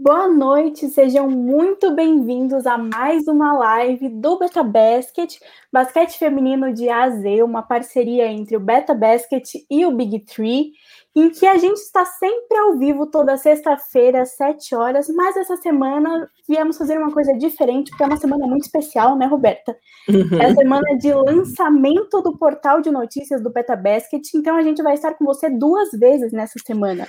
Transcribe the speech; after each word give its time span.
Boa 0.00 0.28
noite, 0.28 0.88
sejam 0.88 1.28
muito 1.28 1.92
bem-vindos 1.92 2.66
a 2.66 2.78
mais 2.78 3.26
uma 3.26 3.52
live 3.54 4.08
do 4.08 4.38
Beta 4.38 4.62
Basket, 4.62 5.34
basquete 5.72 6.16
feminino 6.16 6.72
de 6.72 6.88
A 6.88 7.04
a 7.04 7.10
Z, 7.10 7.42
uma 7.42 7.62
parceria 7.62 8.28
entre 8.28 8.56
o 8.56 8.60
Beta 8.60 8.94
Basket 8.94 9.44
e 9.68 9.84
o 9.84 9.90
Big 9.90 10.20
Tree, 10.20 10.72
em 11.16 11.30
que 11.30 11.44
a 11.46 11.58
gente 11.58 11.78
está 11.78 12.04
sempre 12.04 12.56
ao 12.58 12.78
vivo 12.78 13.06
toda 13.06 13.36
sexta-feira, 13.36 14.22
às 14.22 14.36
7 14.36 14.72
horas, 14.76 15.08
mas 15.08 15.36
essa 15.36 15.56
semana 15.56 16.30
viemos 16.48 16.78
fazer 16.78 16.96
uma 16.96 17.12
coisa 17.12 17.34
diferente, 17.34 17.90
porque 17.90 18.04
é 18.04 18.06
uma 18.06 18.16
semana 18.16 18.46
muito 18.46 18.66
especial, 18.66 19.16
né, 19.16 19.26
Roberta? 19.26 19.76
Uhum. 20.08 20.40
É 20.40 20.46
a 20.46 20.54
semana 20.54 20.96
de 20.96 21.12
lançamento 21.12 22.22
do 22.22 22.38
portal 22.38 22.80
de 22.80 22.90
notícias 22.90 23.42
do 23.42 23.50
Beta 23.50 23.74
Basket, 23.74 24.22
então 24.32 24.56
a 24.56 24.62
gente 24.62 24.80
vai 24.80 24.94
estar 24.94 25.14
com 25.14 25.24
você 25.24 25.50
duas 25.50 25.90
vezes 25.90 26.30
nessa 26.30 26.58
semana. 26.64 27.02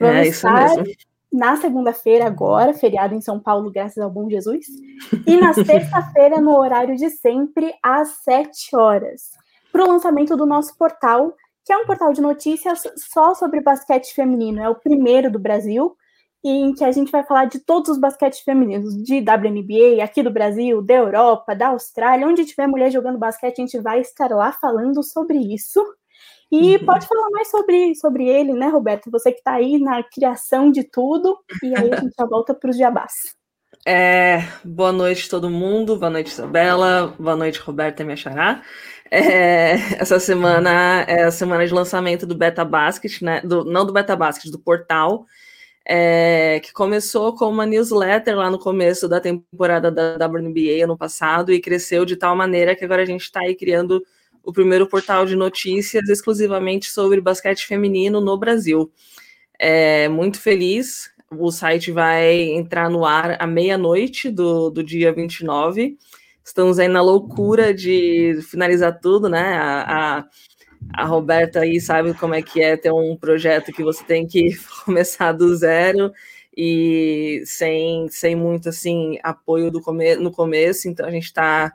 É 0.00 0.06
Vamos 0.06 0.16
é 0.16 0.22
isso 0.22 0.46
estar... 0.46 0.76
mesmo 0.76 1.09
na 1.32 1.56
segunda-feira, 1.56 2.26
agora, 2.26 2.74
feriado 2.74 3.14
em 3.14 3.20
São 3.20 3.38
Paulo, 3.38 3.70
graças 3.70 3.98
ao 3.98 4.10
bom 4.10 4.28
Jesus, 4.28 4.66
e 5.26 5.36
na 5.36 5.52
sexta-feira, 5.54 6.40
no 6.40 6.56
horário 6.56 6.96
de 6.96 7.08
sempre, 7.10 7.72
às 7.82 8.22
7 8.24 8.74
horas, 8.74 9.30
para 9.70 9.84
o 9.84 9.88
lançamento 9.88 10.36
do 10.36 10.44
nosso 10.44 10.76
portal, 10.76 11.34
que 11.64 11.72
é 11.72 11.78
um 11.78 11.86
portal 11.86 12.12
de 12.12 12.20
notícias 12.20 12.82
só 12.96 13.34
sobre 13.34 13.60
basquete 13.60 14.12
feminino. 14.12 14.60
É 14.60 14.68
o 14.68 14.74
primeiro 14.74 15.30
do 15.30 15.38
Brasil, 15.38 15.94
em 16.42 16.72
que 16.72 16.82
a 16.82 16.90
gente 16.90 17.12
vai 17.12 17.22
falar 17.22 17.44
de 17.44 17.60
todos 17.60 17.90
os 17.90 17.98
basquetes 17.98 18.40
femininos, 18.40 18.94
de 19.02 19.20
WNBA, 19.20 20.02
aqui 20.02 20.22
do 20.22 20.32
Brasil, 20.32 20.82
da 20.82 20.94
Europa, 20.94 21.54
da 21.54 21.68
Austrália, 21.68 22.26
onde 22.26 22.46
tiver 22.46 22.66
mulher 22.66 22.90
jogando 22.90 23.18
basquete, 23.18 23.58
a 23.58 23.62
gente 23.62 23.78
vai 23.78 24.00
estar 24.00 24.30
lá 24.30 24.50
falando 24.52 25.02
sobre 25.02 25.38
isso. 25.38 25.80
E 26.50 26.76
uhum. 26.76 26.84
pode 26.84 27.06
falar 27.06 27.30
mais 27.30 27.48
sobre, 27.48 27.94
sobre 27.94 28.28
ele, 28.28 28.52
né, 28.52 28.68
Roberto? 28.68 29.10
Você 29.10 29.30
que 29.30 29.38
está 29.38 29.52
aí 29.52 29.78
na 29.78 30.02
criação 30.02 30.70
de 30.70 30.82
tudo, 30.82 31.38
e 31.62 31.66
aí 31.76 31.92
a 31.92 32.00
gente 32.00 32.14
já 32.18 32.26
volta 32.26 32.52
para 32.52 32.70
os 32.70 32.76
jabás. 32.76 33.12
É, 33.86 34.40
boa 34.62 34.92
noite 34.92 35.30
todo 35.30 35.48
mundo, 35.48 35.96
boa 35.96 36.10
noite 36.10 36.26
Isabela, 36.26 37.14
boa 37.18 37.34
noite 37.34 37.60
Roberta 37.60 38.04
me 38.04 38.12
achará. 38.12 38.62
É, 39.10 39.72
essa 39.98 40.20
semana 40.20 41.02
é 41.08 41.24
a 41.24 41.30
semana 41.30 41.66
de 41.66 41.72
lançamento 41.72 42.26
do 42.26 42.34
Beta 42.34 42.64
Basket, 42.64 43.22
né? 43.22 43.40
Do, 43.40 43.64
não 43.64 43.86
do 43.86 43.92
Beta 43.92 44.14
Basket, 44.14 44.50
do 44.50 44.58
portal, 44.58 45.24
é, 45.86 46.60
que 46.60 46.72
começou 46.72 47.34
com 47.34 47.46
uma 47.48 47.64
newsletter 47.64 48.36
lá 48.36 48.50
no 48.50 48.58
começo 48.58 49.08
da 49.08 49.20
temporada 49.20 49.90
da 49.90 50.26
WNBA 50.26 50.84
ano 50.84 50.96
passado 50.98 51.52
e 51.52 51.60
cresceu 51.60 52.04
de 52.04 52.16
tal 52.16 52.36
maneira 52.36 52.76
que 52.76 52.84
agora 52.84 53.02
a 53.02 53.06
gente 53.06 53.22
está 53.22 53.40
aí 53.40 53.54
criando 53.54 54.02
o 54.44 54.52
primeiro 54.52 54.86
portal 54.86 55.26
de 55.26 55.36
notícias 55.36 56.08
exclusivamente 56.08 56.90
sobre 56.90 57.20
basquete 57.20 57.66
feminino 57.66 58.20
no 58.20 58.38
Brasil. 58.38 58.90
É, 59.58 60.08
muito 60.08 60.40
feliz. 60.40 61.10
O 61.30 61.50
site 61.50 61.92
vai 61.92 62.40
entrar 62.40 62.90
no 62.90 63.04
ar 63.04 63.36
à 63.40 63.46
meia-noite 63.46 64.30
do, 64.30 64.70
do 64.70 64.82
dia 64.82 65.12
29. 65.12 65.96
Estamos 66.44 66.78
aí 66.78 66.88
na 66.88 67.02
loucura 67.02 67.72
de 67.72 68.40
finalizar 68.50 68.98
tudo, 69.00 69.28
né? 69.28 69.54
A, 69.54 70.18
a, 70.18 70.28
a 70.94 71.04
Roberta 71.04 71.60
aí 71.60 71.80
sabe 71.80 72.14
como 72.14 72.34
é 72.34 72.42
que 72.42 72.60
é 72.60 72.76
ter 72.76 72.92
um 72.92 73.16
projeto 73.16 73.72
que 73.72 73.84
você 73.84 74.02
tem 74.04 74.26
que 74.26 74.50
começar 74.84 75.32
do 75.32 75.54
zero 75.54 76.10
e 76.56 77.42
sem, 77.46 78.08
sem 78.08 78.34
muito 78.34 78.68
assim 78.68 79.18
apoio 79.22 79.70
do 79.70 79.80
come 79.80 80.16
no 80.16 80.32
começo, 80.32 80.88
então 80.88 81.06
a 81.06 81.10
gente 81.10 81.24
está 81.24 81.72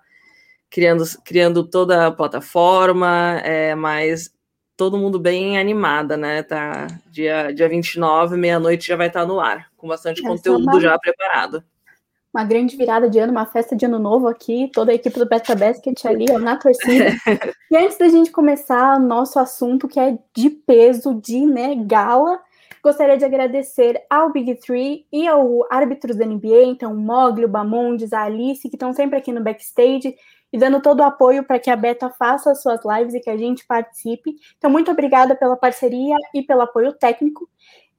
criando, 0.76 1.06
criando 1.23 1.64
toda 1.64 2.08
a 2.08 2.12
plataforma, 2.12 3.40
é, 3.45 3.73
mas 3.76 4.30
todo 4.76 4.98
mundo 4.98 5.18
bem 5.18 5.58
animada, 5.58 6.18
né? 6.18 6.44
Tá 6.44 6.88
dia, 7.09 7.54
dia 7.54 7.70
29, 7.70 8.36
meia-noite 8.36 8.86
já 8.86 8.98
vai 8.98 9.08
estar 9.08 9.26
no 9.26 9.40
ar, 9.40 9.68
com 9.78 9.88
bastante 9.88 10.20
Essa 10.20 10.28
conteúdo 10.28 10.70
é 10.70 10.73
uma, 10.73 10.81
já 10.81 11.00
preparado. 11.00 11.64
Uma 12.34 12.44
grande 12.44 12.76
virada 12.76 13.09
de 13.09 13.18
ano, 13.18 13.31
uma 13.31 13.46
festa 13.46 13.73
de 13.73 13.86
ano 13.86 13.98
novo 13.98 14.28
aqui, 14.28 14.70
toda 14.73 14.92
a 14.92 14.96
equipe 14.96 15.18
do 15.18 15.26
Beta 15.26 15.56
Basket 15.56 16.06
ali, 16.06 16.25
ó, 16.30 16.38
na 16.38 16.58
torcida. 16.58 17.06
e 17.72 17.78
antes 17.78 17.97
da 17.97 18.09
gente 18.09 18.30
começar 18.30 19.00
nosso 19.00 19.40
assunto, 19.40 19.88
que 19.88 19.97
é 19.97 20.18
de 20.36 20.50
peso, 20.50 21.13
de 21.13 21.46
né, 21.46 21.74
gala, 21.86 22.38
gostaria 22.84 23.18
de 23.18 23.24
agradecer 23.24 24.03
ao 24.09 24.30
Big 24.30 24.56
Three 24.56 25.06
e 25.09 25.25
ao 25.25 25.66
árbitros 25.72 26.18
da 26.18 26.25
NBA, 26.25 26.66
então 26.66 26.92
o 26.92 26.97
Mogli, 26.97 27.46
o 27.46 27.47
Bamondes, 27.47 28.12
a 28.12 28.24
Alice, 28.24 28.68
que 28.68 28.75
estão 28.75 28.92
sempre 28.92 29.18
aqui 29.18 29.31
no 29.31 29.42
backstage 29.42 30.13
e 30.56 30.58
dando 30.58 30.82
todo 30.82 31.02
o 31.02 31.04
apoio 31.04 31.44
para 31.44 31.60
que 31.60 31.70
a 31.70 31.76
Beta 31.76 32.10
faça 32.10 32.50
as 32.50 32.62
suas 32.62 32.80
lives 32.86 33.14
e 33.14 33.20
que 33.20 33.30
a 33.30 33.36
gente 33.36 33.68
participe. 33.68 34.38
Então, 34.58 34.72
muito 34.72 34.90
obrigada 34.90 35.36
pela 35.36 35.58
parceria 35.58 36.16
e 36.34 36.42
pelo 36.42 36.62
apoio 36.62 36.94
técnico. 36.94 37.50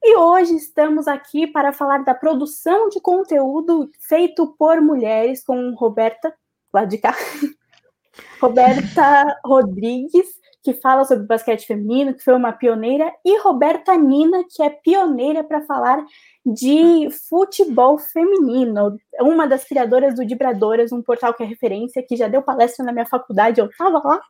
E 0.03 0.17
hoje 0.17 0.55
estamos 0.57 1.07
aqui 1.07 1.47
para 1.47 1.71
falar 1.71 1.99
da 1.99 2.15
produção 2.15 2.89
de 2.89 2.99
conteúdo 2.99 3.91
feito 4.01 4.55
por 4.59 4.81
mulheres 4.81 5.45
com 5.45 5.75
Roberta, 5.75 6.35
lá 6.73 6.87
de 6.87 6.97
cá, 6.97 7.15
Roberta 8.41 9.39
Rodrigues, 9.45 10.36
que 10.67 10.75
fala 10.75 11.05
sobre 11.05 11.29
basquete 11.29 11.65
feminino, 11.65 12.13
que 12.13 12.25
foi 12.25 12.35
uma 12.35 12.51
pioneira, 12.51 13.15
e 13.25 13.39
Roberta 13.39 13.97
Nina, 13.97 14.43
que 14.51 14.61
é 14.61 14.69
pioneira 14.69 15.45
para 15.45 15.63
falar 15.63 16.05
de 16.45 17.09
futebol 17.29 17.97
feminino, 17.99 18.99
uma 19.21 19.47
das 19.47 19.63
criadoras 19.63 20.17
do 20.17 20.27
Dibradoras, 20.27 20.91
um 20.91 21.01
portal 21.01 21.33
que 21.35 21.45
é 21.45 21.47
referência, 21.47 22.03
que 22.03 22.17
já 22.17 22.27
deu 22.27 22.43
palestra 22.43 22.85
na 22.85 22.91
minha 22.91 23.07
faculdade, 23.07 23.61
eu 23.61 23.67
estava 23.67 24.03
lá. 24.03 24.21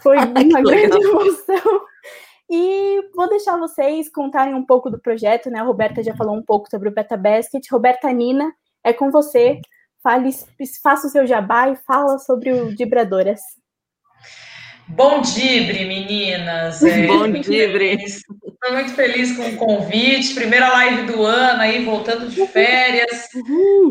Foi 0.00 0.18
uma 0.22 0.62
grande 0.62 1.04
emoção. 1.04 1.80
E 2.48 3.10
vou 3.12 3.28
deixar 3.28 3.56
vocês 3.56 4.08
contarem 4.08 4.54
um 4.54 4.64
pouco 4.64 4.88
do 4.88 5.00
projeto, 5.00 5.50
né? 5.50 5.58
A 5.58 5.64
Roberta 5.64 6.00
já 6.00 6.14
falou 6.14 6.36
um 6.36 6.42
pouco 6.42 6.70
sobre 6.70 6.88
o 6.88 6.92
Beta 6.92 7.16
Basket. 7.16 7.64
Roberta 7.72 8.12
Nina, 8.12 8.52
é 8.84 8.92
com 8.92 9.10
você. 9.10 9.60
Fale, 10.00 10.30
faça 10.80 11.08
o 11.08 11.10
seu 11.10 11.26
jabá 11.26 11.70
e 11.70 11.76
fala 11.76 12.20
sobre 12.20 12.52
o 12.52 12.72
Dibradoras. 12.72 13.40
Bom 14.90 15.20
dibre, 15.20 15.84
meninas. 15.84 16.82
É, 16.82 17.06
Bom 17.06 17.30
dibre. 17.30 17.94
Estou 17.94 18.72
muito 18.72 18.92
feliz 18.94 19.36
com 19.36 19.48
o 19.48 19.56
convite. 19.56 20.34
Primeira 20.34 20.68
live 20.68 21.12
do 21.12 21.24
ano 21.24 21.62
aí, 21.62 21.84
voltando 21.84 22.28
de 22.28 22.46
férias. 22.48 23.28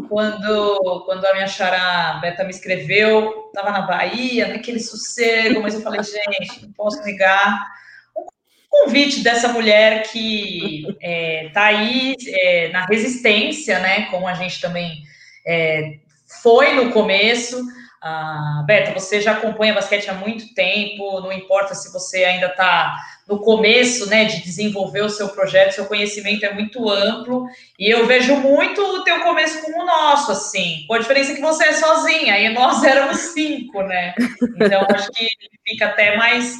Quando, 0.08 1.04
quando 1.06 1.26
a 1.26 1.34
minha 1.34 1.48
xará 1.48 2.20
Beta 2.22 2.44
me 2.44 2.52
escreveu, 2.52 3.48
estava 3.48 3.72
na 3.72 3.82
Bahia, 3.82 4.48
naquele 4.48 4.80
sossego, 4.80 5.62
mas 5.62 5.74
eu 5.74 5.82
falei, 5.82 6.02
gente, 6.04 6.64
não 6.64 6.72
posso 6.74 7.02
negar 7.04 7.66
o 8.16 8.30
convite 8.70 9.22
dessa 9.22 9.48
mulher 9.48 10.04
que 10.04 10.86
está 10.88 10.98
é, 11.02 11.50
tá 11.54 11.64
aí 11.66 12.16
é, 12.28 12.70
na 12.70 12.86
resistência, 12.86 13.80
né? 13.80 14.06
Como 14.12 14.28
a 14.28 14.34
gente 14.34 14.62
também 14.62 15.02
é, 15.48 15.98
foi 16.42 16.74
no 16.74 16.92
começo. 16.92 17.60
Ah, 18.02 18.64
Beto, 18.66 18.94
você 18.94 19.20
já 19.20 19.34
acompanha 19.34 19.74
basquete 19.74 20.10
há 20.10 20.14
muito 20.14 20.54
tempo, 20.54 21.20
não 21.20 21.34
importa 21.34 21.76
se 21.76 21.92
você 21.92 22.24
ainda 22.24 22.46
está 22.46 22.96
no 23.28 23.40
começo, 23.40 24.10
né, 24.10 24.24
de 24.24 24.42
desenvolver 24.42 25.02
o 25.02 25.10
seu 25.10 25.28
projeto, 25.30 25.74
seu 25.74 25.86
conhecimento 25.86 26.46
é 26.46 26.54
muito 26.54 26.90
amplo, 26.90 27.46
e 27.78 27.90
eu 27.94 28.06
vejo 28.08 28.38
muito 28.38 28.82
o 28.82 29.04
teu 29.04 29.20
começo 29.20 29.62
como 29.62 29.84
o 29.84 29.86
nosso, 29.86 30.32
assim, 30.32 30.86
com 30.88 30.94
a 30.94 31.00
diferença 31.00 31.34
que 31.34 31.42
você 31.42 31.66
é 31.66 31.74
sozinha, 31.74 32.40
e 32.40 32.50
nós 32.50 32.82
éramos 32.86 33.18
cinco, 33.18 33.84
né, 33.84 34.16
então 34.56 34.88
acho 34.96 35.12
que 35.12 35.28
fica 35.68 35.88
até 35.88 36.16
mais, 36.16 36.56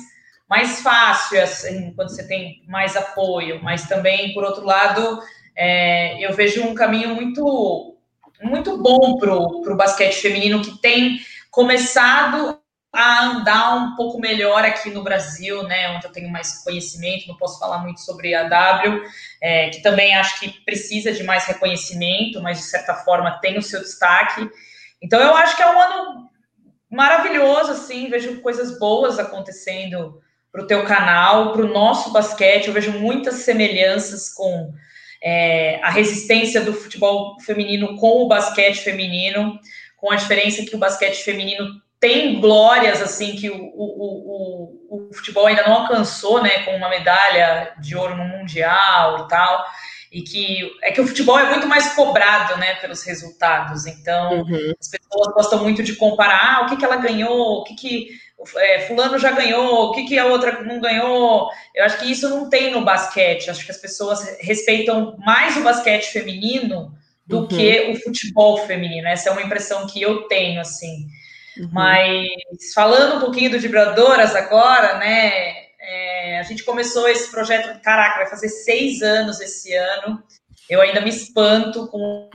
mais 0.48 0.82
fácil, 0.82 1.42
assim, 1.42 1.94
quando 1.96 2.10
você 2.10 2.28
tem 2.28 2.62
mais 2.68 2.98
apoio, 2.98 3.64
mas 3.64 3.88
também, 3.88 4.34
por 4.34 4.44
outro 4.44 4.66
lado, 4.66 5.22
é, 5.56 6.24
eu 6.24 6.34
vejo 6.34 6.64
um 6.64 6.76
caminho 6.76 7.16
muito 7.16 7.98
muito 8.42 8.82
bom 8.82 9.18
para 9.18 9.34
o 9.34 9.76
basquete 9.76 10.22
feminino 10.22 10.62
que 10.62 10.78
tem 10.82 11.20
começado 11.52 12.60
a 12.92 13.26
andar 13.26 13.76
um 13.76 13.96
pouco 13.96 14.20
melhor 14.20 14.66
aqui 14.66 14.90
no 14.90 15.04
Brasil, 15.04 15.64
né, 15.64 15.92
onde 15.92 16.08
eu 16.08 16.12
tenho 16.12 16.30
mais 16.30 16.64
conhecimento, 16.64 17.28
não 17.28 17.38
posso 17.38 17.60
falar 17.60 17.80
muito 17.80 18.02
sobre 18.02 18.34
a 18.34 18.44
W, 18.44 19.04
é, 19.42 19.70
que 19.70 19.82
também 19.82 20.16
acho 20.16 20.40
que 20.40 20.50
precisa 20.66 21.12
de 21.12 21.24
mais 21.24 21.46
reconhecimento, 21.46 22.42
mas 22.42 22.58
de 22.58 22.64
certa 22.64 22.96
forma 22.96 23.40
tem 23.42 23.58
o 23.58 23.62
seu 23.62 23.80
destaque. 23.80 24.50
Então 25.02 25.22
eu 25.22 25.36
acho 25.36 25.56
que 25.56 25.62
é 25.62 25.72
um 25.72 25.80
ano 25.80 26.30
maravilhoso, 26.90 27.72
assim, 27.72 28.10
vejo 28.10 28.42
coisas 28.42 28.80
boas 28.80 29.20
acontecendo 29.20 30.20
para 30.52 30.64
o 30.64 30.68
teu 30.68 30.84
canal, 30.84 31.54
para 31.54 31.62
o 31.62 31.72
nosso 31.72 32.12
basquete, 32.12 32.68
eu 32.68 32.74
vejo 32.74 32.92
muitas 32.94 33.36
semelhanças 33.36 34.34
com 34.34 34.74
é, 35.22 35.80
a 35.84 35.90
resistência 35.90 36.62
do 36.62 36.74
futebol 36.74 37.40
feminino 37.42 37.98
com 37.98 38.24
o 38.24 38.28
basquete 38.28 38.78
feminino, 38.78 39.60
com 39.98 40.12
a 40.12 40.16
diferença 40.16 40.64
que 40.64 40.76
o 40.76 40.80
basquete 40.80 41.24
feminino 41.24 41.66
tem 42.00 42.40
glórias 42.40 43.02
assim 43.02 43.36
que 43.36 43.50
o, 43.50 43.58
o, 43.58 44.80
o, 44.90 45.08
o 45.10 45.14
futebol 45.14 45.46
ainda 45.46 45.64
não 45.64 45.74
alcançou, 45.74 46.42
né, 46.42 46.64
com 46.64 46.76
uma 46.76 46.90
medalha 46.90 47.74
de 47.80 47.96
ouro 47.96 48.16
no 48.16 48.24
mundial 48.24 49.26
e 49.26 49.28
tal, 49.28 49.66
e 50.12 50.22
que 50.22 50.72
é 50.82 50.92
que 50.92 51.02
o 51.02 51.08
futebol 51.08 51.38
é 51.38 51.50
muito 51.50 51.68
mais 51.68 51.94
cobrado, 51.94 52.58
né, 52.58 52.76
pelos 52.76 53.04
resultados. 53.04 53.86
Então, 53.86 54.42
uhum. 54.42 54.74
as 54.80 54.88
pessoas 54.88 55.34
gostam 55.34 55.62
muito 55.62 55.84
de 55.84 55.96
comparar 55.96 56.56
ah, 56.56 56.62
o 56.62 56.70
que, 56.70 56.78
que 56.78 56.86
ela 56.86 56.96
ganhou, 56.96 57.60
o 57.60 57.64
que, 57.66 57.76
que 57.76 58.08
é, 58.56 58.82
fulano 58.82 59.20
já 59.20 59.32
ganhou, 59.32 59.86
o 59.86 59.92
que, 59.92 60.06
que 60.06 60.18
a 60.18 60.26
outra 60.26 60.64
não 60.64 60.80
ganhou. 60.80 61.50
Eu 61.76 61.86
acho 61.86 62.00
que 62.00 62.12
isso 62.12 62.30
não 62.30 62.50
tem 62.50 62.72
no 62.72 62.84
basquete. 62.84 63.50
Acho 63.50 63.66
que 63.66 63.72
as 63.72 63.78
pessoas 63.78 64.38
respeitam 64.40 65.18
mais 65.20 65.58
o 65.58 65.64
basquete 65.64 66.12
feminino 66.12 66.94
do 67.26 67.40
uhum. 67.40 67.48
que 67.48 67.92
o 67.92 67.96
futebol 68.02 68.66
feminino. 68.66 69.08
Essa 69.08 69.30
é 69.30 69.32
uma 69.32 69.42
impressão 69.42 69.86
que 69.88 70.02
eu 70.02 70.24
tenho, 70.24 70.62
assim. 70.62 71.08
Uhum. 71.58 71.70
Mas 71.72 72.28
falando 72.74 73.18
um 73.18 73.20
pouquinho 73.20 73.52
do 73.52 73.60
Vibradoras 73.60 74.36
agora, 74.36 74.98
né? 74.98 75.70
É, 75.82 76.40
a 76.40 76.44
gente 76.44 76.64
começou 76.64 77.08
esse 77.08 77.30
projeto, 77.32 77.82
caraca, 77.82 78.20
vai 78.20 78.28
fazer 78.28 78.50
seis 78.50 79.02
anos 79.02 79.40
esse 79.40 79.74
ano. 79.74 80.24
Eu 80.70 80.82
ainda 80.82 81.02
me 81.02 81.10
espanto 81.10 81.88
com 81.88 82.30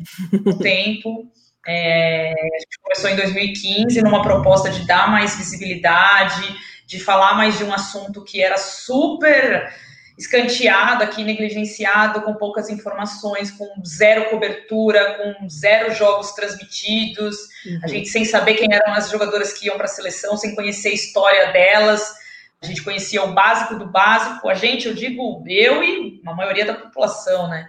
o 0.47 0.59
tempo. 0.59 1.31
É, 1.67 2.33
a 2.33 2.59
gente 2.59 2.79
começou 2.83 3.11
em 3.11 3.17
2015 3.17 4.03
numa 4.03 4.23
proposta 4.23 4.71
de 4.71 4.87
dar 4.87 5.11
mais 5.11 5.37
visibilidade, 5.37 6.57
de 6.87 7.01
falar 7.01 7.35
mais 7.35 7.57
de 7.57 7.65
um 7.65 7.73
assunto 7.73 8.23
que 8.23 8.43
era 8.43 8.59
super 8.59 9.73
escanteado 10.17 11.03
aqui, 11.03 11.25
negligenciado, 11.25 12.23
com 12.23 12.35
poucas 12.35 12.71
informações, 12.71 13.51
com 13.51 13.67
zero 13.85 14.31
cobertura, 14.31 15.15
com 15.15 15.49
zero 15.49 15.93
jogos 15.93 16.33
transmitidos, 16.33 17.37
uhum. 17.67 17.81
a 17.83 17.89
gente 17.89 18.09
sem 18.09 18.25
saber 18.25 18.55
quem 18.55 18.73
eram 18.73 18.95
as 18.95 19.11
jogadoras 19.11 19.53
que 19.53 19.67
iam 19.67 19.77
para 19.77 19.87
a 19.87 19.89
seleção, 19.89 20.37
sem 20.37 20.55
conhecer 20.55 20.91
a 20.91 20.95
história 20.95 21.53
delas, 21.53 22.15
a 22.63 22.67
gente 22.67 22.83
conhecia 22.83 23.23
o 23.25 23.35
básico 23.35 23.75
do 23.75 23.87
básico, 23.87 24.49
a 24.49 24.55
gente, 24.55 24.87
eu 24.87 24.95
digo 24.95 25.43
eu 25.47 25.83
e 25.83 26.23
a 26.25 26.33
maioria 26.33 26.65
da 26.65 26.75
população, 26.75 27.49
né? 27.49 27.69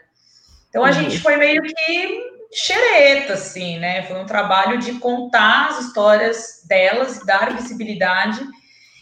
Então 0.70 0.84
a 0.84 0.88
uhum. 0.88 0.94
gente 0.94 1.20
foi 1.20 1.38
meio 1.38 1.62
que 1.64 2.35
xereta, 2.54 3.34
assim, 3.34 3.78
né? 3.80 4.04
Foi 4.04 4.18
um 4.18 4.26
trabalho 4.26 4.78
de 4.78 4.94
contar 4.94 5.70
as 5.70 5.86
histórias 5.86 6.64
delas, 6.68 7.26
dar 7.26 7.56
visibilidade 7.56 8.46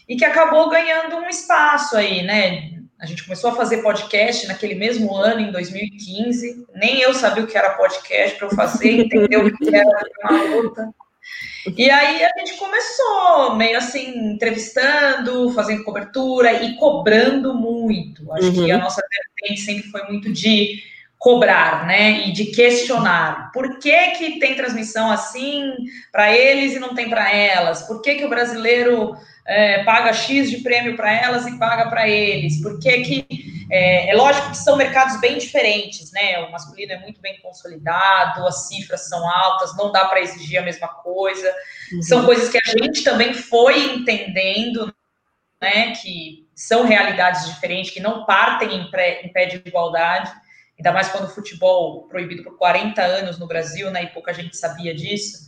e 0.08 0.16
que 0.16 0.24
acabou 0.24 0.68
ganhando 0.68 1.16
um 1.16 1.28
espaço 1.28 1.96
aí, 1.96 2.22
né? 2.22 2.70
A 3.00 3.06
gente 3.06 3.24
começou 3.24 3.50
a 3.50 3.56
fazer 3.56 3.82
podcast 3.82 4.46
naquele 4.46 4.74
mesmo 4.74 5.14
ano, 5.14 5.40
em 5.40 5.52
2015. 5.52 6.66
Nem 6.74 7.00
eu 7.00 7.12
sabia 7.12 7.44
o 7.44 7.46
que 7.46 7.56
era 7.56 7.74
podcast 7.74 8.36
para 8.36 8.46
eu 8.46 8.54
fazer, 8.54 8.90
entender 9.00 9.36
o 9.36 9.56
que 9.56 9.74
era 9.74 10.06
uma 10.22 10.42
luta. 10.42 10.94
E 11.76 11.90
aí 11.90 12.24
a 12.24 12.30
gente 12.38 12.58
começou 12.58 13.56
meio 13.56 13.78
assim, 13.78 14.32
entrevistando, 14.32 15.50
fazendo 15.52 15.84
cobertura 15.84 16.52
e 16.62 16.76
cobrando 16.76 17.54
muito. 17.54 18.30
Acho 18.32 18.48
uhum. 18.48 18.64
que 18.64 18.70
a 18.70 18.78
nossa 18.78 19.02
vertente 19.02 19.62
sempre 19.62 19.90
foi 19.90 20.02
muito 20.04 20.32
de 20.32 20.82
cobrar, 21.24 21.86
né, 21.86 22.28
e 22.28 22.32
de 22.32 22.44
questionar. 22.44 23.50
Por 23.50 23.78
que 23.78 24.10
que 24.10 24.38
tem 24.38 24.54
transmissão 24.54 25.10
assim 25.10 25.74
para 26.12 26.30
eles 26.30 26.74
e 26.74 26.78
não 26.78 26.94
tem 26.94 27.08
para 27.08 27.32
elas? 27.34 27.80
Por 27.86 28.02
que 28.02 28.16
que 28.16 28.26
o 28.26 28.28
brasileiro 28.28 29.16
é, 29.46 29.82
paga 29.84 30.12
X 30.12 30.50
de 30.50 30.58
prêmio 30.58 30.96
para 30.96 31.10
elas 31.10 31.46
e 31.46 31.58
paga 31.58 31.88
para 31.88 32.06
eles? 32.06 32.60
Por 32.60 32.78
que 32.78 33.00
que... 33.00 33.26
É, 33.70 34.10
é, 34.10 34.14
lógico 34.14 34.50
que 34.50 34.58
são 34.58 34.76
mercados 34.76 35.18
bem 35.18 35.38
diferentes, 35.38 36.12
né, 36.12 36.40
o 36.40 36.52
masculino 36.52 36.92
é 36.92 36.98
muito 36.98 37.18
bem 37.22 37.40
consolidado, 37.40 38.46
as 38.46 38.68
cifras 38.68 39.08
são 39.08 39.26
altas, 39.26 39.74
não 39.78 39.90
dá 39.90 40.04
para 40.04 40.20
exigir 40.20 40.58
a 40.58 40.62
mesma 40.62 40.88
coisa. 40.88 41.50
Uhum. 41.90 42.02
São 42.02 42.26
coisas 42.26 42.50
que 42.50 42.58
a 42.58 42.84
gente 42.84 43.02
também 43.02 43.32
foi 43.32 43.94
entendendo, 43.94 44.94
né, 45.58 45.92
que 45.92 46.46
são 46.54 46.84
realidades 46.84 47.46
diferentes, 47.46 47.94
que 47.94 48.00
não 48.00 48.26
partem 48.26 48.76
em, 48.76 48.90
pré, 48.90 49.22
em 49.22 49.32
pé 49.32 49.46
de 49.46 49.62
igualdade, 49.64 50.30
ainda 50.78 50.92
mais 50.92 51.08
quando 51.08 51.24
o 51.24 51.30
futebol 51.30 52.08
proibido 52.08 52.42
por 52.42 52.56
40 52.58 53.00
anos 53.00 53.38
no 53.38 53.46
Brasil, 53.46 53.90
né, 53.90 54.04
e 54.04 54.06
pouca 54.08 54.32
gente 54.32 54.56
sabia 54.56 54.94
disso. 54.94 55.44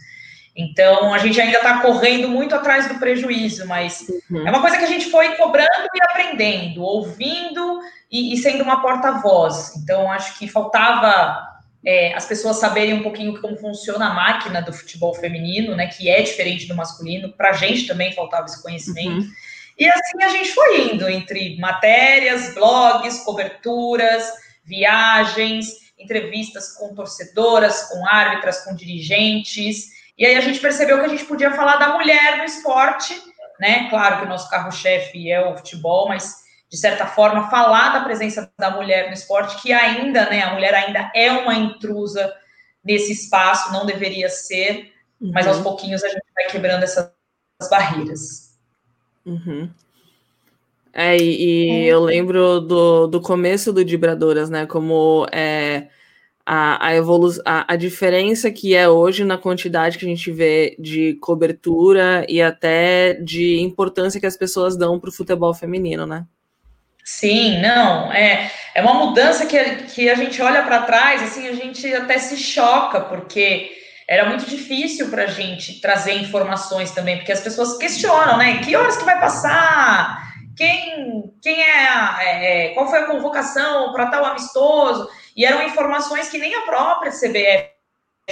Então, 0.57 1.13
a 1.13 1.19
gente 1.19 1.39
ainda 1.39 1.59
está 1.59 1.83
correndo 1.83 2.29
muito 2.29 2.55
atrás 2.55 2.89
do 2.89 2.99
prejuízo, 2.99 3.67
mas 3.67 4.07
uhum. 4.31 4.47
é 4.47 4.51
uma 4.51 4.63
coisa 4.63 4.79
que 4.79 4.85
a 4.85 4.89
gente 4.89 5.11
foi 5.11 5.37
cobrando 5.37 5.89
e 5.95 6.03
aprendendo, 6.03 6.83
ouvindo 6.83 7.81
e, 8.11 8.33
e 8.33 8.37
sendo 8.39 8.65
uma 8.65 8.81
porta-voz. 8.81 9.77
Então, 9.77 10.11
acho 10.11 10.39
que 10.39 10.49
faltava 10.49 11.57
é, 11.85 12.15
as 12.15 12.25
pessoas 12.25 12.57
saberem 12.57 12.95
um 12.95 13.03
pouquinho 13.03 13.39
como 13.39 13.57
funciona 13.59 14.07
a 14.07 14.15
máquina 14.15 14.63
do 14.63 14.73
futebol 14.73 15.15
feminino, 15.15 15.77
né, 15.77 15.89
que 15.89 16.09
é 16.09 16.23
diferente 16.23 16.67
do 16.67 16.75
masculino. 16.75 17.33
Para 17.35 17.51
a 17.51 17.53
gente 17.53 17.87
também 17.87 18.13
faltava 18.13 18.47
esse 18.47 18.63
conhecimento. 18.63 19.27
Uhum. 19.27 19.33
E 19.79 19.87
assim 19.87 20.23
a 20.23 20.29
gente 20.29 20.53
foi 20.53 20.93
indo 20.93 21.07
entre 21.07 21.59
matérias, 21.59 22.55
blogs, 22.55 23.19
coberturas, 23.19 24.25
viagens, 24.67 25.69
entrevistas 25.99 26.73
com 26.73 26.95
torcedoras, 26.95 27.85
com 27.85 28.07
árbitras, 28.07 28.65
com 28.65 28.75
dirigentes. 28.75 29.87
E 30.19 30.27
aí 30.27 30.37
a 30.37 30.41
gente 30.41 30.61
percebeu 30.61 30.99
que 30.99 31.07
a 31.07 31.09
gente 31.09 31.25
podia 31.25 31.53
falar 31.53 31.77
da 31.77 31.95
mulher 31.95 32.39
no 32.39 32.45
esporte, 32.45 33.15
né? 33.59 33.89
Claro 33.89 34.19
que 34.19 34.25
o 34.27 34.29
nosso 34.29 34.51
carro-chefe 34.51 35.31
é 35.31 35.49
o 35.49 35.57
futebol, 35.57 36.09
mas 36.09 36.45
de 36.69 36.77
certa 36.77 37.07
forma 37.07 37.49
falar 37.49 37.91
da 37.91 38.05
presença 38.05 38.51
da 38.59 38.71
mulher 38.71 39.07
no 39.07 39.15
esporte, 39.15 39.63
que 39.63 39.73
ainda, 39.73 40.29
né, 40.29 40.43
a 40.43 40.53
mulher 40.53 40.75
ainda 40.75 41.11
é 41.15 41.31
uma 41.31 41.55
intrusa 41.55 42.35
nesse 42.85 43.13
espaço, 43.13 43.73
não 43.73 43.87
deveria 43.87 44.29
ser, 44.29 44.93
uhum. 45.21 45.31
mas 45.33 45.47
aos 45.47 45.61
pouquinhos 45.61 46.03
a 46.03 46.09
gente 46.09 46.25
vai 46.35 46.47
quebrando 46.47 46.83
essas 46.83 47.13
barreiras. 47.71 48.59
Uhum. 49.25 49.71
É, 50.99 51.15
e, 51.15 51.69
é. 51.69 51.85
eu 51.85 52.01
lembro 52.01 52.59
do, 52.59 53.07
do 53.07 53.21
começo 53.21 53.71
do 53.71 53.85
Dibradoras, 53.85 54.49
né? 54.49 54.65
Como 54.65 55.27
é, 55.31 55.89
a, 56.47 56.87
a, 56.87 56.95
evolu 56.95 57.31
a, 57.45 57.75
a 57.75 57.77
diferença 57.77 58.51
que 58.51 58.75
é 58.75 58.89
hoje 58.89 59.23
na 59.23 59.37
quantidade 59.37 59.99
que 59.99 60.07
a 60.07 60.09
gente 60.09 60.33
vê 60.33 60.75
de 60.79 61.13
cobertura 61.21 62.25
e 62.27 62.41
até 62.41 63.13
de 63.13 63.61
importância 63.61 64.19
que 64.19 64.27
as 64.27 64.39
pessoas 64.39 64.75
dão 64.75 64.99
para 64.99 65.11
o 65.11 65.13
futebol 65.13 65.53
feminino, 65.53 66.07
né? 66.07 66.25
Sim, 67.05 67.61
não, 67.61 68.11
é, 68.11 68.51
é 68.75 68.81
uma 68.81 68.95
mudança 68.95 69.45
que, 69.45 69.63
que 69.95 70.09
a 70.09 70.15
gente 70.15 70.41
olha 70.41 70.63
para 70.63 70.83
trás, 70.83 71.23
assim, 71.23 71.47
a 71.47 71.53
gente 71.53 71.87
até 71.93 72.19
se 72.19 72.39
choca, 72.39 73.03
porque 73.03 73.71
era 74.09 74.27
muito 74.27 74.49
difícil 74.49 75.11
para 75.11 75.25
a 75.25 75.29
gente 75.29 75.79
trazer 75.79 76.15
informações 76.15 76.91
também, 76.93 77.19
porque 77.19 77.33
as 77.33 77.43
pessoas 77.43 77.77
questionam, 77.77 78.39
né? 78.39 78.59
Que 78.59 78.75
horas 78.75 78.97
que 78.97 79.05
vai 79.05 79.21
passar? 79.21 80.36
Quem, 80.57 81.35
quem 81.43 81.63
é, 81.63 82.69
é, 82.69 82.69
qual 82.71 82.89
foi 82.89 83.01
a 83.01 83.07
convocação 83.07 83.93
para 83.93 84.07
tal 84.07 84.25
amistoso, 84.25 85.09
e 85.37 85.45
eram 85.45 85.63
informações 85.63 86.29
que 86.29 86.39
nem 86.39 86.55
a 86.55 86.63
própria 86.63 87.13
CBF 87.13 87.77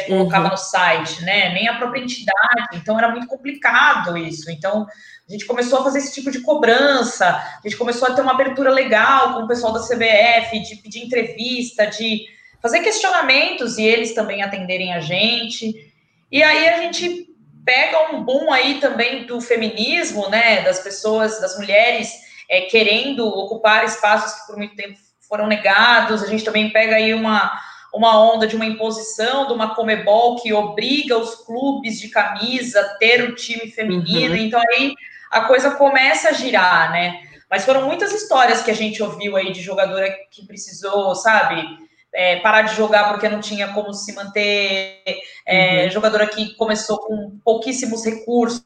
colocava 0.09 0.47
uhum. 0.47 0.51
no 0.51 0.57
site, 0.57 1.23
né? 1.23 1.53
Nem 1.53 1.69
a 1.69 1.77
própria 1.77 2.01
entidade, 2.01 2.69
então 2.75 2.99
era 2.99 3.11
muito 3.11 3.27
complicado 3.27 4.17
isso. 4.17 4.51
Então 4.51 4.87
a 5.29 5.33
gente 5.33 5.47
começou 5.47 5.81
a 5.81 5.85
fazer 5.85 5.99
esse 5.99 6.13
tipo 6.13 6.31
de 6.31 6.41
cobrança, 6.41 7.29
a 7.29 7.61
gente 7.63 7.77
começou 7.77 8.09
a 8.09 8.15
ter 8.15 8.23
uma 8.23 8.33
abertura 8.33 8.71
legal 8.71 9.35
com 9.35 9.43
o 9.43 9.49
pessoal 9.49 9.73
da 9.73 9.81
CBF, 9.81 10.59
de 10.61 10.77
pedir 10.77 11.05
entrevista, 11.05 11.87
de 11.87 12.25
fazer 12.61 12.81
questionamentos 12.81 13.79
e 13.79 13.85
eles 13.85 14.15
também 14.15 14.43
atenderem 14.43 14.95
a 14.95 15.01
gente. 15.01 15.93
E 16.33 16.43
aí 16.43 16.69
a 16.69 16.79
gente 16.79 17.34
pega 17.65 18.13
um 18.13 18.23
boom 18.23 18.53
aí 18.53 18.81
também 18.81 19.27
do 19.27 19.41
feminismo, 19.41 20.29
né, 20.29 20.63
das 20.63 20.81
pessoas, 20.81 21.41
das 21.41 21.57
mulheres 21.57 22.13
é, 22.49 22.63
querendo 22.63 23.27
ocupar 23.27 23.85
espaços 23.85 24.41
que 24.41 24.47
por 24.47 24.57
muito 24.57 24.77
tempo 24.77 24.99
foram 25.29 25.47
negados. 25.47 26.23
A 26.23 26.27
gente 26.27 26.45
também 26.45 26.71
pega 26.71 26.97
aí 26.97 27.15
uma, 27.15 27.53
uma 27.93 28.21
onda 28.33 28.47
de 28.47 28.57
uma 28.57 28.67
imposição 28.67 29.47
de 29.47 29.53
uma 29.53 29.75
Comebol 29.75 30.37
que 30.37 30.53
obriga 30.53 31.17
os 31.17 31.35
clubes 31.37 32.01
de 32.01 32.09
camisa 32.09 32.81
a 32.81 32.89
ter 32.97 33.23
o 33.23 33.35
time 33.35 33.71
feminino. 33.71 34.35
Uhum. 34.35 34.41
Então 34.41 34.61
aí 34.61 34.95
a 35.31 35.43
coisa 35.43 35.73
começa 35.73 36.29
a 36.29 36.33
girar, 36.33 36.93
né? 36.93 37.23
Mas 37.51 37.65
foram 37.65 37.87
muitas 37.87 38.13
histórias 38.13 38.63
que 38.63 38.71
a 38.71 38.75
gente 38.75 39.03
ouviu 39.03 39.37
aí 39.37 39.53
de 39.53 39.63
jogadora 39.63 40.13
que 40.31 40.47
precisou, 40.47 41.15
sabe? 41.15 41.84
É, 42.15 42.37
parar 42.37 42.63
de 42.63 42.77
jogar 42.77 43.11
porque 43.11 43.29
não 43.29 43.41
tinha 43.41 43.73
como 43.73 43.93
se 43.93 44.15
manter, 44.15 45.03
é, 45.47 45.85
uhum. 45.85 45.91
jogadora 45.91 46.27
que 46.27 46.55
começou 46.55 46.99
com 46.99 47.39
pouquíssimos 47.45 48.05
recursos, 48.05 48.65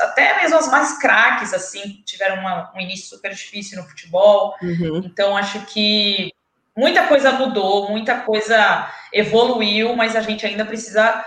até 0.00 0.36
mesmo 0.40 0.58
as 0.58 0.68
mais 0.68 0.98
craques, 0.98 1.54
assim, 1.54 2.02
tiveram 2.04 2.36
uma, 2.36 2.72
um 2.74 2.80
início 2.80 3.08
super 3.08 3.32
difícil 3.32 3.80
no 3.80 3.88
futebol. 3.88 4.54
Uhum. 4.62 5.02
Então, 5.04 5.36
acho 5.36 5.64
que 5.66 6.32
muita 6.76 7.06
coisa 7.06 7.32
mudou, 7.32 7.90
muita 7.90 8.20
coisa 8.20 8.90
evoluiu, 9.12 9.96
mas 9.96 10.14
a 10.14 10.20
gente 10.20 10.46
ainda 10.46 10.64
precisa 10.64 11.24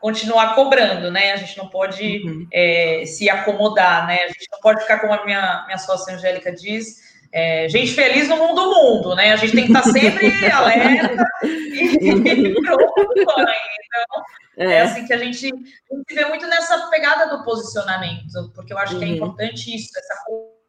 continuar 0.00 0.56
cobrando, 0.56 1.12
né? 1.12 1.32
A 1.32 1.36
gente 1.36 1.56
não 1.56 1.68
pode 1.68 2.22
uhum. 2.26 2.46
é, 2.52 3.04
se 3.06 3.30
acomodar, 3.30 4.06
né? 4.06 4.18
A 4.24 4.28
gente 4.28 4.48
não 4.50 4.58
pode 4.60 4.80
ficar 4.80 4.98
como 4.98 5.14
a 5.14 5.24
minha, 5.24 5.62
minha 5.66 5.78
sócia 5.78 6.14
Angélica 6.14 6.50
diz, 6.50 7.11
é, 7.32 7.68
gente 7.68 7.94
feliz 7.94 8.28
no 8.28 8.36
mundo 8.36 8.66
mundo, 8.66 9.14
né? 9.14 9.32
A 9.32 9.36
gente 9.36 9.52
tem 9.52 9.66
que 9.66 9.72
estar 9.72 9.82
sempre 9.84 10.26
alerta 10.52 11.24
e 11.42 12.54
pronto. 12.60 12.92
Então, 12.96 14.24
é. 14.58 14.72
é. 14.74 14.80
assim 14.82 15.06
que 15.06 15.12
a 15.12 15.18
gente, 15.18 15.46
a 15.46 15.96
gente 15.96 16.14
vê 16.14 16.24
muito 16.26 16.46
nessa 16.46 16.88
pegada 16.88 17.34
do 17.34 17.42
posicionamento, 17.42 18.52
porque 18.54 18.72
eu 18.72 18.78
acho 18.78 18.94
uhum. 18.94 18.98
que 18.98 19.04
é 19.04 19.08
uhum. 19.08 19.14
importante 19.14 19.74
isso, 19.74 19.90
essa 19.96 20.14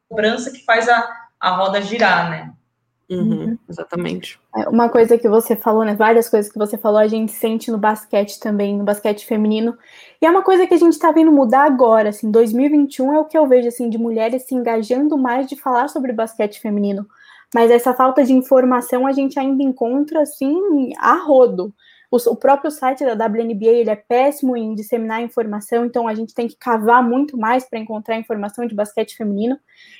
cobrança 0.08 0.51
que 0.51 0.63
faz 0.63 0.88
a, 0.88 1.27
a 1.39 1.50
roda 1.51 1.82
girar, 1.82 2.29
né? 2.29 2.53
Uhum, 3.10 3.20
uhum. 3.20 3.60
Exatamente. 3.70 4.39
É, 4.55 4.70
uma 4.70 4.89
coisa 4.89 5.17
que 5.17 5.27
você 5.27 5.55
falou, 5.55 5.84
né? 5.84 5.93
Várias 5.93 6.29
coisas 6.29 6.51
que 6.51 6.58
você 6.58 6.77
falou, 6.77 7.00
a 7.00 7.08
gente 7.08 7.32
sente 7.32 7.70
no 7.70 7.77
basquete 7.77 8.39
também, 8.39 8.77
no 8.77 8.84
basquete 8.84 9.25
feminino. 9.25 9.77
E 10.24 10.25
é 10.25 10.30
uma 10.32 10.42
coisa 10.42 10.65
que 10.65 10.74
a 10.74 10.77
gente 10.77 10.94
está 10.94 11.12
vendo 11.12 11.34
mudar 11.34 11.65
agora, 11.65 12.08
assim, 12.08 12.32
2021 12.32 13.13
é 13.13 13.20
o 13.20 13.25
que 13.25 13.38
eu 13.38 13.46
vejo, 13.46 13.68
assim, 13.68 13.89
de 13.89 13.98
mulheres 13.98 14.44
se 14.44 14.56
engajando 14.56 15.18
mais 15.18 15.48
de 15.48 15.58
falar 15.58 15.89
sobre 15.89 16.13
basquete 16.13 16.62
feminino. 16.62 17.06
Mas 17.53 17.70
essa 17.70 17.94
falta 17.94 18.24
de 18.24 18.32
informação 18.32 19.06
a 19.06 19.12
gente 19.12 19.38
ainda 19.38 19.62
encontra, 19.62 20.22
assim, 20.22 20.94
a 20.98 21.15
rodo. 21.15 21.74
O, 22.10 22.15
o 22.15 22.38
próprio 22.38 22.72
site 22.72 23.03
da 23.03 23.25
WNBA 23.25 23.65
ele 23.65 23.89
é 23.89 23.98
péssimo 23.98 24.56
em 24.56 24.74
disseminar 24.74 25.22
informação, 25.22 25.84
então 25.84 26.08
a 26.08 26.15
gente 26.15 26.34
tem 26.34 26.48
que 26.48 26.56
cavar 26.56 27.03
muito 27.03 27.38
mais 27.38 27.65
para 27.70 27.80
encontrar 27.80 28.15
informação 28.15 28.65
de 28.65 28.74
basquete 28.74 29.18
feminino. 29.18 29.60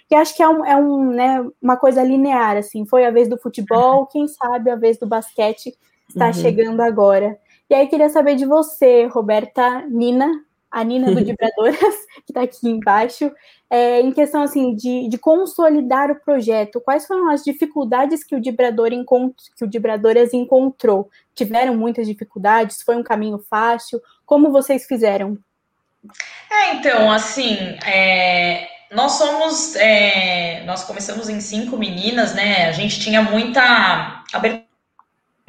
E 0.10 0.16
acho 0.16 0.38
que 0.38 0.42
é, 0.42 0.48
um, 0.48 0.66
é 0.66 0.78
um, 0.78 1.12
né, 1.12 1.46
uma 1.62 1.76
coisa 1.76 2.02
linear, 2.02 2.56
assim, 2.56 2.86
foi 2.86 3.06
a 3.06 3.12
vez 3.12 3.28
do 3.28 3.38
futebol, 3.38 4.00
uhum. 4.00 4.08
quem 4.10 4.28
sabe 4.30 4.70
a 4.70 4.78
vez 4.78 4.98
do 4.98 5.06
basquete 5.06 5.78
está 6.08 6.28
uhum. 6.28 6.34
chegando 6.34 6.80
agora. 6.80 7.38
E 7.74 7.76
aí 7.76 7.88
queria 7.88 8.08
saber 8.08 8.36
de 8.36 8.46
você, 8.46 9.08
Roberta 9.08 9.84
Nina, 9.90 10.32
a 10.70 10.84
Nina 10.84 11.08
do 11.12 11.16
Vibradoras, 11.26 11.96
que 12.24 12.30
está 12.30 12.44
aqui 12.44 12.70
embaixo, 12.70 13.32
é, 13.68 14.00
em 14.00 14.12
questão 14.12 14.44
assim 14.44 14.76
de, 14.76 15.10
de, 15.10 15.18
consolidar 15.18 16.12
o 16.12 16.20
projeto. 16.20 16.80
Quais 16.80 17.08
foram 17.08 17.32
as 17.32 17.44
dificuldades 17.44 18.24
que 18.24 18.36
o 18.36 18.40
Vibrador 18.40 18.92
que 19.58 19.66
o 19.66 19.70
Vibradoras 19.72 20.36
encontrou? 20.36 21.10
Tiveram 21.34 21.76
muitas 21.76 22.06
dificuldades? 22.06 22.84
Foi 22.84 22.96
um 22.96 23.02
caminho 23.02 23.40
fácil? 23.50 24.00
Como 24.24 24.52
vocês 24.52 24.86
fizeram? 24.86 25.36
É, 26.52 26.76
então, 26.76 27.12
assim, 27.12 27.58
é, 27.88 28.68
nós 28.92 29.14
somos, 29.14 29.76
é, 29.78 30.64
nós 30.68 30.84
começamos 30.84 31.28
em 31.28 31.40
cinco 31.40 31.76
meninas, 31.76 32.36
né? 32.36 32.68
A 32.68 32.72
gente 32.72 33.00
tinha 33.00 33.24
muita 33.24 34.24
abertura 34.32 34.73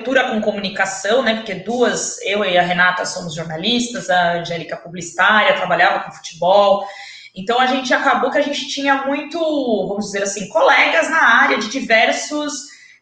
com 0.03 0.41
comunicação, 0.41 1.23
né? 1.23 1.37
Porque 1.37 1.55
duas, 1.55 2.21
eu 2.23 2.45
e 2.45 2.59
a 2.59 2.63
Renata 2.63 3.07
somos 3.07 3.35
jornalistas, 3.35 4.11
a 4.11 4.39
Angélica 4.39 4.77
publicitária, 4.77 5.55
trabalhava 5.55 6.05
com 6.05 6.13
futebol. 6.13 6.85
Então 7.35 7.61
a 7.61 7.67
gente 7.67 7.93
acabou 7.95 8.31
que 8.31 8.39
a 8.39 8.43
gente 8.43 8.69
tinha 8.69 9.05
muito, 9.07 9.39
vamos 9.89 10.07
dizer 10.07 10.25
assim, 10.25 10.49
colegas 10.49 11.09
na 11.11 11.23
área 11.43 11.59
de 11.59 11.69
diversos 11.69 12.53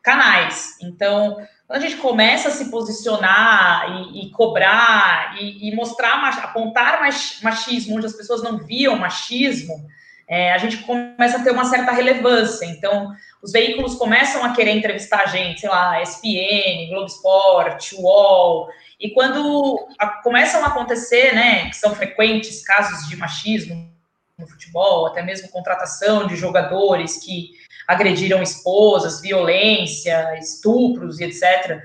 canais. 0.02 0.76
Então, 0.82 1.37
quando 1.66 1.82
a 1.82 1.88
gente 1.88 1.96
começa 1.96 2.49
a 2.49 2.52
se 2.52 2.70
posicionar 2.70 3.87
e, 3.88 4.26
e 4.26 4.30
cobrar 4.30 5.34
e, 5.40 5.68
e, 5.68 5.75
mostrar, 5.75 6.22
apontar 6.42 7.00
machismo 7.42 7.96
onde 7.96 8.06
as 8.06 8.14
pessoas 8.14 8.42
não 8.42 8.58
viam 8.58 8.96
machismo, 8.96 9.87
é, 10.28 10.52
a 10.52 10.58
gente 10.58 10.78
começa 10.78 11.38
a 11.38 11.42
ter 11.42 11.50
uma 11.50 11.64
certa 11.64 11.92
relevância. 11.92 12.64
Então, 12.66 13.12
os 13.42 13.50
veículos 13.50 13.96
começam 13.96 14.44
a 14.44 14.52
querer 14.52 14.70
entrevistar 14.70 15.22
a 15.22 15.26
gente, 15.26 15.61
sei 15.62 15.68
lá, 15.68 16.00
SPN, 16.00 16.88
Globo 16.90 17.06
Esporte, 17.06 17.96
UOL, 17.96 18.68
e 19.00 19.11
quando 19.11 19.84
a, 19.99 20.06
começam 20.22 20.64
a 20.64 20.68
acontecer, 20.68 21.34
né, 21.34 21.68
que 21.68 21.76
são 21.76 21.92
frequentes 21.92 22.62
casos 22.62 23.08
de 23.08 23.16
machismo 23.16 23.90
no 24.38 24.46
futebol, 24.46 25.06
até 25.06 25.22
mesmo 25.22 25.49
contratação 25.49 26.26
de 26.28 26.37
jogadores 26.37 27.18
que 27.25 27.50
agrediram 27.88 28.40
esposas, 28.40 29.20
violência, 29.20 30.38
estupros 30.38 31.18
e 31.18 31.25
etc., 31.25 31.82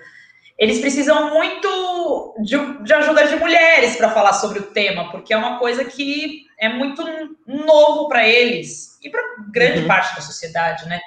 eles 0.59 0.79
precisam 0.79 1.33
muito 1.33 2.35
de, 2.39 2.83
de 2.83 2.93
ajuda 2.93 3.27
de 3.27 3.35
mulheres 3.35 3.95
para 3.95 4.09
falar 4.09 4.33
sobre 4.33 4.59
o 4.59 4.63
tema, 4.71 5.11
porque 5.11 5.33
é 5.33 5.37
uma 5.37 5.59
coisa 5.59 5.85
que 5.85 6.45
é 6.59 6.67
muito 6.67 7.03
novo 7.45 8.07
para 8.07 8.27
eles 8.27 8.97
e 9.03 9.09
para 9.09 9.21
grande 9.51 9.81
uhum. 9.81 9.87
parte 9.87 10.15
da 10.15 10.21
sociedade, 10.21 10.87
né? 10.87 10.99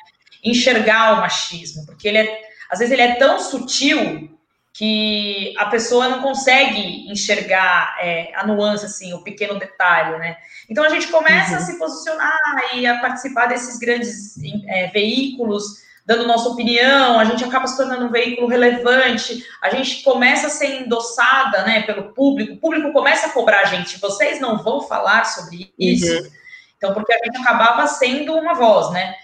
Enxergar 0.44 1.14
o 1.14 1.20
machismo, 1.20 1.84
porque 1.86 2.08
ele 2.08 2.18
é, 2.18 2.40
às 2.70 2.78
vezes 2.78 2.92
ele 2.92 3.02
é 3.02 3.14
tão 3.16 3.38
sutil 3.38 4.30
que 4.72 5.52
a 5.58 5.66
pessoa 5.66 6.08
não 6.08 6.22
consegue 6.22 7.10
enxergar 7.10 7.96
é, 8.00 8.32
a 8.34 8.46
nuance, 8.46 8.86
assim, 8.86 9.12
o 9.12 9.22
pequeno 9.22 9.58
detalhe, 9.58 10.18
né? 10.18 10.36
Então 10.68 10.84
a 10.84 10.88
gente 10.88 11.08
começa 11.08 11.52
uhum. 11.52 11.56
a 11.56 11.60
se 11.60 11.78
posicionar 11.78 12.36
e 12.74 12.86
a 12.86 12.98
participar 12.98 13.46
desses 13.46 13.78
grandes 13.78 14.36
é, 14.68 14.86
veículos, 14.88 15.64
dando 16.06 16.26
nossa 16.26 16.48
opinião, 16.48 17.18
a 17.18 17.24
gente 17.24 17.44
acaba 17.44 17.66
se 17.66 17.76
tornando 17.76 18.06
um 18.06 18.10
veículo 18.10 18.48
relevante, 18.48 19.44
a 19.60 19.70
gente 19.70 20.02
começa 20.02 20.46
a 20.46 20.50
ser 20.50 20.82
endossada, 20.82 21.62
né, 21.64 21.82
pelo 21.82 22.14
público, 22.14 22.54
o 22.54 22.56
público 22.58 22.92
começa 22.92 23.26
a 23.26 23.30
cobrar 23.30 23.60
a 23.60 23.64
gente, 23.64 24.00
vocês 24.00 24.40
não 24.40 24.62
vão 24.62 24.82
falar 24.82 25.24
sobre 25.24 25.72
isso? 25.78 26.12
Uhum. 26.12 26.30
Então, 26.76 26.94
porque 26.94 27.12
a 27.12 27.18
gente 27.22 27.36
acabava 27.36 27.86
sendo 27.86 28.34
uma 28.34 28.54
voz, 28.54 28.90
né? 28.92 29.14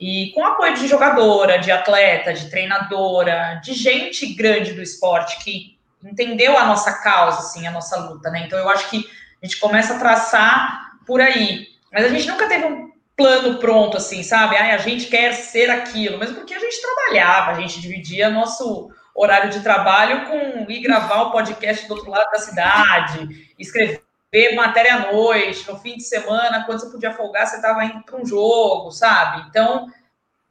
E 0.00 0.32
com 0.32 0.42
apoio 0.42 0.74
de 0.74 0.88
jogadora, 0.88 1.58
de 1.58 1.70
atleta, 1.70 2.32
de 2.32 2.48
treinadora, 2.48 3.60
de 3.62 3.74
gente 3.74 4.32
grande 4.32 4.72
do 4.72 4.80
esporte 4.80 5.44
que 5.44 5.78
entendeu 6.02 6.56
a 6.56 6.64
nossa 6.64 7.02
causa, 7.02 7.40
assim, 7.40 7.66
a 7.66 7.70
nossa 7.70 7.96
luta, 7.96 8.30
né? 8.30 8.44
Então 8.46 8.58
eu 8.58 8.70
acho 8.70 8.88
que 8.88 9.06
a 9.42 9.46
gente 9.46 9.60
começa 9.60 9.94
a 9.94 9.98
traçar 9.98 10.92
por 11.06 11.20
aí. 11.20 11.66
Mas 11.92 12.06
a 12.06 12.08
gente 12.08 12.26
nunca 12.28 12.48
teve 12.48 12.64
um 12.64 12.90
plano 13.14 13.58
pronto, 13.58 13.98
assim, 13.98 14.22
sabe? 14.22 14.56
Ai, 14.56 14.70
a 14.70 14.78
gente 14.78 15.06
quer 15.08 15.34
ser 15.34 15.68
aquilo, 15.68 16.16
mesmo 16.16 16.36
porque 16.36 16.54
a 16.54 16.58
gente 16.58 16.80
trabalhava, 16.80 17.50
a 17.50 17.60
gente 17.60 17.78
dividia 17.78 18.30
nosso 18.30 18.90
horário 19.14 19.50
de 19.50 19.60
trabalho 19.60 20.24
com 20.26 20.70
ir 20.70 20.80
gravar 20.80 21.24
o 21.24 21.30
podcast 21.30 21.86
do 21.86 21.94
outro 21.94 22.10
lado 22.10 22.30
da 22.30 22.38
cidade, 22.38 23.54
escrever 23.58 24.02
ver 24.32 24.54
matéria 24.54 24.94
à 24.94 25.12
noite, 25.12 25.68
no 25.70 25.78
fim 25.78 25.96
de 25.96 26.04
semana, 26.04 26.64
quando 26.64 26.80
você 26.80 26.90
podia 26.90 27.12
folgar, 27.12 27.46
você 27.46 27.56
estava 27.56 27.84
indo 27.84 28.02
para 28.02 28.20
um 28.20 28.24
jogo, 28.24 28.90
sabe? 28.90 29.46
Então, 29.48 29.88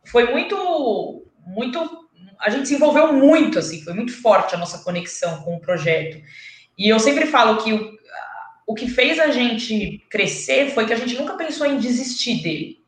foi 0.06 0.32
muito, 0.32 1.26
muito. 1.46 2.08
A 2.40 2.50
gente 2.50 2.68
se 2.68 2.76
envolveu 2.76 3.14
muito, 3.14 3.60
assim, 3.60 3.82
foi 3.84 3.94
muito 3.94 4.22
forte 4.22 4.56
a 4.56 4.58
nossa 4.58 4.84
conexão 4.84 5.44
com 5.44 5.56
o 5.56 5.62
projeto. 5.62 6.22
E 6.78 6.90
eu 6.90 7.00
sempre 7.00 7.26
falo 7.26 7.64
que 7.64 7.74
o, 7.74 7.98
o 8.68 8.74
que 8.74 8.88
fez 8.88 9.20
a 9.20 9.30
gente 9.30 10.06
crescer 10.10 10.72
foi 10.72 10.86
que 10.86 10.94
a 10.94 10.98
gente 10.98 11.18
nunca 11.18 11.34
pensou 11.36 11.66
em 11.66 11.78
desistir 11.78 12.42
dele. 12.42 12.80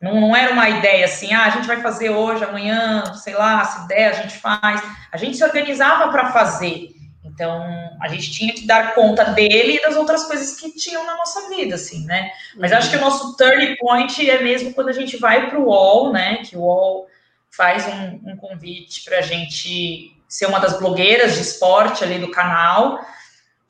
Não, 0.00 0.20
não 0.20 0.36
era 0.36 0.52
uma 0.52 0.68
ideia 0.68 1.04
assim, 1.04 1.32
ah, 1.32 1.46
a 1.46 1.50
gente 1.50 1.66
vai 1.66 1.80
fazer 1.80 2.10
hoje, 2.10 2.44
amanhã, 2.44 3.14
sei 3.14 3.34
lá, 3.34 3.64
se 3.64 3.88
der, 3.88 4.08
a 4.08 4.12
gente 4.12 4.36
faz. 4.38 4.82
A 5.10 5.16
gente 5.16 5.36
se 5.36 5.44
organizava 5.44 6.10
para 6.12 6.32
fazer. 6.32 6.90
Então, 7.38 7.96
a 8.00 8.08
gente 8.08 8.32
tinha 8.32 8.52
que 8.52 8.66
dar 8.66 8.96
conta 8.96 9.26
dele 9.26 9.76
e 9.76 9.80
das 9.80 9.94
outras 9.94 10.24
coisas 10.24 10.58
que 10.58 10.72
tinham 10.72 11.06
na 11.06 11.16
nossa 11.16 11.48
vida, 11.48 11.76
assim, 11.76 12.04
né? 12.04 12.32
Mas 12.56 12.72
acho 12.72 12.90
que 12.90 12.96
o 12.96 13.00
nosso 13.00 13.36
turning 13.36 13.76
point 13.76 14.28
é 14.28 14.42
mesmo 14.42 14.74
quando 14.74 14.88
a 14.88 14.92
gente 14.92 15.16
vai 15.18 15.48
para 15.48 15.56
o 15.56 15.66
UOL, 15.66 16.12
né? 16.12 16.38
Que 16.38 16.56
o 16.56 16.62
UOL 16.62 17.06
faz 17.48 17.86
um, 17.86 18.32
um 18.32 18.36
convite 18.36 19.04
para 19.04 19.18
a 19.18 19.22
gente 19.22 20.12
ser 20.28 20.46
uma 20.46 20.58
das 20.58 20.80
blogueiras 20.80 21.36
de 21.36 21.42
esporte 21.42 22.02
ali 22.02 22.18
do 22.18 22.32
canal. 22.32 23.06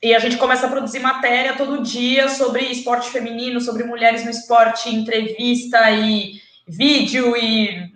E 0.01 0.15
a 0.15 0.19
gente 0.19 0.37
começa 0.37 0.65
a 0.65 0.69
produzir 0.69 0.99
matéria 0.99 1.55
todo 1.55 1.83
dia 1.83 2.27
sobre 2.27 2.63
esporte 2.63 3.11
feminino, 3.11 3.61
sobre 3.61 3.83
mulheres 3.83 4.25
no 4.25 4.31
esporte, 4.31 4.89
entrevista 4.89 5.91
e 5.91 6.41
vídeo 6.67 7.37
e 7.37 7.93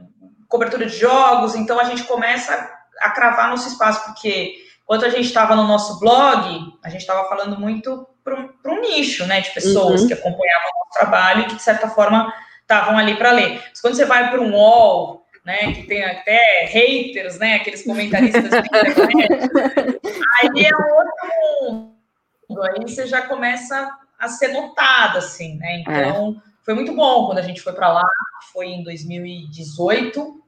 cobertura 0.48 0.86
de 0.86 0.96
jogos. 0.96 1.56
Então 1.56 1.80
a 1.80 1.86
gente 1.86 2.04
começa 2.04 2.54
a 3.02 3.10
cravar 3.10 3.50
nosso 3.50 3.70
espaço, 3.70 4.06
porque 4.06 4.63
Enquanto 4.84 5.06
a 5.06 5.10
gente 5.10 5.26
estava 5.26 5.56
no 5.56 5.64
nosso 5.64 6.00
blog, 6.00 6.74
a 6.84 6.90
gente 6.90 7.02
estava 7.02 7.28
falando 7.30 7.60
muito 7.60 8.08
para 8.24 8.72
um, 8.72 8.82
nicho, 8.82 9.26
né, 9.26 9.42
de 9.42 9.52
pessoas 9.52 10.02
uhum. 10.02 10.08
que 10.08 10.14
acompanhavam 10.14 10.68
o 10.68 10.80
nosso 10.80 11.00
trabalho 11.00 11.42
e 11.42 11.46
que, 11.46 11.56
de 11.56 11.62
certa 11.62 11.90
forma, 11.90 12.34
estavam 12.62 12.98
ali 12.98 13.16
para 13.16 13.32
ler. 13.32 13.62
Mas 13.70 13.82
quando 13.82 13.96
você 13.96 14.06
vai 14.06 14.30
para 14.30 14.42
um 14.42 14.54
wall, 14.54 15.26
né, 15.46 15.74
que 15.74 15.84
tem 15.84 16.04
até 16.04 16.66
haters, 16.66 17.38
né, 17.38 17.56
aqueles 17.56 17.84
comentaristas 17.84 18.52
aí 18.54 18.64
é 20.66 20.76
outro 20.76 21.14
mundo. 21.62 21.94
Aí 22.64 22.82
você 22.82 23.08
já 23.08 23.24
começa 23.24 23.90
a 24.20 24.28
ser 24.28 24.50
notada, 24.50 25.20
assim, 25.20 25.58
né? 25.58 25.80
Então, 25.80 26.36
é. 26.38 26.42
foi 26.64 26.74
muito 26.74 26.94
bom 26.94 27.26
quando 27.26 27.40
a 27.40 27.42
gente 27.42 27.62
foi 27.62 27.74
para 27.74 27.92
lá, 27.92 28.08
foi 28.54 28.68
em 28.68 28.84
2018. 28.84 30.42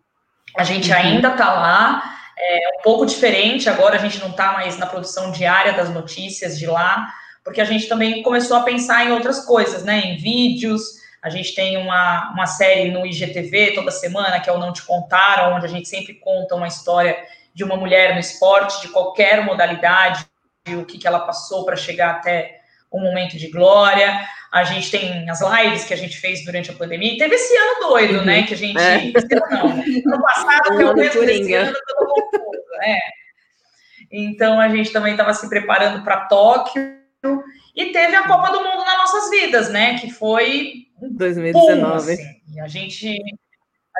A 0.57 0.63
gente 0.63 0.91
uhum. 0.91 0.97
ainda 0.97 1.29
está 1.29 1.53
lá, 1.53 2.14
é 2.47 2.77
um 2.79 2.81
pouco 2.83 3.05
diferente, 3.05 3.69
agora 3.69 3.95
a 3.95 3.99
gente 3.99 4.19
não 4.19 4.29
está 4.29 4.53
mais 4.53 4.77
na 4.77 4.85
produção 4.85 5.31
diária 5.31 5.73
das 5.73 5.89
notícias 5.89 6.57
de 6.57 6.67
lá, 6.67 7.07
porque 7.43 7.61
a 7.61 7.65
gente 7.65 7.87
também 7.87 8.23
começou 8.23 8.57
a 8.57 8.63
pensar 8.63 9.05
em 9.05 9.11
outras 9.11 9.45
coisas, 9.45 9.83
né? 9.83 9.99
Em 9.99 10.17
vídeos, 10.17 10.81
a 11.21 11.29
gente 11.29 11.55
tem 11.55 11.77
uma, 11.77 12.31
uma 12.31 12.45
série 12.45 12.91
no 12.91 13.05
IGTV 13.05 13.73
toda 13.73 13.91
semana, 13.91 14.39
que 14.39 14.49
é 14.49 14.53
o 14.53 14.59
Não 14.59 14.71
Te 14.71 14.83
Contaram, 14.83 15.55
onde 15.55 15.65
a 15.65 15.69
gente 15.69 15.87
sempre 15.87 16.13
conta 16.15 16.55
uma 16.55 16.67
história 16.67 17.17
de 17.53 17.63
uma 17.63 17.75
mulher 17.75 18.13
no 18.13 18.19
esporte, 18.19 18.81
de 18.81 18.89
qualquer 18.89 19.43
modalidade, 19.43 20.25
o 20.67 20.85
que, 20.85 20.97
que 20.97 21.07
ela 21.07 21.19
passou 21.19 21.65
para 21.65 21.75
chegar 21.75 22.11
até 22.11 22.54
um 22.91 23.01
momento 23.01 23.37
de 23.37 23.49
glória. 23.49 24.19
A 24.51 24.63
gente 24.63 24.89
tem 24.89 25.29
as 25.29 25.41
lives 25.41 25.83
que 25.83 25.93
a 25.93 25.97
gente 25.97 26.17
fez 26.17 26.45
durante 26.45 26.71
a 26.71 26.73
pandemia. 26.73 27.13
E 27.13 27.17
teve 27.17 27.35
esse 27.35 27.55
ano 27.57 27.89
doido, 27.89 28.19
uhum. 28.19 28.25
né? 28.25 28.43
Que 28.43 28.53
a 28.53 28.57
gente. 28.57 28.79
É. 28.79 29.11
Não, 29.51 29.69
ano 29.69 30.23
passado, 30.23 30.77
pelo 30.77 30.93
menos 30.93 31.15
esse 31.15 31.53
ano, 31.53 31.73
todo 31.87 32.07
mundo. 32.09 32.59
É. 32.83 32.99
Então 34.11 34.59
a 34.59 34.69
gente 34.69 34.91
também 34.91 35.11
estava 35.11 35.33
se 35.33 35.47
preparando 35.49 36.03
para 36.03 36.25
Tóquio. 36.27 36.95
E 37.75 37.85
teve 37.91 38.15
a 38.15 38.27
Copa 38.27 38.51
do 38.51 38.63
Mundo 38.63 38.85
nas 38.85 38.97
nossas 38.97 39.29
vidas, 39.29 39.69
né? 39.69 39.97
Que 39.97 40.09
foi 40.09 40.85
2019. 41.01 41.81
Boom, 41.81 41.95
assim. 41.95 42.59
a 42.61 42.67
gente 42.67 43.17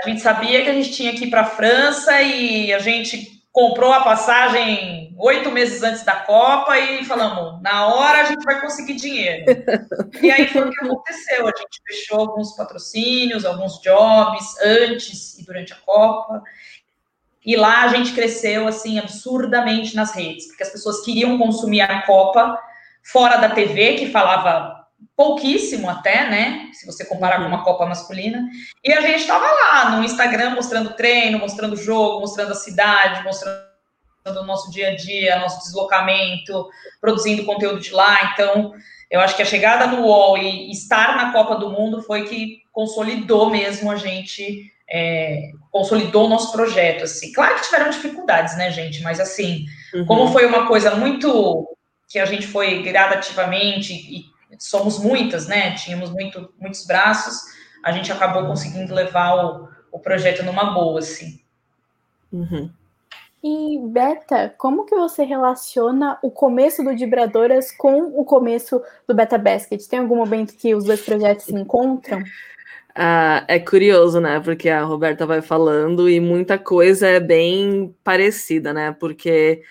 A 0.03 0.07
gente 0.07 0.21
sabia 0.21 0.63
que 0.63 0.69
a 0.69 0.73
gente 0.73 0.91
tinha 0.91 1.13
que 1.13 1.25
ir 1.25 1.29
para 1.29 1.41
a 1.41 1.45
França 1.45 2.21
e 2.21 2.71
a 2.73 2.79
gente 2.79 3.34
comprou 3.55 3.93
a 3.93 4.01
passagem 4.01 5.15
oito 5.17 5.49
meses 5.49 5.81
antes 5.81 6.03
da 6.03 6.17
Copa 6.17 6.77
e 6.77 7.05
falamos, 7.05 7.61
na 7.61 7.87
hora 7.87 8.19
a 8.19 8.23
gente 8.25 8.43
vai 8.43 8.59
conseguir 8.59 8.95
dinheiro. 8.95 9.45
e 10.21 10.29
aí 10.29 10.45
foi 10.49 10.67
o 10.67 10.69
que 10.69 10.83
aconteceu. 10.83 11.47
A 11.47 11.53
gente 11.57 11.81
fechou 11.87 12.19
alguns 12.19 12.53
patrocínios, 12.53 13.45
alguns 13.45 13.79
jobs 13.79 14.59
antes 14.61 15.39
e 15.39 15.45
durante 15.45 15.71
a 15.71 15.77
Copa. 15.77 16.43
E 17.45 17.55
lá 17.55 17.83
a 17.83 17.87
gente 17.87 18.11
cresceu 18.11 18.67
assim 18.67 18.99
absurdamente 18.99 19.95
nas 19.95 20.13
redes, 20.13 20.47
porque 20.47 20.63
as 20.63 20.71
pessoas 20.71 20.99
queriam 21.05 21.37
consumir 21.37 21.79
a 21.79 22.01
Copa 22.01 22.59
fora 23.01 23.37
da 23.37 23.51
TV, 23.51 23.93
que 23.93 24.11
falava 24.11 24.84
pouquíssimo 25.15 25.89
até, 25.89 26.29
né? 26.29 26.69
Se 26.73 26.85
você 26.85 27.05
comparar 27.05 27.39
com 27.39 27.47
uma 27.47 27.63
Copa 27.63 27.85
masculina. 27.85 28.47
E 28.83 28.93
a 28.93 29.01
gente 29.01 29.21
estava 29.21 29.45
lá 29.45 29.91
no 29.91 30.03
Instagram 30.03 30.51
mostrando 30.51 30.93
treino, 30.93 31.39
mostrando 31.39 31.75
jogo, 31.75 32.21
mostrando 32.21 32.51
a 32.51 32.55
cidade, 32.55 33.23
mostrando 33.23 33.65
o 34.27 34.43
nosso 34.43 34.71
dia 34.71 34.89
a 34.89 34.95
dia, 34.95 35.39
nosso 35.39 35.59
deslocamento, 35.59 36.67
produzindo 36.99 37.45
conteúdo 37.45 37.79
de 37.79 37.91
lá. 37.91 38.31
Então, 38.33 38.73
eu 39.09 39.19
acho 39.19 39.35
que 39.35 39.41
a 39.41 39.45
chegada 39.45 39.87
no 39.87 40.05
UOL 40.05 40.37
e 40.37 40.71
estar 40.71 41.15
na 41.15 41.31
Copa 41.31 41.55
do 41.55 41.69
Mundo 41.69 42.01
foi 42.01 42.25
que 42.25 42.63
consolidou 42.71 43.49
mesmo 43.49 43.91
a 43.91 43.95
gente, 43.95 44.71
é, 44.89 45.51
consolidou 45.71 46.25
o 46.25 46.29
nosso 46.29 46.51
projeto, 46.51 47.03
assim. 47.03 47.31
Claro 47.31 47.55
que 47.55 47.63
tiveram 47.63 47.89
dificuldades, 47.89 48.57
né, 48.57 48.71
gente? 48.71 49.01
Mas, 49.03 49.19
assim, 49.19 49.65
uhum. 49.93 50.05
como 50.05 50.27
foi 50.31 50.45
uma 50.45 50.67
coisa 50.67 50.95
muito 50.95 51.67
que 52.09 52.19
a 52.19 52.25
gente 52.25 52.47
foi 52.47 52.81
gradativamente 52.81 53.93
e 53.93 54.34
somos 54.59 54.99
muitas, 54.99 55.47
né? 55.47 55.73
Tínhamos 55.75 56.11
muito, 56.11 56.53
muitos 56.59 56.85
braços, 56.85 57.43
a 57.83 57.91
gente 57.91 58.11
acabou 58.11 58.45
conseguindo 58.45 58.93
levar 58.93 59.35
o, 59.35 59.69
o 59.91 59.99
projeto 59.99 60.43
numa 60.43 60.73
boa, 60.73 60.99
assim. 60.99 61.39
Uhum. 62.31 62.69
E, 63.43 63.77
Beta, 63.79 64.55
como 64.57 64.85
que 64.85 64.95
você 64.95 65.23
relaciona 65.23 66.17
o 66.23 66.31
começo 66.31 66.83
do 66.83 66.95
Vibradoras 66.95 67.71
com 67.71 68.19
o 68.19 68.25
começo 68.25 68.81
do 69.07 69.13
Beta 69.13 69.37
Basket? 69.37 69.85
Tem 69.85 69.99
algum 69.99 70.15
momento 70.15 70.55
que 70.55 70.73
os 70.73 70.83
dois 70.83 71.01
projetos 71.01 71.45
se 71.45 71.53
encontram? 71.53 72.23
Ah, 72.95 73.45
é 73.47 73.59
curioso, 73.59 74.19
né? 74.19 74.39
Porque 74.39 74.67
a 74.67 74.83
Roberta 74.83 75.27
vai 75.27 75.43
falando 75.43 76.09
e 76.09 76.19
muita 76.19 76.57
coisa 76.57 77.07
é 77.07 77.19
bem 77.19 77.93
parecida, 78.03 78.73
né? 78.73 78.95
Porque 78.99 79.61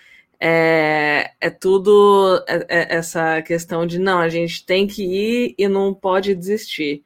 é, 0.47 1.31
é 1.41 1.49
tudo 1.49 2.43
é, 2.47 2.67
é 2.69 2.95
essa 2.97 3.41
questão 3.41 3.83
de 3.83 3.97
não, 3.97 4.19
a 4.19 4.29
gente 4.29 4.63
tem 4.63 4.85
que 4.85 5.03
ir 5.03 5.55
e 5.57 5.67
não 5.67 5.91
pode 5.91 6.35
desistir. 6.35 7.03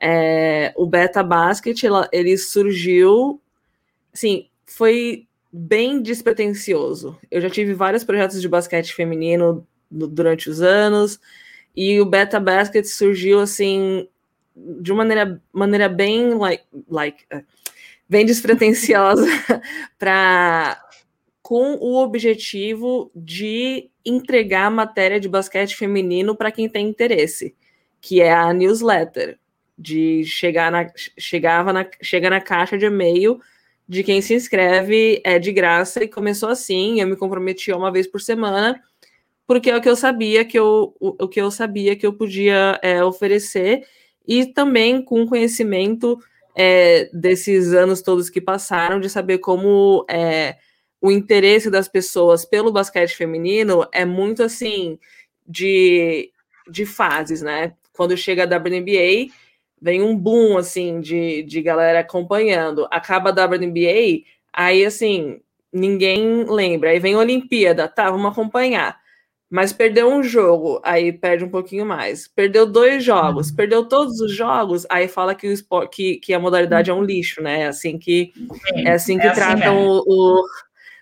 É, 0.00 0.72
o 0.74 0.86
Beta 0.86 1.22
Basket 1.22 1.84
ela, 1.84 2.08
ele 2.10 2.38
surgiu, 2.38 3.42
assim, 4.10 4.48
foi 4.64 5.26
bem 5.52 6.00
despretensioso. 6.00 7.18
Eu 7.30 7.42
já 7.42 7.50
tive 7.50 7.74
vários 7.74 8.04
projetos 8.04 8.40
de 8.40 8.48
basquete 8.48 8.94
feminino 8.94 9.66
durante 9.90 10.48
os 10.48 10.62
anos 10.62 11.20
e 11.76 12.00
o 12.00 12.06
Beta 12.06 12.40
Basket 12.40 12.86
surgiu 12.86 13.40
assim 13.40 14.08
de 14.56 14.92
uma 14.92 15.04
maneira, 15.04 15.42
maneira 15.52 15.88
bem 15.90 16.38
like, 16.38 16.64
like 16.88 17.24
uh, 17.34 17.44
bem 18.08 18.24
despretensiosa 18.24 19.26
para 19.98 20.87
com 21.48 21.76
o 21.80 21.96
objetivo 21.96 23.10
de 23.16 23.90
entregar 24.04 24.70
matéria 24.70 25.18
de 25.18 25.30
basquete 25.30 25.74
feminino 25.74 26.36
para 26.36 26.52
quem 26.52 26.68
tem 26.68 26.86
interesse, 26.86 27.56
que 28.02 28.20
é 28.20 28.30
a 28.30 28.52
newsletter, 28.52 29.38
de 29.78 30.24
chegar 30.26 30.70
na, 30.70 30.92
chegava 31.18 31.72
na, 31.72 31.88
chega 32.02 32.28
na 32.28 32.38
caixa 32.38 32.76
de 32.76 32.84
e-mail 32.84 33.40
de 33.88 34.04
quem 34.04 34.20
se 34.20 34.34
inscreve 34.34 35.22
é 35.24 35.38
de 35.38 35.50
graça 35.50 36.04
e 36.04 36.08
começou 36.08 36.50
assim, 36.50 37.00
eu 37.00 37.06
me 37.06 37.16
comprometi 37.16 37.72
uma 37.72 37.90
vez 37.90 38.06
por 38.06 38.20
semana, 38.20 38.78
porque 39.46 39.70
é 39.70 39.76
o 39.78 39.80
que 39.80 39.88
eu 39.88 39.96
sabia 39.96 40.44
que 40.44 40.58
eu, 40.58 40.94
o, 41.00 41.24
o 41.24 41.26
que 41.26 41.40
eu 41.40 41.50
sabia 41.50 41.96
que 41.96 42.04
eu 42.04 42.12
podia 42.12 42.78
é, 42.82 43.02
oferecer, 43.02 43.86
e 44.26 44.44
também 44.44 45.00
com 45.00 45.26
conhecimento 45.26 46.18
é, 46.54 47.08
desses 47.10 47.72
anos 47.72 48.02
todos 48.02 48.28
que 48.28 48.38
passaram, 48.38 49.00
de 49.00 49.08
saber 49.08 49.38
como 49.38 50.04
é, 50.10 50.58
o 51.00 51.10
interesse 51.10 51.70
das 51.70 51.88
pessoas 51.88 52.44
pelo 52.44 52.72
basquete 52.72 53.14
feminino 53.14 53.86
é 53.92 54.04
muito 54.04 54.42
assim 54.42 54.98
de, 55.46 56.30
de 56.68 56.84
fases, 56.84 57.40
né? 57.40 57.74
Quando 57.92 58.16
chega 58.16 58.42
a 58.42 58.58
WNBA, 58.58 59.32
vem 59.80 60.02
um 60.02 60.16
boom 60.16 60.56
assim 60.56 61.00
de, 61.00 61.42
de 61.44 61.62
galera 61.62 62.00
acompanhando. 62.00 62.86
Acaba 62.90 63.30
a 63.30 63.46
WNBA, 63.46 64.24
aí 64.52 64.84
assim, 64.84 65.40
ninguém 65.72 66.44
lembra. 66.44 66.90
Aí 66.90 66.98
vem 66.98 67.14
a 67.14 67.18
Olimpíada, 67.18 67.88
tá, 67.88 68.10
vamos 68.10 68.30
acompanhar. 68.30 68.98
Mas 69.50 69.72
perdeu 69.72 70.12
um 70.12 70.22
jogo, 70.22 70.78
aí 70.84 71.10
perde 71.10 71.42
um 71.42 71.48
pouquinho 71.48 71.86
mais. 71.86 72.28
Perdeu 72.28 72.66
dois 72.66 73.02
jogos, 73.02 73.48
uhum. 73.48 73.56
perdeu 73.56 73.88
todos 73.88 74.20
os 74.20 74.30
jogos, 74.30 74.84
aí 74.90 75.08
fala 75.08 75.34
que, 75.34 75.48
o 75.48 75.52
esporte, 75.52 75.96
que, 75.96 76.16
que 76.16 76.34
a 76.34 76.38
modalidade 76.38 76.90
é 76.90 76.94
um 76.94 77.02
lixo, 77.02 77.42
né? 77.42 77.62
É 77.62 77.66
assim 77.68 77.98
que, 77.98 78.30
é 78.74 78.92
assim 78.92 79.18
que 79.18 79.26
é 79.26 79.30
assim 79.30 79.40
tratam 79.40 79.86
o, 79.86 80.02
o 80.06 80.44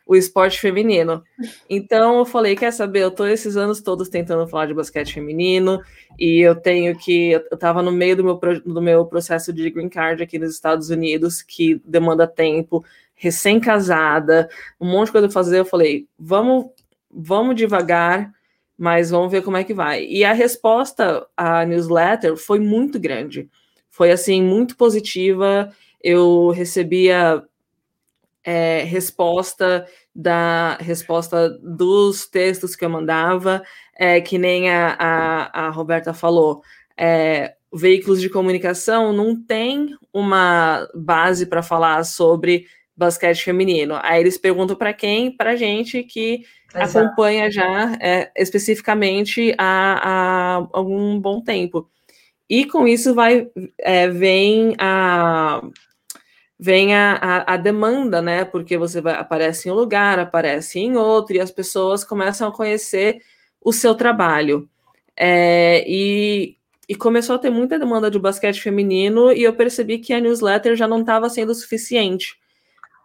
o 0.07 0.14
esporte 0.14 0.61
feminino. 0.61 1.23
Então 1.69 2.19
eu 2.19 2.25
falei, 2.25 2.55
quer 2.55 2.73
saber, 2.73 3.01
eu 3.01 3.11
tô 3.11 3.27
esses 3.27 3.57
anos 3.57 3.81
todos 3.81 4.09
tentando 4.09 4.47
falar 4.47 4.66
de 4.66 4.75
basquete 4.75 5.12
feminino 5.12 5.83
e 6.16 6.40
eu 6.40 6.55
tenho 6.55 6.97
que 6.97 7.33
eu 7.33 7.42
estava 7.53 7.83
no 7.83 7.90
meio 7.90 8.16
do 8.16 8.25
meu 8.25 8.40
do 8.64 8.81
meu 8.81 9.05
processo 9.05 9.53
de 9.53 9.69
green 9.69 9.88
card 9.88 10.23
aqui 10.23 10.38
nos 10.38 10.53
Estados 10.53 10.90
Unidos, 10.90 11.42
que 11.42 11.83
demanda 11.85 12.27
tempo, 12.27 12.85
recém-casada, 13.16 14.49
um 14.81 14.88
monte 14.88 15.07
de 15.07 15.12
coisa 15.12 15.31
fazer, 15.31 15.59
eu 15.59 15.64
falei, 15.64 16.07
vamos 16.16 16.66
vamos 17.11 17.57
devagar, 17.57 18.33
mas 18.79 19.11
vamos 19.11 19.33
ver 19.33 19.42
como 19.42 19.57
é 19.57 19.64
que 19.64 19.75
vai. 19.75 20.05
E 20.05 20.25
a 20.25 20.33
resposta 20.33 21.27
à 21.37 21.64
newsletter 21.64 22.37
foi 22.37 22.61
muito 22.61 23.01
grande. 23.01 23.49
Foi 23.90 24.12
assim 24.12 24.42
muito 24.42 24.77
positiva. 24.77 25.73
Eu 26.03 26.51
recebia 26.51 27.42
é, 28.46 28.85
resposta 28.85 29.85
da 30.14 30.76
resposta 30.76 31.50
dos 31.61 32.26
textos 32.28 32.76
que 32.76 32.85
eu 32.85 32.88
mandava, 32.88 33.62
é, 33.98 34.20
que 34.20 34.38
nem 34.38 34.70
a, 34.70 34.96
a, 34.98 35.66
a 35.66 35.70
Roberta 35.70 36.14
falou. 36.14 36.62
É, 36.96 37.54
veículos 37.74 38.20
de 38.20 38.30
comunicação 38.30 39.12
não 39.12 39.37
tem 39.38 39.88
uma 40.12 40.88
base 40.94 41.44
para 41.44 41.62
falar 41.62 42.04
sobre 42.04 42.66
basquete 42.96 43.42
feminino. 43.42 43.98
Aí 44.00 44.20
eles 44.20 44.38
perguntam 44.38 44.76
para 44.76 44.94
quem? 44.94 45.37
Para 45.37 45.56
gente 45.56 46.04
que 46.04 46.44
Exato. 46.72 47.06
acompanha 47.06 47.50
já 47.50 47.94
é, 48.00 48.30
especificamente 48.37 49.54
há, 49.59 50.00
há, 50.02 50.68
algum 50.72 51.18
bom 51.18 51.42
tempo. 51.42 51.90
E 52.48 52.64
com 52.64 52.87
isso 52.87 53.12
vai 53.12 53.48
é, 53.80 54.09
vem 54.09 54.74
a 54.78 55.61
vem 56.59 56.95
a, 56.95 57.14
a, 57.14 57.55
a, 57.55 57.57
demanda, 57.57 58.23
né? 58.23 58.45
Porque 58.45 58.79
você 58.79 59.01
vai, 59.01 59.14
aparece 59.14 59.69
em 59.69 59.73
um 59.73 59.75
lugar, 59.75 60.19
aparece 60.19 60.79
em 60.79 60.97
outro, 60.97 61.37
e 61.37 61.40
as 61.40 61.51
pessoas 61.51 62.05
começam 62.05 62.49
a 62.49 62.53
conhecer 62.53 63.23
o 63.61 63.73
seu 63.73 63.95
trabalho. 63.95 64.69
É, 65.16 65.85
e, 65.87 66.57
e 66.88 66.95
começou 66.95 67.37
a 67.37 67.38
ter 67.38 67.51
muita 67.51 67.79
demanda 67.79 68.11
de 68.11 68.19
basquete 68.19 68.61
feminino, 68.61 69.33
e 69.33 69.42
eu 69.42 69.55
percebi 69.55 69.99
que 69.99 70.12
a 70.12 70.21
newsletter 70.21 70.77
já 70.77 70.88
não 70.88 71.01
estava 71.01 71.29
sendo 71.29 71.55
suficiente, 71.55 72.38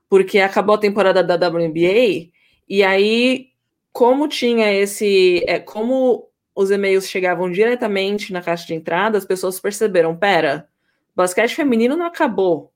porque 0.09 0.39
acabou 0.39 0.75
a 0.75 0.79
temporada 0.79 1.23
da 1.23 1.35
WNBA, 1.35 2.31
e 2.69 2.83
aí, 2.83 3.49
como 3.91 4.27
tinha 4.27 4.71
esse. 4.73 5.43
É, 5.47 5.59
como 5.59 6.29
os 6.55 6.71
e-mails 6.71 7.07
chegavam 7.07 7.51
diretamente 7.51 8.31
na 8.33 8.41
caixa 8.41 8.67
de 8.67 8.73
entrada, 8.75 9.17
as 9.17 9.25
pessoas 9.25 9.59
perceberam: 9.59 10.15
pera, 10.15 10.67
basquete 11.15 11.55
feminino 11.55 11.97
não 11.97 12.05
acabou 12.05 12.70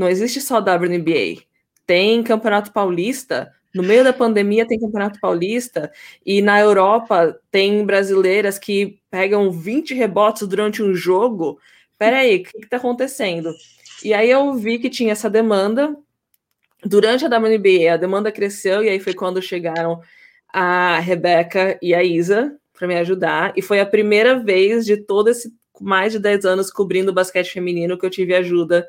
não 0.00 0.08
existe 0.08 0.40
só 0.40 0.60
WNBA. 0.60 1.42
Tem 1.86 2.22
Campeonato 2.22 2.72
Paulista. 2.72 3.52
No 3.74 3.82
meio 3.82 4.02
da 4.02 4.14
pandemia 4.14 4.66
tem 4.66 4.80
Campeonato 4.80 5.20
Paulista. 5.20 5.92
E 6.24 6.40
na 6.40 6.58
Europa 6.58 7.38
tem 7.50 7.84
brasileiras 7.84 8.58
que 8.58 8.98
pegam 9.10 9.52
20 9.52 9.92
rebotes 9.92 10.48
durante 10.48 10.82
um 10.82 10.94
jogo. 10.94 11.60
Peraí, 11.98 12.36
o 12.36 12.42
que 12.44 12.64
está 12.64 12.78
acontecendo? 12.78 13.52
E 14.02 14.14
aí 14.14 14.30
eu 14.30 14.54
vi 14.54 14.78
que 14.78 14.88
tinha 14.88 15.12
essa 15.12 15.28
demanda. 15.28 15.94
Durante 16.82 17.26
a 17.26 17.28
WNBA, 17.28 17.92
a 17.92 17.98
demanda 17.98 18.32
cresceu, 18.32 18.82
e 18.82 18.88
aí 18.88 18.98
foi 18.98 19.12
quando 19.12 19.42
chegaram 19.42 20.00
a 20.48 20.98
Rebeca 20.98 21.78
e 21.82 21.94
a 21.94 22.02
Isa 22.02 22.56
para 22.72 22.88
me 22.88 22.96
ajudar. 22.96 23.52
E 23.54 23.60
foi 23.60 23.80
a 23.80 23.86
primeira 23.86 24.38
vez 24.38 24.86
de 24.86 24.96
todo 24.96 25.28
esse 25.28 25.52
mais 25.78 26.12
de 26.12 26.18
10 26.18 26.46
anos 26.46 26.70
cobrindo 26.70 27.12
basquete 27.12 27.52
feminino 27.52 27.98
que 27.98 28.06
eu 28.06 28.10
tive 28.10 28.34
ajuda 28.34 28.86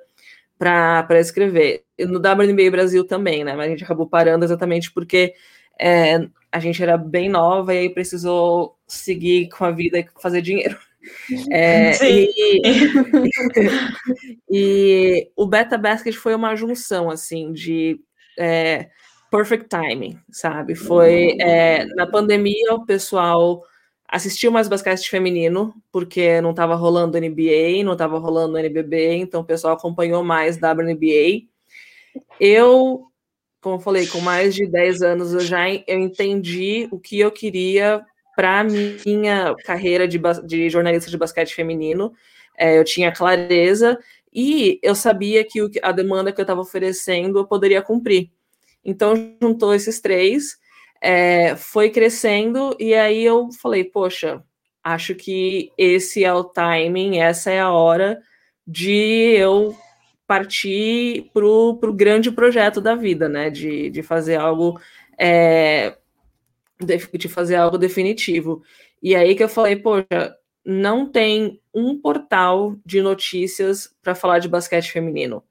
para 0.62 1.20
escrever. 1.20 1.86
No 1.98 2.20
WNBA 2.20 2.70
Brasil 2.70 3.04
também, 3.04 3.44
né? 3.44 3.56
Mas 3.56 3.66
a 3.66 3.70
gente 3.70 3.84
acabou 3.84 4.08
parando 4.08 4.46
exatamente 4.46 4.92
porque 4.92 5.34
é, 5.80 6.28
a 6.52 6.60
gente 6.60 6.84
era 6.84 6.96
bem 7.00 7.30
nova 7.30 7.74
e 7.74 7.80
aí 7.80 7.90
precisou 7.90 8.78
seguir 8.88 9.50
com 9.50 9.66
a 9.66 9.72
vida 9.72 9.98
e 9.98 10.06
fazer 10.22 10.40
dinheiro. 10.44 10.78
É, 11.50 11.94
e, 12.06 12.62
e, 14.52 15.32
o 15.36 15.48
Beta 15.48 15.80
Basket 15.80 16.14
foi 16.14 16.36
uma 16.36 16.56
junção, 16.56 17.10
assim, 17.10 17.52
de 17.52 18.00
é, 18.38 18.88
perfect 19.32 19.68
timing, 19.68 20.20
sabe? 20.32 20.76
Foi 20.76 21.38
é, 21.42 21.86
na 21.96 22.06
pandemia 22.06 22.76
o 22.76 22.86
pessoal 22.86 23.64
assistiu 24.12 24.52
mais 24.52 24.68
basquete 24.68 25.10
feminino, 25.10 25.74
porque 25.90 26.42
não 26.42 26.52
estava 26.52 26.76
rolando 26.76 27.18
NBA, 27.18 27.82
não 27.86 27.94
estava 27.94 28.20
rolando 28.20 28.58
NBB, 28.58 29.16
então 29.16 29.40
o 29.40 29.46
pessoal 29.46 29.74
acompanhou 29.74 30.22
mais 30.22 30.58
WNBA. 30.58 31.48
Eu, 32.38 33.06
como 33.62 33.76
eu 33.76 33.80
falei, 33.80 34.06
com 34.06 34.20
mais 34.20 34.54
de 34.54 34.68
10 34.68 35.02
anos 35.02 35.34
eu 35.34 35.40
já 35.40 35.70
eu 35.70 35.98
entendi 35.98 36.90
o 36.92 37.00
que 37.00 37.22
eu 37.22 37.32
queria 37.32 38.06
para 38.36 38.66
minha 38.66 39.56
carreira 39.64 40.06
de, 40.06 40.20
de, 40.46 40.70
jornalista 40.70 41.10
de 41.10 41.18
basquete 41.18 41.56
feminino. 41.56 42.12
É, 42.58 42.78
eu 42.78 42.84
tinha 42.84 43.14
clareza 43.14 43.98
e 44.34 44.78
eu 44.84 44.94
sabia 44.94 45.46
que 45.46 45.62
o, 45.62 45.72
a 45.82 45.92
demanda 45.94 46.34
que 46.34 46.42
eu 46.42 46.44
estava 46.44 46.60
oferecendo 46.60 47.40
eu 47.40 47.48
poderia 47.48 47.82
cumprir. 47.82 48.30
Então, 48.84 49.14
juntou 49.42 49.74
esses 49.74 50.02
três 50.02 50.60
é, 51.02 51.56
foi 51.56 51.90
crescendo, 51.90 52.76
e 52.80 52.94
aí 52.94 53.24
eu 53.24 53.50
falei, 53.52 53.84
poxa, 53.84 54.44
acho 54.84 55.16
que 55.16 55.72
esse 55.78 56.24
é 56.24 56.34
o 56.34 56.44
timing, 56.44 57.20
essa 57.20 57.52
é 57.52 57.60
a 57.60 57.72
hora 57.72 58.22
de 58.68 59.36
eu 59.38 59.76
partir 60.28 61.30
para 61.34 61.46
o 61.46 61.94
grande 61.94 62.32
projeto 62.32 62.80
da 62.80 62.96
vida, 62.96 63.28
né? 63.28 63.50
De, 63.50 63.90
de 63.90 64.02
fazer 64.02 64.36
algo 64.36 64.80
é, 65.20 65.98
de 66.80 67.28
fazer 67.28 67.56
algo 67.56 67.78
definitivo. 67.78 68.64
E 69.02 69.16
aí 69.16 69.36
que 69.36 69.44
eu 69.44 69.50
falei, 69.50 69.76
poxa, 69.76 70.36
não 70.66 71.06
tem 71.10 71.60
um 71.74 72.00
portal 72.00 72.76
de 72.86 73.02
notícias 73.02 73.94
para 74.02 74.16
falar 74.16 74.40
de 74.40 74.48
basquete 74.48 74.92
feminino. 74.92 75.44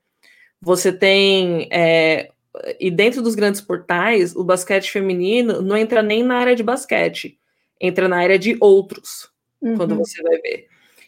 Você 0.60 0.92
tem 0.92 1.68
é, 1.70 2.30
e 2.78 2.90
dentro 2.90 3.22
dos 3.22 3.34
grandes 3.34 3.60
portais, 3.60 4.34
o 4.34 4.42
basquete 4.42 4.90
feminino 4.90 5.62
não 5.62 5.76
entra 5.76 6.02
nem 6.02 6.22
na 6.22 6.36
área 6.36 6.56
de 6.56 6.62
basquete, 6.62 7.38
entra 7.80 8.08
na 8.08 8.18
área 8.18 8.38
de 8.38 8.56
outros, 8.60 9.30
uhum. 9.60 9.76
quando 9.76 9.94
você 9.94 10.22
vai 10.22 10.38
ver. 10.38 10.66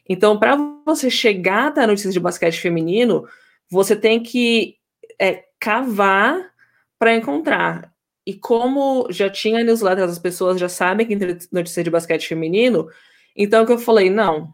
Então, 0.09 0.38
para 0.38 0.57
você 0.85 1.11
chegar 1.11 1.68
até 1.68 1.83
a 1.83 1.87
notícia 1.87 2.11
de 2.11 2.20
basquete 2.20 2.61
feminino, 2.61 3.26
você 3.68 3.96
tem 3.96 4.22
que 4.22 4.76
é, 5.18 5.44
cavar 5.59 6.52
para 6.98 7.16
encontrar. 7.16 7.92
E 8.24 8.35
como 8.35 9.09
já 9.11 9.28
tinha 9.28 9.64
newsletter, 9.64 10.05
as 10.05 10.18
pessoas 10.18 10.61
já 10.61 10.68
sabem 10.68 11.07
que 11.07 11.16
tem 11.16 11.38
notícia 11.50 11.83
de 11.83 11.90
basquete 11.90 12.28
feminino, 12.28 12.88
então 13.37 13.66
que 13.66 13.72
eu 13.72 13.78
falei, 13.78 14.11
não, 14.11 14.52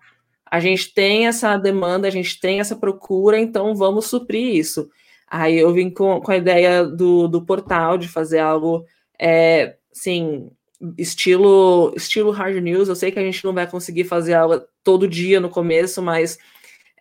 a 0.50 0.58
gente 0.60 0.94
tem 0.94 1.26
essa 1.26 1.56
demanda, 1.58 2.08
a 2.08 2.10
gente 2.10 2.40
tem 2.40 2.60
essa 2.60 2.74
procura, 2.74 3.38
então 3.38 3.74
vamos 3.74 4.06
suprir 4.06 4.54
isso. 4.56 4.88
Aí 5.30 5.58
eu 5.58 5.72
vim 5.72 5.90
com, 5.90 6.20
com 6.20 6.30
a 6.30 6.36
ideia 6.36 6.84
do, 6.84 7.28
do 7.28 7.44
portal 7.44 7.98
de 7.98 8.08
fazer 8.08 8.38
algo, 8.38 8.84
é, 9.18 9.76
assim, 9.94 10.50
estilo, 10.96 11.92
estilo 11.96 12.30
hard 12.30 12.56
news. 12.56 12.88
Eu 12.88 12.96
sei 12.96 13.10
que 13.10 13.18
a 13.18 13.22
gente 13.22 13.44
não 13.44 13.52
vai 13.52 13.66
conseguir 13.66 14.04
fazer 14.04 14.34
algo 14.34 14.62
todo 14.82 15.08
dia 15.08 15.40
no 15.40 15.50
começo, 15.50 16.02
mas 16.02 16.38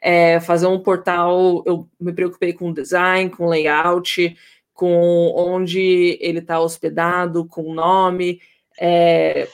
é, 0.02 0.40
fazer 0.40 0.68
um 0.68 0.80
portal, 0.80 1.63
eu 1.66 1.88
me 2.00 2.13
preocupei 2.13 2.54
com 2.54 2.74
design, 2.74 3.30
com 3.30 3.48
layout, 3.48 4.36
com 4.74 5.34
onde 5.36 6.18
ele 6.22 6.40
está 6.40 6.60
hospedado, 6.60 7.46
com 7.46 7.63
o 7.63 7.74
nome. 7.74 8.42
É, 8.80 9.48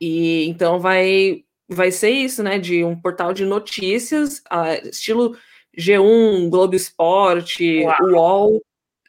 e 0.00 0.48
então 0.48 0.80
vai 0.80 1.44
vai 1.68 1.90
ser 1.90 2.10
isso, 2.10 2.42
né? 2.42 2.58
De 2.58 2.82
um 2.82 2.98
portal 2.98 3.32
de 3.32 3.44
notícias, 3.44 4.38
uh, 4.50 4.88
estilo 4.88 5.36
G1, 5.78 6.48
Globo 6.50 6.74
Esporte, 6.74 7.84
UOL, 8.00 8.60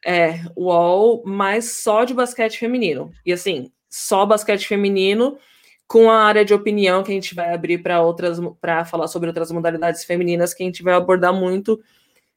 é, 0.06 0.42
UOL, 0.56 1.24
mas 1.26 1.72
só 1.72 2.04
de 2.04 2.14
basquete 2.14 2.60
feminino. 2.60 3.12
E 3.26 3.34
assim, 3.34 3.72
só 3.90 4.26
basquete 4.26 4.68
feminino 4.68 5.38
com 5.88 6.12
a 6.12 6.24
área 6.24 6.46
de 6.46 6.54
opinião 6.54 7.02
que 7.02 7.12
a 7.12 7.16
gente 7.16 7.34
vai 7.34 7.52
abrir 7.54 7.80
para 7.80 8.02
outras 8.02 8.40
para 8.62 8.86
falar 8.86 9.08
sobre 9.08 9.28
outras 9.28 9.52
modalidades 9.52 10.04
femininas 10.04 10.54
que 10.54 10.62
a 10.62 10.66
gente 10.66 10.84
vai 10.84 10.94
abordar 10.94 11.34
muito 11.34 11.82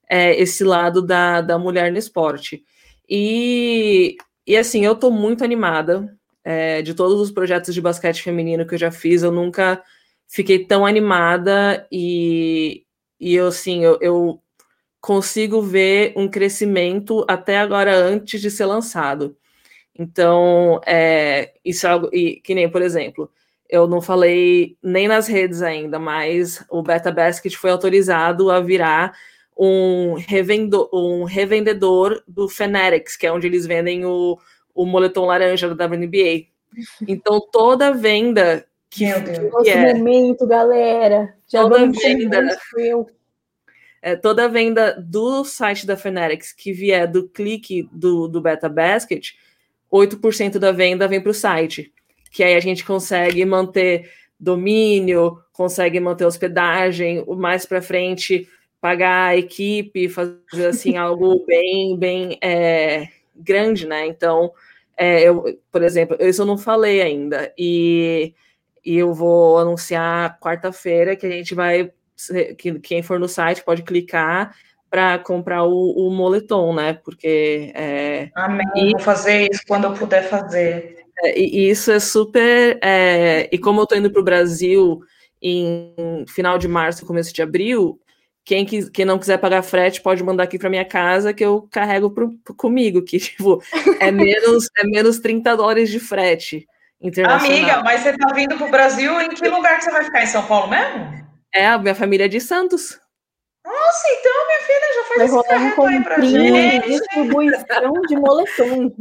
é, 0.09 0.35
esse 0.41 0.65
lado 0.65 1.03
da, 1.03 1.43
da 1.43 1.59
mulher 1.59 1.93
no 1.93 1.99
esporte. 1.99 2.65
E, 3.09 4.17
e 4.47 4.57
assim, 4.57 4.85
eu 4.85 4.93
estou 4.93 5.11
muito 5.11 5.45
animada 5.45 6.17
é, 6.43 6.81
de 6.81 6.95
todos 6.95 7.21
os 7.21 7.31
projetos 7.31 7.75
de 7.75 7.81
basquete 7.83 8.23
feminino 8.23 8.67
que 8.67 8.75
eu 8.75 8.79
já 8.79 8.91
fiz, 8.91 9.23
eu 9.23 9.31
nunca 9.31 9.83
fiquei 10.27 10.65
tão 10.65 10.87
animada 10.87 11.87
e, 11.93 12.85
e 13.23 13.37
eu, 13.37 13.47
assim, 13.47 13.85
eu, 13.85 13.99
eu 14.01 14.43
consigo 15.01 15.63
ver 15.63 16.13
um 16.17 16.29
crescimento 16.29 17.25
até 17.29 17.59
agora 17.59 17.95
antes 17.97 18.41
de 18.41 18.51
ser 18.51 18.67
lançado. 18.67 19.37
Então, 19.97 20.81
é, 20.85 21.53
isso 21.65 21.87
é 21.87 21.91
algo, 21.91 22.11
e, 22.13 22.41
que 22.41 22.53
nem, 22.53 22.69
por 22.69 22.83
exemplo, 22.83 23.31
eu 23.71 23.87
não 23.87 24.03
falei 24.03 24.77
nem 24.83 25.07
nas 25.07 25.29
redes 25.29 25.63
ainda, 25.63 26.01
mas 26.01 26.65
o 26.69 26.83
Beta 26.83 27.13
Basket 27.13 27.55
foi 27.55 27.71
autorizado 27.71 28.51
a 28.51 28.61
virar 28.61 29.13
um, 29.57 30.15
revendo, 30.15 30.91
um 30.93 31.23
revendedor 31.23 32.25
do 32.27 32.49
Fanatics, 32.49 33.17
que 33.17 33.27
é 33.27 33.33
onde 33.33 33.47
eles 33.47 33.67
vendem 33.67 34.05
o, 34.05 34.37
o 34.75 34.85
moletom 34.85 35.27
laranja 35.27 35.73
da 35.73 35.87
WNBA. 35.87 36.51
Então, 37.07 37.39
toda 37.53 37.93
venda 37.93 38.67
que, 38.93 39.07
Meu 39.07 39.23
Deus. 39.23 39.65
Que 39.65 39.71
é, 39.71 39.95
momento, 39.95 40.47
galera. 40.47 41.35
Já 41.49 41.63
toda 41.63 41.91
venda. 41.91 42.59
É, 44.03 44.17
toda 44.17 44.49
venda 44.51 45.01
do 45.01 45.45
site 45.45 45.87
da 45.87 45.97
Fanatics 45.97 46.53
que 46.53 46.75
vier 46.75 47.07
do 47.07 47.27
clique 47.27 47.89
do, 47.91 48.29
do 48.29 48.41
Beta 48.43 48.69
Basket, 48.69 49.31
8% 49.91 50.59
da 50.59 50.73
venda 50.73 51.09
vem 51.09 51.23
para 51.23 51.31
o 51.31 51.35
site. 51.35 51.91
Que 52.31 52.45
aí 52.45 52.55
a 52.55 52.61
gente 52.61 52.85
consegue 52.85 53.43
manter 53.47 54.11
domínio, 54.39 55.39
consegue 55.55 55.99
manter 55.99 56.27
hospedagem, 56.27 57.25
o 57.27 57.35
mais 57.35 57.65
para 57.65 57.81
frente 57.81 58.47
pagar 58.79 59.29
a 59.29 59.37
equipe, 59.39 60.11
fazer 60.11 60.67
assim 60.69 60.97
algo 60.99 61.47
bem, 61.47 61.97
bem 61.97 62.39
é, 62.43 63.09
grande, 63.35 63.87
né? 63.87 64.07
Então, 64.07 64.53
é, 64.99 65.23
eu, 65.23 65.59
por 65.71 65.83
exemplo, 65.83 66.15
isso 66.21 66.43
eu 66.43 66.47
não 66.47 66.59
falei 66.59 67.01
ainda. 67.01 67.51
E 67.57 68.35
e 68.85 68.97
eu 68.97 69.13
vou 69.15 69.59
anunciar 69.59 70.39
quarta-feira 70.41 71.17
que 71.17 71.27
a 71.27 71.31
gente 71.31 71.55
vai. 71.55 71.91
Que 72.59 72.79
quem 72.79 73.03
for 73.03 73.19
no 73.19 73.29
site 73.29 73.65
pode 73.65 73.83
clicar 73.83 74.55
para 74.89 75.19
comprar 75.19 75.65
o, 75.65 76.07
o, 76.07 76.11
moletom, 76.11 76.75
né? 76.75 76.93
Porque. 76.93 77.73
É, 77.75 78.31
Amém. 78.35 78.67
E, 78.77 78.91
vou 78.91 79.01
fazer 79.01 79.49
isso 79.51 79.63
quando 79.67 79.85
eu 79.85 79.95
puder 79.95 80.29
fazer. 80.29 81.07
É, 81.25 81.39
e 81.39 81.71
isso 81.71 81.91
é 81.91 81.99
super. 81.99 82.79
É, 82.83 83.49
e 83.51 83.59
como 83.59 83.81
eu 83.81 83.85
estou 83.85 83.99
indo 83.99 84.11
para 84.11 84.21
o 84.21 84.25
Brasil 84.25 85.01
em 85.41 86.25
final 86.29 86.59
de 86.59 86.69
março, 86.69 87.07
começo 87.07 87.33
de 87.33 87.43
abril, 87.43 87.99
quem, 88.45 88.67
quem 88.67 89.05
não 89.05 89.19
quiser 89.19 89.39
pagar 89.39 89.63
frete 89.63 90.01
pode 90.01 90.23
mandar 90.23 90.45
aqui 90.45 90.59
para 90.59 90.71
minha 90.71 90.85
casa 90.85 91.33
que 91.33 91.45
eu 91.45 91.69
carrego 91.71 92.11
pro, 92.11 92.37
comigo, 92.57 93.03
que 93.03 93.19
tipo, 93.21 93.63
é 94.01 94.11
menos, 94.11 94.67
é 94.77 94.87
menos 94.87 95.19
30 95.19 95.57
dólares 95.57 95.91
de 95.91 96.01
frete. 96.01 96.67
Amiga, 97.29 97.83
mas 97.83 98.01
você 98.01 98.11
está 98.11 98.33
vindo 98.33 98.57
para 98.57 98.67
o 98.67 98.71
Brasil, 98.71 99.21
em 99.21 99.31
que 99.31 99.49
lugar 99.49 99.79
que 99.79 99.85
você 99.85 99.91
vai 99.91 100.05
ficar? 100.05 100.23
Em 100.23 100.27
São 100.27 100.47
Paulo 100.47 100.69
mesmo? 100.69 101.23
É, 101.55 101.67
a 101.67 101.79
minha 101.79 101.95
família 101.95 102.27
é 102.27 102.29
de 102.29 102.41
Santos. 102.41 102.99
Nossa, 103.65 104.05
então 104.19 104.47
minha 104.47 104.61
filha 104.61 104.95
já 104.95 105.05
faz 105.05 105.23
esse 105.23 105.49
carrego 105.49 105.87
aí 105.87 106.03
pra 106.03 106.21
gente. 106.21 106.89
distribuição 106.89 107.93
de 108.09 108.17
moletom. 108.17 108.93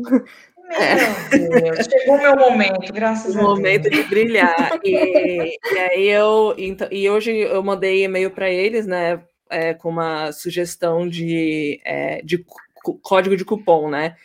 Meu 0.72 1.62
Deus, 1.62 1.88
chegou 1.88 2.16
o 2.16 2.22
meu 2.22 2.36
momento, 2.38 2.94
graças 2.94 3.36
o 3.36 3.40
a 3.40 3.42
Deus. 3.42 3.56
momento 3.56 3.90
de 3.90 4.04
brilhar. 4.04 4.80
E, 4.84 5.58
e 5.74 5.80
aí 5.80 6.08
eu, 6.08 6.56
então, 6.58 6.88
e 6.92 7.10
hoje 7.10 7.36
eu 7.36 7.62
mandei 7.64 8.04
e-mail 8.04 8.32
para 8.32 8.50
eles, 8.50 8.86
né, 8.88 9.22
é, 9.50 9.74
com 9.74 9.90
uma 9.90 10.32
sugestão 10.32 11.08
de, 11.10 11.82
é, 11.84 12.22
de 12.24 12.46
código 13.02 13.36
de 13.36 13.44
cupom, 13.44 13.90
né? 13.90 14.16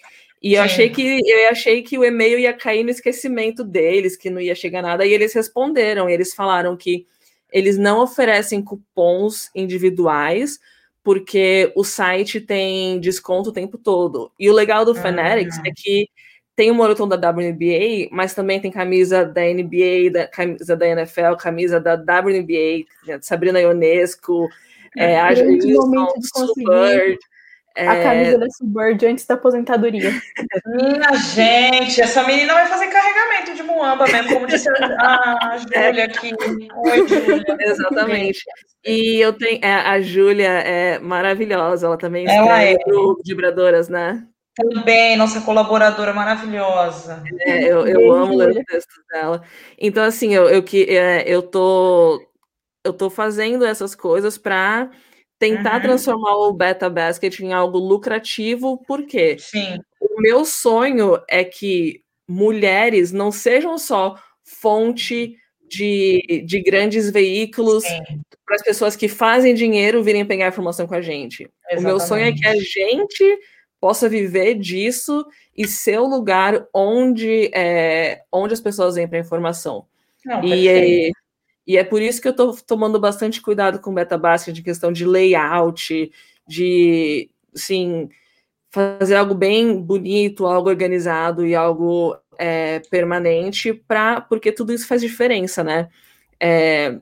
E 0.43 0.55
eu 0.55 0.63
achei 0.63 0.91
que 0.91 1.21
eu 1.25 1.51
achei 1.51 1.83
que 1.83 1.99
o 1.99 2.05
e-mail 2.05 2.39
ia 2.39 2.53
cair 2.53 2.85
no 2.85 2.91
esquecimento 2.91 3.65
deles, 3.65 4.17
que 4.17 4.31
não 4.31 4.41
ia 4.41 4.55
chegar 4.55 4.83
nada, 4.83 5.05
e 5.05 5.13
eles 5.13 5.33
responderam, 5.33 6.09
eles 6.09 6.35
falaram 6.35 6.77
que 6.77 7.07
eles 7.53 7.79
não 7.79 8.01
oferecem 8.01 8.63
cupons 8.63 9.51
individuais, 9.55 10.61
porque 11.03 11.73
o 11.75 11.85
site 11.85 12.41
tem 12.41 13.01
desconto 13.01 13.51
o 13.51 13.53
tempo 13.53 13.79
todo. 13.79 14.31
E 14.39 14.51
o 14.51 14.53
legal 14.53 14.85
do 14.85 14.95
Fanatics 14.95 15.59
é 15.65 15.71
que 15.75 16.09
tem 16.57 16.71
o 16.71 16.75
moletom 16.75 17.07
da 17.07 17.17
WNBA, 17.17 18.09
mas 18.11 18.35
também 18.35 18.59
tem 18.59 18.71
camisa 18.71 19.25
da 19.25 19.43
NBA, 19.43 20.11
da, 20.11 20.27
camisa 20.27 20.75
da 20.75 20.89
NFL, 20.89 21.37
camisa 21.39 21.79
da 21.79 21.95
WNBA, 21.95 22.87
Sabrina 23.21 23.61
Ionesco, 23.61 24.49
é, 24.97 25.21
a 25.21 25.29
Super, 25.37 27.19
É... 27.77 27.87
A 27.87 28.03
camisa 28.03 28.39
da 28.39 28.47
Subbird 28.49 29.07
antes 29.07 29.27
da 29.27 29.35
aposentadoria. 29.35 30.11
Minha 30.67 31.13
gente, 31.15 32.01
essa 32.01 32.25
menina 32.25 32.55
vai 32.55 32.67
fazer 32.67 32.87
carregamento 32.87 33.55
de 33.55 33.63
muamba 33.63 34.07
mesmo, 34.07 34.33
como 34.33 34.47
disse 34.47 34.67
a, 34.71 35.53
a 35.53 35.59
Júlia 35.59 36.05
aqui. 36.07 36.33
Oi, 36.75 37.09
Júlia. 37.09 37.45
Exatamente. 37.61 38.41
E 38.83 39.21
eu 39.21 39.35
tenho. 39.35 39.61
É, 39.63 39.75
a 39.75 40.01
Júlia 40.01 40.49
é 40.49 40.99
maravilhosa, 40.99 41.87
ela 41.87 41.99
também 41.99 42.27
ela 42.27 42.63
é. 42.63 42.77
Vibradoras, 43.27 43.91
né? 43.91 44.27
Também, 44.57 45.19
nossa 45.19 45.43
colaboradora 45.43 46.15
maravilhosa. 46.15 47.23
É, 47.41 47.63
eu, 47.63 47.87
eu 47.87 48.11
amo 48.11 48.37
ler 48.37 48.57
os 48.57 48.65
textos 48.65 49.05
dela. 49.13 49.43
Então, 49.79 50.03
assim, 50.03 50.35
eu, 50.35 50.49
eu, 50.49 50.65
é, 50.89 51.25
eu, 51.27 51.43
tô, 51.43 52.27
eu 52.83 52.95
tô 52.95 53.11
fazendo 53.11 53.67
essas 53.67 53.95
coisas 53.95 54.39
para 54.39 54.91
tentar 55.39 55.77
uhum. 55.77 55.83
transformar 55.83 56.35
o 56.37 56.53
Beta 56.53 56.89
Basket 56.89 57.41
em 57.41 57.53
algo 57.53 57.79
lucrativo, 57.79 58.83
porque 58.87 59.39
Sim. 59.39 59.79
o 60.01 60.21
meu 60.21 60.45
sonho 60.45 61.19
é 61.29 61.45
que 61.45 62.03
mulheres 62.29 63.13
não 63.13 63.31
sejam 63.31 63.79
só 63.79 64.17
fonte 64.43 65.37
de, 65.69 66.45
de 66.47 66.63
grandes 66.63 67.11
veículos 67.11 67.85
para 68.45 68.57
as 68.57 68.63
pessoas 68.63 68.97
que 68.97 69.09
fazem 69.09 69.55
dinheiro 69.55 70.03
virem 70.03 70.25
pegar 70.25 70.49
informação 70.49 70.87
com 70.87 70.95
a 70.95 71.01
gente. 71.01 71.51
Exatamente. 71.71 71.81
O 71.81 71.83
meu 71.83 72.01
sonho 72.01 72.25
é 72.25 72.33
que 72.33 72.47
a 72.47 72.55
gente 72.55 73.39
possa 73.81 74.09
viver 74.09 74.55
disso 74.55 75.27
e 75.57 75.67
ser 75.67 75.99
o 75.99 76.07
lugar 76.07 76.67
onde, 76.73 77.51
é, 77.53 78.23
onde 78.33 78.55
as 78.55 78.61
pessoas 78.61 78.95
vêm 78.95 79.09
para 79.09 79.19
a 79.19 79.21
informação. 79.21 79.87
Não, 80.25 80.43
e, 80.43 80.69
é, 80.69 81.11
e 81.67 81.77
é 81.77 81.85
por 81.85 82.01
isso 82.01 82.21
que 82.21 82.29
eu 82.29 82.33
estou 82.33 82.57
tomando 82.67 83.01
bastante 83.01 83.43
cuidado 83.43 83.81
com 83.81 83.91
o 83.91 84.19
Basket 84.19 84.55
de 84.55 84.63
questão 84.63 84.93
de 84.93 85.05
layout, 85.05 86.13
de, 86.47 87.31
assim, 87.55 88.09
fazer 88.71 89.17
algo 89.17 89.35
bem 89.35 89.81
bonito, 89.81 90.47
algo 90.47 90.69
organizado 90.69 91.47
e 91.47 91.55
algo 91.55 92.17
é, 92.39 92.81
permanente, 92.91 93.73
pra, 93.73 94.21
porque 94.21 94.53
tudo 94.53 94.73
isso 94.73 94.87
faz 94.87 95.01
diferença, 95.01 95.65
né? 95.65 95.89
É, 96.41 96.99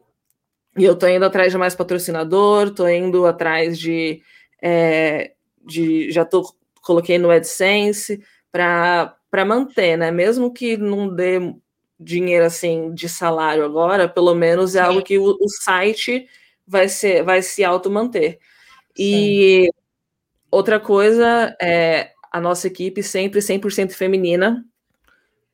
e 0.77 0.85
eu 0.85 0.95
estou 0.95 1.09
indo 1.09 1.25
atrás 1.25 1.53
de 1.53 1.59
mais 1.59 1.75
patrocinador, 1.75 2.69
estou 2.69 2.89
indo 2.89 3.27
atrás 3.27 3.79
de, 3.79 4.23
é, 4.63 5.33
de 5.65 6.11
já 6.11 6.25
tô, 6.25 6.43
coloquei 6.83 7.19
no 7.19 7.31
AdSense 7.31 8.21
para 8.51 9.45
manter, 9.47 9.97
né? 9.97 10.11
Mesmo 10.11 10.53
que 10.53 10.77
não 10.77 11.15
dê 11.15 11.39
dinheiro 12.05 12.45
assim 12.45 12.93
de 12.93 13.09
salário 13.09 13.65
agora, 13.65 14.09
pelo 14.09 14.35
menos 14.35 14.77
é 14.77 14.81
Sim. 14.81 14.87
algo 14.87 15.03
que 15.03 15.19
o, 15.19 15.37
o, 15.41 15.49
site 15.49 16.27
vai 16.67 16.89
ser 16.89 17.23
vai 17.25 17.43
se 17.43 17.65
auto-manter. 17.65 18.39
E 18.97 19.69
outra 20.51 20.79
coisa 20.79 21.57
é 21.61 22.11
a 22.31 22.41
nossa 22.41 22.67
equipe 22.67 23.03
sempre 23.03 23.41
100% 23.41 23.93
feminina, 23.93 24.65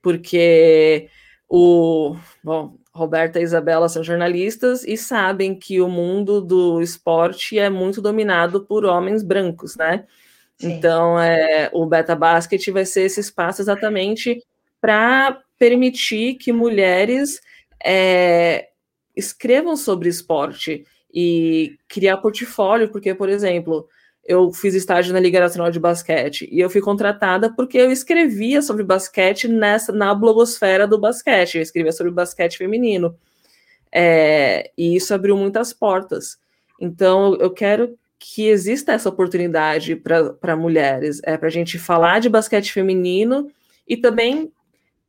porque 0.03 1.09
o 1.49 2.17
bom, 2.43 2.77
Roberta 2.93 3.39
e 3.39 3.43
Isabela 3.43 3.89
são 3.89 4.03
jornalistas 4.03 4.85
e 4.85 4.97
sabem 4.97 5.59
que 5.59 5.81
o 5.81 5.89
mundo 5.89 6.41
do 6.41 6.81
esporte 6.81 7.59
é 7.59 7.71
muito 7.71 8.03
dominado 8.03 8.65
por 8.67 8.85
homens 8.85 9.23
brancos, 9.23 9.77
né? 9.77 10.07
Sim. 10.59 10.73
Então, 10.73 11.19
é, 11.19 11.71
o 11.73 11.87
Beta 11.87 12.15
Basket 12.15 12.69
vai 12.71 12.85
ser 12.85 13.03
esse 13.03 13.21
espaço 13.21 13.63
exatamente 13.63 14.43
para 14.81 15.43
permitir 15.59 16.35
que 16.35 16.53
mulheres 16.53 17.41
é, 17.85 18.69
escrevam 19.15 19.77
sobre 19.77 20.09
esporte 20.09 20.85
e 21.13 21.77
criar 21.89 22.19
portfólio, 22.19 22.89
porque, 22.89 23.15
por 23.15 23.29
exemplo, 23.29 23.89
eu 24.25 24.53
fiz 24.53 24.75
estágio 24.75 25.13
na 25.13 25.21
Liga 25.21 25.41
Nacional 25.41 25.71
de 25.71 25.81
Basquete 25.81 26.49
e 26.51 26.61
eu 26.61 26.71
fui 26.71 26.81
contratada 26.81 27.53
porque 27.55 27.79
eu 27.79 27.91
escrevia 27.91 28.63
sobre 28.63 28.85
basquete 28.85 29.49
nessa 29.49 29.93
na 29.93 30.15
blogosfera 30.15 30.87
do 30.87 30.99
basquete, 30.99 31.57
eu 31.57 31.63
escrevia 31.63 31.93
sobre 31.93 32.13
basquete 32.13 32.57
feminino. 32.57 33.17
É, 33.93 34.71
e 34.79 34.95
isso 34.95 35.13
abriu 35.13 35.37
muitas 35.37 35.73
portas. 35.73 36.39
Então, 36.81 37.35
eu 37.37 37.51
quero 37.51 37.99
que 38.19 38.47
exista 38.47 38.93
essa 38.93 39.09
oportunidade 39.09 39.97
para 39.97 40.57
mulheres, 40.57 41.21
é 41.25 41.37
para 41.37 41.49
a 41.49 41.51
gente 41.51 41.79
falar 41.79 42.21
de 42.21 42.29
basquete 42.29 42.73
feminino 42.73 43.51
e 43.89 43.97
também 43.97 44.53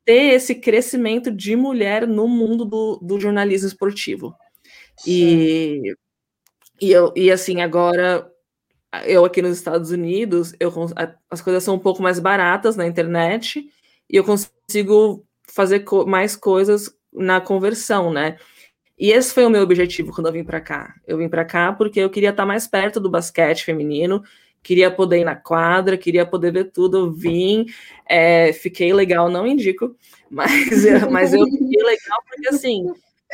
ter 0.05 0.33
esse 0.33 0.55
crescimento 0.55 1.31
de 1.31 1.55
mulher 1.55 2.07
no 2.07 2.27
mundo 2.27 2.65
do, 2.65 2.99
do 3.01 3.19
jornalismo 3.19 3.67
esportivo. 3.67 4.35
E, 5.05 5.93
e, 6.79 6.91
eu, 6.91 7.13
e 7.15 7.31
assim, 7.31 7.61
agora, 7.61 8.29
eu 9.05 9.25
aqui 9.25 9.41
nos 9.41 9.57
Estados 9.57 9.91
Unidos, 9.91 10.53
eu, 10.59 10.71
as 11.29 11.41
coisas 11.41 11.63
são 11.63 11.75
um 11.75 11.79
pouco 11.79 12.01
mais 12.01 12.19
baratas 12.19 12.75
na 12.75 12.87
internet 12.87 13.69
e 14.09 14.15
eu 14.15 14.23
consigo 14.23 15.25
fazer 15.47 15.81
co 15.81 16.05
mais 16.05 16.35
coisas 16.35 16.93
na 17.13 17.41
conversão, 17.41 18.11
né? 18.11 18.37
E 18.97 19.11
esse 19.11 19.33
foi 19.33 19.45
o 19.45 19.49
meu 19.49 19.63
objetivo 19.63 20.13
quando 20.13 20.27
eu 20.27 20.33
vim 20.33 20.43
para 20.43 20.61
cá. 20.61 20.93
Eu 21.07 21.17
vim 21.17 21.27
para 21.27 21.43
cá 21.43 21.73
porque 21.73 21.99
eu 21.99 22.09
queria 22.09 22.29
estar 22.29 22.45
mais 22.45 22.67
perto 22.67 22.99
do 22.99 23.09
basquete 23.09 23.63
feminino, 23.63 24.23
queria 24.63 24.91
poder 24.91 25.19
ir 25.19 25.25
na 25.25 25.35
quadra, 25.35 25.97
queria 25.97 26.25
poder 26.25 26.51
ver 26.51 26.65
tudo. 26.71 27.11
Vim, 27.11 27.65
é, 28.07 28.53
fiquei 28.53 28.93
legal, 28.93 29.29
não 29.29 29.45
indico, 29.45 29.95
mas, 30.29 30.51
mas 31.09 31.33
eu 31.33 31.45
fiquei 31.45 31.83
legal 31.83 32.23
porque, 32.27 32.47
assim, 32.49 32.85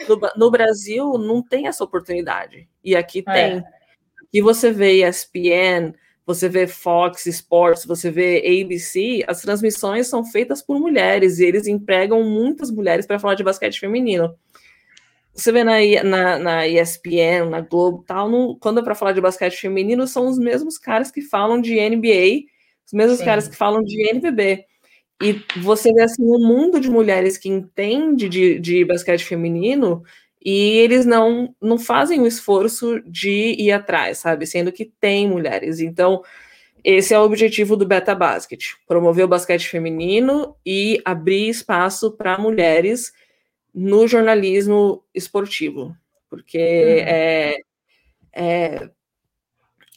no, 0.08 0.20
no, 0.36 0.52
Brasil 0.52 1.18
não 1.18 1.42
tem 1.42 1.68
essa 1.68 1.84
oportunidade, 1.84 2.68
e 2.84 2.96
aqui 2.96 3.24
é. 3.28 3.34
tem. 3.34 3.64
E 4.34 4.42
você 4.42 4.72
vê 4.72 5.08
ESPN, 5.08 5.94
você 6.26 6.50
vê 6.50 6.68
Fox 6.68 7.26
Sports, 7.26 7.86
você 7.86 8.12
vê 8.12 8.62
ABC, 8.62 9.24
as 9.28 9.42
transmissões 9.42 10.08
são 10.08 10.26
feitas 10.26 10.62
por 10.62 10.80
mulheres, 10.80 11.40
e 11.40 11.46
eles 11.46 11.68
empregam 11.68 12.22
muitas 12.24 12.70
mulheres 12.70 13.06
para 13.06 13.20
falar 13.20 13.36
de 13.36 13.44
basquete 13.44 13.80
feminino 13.80 14.36
você 15.38 15.52
vê 15.52 15.64
na, 15.64 15.76
na, 16.04 16.40
na 16.40 16.68
ESPN, 16.68 17.50
na 17.50 17.62
Globo 17.62 18.04
tal, 18.08 18.58
quando 18.60 18.80
é 18.80 18.84
para 18.84 18.96
falar 18.96 19.12
de 19.12 19.22
basquete 19.22 19.56
feminino, 19.56 20.08
são 20.08 20.28
os 20.28 20.40
mesmos 20.40 20.80
caras 20.80 21.12
que 21.12 21.22
falam 21.22 21.62
de 21.62 21.76
NBA, 21.76 22.46
os 22.86 22.94
mesmos 22.94 23.20
Sim. 23.20 23.26
caras 23.26 23.48
que 23.48 23.56
falam 23.56 23.84
de 23.84 24.10
NBB. 24.10 24.66
E 25.22 25.40
você 25.62 25.94
vê 25.94 26.04
assim 26.04 26.24
um 26.24 26.40
mundo 26.40 26.80
de 26.80 26.90
mulheres 26.90 27.38
que 27.38 27.50
entende 27.50 28.28
de, 28.28 28.60
de 28.60 28.84
basquete 28.84 29.24
feminino 29.24 30.04
e 30.44 30.78
eles 30.80 31.06
não, 31.06 31.54
não 31.62 31.78
fazem 31.78 32.20
o 32.22 32.28
esforço 32.28 33.00
de 33.06 33.56
ir 33.60 33.72
atrás, 33.72 34.20
sabe? 34.20 34.48
Sendo 34.48 34.72
que 34.72 34.86
tem 34.86 35.28
mulheres. 35.28 35.80
Então, 35.80 36.24
esse 36.84 37.14
é 37.14 37.20
o 37.20 37.24
objetivo 37.24 37.76
do 37.76 37.86
Beta 37.86 38.16
Basket: 38.16 38.62
promover 38.88 39.26
o 39.26 39.28
basquete 39.28 39.68
feminino 39.68 40.56
e 40.66 41.02
abrir 41.06 41.50
espaço 41.50 42.12
para 42.12 42.38
mulheres 42.40 43.12
no 43.78 44.08
jornalismo 44.08 45.04
esportivo, 45.14 45.96
porque 46.28 46.58
uhum. 46.58 47.06
é, 47.06 47.58
é, 48.34 48.90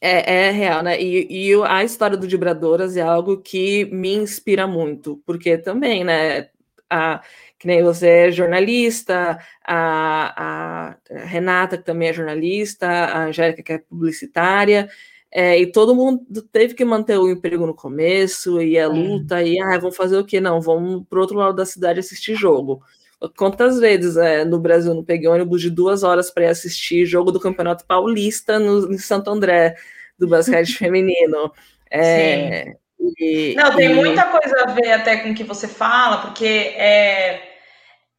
é, 0.03 0.49
é, 0.49 0.51
real, 0.51 0.83
né? 0.83 1.01
E, 1.01 1.51
e, 1.51 1.55
a 1.65 1.83
história 1.83 2.15
do 2.15 2.29
Vibradoras 2.29 2.95
é 2.99 3.01
algo 3.01 3.39
que 3.39 3.87
me 3.87 4.13
inspira 4.13 4.67
muito, 4.67 5.23
porque 5.25 5.57
também, 5.57 6.05
né? 6.05 6.51
A, 6.91 7.23
que 7.59 7.67
nem 7.67 7.83
você 7.83 8.09
é 8.09 8.31
jornalista, 8.31 9.39
a, 9.65 10.91
a 10.91 10.97
Renata, 11.25 11.79
que 11.79 11.85
também 11.85 12.09
é 12.09 12.13
jornalista, 12.13 12.87
a 12.87 13.25
Angélica, 13.25 13.63
que 13.63 13.73
é 13.73 13.79
publicitária, 13.79 14.91
é, 15.33 15.59
e 15.59 15.73
todo 15.73 15.95
mundo 15.95 16.43
teve 16.53 16.75
que 16.75 16.85
manter 16.85 17.17
o 17.17 17.31
emprego 17.31 17.67
no 17.67 17.75
começo, 17.75 18.61
e 18.61 18.79
a 18.79 18.89
luta, 18.89 19.43
e 19.43 19.59
ah, 19.59 19.79
vamos 19.79 19.97
fazer 19.97 20.19
o 20.19 20.25
quê? 20.25 20.39
Não, 20.39 20.61
vamos 20.61 21.07
para 21.09 21.19
o 21.19 21.23
outro 21.23 21.39
lado 21.39 21.57
da 21.57 21.65
cidade 21.65 22.01
assistir 22.01 22.35
jogo. 22.35 22.83
Quantas 23.37 23.79
vezes 23.79 24.17
é, 24.17 24.45
no 24.45 24.59
Brasil 24.59 24.95
não 24.95 25.05
peguei 25.05 25.29
ônibus 25.29 25.61
de 25.61 25.69
duas 25.69 26.03
horas 26.03 26.31
para 26.31 26.45
ir 26.45 26.49
assistir 26.49 27.05
jogo 27.05 27.31
do 27.31 27.41
Campeonato 27.41 27.85
Paulista 27.85 28.59
no, 28.59 28.93
em 28.93 28.99
Santo 28.99 29.31
André, 29.31 29.77
do 30.19 30.27
basquete 30.27 30.73
feminino? 30.79 31.53
É, 31.91 32.75
e, 33.19 33.55
não, 33.57 33.75
tem 33.75 33.91
e... 33.91 33.95
muita 33.95 34.25
coisa 34.25 34.63
a 34.63 34.71
ver 34.73 34.93
até 34.93 35.19
com 35.19 35.31
o 35.31 35.35
que 35.35 35.45
você 35.45 35.69
fala, 35.69 36.19
porque 36.19 36.47
é, 36.47 37.43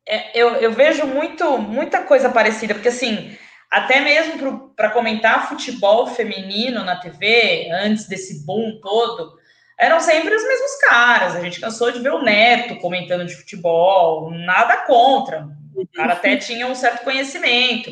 é, 0.07 0.39
eu, 0.39 0.49
eu 0.55 0.71
vejo 0.71 1.05
muito, 1.05 1.57
muita 1.57 2.03
coisa 2.03 2.29
parecida, 2.29 2.73
porque 2.73 2.89
assim, 2.89 3.35
até 3.69 4.01
mesmo 4.01 4.73
para 4.75 4.91
comentar 4.91 5.47
futebol 5.47 6.07
feminino 6.07 6.83
na 6.83 6.97
TV, 6.97 7.69
antes 7.71 8.07
desse 8.07 8.45
boom 8.45 8.79
todo, 8.81 9.33
eram 9.82 10.00
sempre 10.00 10.36
os 10.36 10.48
mesmos 10.48 10.76
caras. 10.76 11.36
A 11.36 11.41
gente 11.41 11.60
cansou 11.60 11.91
de 11.91 12.00
ver 12.00 12.13
o 12.13 12.22
Neto 12.22 12.76
comentando 12.76 13.26
de 13.26 13.36
futebol, 13.36 14.30
nada 14.30 14.78
contra. 14.86 15.48
O 15.76 15.88
cara 15.88 16.13
até 16.13 16.38
tinha 16.38 16.67
um 16.67 16.76
certo 16.76 17.04
conhecimento. 17.04 17.91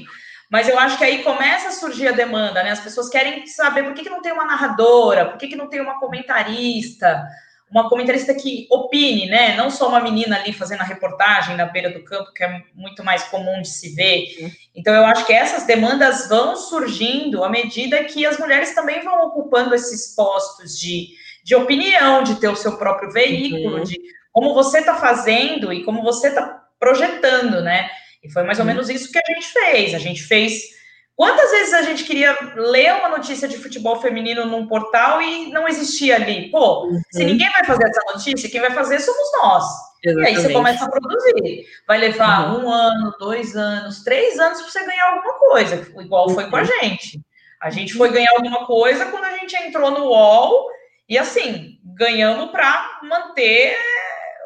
Mas 0.51 0.69
eu 0.69 0.77
acho 0.77 0.99
que 0.99 1.03
aí 1.03 1.23
começa 1.23 1.69
a 1.69 1.71
surgir 1.71 2.07
a 2.07 2.11
demanda, 2.11 2.61
né? 2.61 2.69
As 2.69 2.79
pessoas 2.79 3.09
querem 3.09 3.45
saber 3.47 3.83
por 3.83 3.95
que, 3.95 4.03
que 4.03 4.09
não 4.09 4.21
tem 4.21 4.31
uma 4.31 4.45
narradora, 4.45 5.25
por 5.25 5.37
que, 5.39 5.47
que 5.47 5.55
não 5.55 5.67
tem 5.67 5.81
uma 5.81 5.99
comentarista, 5.99 7.23
uma 7.71 7.89
comentarista 7.89 8.35
que 8.35 8.67
opine, 8.69 9.27
né? 9.27 9.55
Não 9.55 9.71
só 9.71 9.89
uma 9.89 9.99
menina 9.99 10.37
ali 10.37 10.53
fazendo 10.53 10.81
a 10.81 10.85
reportagem 10.85 11.55
na 11.55 11.65
beira 11.65 11.91
do 11.91 12.03
campo, 12.03 12.33
que 12.33 12.43
é 12.43 12.61
muito 12.75 13.03
mais 13.03 13.23
comum 13.23 13.61
de 13.63 13.67
se 13.69 13.95
ver. 13.95 14.53
Então, 14.75 14.93
eu 14.93 15.05
acho 15.05 15.25
que 15.25 15.33
essas 15.33 15.65
demandas 15.65 16.29
vão 16.29 16.55
surgindo 16.55 17.43
à 17.43 17.49
medida 17.49 18.03
que 18.03 18.27
as 18.27 18.37
mulheres 18.37 18.75
também 18.75 19.03
vão 19.03 19.27
ocupando 19.27 19.73
esses 19.73 20.15
postos 20.15 20.79
de, 20.79 21.09
de 21.49 21.55
opinião, 21.55 22.21
de 22.21 22.35
ter 22.35 22.47
o 22.47 22.55
seu 22.55 22.77
próprio 22.77 23.11
veículo, 23.11 23.77
uhum. 23.77 23.83
de 23.83 23.99
como 24.31 24.53
você 24.53 24.81
está 24.81 24.93
fazendo 24.93 25.73
e 25.73 25.83
como 25.83 26.03
você 26.03 26.27
está 26.27 26.63
projetando, 26.79 27.59
né? 27.63 27.89
E 28.23 28.31
foi 28.31 28.43
mais 28.43 28.59
ou 28.59 28.65
uhum. 28.65 28.71
menos 28.71 28.87
isso 28.87 29.11
que 29.11 29.17
a 29.17 29.33
gente 29.33 29.47
fez. 29.47 29.95
A 29.95 29.97
gente 29.97 30.21
fez 30.21 30.77
Quantas 31.15 31.51
vezes 31.51 31.73
a 31.73 31.81
gente 31.81 32.05
queria 32.05 32.37
ler 32.55 32.93
uma 32.93 33.09
notícia 33.09 33.45
de 33.45 33.57
futebol 33.57 33.99
feminino 33.99 34.45
num 34.45 34.67
portal 34.67 35.21
e 35.21 35.51
não 35.51 35.67
existia 35.67 36.15
ali? 36.15 36.49
Pô, 36.49 36.85
uhum. 36.85 37.01
se 37.11 37.25
ninguém 37.25 37.49
vai 37.51 37.65
fazer 37.65 37.83
essa 37.83 38.13
notícia, 38.13 38.49
quem 38.49 38.61
vai 38.61 38.71
fazer 38.71 38.99
somos 38.99 39.29
nós. 39.41 39.65
Exatamente. 40.01 40.33
E 40.33 40.37
aí 40.37 40.41
você 40.41 40.53
começa 40.53 40.85
a 40.85 40.89
produzir. 40.89 41.65
Vai 41.85 41.97
levar 41.97 42.53
uhum. 42.53 42.63
um 42.63 42.71
ano, 42.71 43.13
dois 43.19 43.53
anos, 43.57 44.01
três 44.03 44.39
anos 44.39 44.61
para 44.61 44.71
você 44.71 44.85
ganhar 44.85 45.09
alguma 45.09 45.33
coisa, 45.33 45.75
igual 45.99 46.29
foi 46.29 46.49
com 46.49 46.55
a 46.55 46.59
uhum. 46.59 46.65
gente. 46.65 47.19
A 47.59 47.69
gente 47.69 47.95
foi 47.95 48.11
ganhar 48.11 48.31
alguma 48.37 48.65
coisa 48.65 49.07
quando 49.07 49.25
a 49.25 49.37
gente 49.39 49.57
entrou 49.57 49.91
no 49.91 50.05
UOL 50.05 50.69
e 51.09 51.17
assim, 51.17 51.79
ganhamos 51.83 52.51
para 52.51 52.99
manter 53.03 53.75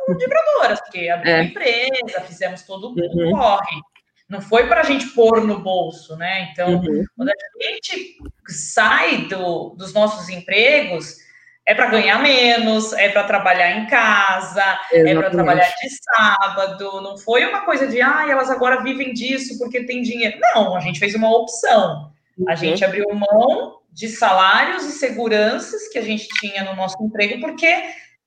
o 0.07 0.17
Vibradoras, 0.17 0.79
porque 0.79 1.09
abriu 1.09 1.35
é. 1.35 1.43
empresa, 1.43 2.21
fizemos 2.25 2.63
todo 2.63 2.87
o 2.87 2.95
uhum. 2.95 3.31
corre. 3.31 3.81
Não 4.29 4.41
foi 4.41 4.67
para 4.67 4.81
a 4.81 4.83
gente 4.83 5.07
pôr 5.07 5.45
no 5.45 5.59
bolso, 5.59 6.15
né? 6.15 6.49
Então, 6.51 6.75
uhum. 6.75 7.03
quando 7.15 7.29
a 7.29 7.63
gente 7.63 8.15
sai 8.47 9.27
do, 9.27 9.75
dos 9.77 9.93
nossos 9.93 10.29
empregos, 10.29 11.17
é 11.65 11.75
para 11.75 11.87
ganhar 11.87 12.21
menos, 12.21 12.93
é 12.93 13.09
para 13.09 13.25
trabalhar 13.25 13.77
em 13.77 13.87
casa, 13.87 14.63
Exatamente. 14.91 15.09
é 15.09 15.15
para 15.15 15.29
trabalhar 15.29 15.69
de 15.69 15.89
sábado. 15.89 17.01
Não 17.01 17.17
foi 17.17 17.45
uma 17.45 17.61
coisa 17.65 17.87
de, 17.87 18.01
ah, 18.01 18.25
elas 18.29 18.49
agora 18.49 18.81
vivem 18.81 19.13
disso 19.13 19.57
porque 19.59 19.85
tem 19.85 20.01
dinheiro. 20.01 20.39
Não, 20.39 20.75
a 20.75 20.79
gente 20.79 20.99
fez 20.99 21.13
uma 21.13 21.29
opção. 21.29 22.11
Uhum. 22.37 22.49
A 22.49 22.55
gente 22.55 22.83
abriu 22.83 23.05
mão 23.13 23.82
de 23.93 24.09
salários 24.09 24.85
e 24.85 24.91
seguranças 24.91 25.87
que 25.89 25.99
a 25.99 26.01
gente 26.01 26.27
tinha 26.39 26.63
no 26.63 26.75
nosso 26.75 27.01
emprego, 27.01 27.39
porque 27.39 27.71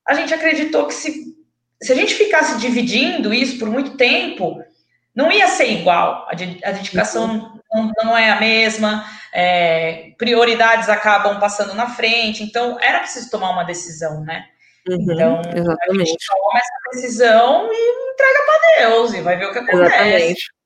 a 0.05 0.13
gente 0.13 0.33
acreditou 0.33 0.87
que 0.87 0.93
se, 0.93 1.35
se 1.81 1.91
a 1.91 1.95
gente 1.95 2.15
ficasse 2.15 2.57
dividindo 2.57 3.33
isso 3.33 3.59
por 3.59 3.69
muito 3.69 3.97
tempo, 3.97 4.63
não 5.13 5.31
ia 5.31 5.47
ser 5.47 5.71
igual, 5.71 6.25
a, 6.29 6.35
dedicação 6.71 7.59
não, 7.71 7.91
não, 8.01 8.17
é 8.17 8.29
a 8.29 8.39
mesma, 8.39 9.05
é, 9.33 10.11
prioridades 10.17 10.87
acabam 10.87 11.39
passando 11.39 11.73
na 11.73 11.89
frente, 11.89 12.43
então 12.43 12.77
era 12.79 12.99
preciso 12.99 13.29
tomar 13.29 13.49
uma 13.49 13.63
decisão, 13.63 14.21
né? 14.23 14.45
Uhum, 14.87 15.11
então, 15.11 15.41
exatamente. 15.53 16.01
a 16.01 16.05
gente 16.05 16.25
toma 16.27 16.59
essa 16.59 16.95
decisão 16.95 17.69
e 17.73 18.13
entrega 18.13 18.39
para 18.45 18.89
Deus 18.89 19.13
e 19.13 19.21
vai 19.21 19.37
ver 19.37 19.47
o 19.47 19.51
que 19.51 19.59
acontece. 19.59 19.85
Exatamente. 19.85 20.56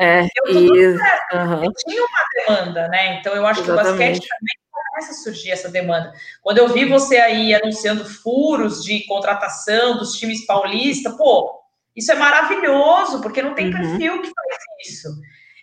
É, 0.00 0.22
eu, 0.22 0.54
uhum. 0.54 1.64
eu 1.64 1.72
tinha 1.74 2.02
uma 2.02 2.24
demanda, 2.32 2.88
né? 2.88 3.18
Então 3.18 3.34
eu 3.34 3.46
acho 3.46 3.60
exatamente. 3.60 3.84
que 3.84 3.92
o 3.92 3.96
basquete 3.96 4.28
também 4.28 4.56
começa 4.70 5.10
a 5.12 5.22
surgir 5.22 5.50
essa 5.50 5.68
demanda. 5.68 6.12
Quando 6.42 6.56
eu 6.56 6.68
vi 6.68 6.86
você 6.86 7.18
aí 7.18 7.54
anunciando 7.54 8.04
furos 8.04 8.82
de 8.82 9.04
contratação 9.06 9.98
dos 9.98 10.14
times 10.14 10.46
paulistas, 10.46 11.14
pô, 11.16 11.60
isso 11.94 12.10
é 12.12 12.14
maravilhoso, 12.14 13.20
porque 13.20 13.42
não 13.42 13.54
tem 13.54 13.66
uhum. 13.66 13.72
perfil 13.72 14.22
que 14.22 14.30
faz 14.34 14.88
isso. 14.88 15.08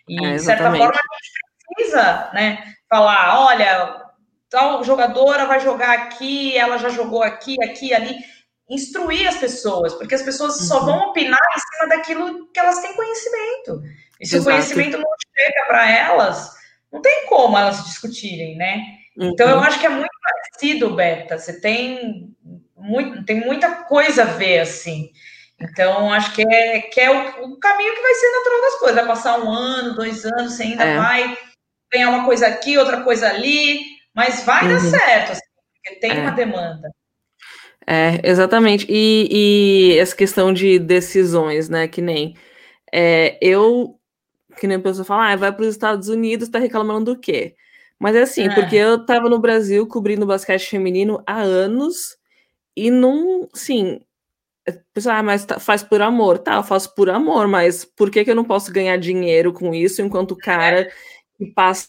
E, 0.08 0.24
é, 0.24 0.34
de 0.34 0.42
certa 0.42 0.70
forma, 0.70 0.86
a 0.86 0.86
gente 0.86 1.74
precisa 1.74 2.30
né, 2.32 2.74
falar: 2.88 3.44
olha, 3.46 4.04
tal 4.48 4.84
jogadora 4.84 5.46
vai 5.46 5.60
jogar 5.60 5.90
aqui, 5.90 6.56
ela 6.56 6.78
já 6.78 6.88
jogou 6.88 7.22
aqui, 7.22 7.56
aqui, 7.62 7.92
ali. 7.92 8.14
Instruir 8.68 9.26
as 9.26 9.38
pessoas, 9.38 9.94
porque 9.94 10.14
as 10.14 10.22
pessoas 10.22 10.60
uhum. 10.60 10.66
só 10.66 10.80
vão 10.80 10.98
opinar 11.08 11.38
em 11.56 11.60
cima 11.60 11.96
daquilo 11.96 12.48
que 12.52 12.60
elas 12.60 12.80
têm 12.80 12.94
conhecimento. 12.94 13.82
E 14.20 14.26
se 14.26 14.36
Exato. 14.36 14.50
o 14.50 14.52
conhecimento 14.52 14.98
não 14.98 15.10
chega 15.36 15.66
para 15.66 15.90
elas, 15.90 16.54
não 16.92 17.00
tem 17.00 17.26
como 17.26 17.56
elas 17.56 17.84
discutirem, 17.84 18.56
né? 18.56 18.98
Uhum. 19.16 19.30
Então, 19.30 19.48
eu 19.48 19.56
uhum. 19.56 19.62
acho 19.62 19.80
que 19.80 19.86
é 19.86 19.90
muito 19.90 20.10
parecido, 20.22 20.94
Beta. 20.94 21.38
Você 21.38 21.60
tem, 21.60 22.34
muito, 22.76 23.24
tem 23.24 23.40
muita 23.40 23.70
coisa 23.84 24.22
a 24.22 24.26
ver, 24.26 24.60
assim. 24.60 25.10
Então, 25.60 26.12
acho 26.12 26.32
que 26.34 26.42
é, 26.42 26.80
que 26.82 27.00
é 27.00 27.10
o, 27.10 27.52
o, 27.52 27.58
caminho 27.58 27.94
que 27.94 28.02
vai 28.02 28.14
ser 28.14 28.30
natural 28.30 28.60
das 28.60 28.74
coisas. 28.78 28.96
Vai 28.96 29.06
passar 29.06 29.40
um 29.40 29.50
ano, 29.50 29.94
dois 29.94 30.24
anos, 30.24 30.52
você 30.52 30.62
ainda 30.62 30.84
é. 30.84 30.96
vai 30.96 31.38
ganhar 31.92 32.10
uma 32.10 32.24
coisa 32.24 32.46
aqui, 32.46 32.78
outra 32.78 33.02
coisa 33.02 33.28
ali, 33.28 33.80
mas 34.14 34.44
vai 34.44 34.64
uhum. 34.64 34.74
dar 34.74 34.80
certo, 34.80 35.32
assim, 35.32 35.40
porque 35.74 36.00
tem 36.00 36.12
é. 36.12 36.20
uma 36.20 36.30
demanda. 36.30 36.88
É, 37.90 38.20
exatamente. 38.22 38.86
E, 38.86 39.94
e, 39.94 39.98
essa 39.98 40.14
questão 40.14 40.52
de 40.52 40.78
decisões, 40.78 41.70
né? 41.70 41.88
Que 41.88 42.02
nem 42.02 42.34
é, 42.92 43.38
eu, 43.40 43.98
que 44.60 44.66
nem 44.66 44.76
a 44.76 44.80
pessoa 44.80 45.06
fala, 45.06 45.32
ah, 45.32 45.36
vai 45.36 45.50
para 45.50 45.62
os 45.62 45.68
Estados 45.68 46.08
Unidos, 46.08 46.50
tá 46.50 46.58
reclamando 46.58 47.14
do 47.14 47.18
quê? 47.18 47.54
Mas 47.98 48.14
é 48.14 48.22
assim, 48.22 48.46
é. 48.46 48.54
porque 48.54 48.76
eu 48.76 49.06
tava 49.06 49.30
no 49.30 49.38
Brasil 49.38 49.86
cobrindo 49.86 50.26
basquete 50.26 50.68
feminino 50.68 51.22
há 51.26 51.40
anos 51.40 52.18
e 52.76 52.90
não, 52.90 53.48
sim, 53.54 54.00
Pessoal, 54.92 55.16
ah, 55.16 55.22
mas 55.22 55.46
tá, 55.46 55.58
faz 55.58 55.82
por 55.82 56.02
amor. 56.02 56.38
Tá, 56.38 56.56
eu 56.56 56.62
faço 56.62 56.94
por 56.94 57.08
amor, 57.08 57.48
mas 57.48 57.86
por 57.86 58.10
que, 58.10 58.22
que 58.22 58.30
eu 58.30 58.34
não 58.34 58.44
posso 58.44 58.70
ganhar 58.70 58.98
dinheiro 58.98 59.50
com 59.50 59.74
isso 59.74 60.02
enquanto 60.02 60.32
o 60.32 60.36
cara 60.36 60.90
que 61.38 61.46
passa 61.54 61.88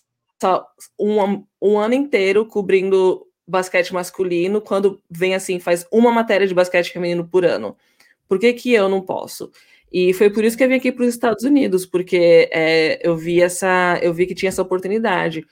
um, 0.98 1.44
um 1.62 1.78
ano 1.78 1.94
inteiro 1.94 2.46
cobrindo 2.46 3.29
basquete 3.50 3.94
masculino, 3.94 4.62
quando 4.62 5.02
vem 5.10 5.36
assim, 5.36 5.60
faz 5.60 5.86
uma 5.92 6.12
matéria 6.12 6.48
de 6.48 6.54
basquete 6.54 6.92
feminino 6.92 7.28
por 7.28 7.46
ano? 7.46 7.76
Por 8.28 8.40
que, 8.40 8.54
que 8.54 8.74
eu 8.74 8.88
não 8.88 9.02
posso? 9.02 9.52
E 9.92 10.14
foi 10.14 10.30
por 10.30 10.44
isso 10.44 10.56
que 10.56 10.64
eu 10.64 10.70
vim 10.70 10.76
aqui 10.76 10.92
para 10.92 11.04
os 11.04 11.10
Estados 11.10 11.44
Unidos, 11.44 11.86
porque 11.86 12.50
é, 12.52 13.00
eu 13.06 13.18
vi 13.18 13.42
essa, 13.42 14.00
eu 14.02 14.14
vi 14.14 14.28
que 14.28 14.36
tinha 14.36 14.50
essa 14.50 14.62
oportunidade. 14.62 15.46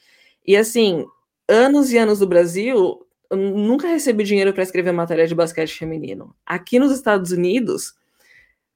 E 0.45 0.55
assim, 0.55 1.05
anos 1.47 1.91
e 1.91 1.97
anos 1.97 2.19
do 2.19 2.27
Brasil, 2.27 3.05
eu 3.29 3.37
nunca 3.37 3.87
recebi 3.87 4.23
dinheiro 4.23 4.53
para 4.53 4.63
escrever 4.63 4.91
matéria 4.91 5.27
de 5.27 5.35
basquete 5.35 5.73
feminino. 5.73 6.35
Aqui 6.45 6.77
nos 6.77 6.91
Estados 6.91 7.31
Unidos, 7.31 7.95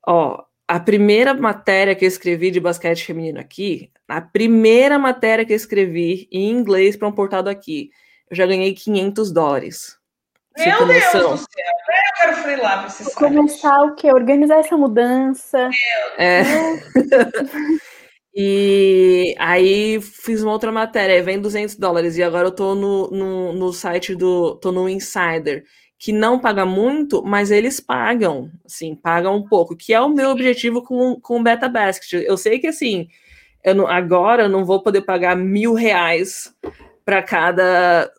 ó, 0.05 0.43
a 0.67 0.79
primeira 0.79 1.33
matéria 1.33 1.95
que 1.95 2.05
eu 2.05 2.07
escrevi 2.07 2.49
de 2.49 2.59
basquete 2.59 3.05
feminino 3.05 3.39
aqui, 3.39 3.91
a 4.07 4.21
primeira 4.21 4.97
matéria 4.97 5.45
que 5.45 5.53
eu 5.53 5.57
escrevi 5.57 6.27
em 6.31 6.49
inglês 6.49 6.95
para 6.95 7.07
um 7.07 7.11
portal 7.11 7.47
aqui, 7.47 7.91
eu 8.31 8.35
já 8.35 8.45
ganhei 8.45 8.73
500 8.73 9.31
dólares. 9.31 9.97
Meu 10.57 10.87
Deus 10.87 11.03
do 11.03 11.11
céu, 11.11 11.31
eu 11.31 12.15
quero 12.17 12.35
freelar 12.37 12.79
para 12.79 12.89
vocês. 12.89 13.13
Começar 13.13 13.81
o 13.83 13.95
quê? 13.95 14.11
Organizar 14.11 14.59
essa 14.59 14.77
mudança. 14.77 15.69
É. 16.17 16.41
E 18.33 19.35
aí 19.37 19.99
fiz 19.99 20.41
uma 20.41 20.53
outra 20.53 20.71
matéria, 20.71 21.21
vem 21.21 21.37
200 21.41 21.75
dólares, 21.75 22.17
e 22.17 22.23
agora 22.23 22.47
eu 22.47 22.55
tô 22.55 22.73
no, 22.73 23.11
no, 23.11 23.51
no 23.51 23.73
site 23.73 24.15
do. 24.15 24.55
tô 24.55 24.71
no 24.71 24.87
Insider, 24.87 25.65
que 25.99 26.13
não 26.13 26.39
paga 26.39 26.65
muito, 26.65 27.21
mas 27.23 27.51
eles 27.51 27.81
pagam, 27.81 28.49
assim, 28.65 28.95
pagam 28.95 29.35
um 29.35 29.45
pouco, 29.45 29.75
que 29.75 29.93
é 29.93 29.99
o 29.99 30.07
meu 30.07 30.29
objetivo 30.29 30.81
com, 30.81 31.19
com 31.19 31.41
o 31.41 31.43
Beta 31.43 31.67
Basket. 31.67 32.23
Eu 32.25 32.37
sei 32.37 32.57
que 32.57 32.67
assim, 32.67 33.09
eu 33.65 33.75
não, 33.75 33.85
agora 33.85 34.43
eu 34.43 34.49
não 34.49 34.63
vou 34.63 34.81
poder 34.81 35.01
pagar 35.01 35.35
mil 35.35 35.73
reais 35.73 36.55
para 37.03 37.21
cada 37.21 38.09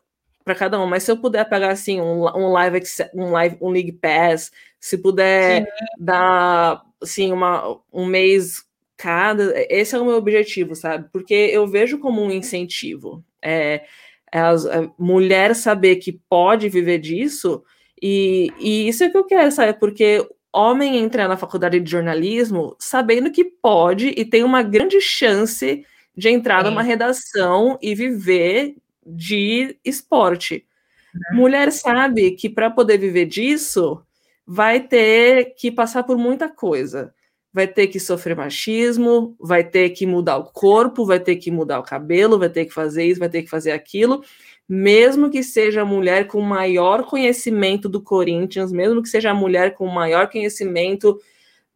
para 0.45 0.55
cada 0.55 0.81
um, 0.81 0.87
mas 0.87 1.03
se 1.03 1.11
eu 1.11 1.17
puder 1.17 1.49
pagar 1.49 1.71
assim 1.71 2.01
um, 2.01 2.25
um 2.25 2.53
live 2.53 2.81
um 3.15 3.31
live 3.31 3.57
um 3.61 3.71
league 3.71 3.93
pass, 3.93 4.51
se 4.81 4.99
puder 4.99 5.63
Sim. 5.63 5.69
dar 5.99 6.83
assim 7.01 7.33
uma, 7.33 7.79
um 7.93 8.07
mês 8.07 8.65
cada. 8.97 9.53
Esse 9.69 9.95
é 9.95 9.99
o 9.99 10.05
meu 10.05 10.17
objetivo, 10.17 10.75
sabe? 10.77 11.09
Porque 11.13 11.35
eu 11.35 11.67
vejo 11.67 11.99
como 11.99 12.23
um 12.23 12.31
incentivo. 12.31 13.25
É, 13.41 13.85
é 14.33 14.39
a, 14.41 14.53
a 14.53 14.91
mulher 14.99 15.55
saber 15.55 15.97
que 15.97 16.21
pode 16.29 16.69
viver 16.69 16.99
disso, 16.99 17.63
e, 18.01 18.53
e 18.59 18.89
isso 18.89 19.05
é 19.05 19.09
o 19.09 19.11
que 19.11 19.19
eu 19.19 19.25
quero, 19.25 19.51
sabe? 19.53 19.79
Porque 19.79 20.27
homem 20.53 20.99
entrar 20.99 21.29
na 21.29 21.37
faculdade 21.37 21.81
de 21.81 21.91
jornalismo 21.91 22.77
sabendo 22.79 23.31
que 23.31 23.45
pode 23.45 24.09
e 24.09 24.25
tem 24.25 24.45
uma 24.45 24.63
grande 24.63 25.01
chance 25.01 25.85
de 26.15 26.29
entrar 26.29 26.63
numa 26.63 26.83
redação 26.83 27.79
e 27.81 27.95
viver 27.95 28.77
de 29.07 29.77
esporte. 29.85 30.67
Uhum. 31.15 31.39
Mulher 31.39 31.73
sabe 31.73 32.33
que 32.33 32.49
para 32.49 32.71
poder 32.71 32.99
viver 32.99 33.27
disso 33.27 34.03
vai 34.47 34.81
ter 34.81 35.55
que 35.55 35.71
passar 35.71 36.03
por 36.03 36.17
muita 36.17 36.49
coisa 36.49 37.13
vai 37.53 37.67
ter 37.67 37.89
que 37.89 38.01
sofrer 38.01 38.35
machismo, 38.35 39.37
vai 39.39 39.63
ter 39.63 39.91
que 39.91 40.07
mudar 40.07 40.39
o 40.39 40.45
corpo, 40.45 41.05
vai 41.05 41.21
ter 41.21 41.37
que 41.37 41.51
mudar 41.51 41.81
o 41.81 41.85
cabelo, 41.85 42.39
vai 42.39 42.49
ter 42.49 42.65
que 42.65 42.73
fazer 42.73 43.05
isso, 43.05 43.21
vai 43.21 43.29
ter 43.29 43.43
que 43.43 43.51
fazer 43.51 43.73
aquilo, 43.73 44.25
mesmo 44.67 45.31
que 45.31 45.43
seja 45.43 45.83
a 45.83 45.85
mulher 45.85 46.27
com 46.27 46.41
maior 46.41 47.05
conhecimento 47.05 47.89
do 47.89 48.01
Corinthians, 48.01 48.73
mesmo 48.73 49.03
que 49.03 49.09
seja 49.09 49.31
a 49.31 49.35
mulher 49.35 49.75
com 49.75 49.87
maior 49.87 50.31
conhecimento 50.31 51.21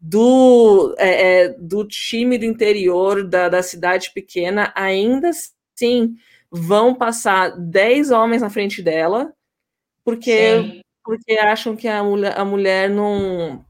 do, 0.00 0.94
é, 0.98 1.44
é 1.44 1.48
do 1.58 1.84
time 1.84 2.38
do 2.38 2.46
interior, 2.46 3.22
da, 3.22 3.48
da 3.50 3.62
cidade 3.62 4.12
pequena, 4.14 4.72
ainda 4.74 5.28
assim 5.28 6.14
vão 6.56 6.94
passar 6.94 7.50
10 7.58 8.10
homens 8.10 8.42
na 8.42 8.50
frente 8.50 8.82
dela, 8.82 9.32
porque 10.04 10.62
Sim. 10.62 10.80
porque 11.04 11.32
acham 11.34 11.76
que 11.76 11.86
a 11.86 12.02
mulher, 12.02 12.38
a 12.38 12.44
mulher 12.44 12.90
não, 12.90 13.64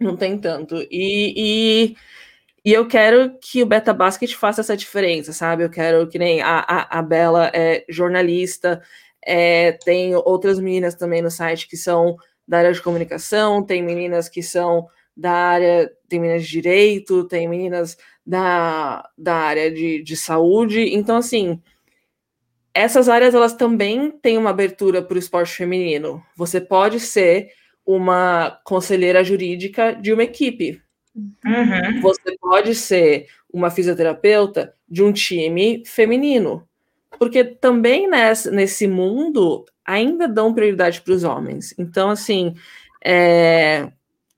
não 0.00 0.16
tem 0.16 0.38
tanto. 0.38 0.76
E, 0.90 1.34
e, 1.36 1.96
e, 2.64 2.72
eu 2.72 2.88
quero 2.88 3.38
que 3.38 3.62
o 3.62 3.66
Beta 3.66 3.92
Basket 3.92 4.34
faça 4.34 4.62
essa 4.62 4.76
diferença, 4.76 5.32
sabe? 5.32 5.64
Eu 5.64 5.70
quero 5.70 6.08
que 6.08 6.18
nem 6.18 6.40
a, 6.40 6.60
a, 6.60 6.98
a 6.98 7.02
Bela 7.02 7.50
é 7.54 7.84
jornalista, 7.88 8.82
é, 9.24 9.72
tem 9.72 10.14
outras 10.16 10.58
meninas 10.58 10.94
também 10.94 11.22
no 11.22 11.30
site 11.30 11.68
que 11.68 11.76
são 11.76 12.16
da 12.48 12.58
área 12.58 12.72
de 12.72 12.82
comunicação, 12.82 13.62
tem 13.64 13.82
meninas 13.82 14.28
que 14.28 14.42
são 14.42 14.88
da 15.16 15.32
área, 15.32 15.92
tem 16.08 16.18
meninas 16.18 16.44
de 16.44 16.50
direito, 16.50 17.28
tem 17.28 17.46
meninas 17.48 17.96
da, 18.26 19.08
da 19.16 19.34
área 19.34 19.70
de, 19.70 20.02
de 20.02 20.16
saúde. 20.16 20.80
Então, 20.94 21.16
assim, 21.16 21.60
essas 22.74 23.08
áreas 23.08 23.34
elas 23.34 23.54
também 23.54 24.10
têm 24.10 24.38
uma 24.38 24.50
abertura 24.50 25.02
para 25.02 25.14
o 25.14 25.18
esporte 25.18 25.54
feminino. 25.54 26.22
Você 26.36 26.60
pode 26.60 27.00
ser 27.00 27.50
uma 27.84 28.58
conselheira 28.64 29.22
jurídica 29.24 29.92
de 29.92 30.12
uma 30.12 30.22
equipe. 30.22 30.80
Uhum. 31.14 32.00
Você 32.00 32.36
pode 32.40 32.74
ser 32.74 33.26
uma 33.52 33.70
fisioterapeuta 33.70 34.74
de 34.88 35.02
um 35.02 35.12
time 35.12 35.82
feminino. 35.84 36.66
Porque 37.18 37.44
também 37.44 38.08
nesse, 38.08 38.50
nesse 38.50 38.86
mundo 38.86 39.64
ainda 39.84 40.26
dão 40.26 40.54
prioridade 40.54 41.00
para 41.02 41.12
os 41.12 41.24
homens. 41.24 41.74
Então, 41.78 42.08
assim, 42.08 42.54
é, 43.04 43.88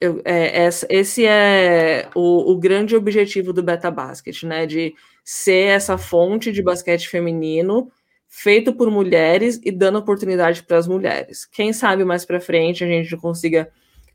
eu, 0.00 0.20
é, 0.24 0.68
esse 0.88 1.24
é 1.24 2.08
o, 2.14 2.52
o, 2.52 2.58
grande 2.58 2.96
objetivo 2.96 3.52
do 3.52 3.62
Beta 3.62 3.90
Basket, 3.90 4.42
né? 4.42 4.66
De 4.66 4.94
ser 5.22 5.68
essa 5.68 5.96
fonte 5.96 6.50
de 6.50 6.62
basquete 6.62 7.08
feminino 7.08 7.90
feito 8.36 8.74
por 8.74 8.90
mulheres 8.90 9.60
e 9.64 9.70
dando 9.70 9.98
oportunidade 9.98 10.64
para 10.64 10.76
as 10.76 10.88
mulheres. 10.88 11.46
Quem 11.46 11.72
sabe 11.72 12.04
mais 12.04 12.24
para 12.24 12.40
frente 12.40 12.82
a 12.82 12.86
gente 12.86 13.16
consiga 13.16 13.70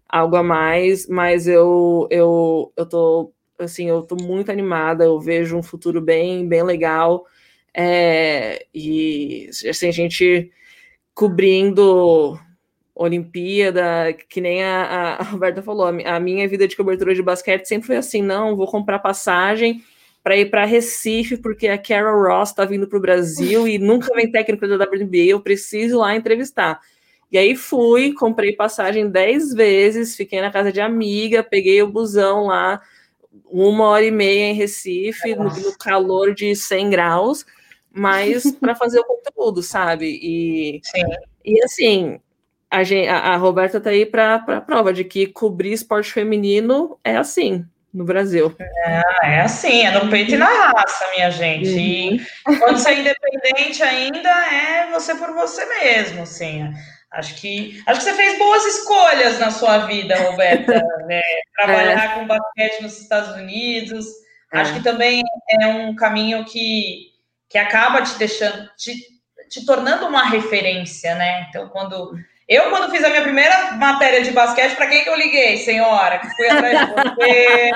algo 0.10 0.36
a 0.36 0.44
mais, 0.44 1.08
mas 1.08 1.48
eu 1.48 2.06
eu 2.12 2.74
eu 2.76 2.86
tô 2.86 3.32
assim, 3.58 3.88
eu 3.88 4.02
tô 4.04 4.18
muito 4.22 4.52
animada, 4.52 5.06
eu 5.06 5.20
vejo 5.22 5.58
um 5.58 5.64
futuro 5.64 6.02
bem 6.02 6.46
bem 6.46 6.64
legal. 6.64 7.26
É, 7.74 8.66
e 8.74 9.50
assim, 9.70 9.88
a 9.88 9.92
gente 9.92 10.52
cobrindo 11.14 12.38
Olimpíada, 12.94 14.14
que 14.28 14.42
nem 14.42 14.64
a, 14.64 15.16
a 15.20 15.24
Roberta 15.24 15.62
falou, 15.62 15.86
a 15.88 16.20
minha 16.20 16.48
vida 16.48 16.68
de 16.68 16.76
cobertura 16.76 17.16
de 17.16 17.24
basquete 17.24 17.66
sempre 17.66 17.88
foi 17.88 17.98
assim, 17.98 18.22
não, 18.22 18.56
vou 18.58 18.68
comprar 18.68 19.00
passagem 19.00 19.82
para 20.30 20.38
ir 20.38 20.52
para 20.52 20.64
Recife, 20.64 21.38
porque 21.38 21.68
a 21.68 21.76
Carol 21.76 22.22
Ross 22.22 22.50
está 22.50 22.64
vindo 22.64 22.88
para 22.88 23.00
o 23.00 23.02
Brasil 23.02 23.68
e 23.68 23.80
nunca 23.80 24.14
vem 24.14 24.30
técnico 24.30 24.68
da 24.68 24.76
WNBA, 24.76 25.30
eu 25.30 25.42
preciso 25.42 25.98
lá 25.98 26.16
entrevistar. 26.16 26.80
E 27.32 27.38
aí 27.40 27.56
fui, 27.56 28.14
comprei 28.14 28.56
passagem 28.56 29.10
dez 29.10 29.52
vezes, 29.52 30.16
fiquei 30.16 30.40
na 30.40 30.52
casa 30.52 30.72
de 30.72 30.80
amiga, 30.80 31.42
peguei 31.42 31.82
o 31.82 31.88
busão 31.88 32.46
lá, 32.46 32.80
uma 33.44 33.86
hora 33.86 34.06
e 34.06 34.12
meia 34.12 34.52
em 34.52 34.54
Recife, 34.54 35.34
no, 35.34 35.46
no 35.46 35.76
calor 35.80 36.36
de 36.36 36.56
100 36.56 36.92
graus, 36.92 37.44
mas 37.92 38.44
para 38.62 38.76
fazer 38.76 39.00
o 39.00 39.06
conteúdo, 39.06 39.64
sabe? 39.64 40.20
E, 40.22 40.80
Sim. 40.84 41.06
e 41.44 41.64
assim, 41.64 42.20
a, 42.70 42.84
gente, 42.84 43.08
a, 43.08 43.34
a 43.34 43.36
Roberta 43.36 43.82
tá 43.82 43.90
aí 43.90 44.06
para 44.06 44.36
a 44.36 44.62
prova 44.62 44.94
de 44.94 45.04
que 45.04 45.26
cobrir 45.26 45.72
esporte 45.72 46.14
feminino 46.14 47.00
é 47.04 47.18
assim 47.18 47.66
no 47.94 48.06
Brasil. 48.06 48.56
É, 48.60 49.04
é 49.24 49.42
assim, 49.42 49.86
é 49.86 49.92
no 49.92 50.10
peito 50.10 50.34
e 50.34 50.38
na 50.38 50.46
raça, 50.46 51.06
minha 51.16 51.32
gente. 51.32 51.70
Uhum. 51.70 52.54
E 52.54 52.58
quando 52.60 52.78
você 52.78 52.90
é 52.92 53.00
independente 53.00 53.84
ainda, 53.84 54.30
é 54.30 54.92
você 54.92 55.16
por 55.16 55.34
você 55.34 55.66
mesmo, 55.66 56.24
assim. 56.24 56.72
Acho 57.12 57.36
que, 57.36 57.82
acho 57.88 58.00
que 58.00 58.06
você 58.06 58.14
fez 58.14 58.38
boas 58.38 58.66
escolhas 58.66 59.40
na 59.40 59.50
sua 59.50 59.80
vida, 59.80 60.16
Roberta. 60.16 60.74
né? 61.08 61.22
Trabalhar 61.56 62.06
é. 62.06 62.14
com 62.16 62.28
basquete 62.28 62.82
nos 62.82 63.02
Estados 63.02 63.36
Unidos. 63.36 64.06
É. 64.54 64.60
Acho 64.60 64.74
que 64.76 64.84
também 64.84 65.24
é 65.60 65.68
um 65.68 65.96
caminho 65.96 66.46
que, 66.46 67.08
que 67.50 67.58
acaba 67.58 68.04
te 68.04 68.18
deixando, 68.18 68.70
te, 68.78 68.96
te 69.50 69.66
tornando 69.66 70.06
uma 70.06 70.30
referência, 70.30 71.16
né? 71.16 71.48
Então, 71.50 71.68
quando 71.70 72.16
eu, 72.50 72.72
quando 72.72 72.90
fiz 72.90 73.04
a 73.04 73.10
minha 73.10 73.22
primeira 73.22 73.74
matéria 73.74 74.24
de 74.24 74.32
basquete, 74.32 74.76
para 74.76 74.88
quem 74.88 75.04
que 75.04 75.10
eu 75.10 75.16
liguei, 75.16 75.58
senhora? 75.58 76.18
Que 76.18 76.36
fui 76.36 76.50
atrás 76.50 76.80
de 76.80 76.94
você, 76.96 77.72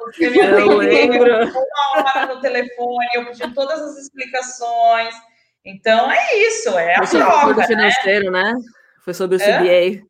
você 0.00 0.30
me 0.30 0.40
atendeu, 0.40 1.48
uma 1.52 2.02
hora 2.02 2.34
no 2.34 2.40
telefone, 2.40 3.06
eu 3.14 3.26
pedi 3.26 3.54
todas 3.54 3.80
as 3.80 3.96
explicações. 3.96 5.14
Então, 5.64 6.10
é 6.10 6.36
isso, 6.36 6.76
é 6.76 6.96
a 6.96 7.06
Foi 7.06 7.20
troca, 7.20 7.40
sobre 7.40 7.52
o 7.52 7.56
né? 7.56 7.66
financeiro, 7.66 8.30
né? 8.32 8.54
Foi 9.04 9.14
sobre 9.14 9.36
o 9.36 9.40
CBA. 9.40 10.02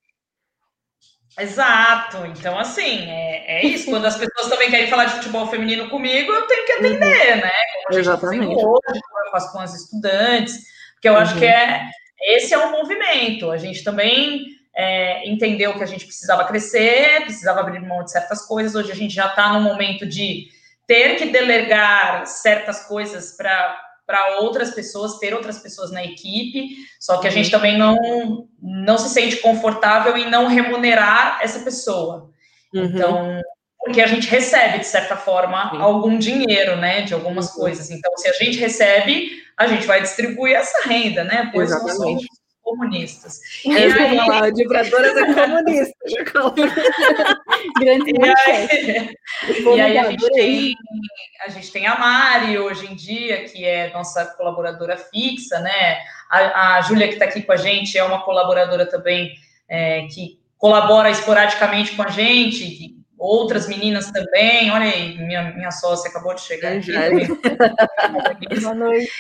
É? 1.39 1.43
Exato. 1.43 2.25
Então, 2.27 2.59
assim, 2.59 3.11
é, 3.11 3.59
é, 3.59 3.67
isso. 3.67 3.91
Quando 3.91 4.07
as 4.07 4.17
pessoas 4.17 4.49
também 4.49 4.71
querem 4.71 4.89
falar 4.89 5.05
de 5.05 5.17
futebol 5.17 5.49
feminino 5.49 5.91
comigo, 5.91 6.33
eu 6.33 6.47
tenho 6.47 6.65
que 6.65 6.73
atender, 6.73 7.35
uhum. 7.35 7.41
né? 7.43 7.53
Como 7.87 7.99
Exatamente. 7.99 8.55
Hoje, 8.55 9.01
como 9.03 9.27
eu 9.27 9.31
faço 9.31 9.53
com 9.53 9.59
as 9.59 9.75
estudantes, 9.75 10.57
porque 10.95 11.09
eu 11.09 11.13
uhum. 11.13 11.19
acho 11.19 11.39
que 11.39 11.45
é 11.45 11.83
esse 12.23 12.55
é 12.55 12.59
um 12.59 12.73
movimento. 12.73 13.51
A 13.51 13.57
gente 13.57 13.83
também 13.85 14.47
é, 14.75 15.29
entendeu 15.29 15.75
que 15.75 15.83
a 15.83 15.87
gente 15.87 16.07
precisava 16.07 16.45
crescer, 16.45 17.23
precisava 17.23 17.61
abrir 17.61 17.81
mão 17.81 18.05
de 18.05 18.11
certas 18.11 18.47
coisas. 18.47 18.75
Hoje 18.75 18.93
a 18.93 18.95
gente 18.95 19.15
já 19.15 19.27
está 19.27 19.53
no 19.53 19.61
momento 19.61 20.07
de 20.07 20.49
ter 20.87 21.17
que 21.17 21.27
delegar 21.27 22.27
certas 22.27 22.87
coisas 22.87 23.37
para 23.37 23.85
para 24.07 24.39
outras 24.39 24.71
pessoas, 24.71 25.19
ter 25.19 25.35
outras 25.35 25.59
pessoas 25.59 25.91
na 25.91 26.03
equipe, 26.03 26.79
só 26.99 27.19
que 27.19 27.29
a 27.29 27.31
gente 27.31 27.51
também 27.51 27.77
não, 27.77 28.49
não 28.59 28.97
se 28.97 29.11
sente 29.11 29.37
confortável 29.37 30.17
em 30.17 30.31
não 30.31 30.47
remunerar 30.47 31.41
essa 31.43 31.61
pessoa. 31.61 32.31
Uhum. 32.73 32.85
Então, 32.85 33.43
porque 33.79 34.01
a 34.01 34.07
gente 34.07 34.29
recebe, 34.29 34.79
de 34.79 34.87
certa 34.87 35.17
forma, 35.17 35.71
Sim. 35.71 35.81
algum 35.81 36.19
dinheiro, 36.19 36.77
né, 36.77 37.03
de 37.03 37.15
algumas 37.15 37.55
uhum. 37.55 37.61
coisas. 37.61 37.91
Então, 37.91 38.17
se 38.17 38.29
a 38.29 38.33
gente 38.33 38.59
recebe, 38.59 39.43
a 39.57 39.67
gente 39.67 39.87
vai 39.87 40.03
distribuir 40.03 40.57
essa 40.57 40.89
renda, 40.89 41.25
né? 41.25 41.51
Pois 41.53 41.71
Exatamente. 41.71 41.99
nós 41.99 42.07
somos 42.07 42.27
comunistas. 42.69 43.41
E 43.65 43.73
Eu 43.73 43.93
aí, 43.93 44.17
falar, 44.17 44.53
vibradoras 44.53 45.17
é 45.17 45.35
comunista. 45.35 45.95
Grande 47.81 48.11
e 48.11 48.21
aí, 48.51 49.77
e 49.77 49.81
aí 49.81 49.99
a 49.99 50.11
gente, 50.11 50.31
tem, 50.31 50.75
a 51.45 51.49
gente 51.49 51.73
tem 51.73 51.87
a 51.87 51.99
Mari 51.99 52.59
hoje 52.59 52.87
em 52.87 52.95
dia, 52.95 53.45
que 53.45 53.65
é 53.65 53.91
nossa 53.93 54.27
colaboradora 54.37 54.97
fixa, 54.97 55.59
né? 55.61 55.99
A, 56.31 56.77
a 56.77 56.81
Júlia, 56.83 57.09
que 57.09 57.15
está 57.15 57.25
aqui 57.25 57.43
com 57.43 57.53
a 57.53 57.57
gente, 57.57 57.97
é 57.97 58.05
uma 58.05 58.23
colaboradora 58.23 58.85
também 58.87 59.35
é, 59.69 60.07
que 60.09 60.39
colabora 60.59 61.11
esporadicamente 61.11 61.97
com 61.97 62.03
a 62.03 62.09
gente, 62.09 62.98
outras 63.19 63.69
meninas 63.69 64.11
também. 64.11 64.71
Olha 64.71 64.85
aí, 64.85 65.19
minha, 65.19 65.53
minha 65.53 65.71
sócia 65.71 66.09
acabou 66.11 66.35
de 66.35 66.43
chegar 66.43 66.77
aqui. 66.77 66.93
Boa 68.63 68.75
noite. 68.75 69.11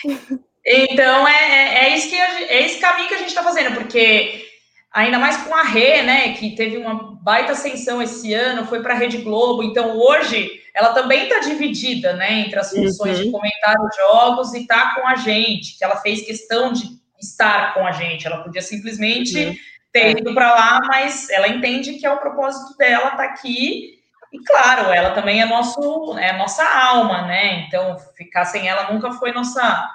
Então, 0.64 1.26
é, 1.26 1.34
é, 1.34 1.84
é, 1.84 1.96
isso 1.96 2.08
que 2.08 2.14
é 2.14 2.64
esse 2.64 2.78
caminho 2.78 3.08
que 3.08 3.14
a 3.14 3.18
gente 3.18 3.28
está 3.28 3.42
fazendo, 3.42 3.74
porque 3.74 4.44
ainda 4.92 5.18
mais 5.18 5.36
com 5.38 5.54
a 5.54 5.62
Rê, 5.62 6.02
né, 6.02 6.34
que 6.34 6.54
teve 6.54 6.76
uma 6.76 7.16
baita 7.22 7.52
ascensão 7.52 8.02
esse 8.02 8.34
ano, 8.34 8.66
foi 8.66 8.82
para 8.82 8.94
a 8.94 8.96
Rede 8.96 9.18
Globo, 9.18 9.62
então 9.62 9.96
hoje 9.96 10.60
ela 10.74 10.92
também 10.92 11.24
está 11.24 11.40
dividida, 11.40 12.12
né, 12.14 12.40
entre 12.40 12.58
as 12.58 12.70
funções 12.70 13.18
uhum. 13.18 13.24
de 13.24 13.30
comentar 13.30 13.76
os 13.80 13.96
jogos 13.96 14.54
e 14.54 14.66
tá 14.66 14.94
com 14.94 15.06
a 15.08 15.16
gente, 15.16 15.78
que 15.78 15.84
ela 15.84 15.96
fez 15.96 16.22
questão 16.22 16.72
de 16.72 16.84
estar 17.20 17.74
com 17.74 17.86
a 17.86 17.92
gente, 17.92 18.26
ela 18.26 18.42
podia 18.42 18.62
simplesmente 18.62 19.38
uhum 19.38 19.56
ter 19.92 20.18
ido 20.18 20.34
para 20.34 20.52
lá, 20.52 20.80
mas 20.86 21.30
ela 21.30 21.48
entende 21.48 21.94
que 21.94 22.06
é 22.06 22.10
o 22.10 22.18
propósito 22.18 22.76
dela 22.76 23.10
estar 23.10 23.16
tá 23.16 23.24
aqui. 23.24 23.98
E 24.32 24.38
claro, 24.44 24.92
ela 24.92 25.12
também 25.12 25.40
é 25.40 25.46
nosso, 25.46 26.18
é 26.18 26.36
nossa 26.36 26.62
alma, 26.62 27.22
né? 27.26 27.60
Então, 27.66 27.96
ficar 28.16 28.44
sem 28.44 28.68
ela 28.68 28.92
nunca 28.92 29.12
foi 29.12 29.32
nossa, 29.32 29.88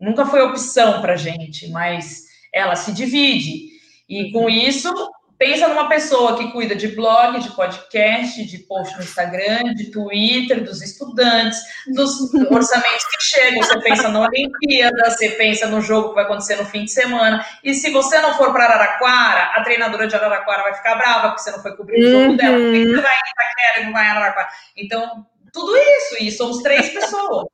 nunca 0.00 0.24
foi 0.24 0.40
opção 0.42 1.00
para 1.02 1.16
gente, 1.16 1.70
mas 1.70 2.24
ela 2.52 2.76
se 2.76 2.92
divide. 2.92 3.74
E 4.08 4.32
com 4.32 4.48
isso, 4.48 4.92
pensa 5.38 5.68
numa 5.68 5.88
pessoa 5.88 6.36
que 6.36 6.50
cuida 6.52 6.74
de 6.74 6.88
blog, 6.88 7.38
de 7.40 7.50
podcast, 7.50 8.44
de 8.44 8.58
post 8.58 8.96
no 8.96 9.02
Instagram, 9.02 9.74
de 9.74 9.90
Twitter, 9.90 10.64
dos 10.64 10.82
estudantes, 10.82 11.58
dos 11.94 12.32
orçamentos 12.50 13.04
que 13.06 13.22
chegam. 13.22 13.62
Você 13.62 13.80
pensa 13.80 14.08
na 14.08 14.20
Olimpíada, 14.20 15.10
você 15.10 15.30
pensa 15.30 15.66
no 15.66 15.80
jogo 15.80 16.10
que 16.10 16.14
vai 16.16 16.24
acontecer 16.24 16.56
no 16.56 16.64
fim 16.64 16.84
de 16.84 16.92
semana. 16.92 17.44
E 17.62 17.74
se 17.74 17.90
você 17.90 18.18
não 18.20 18.34
for 18.34 18.52
para 18.52 18.64
Araraquara, 18.64 19.52
a 19.54 19.62
treinadora 19.62 20.06
de 20.06 20.14
Araraquara 20.14 20.62
vai 20.62 20.74
ficar 20.74 20.94
brava 20.96 21.28
porque 21.28 21.42
você 21.42 21.50
não 21.50 21.62
foi 21.62 21.76
cobrir 21.76 22.04
o 22.04 22.10
jogo 22.10 22.30
uhum. 22.30 22.36
dela. 22.36 22.58
Por 22.58 22.72
que 22.72 22.86
você 22.86 23.00
vai 23.00 23.12
em 23.12 23.30
Itaquera 23.30 23.80
e 23.80 23.84
não 23.84 23.92
vai 23.92 24.06
em 24.06 24.10
Araraquara? 24.10 24.48
Então, 24.76 25.26
tudo 25.52 25.76
isso, 25.76 26.22
e 26.22 26.30
somos 26.30 26.62
três 26.62 26.88
pessoas. 26.90 27.46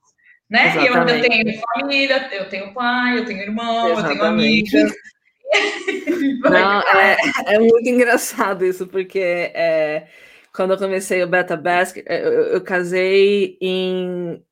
Né? 0.48 0.74
E 0.82 0.86
eu, 0.86 0.94
eu, 0.96 1.06
tenho 1.06 1.60
família, 1.60 2.28
eu 2.32 2.48
tenho 2.48 2.74
pai, 2.74 3.18
eu 3.18 3.24
tenho 3.24 3.40
irmão, 3.40 3.88
Exatamente. 3.88 4.10
eu 4.10 4.18
tenho 4.18 4.24
amigas. 4.24 4.92
Não, 6.42 6.80
é, 6.80 7.16
é 7.46 7.58
muito 7.58 7.88
engraçado 7.88 8.64
isso, 8.64 8.86
porque 8.86 9.18
é, 9.18 10.06
quando 10.54 10.72
eu 10.72 10.78
comecei 10.78 11.22
o 11.22 11.28
Beta 11.28 11.56
Basket, 11.56 12.04
eu, 12.08 12.32
eu 12.54 12.60
casei 12.60 13.56
em 13.60 14.42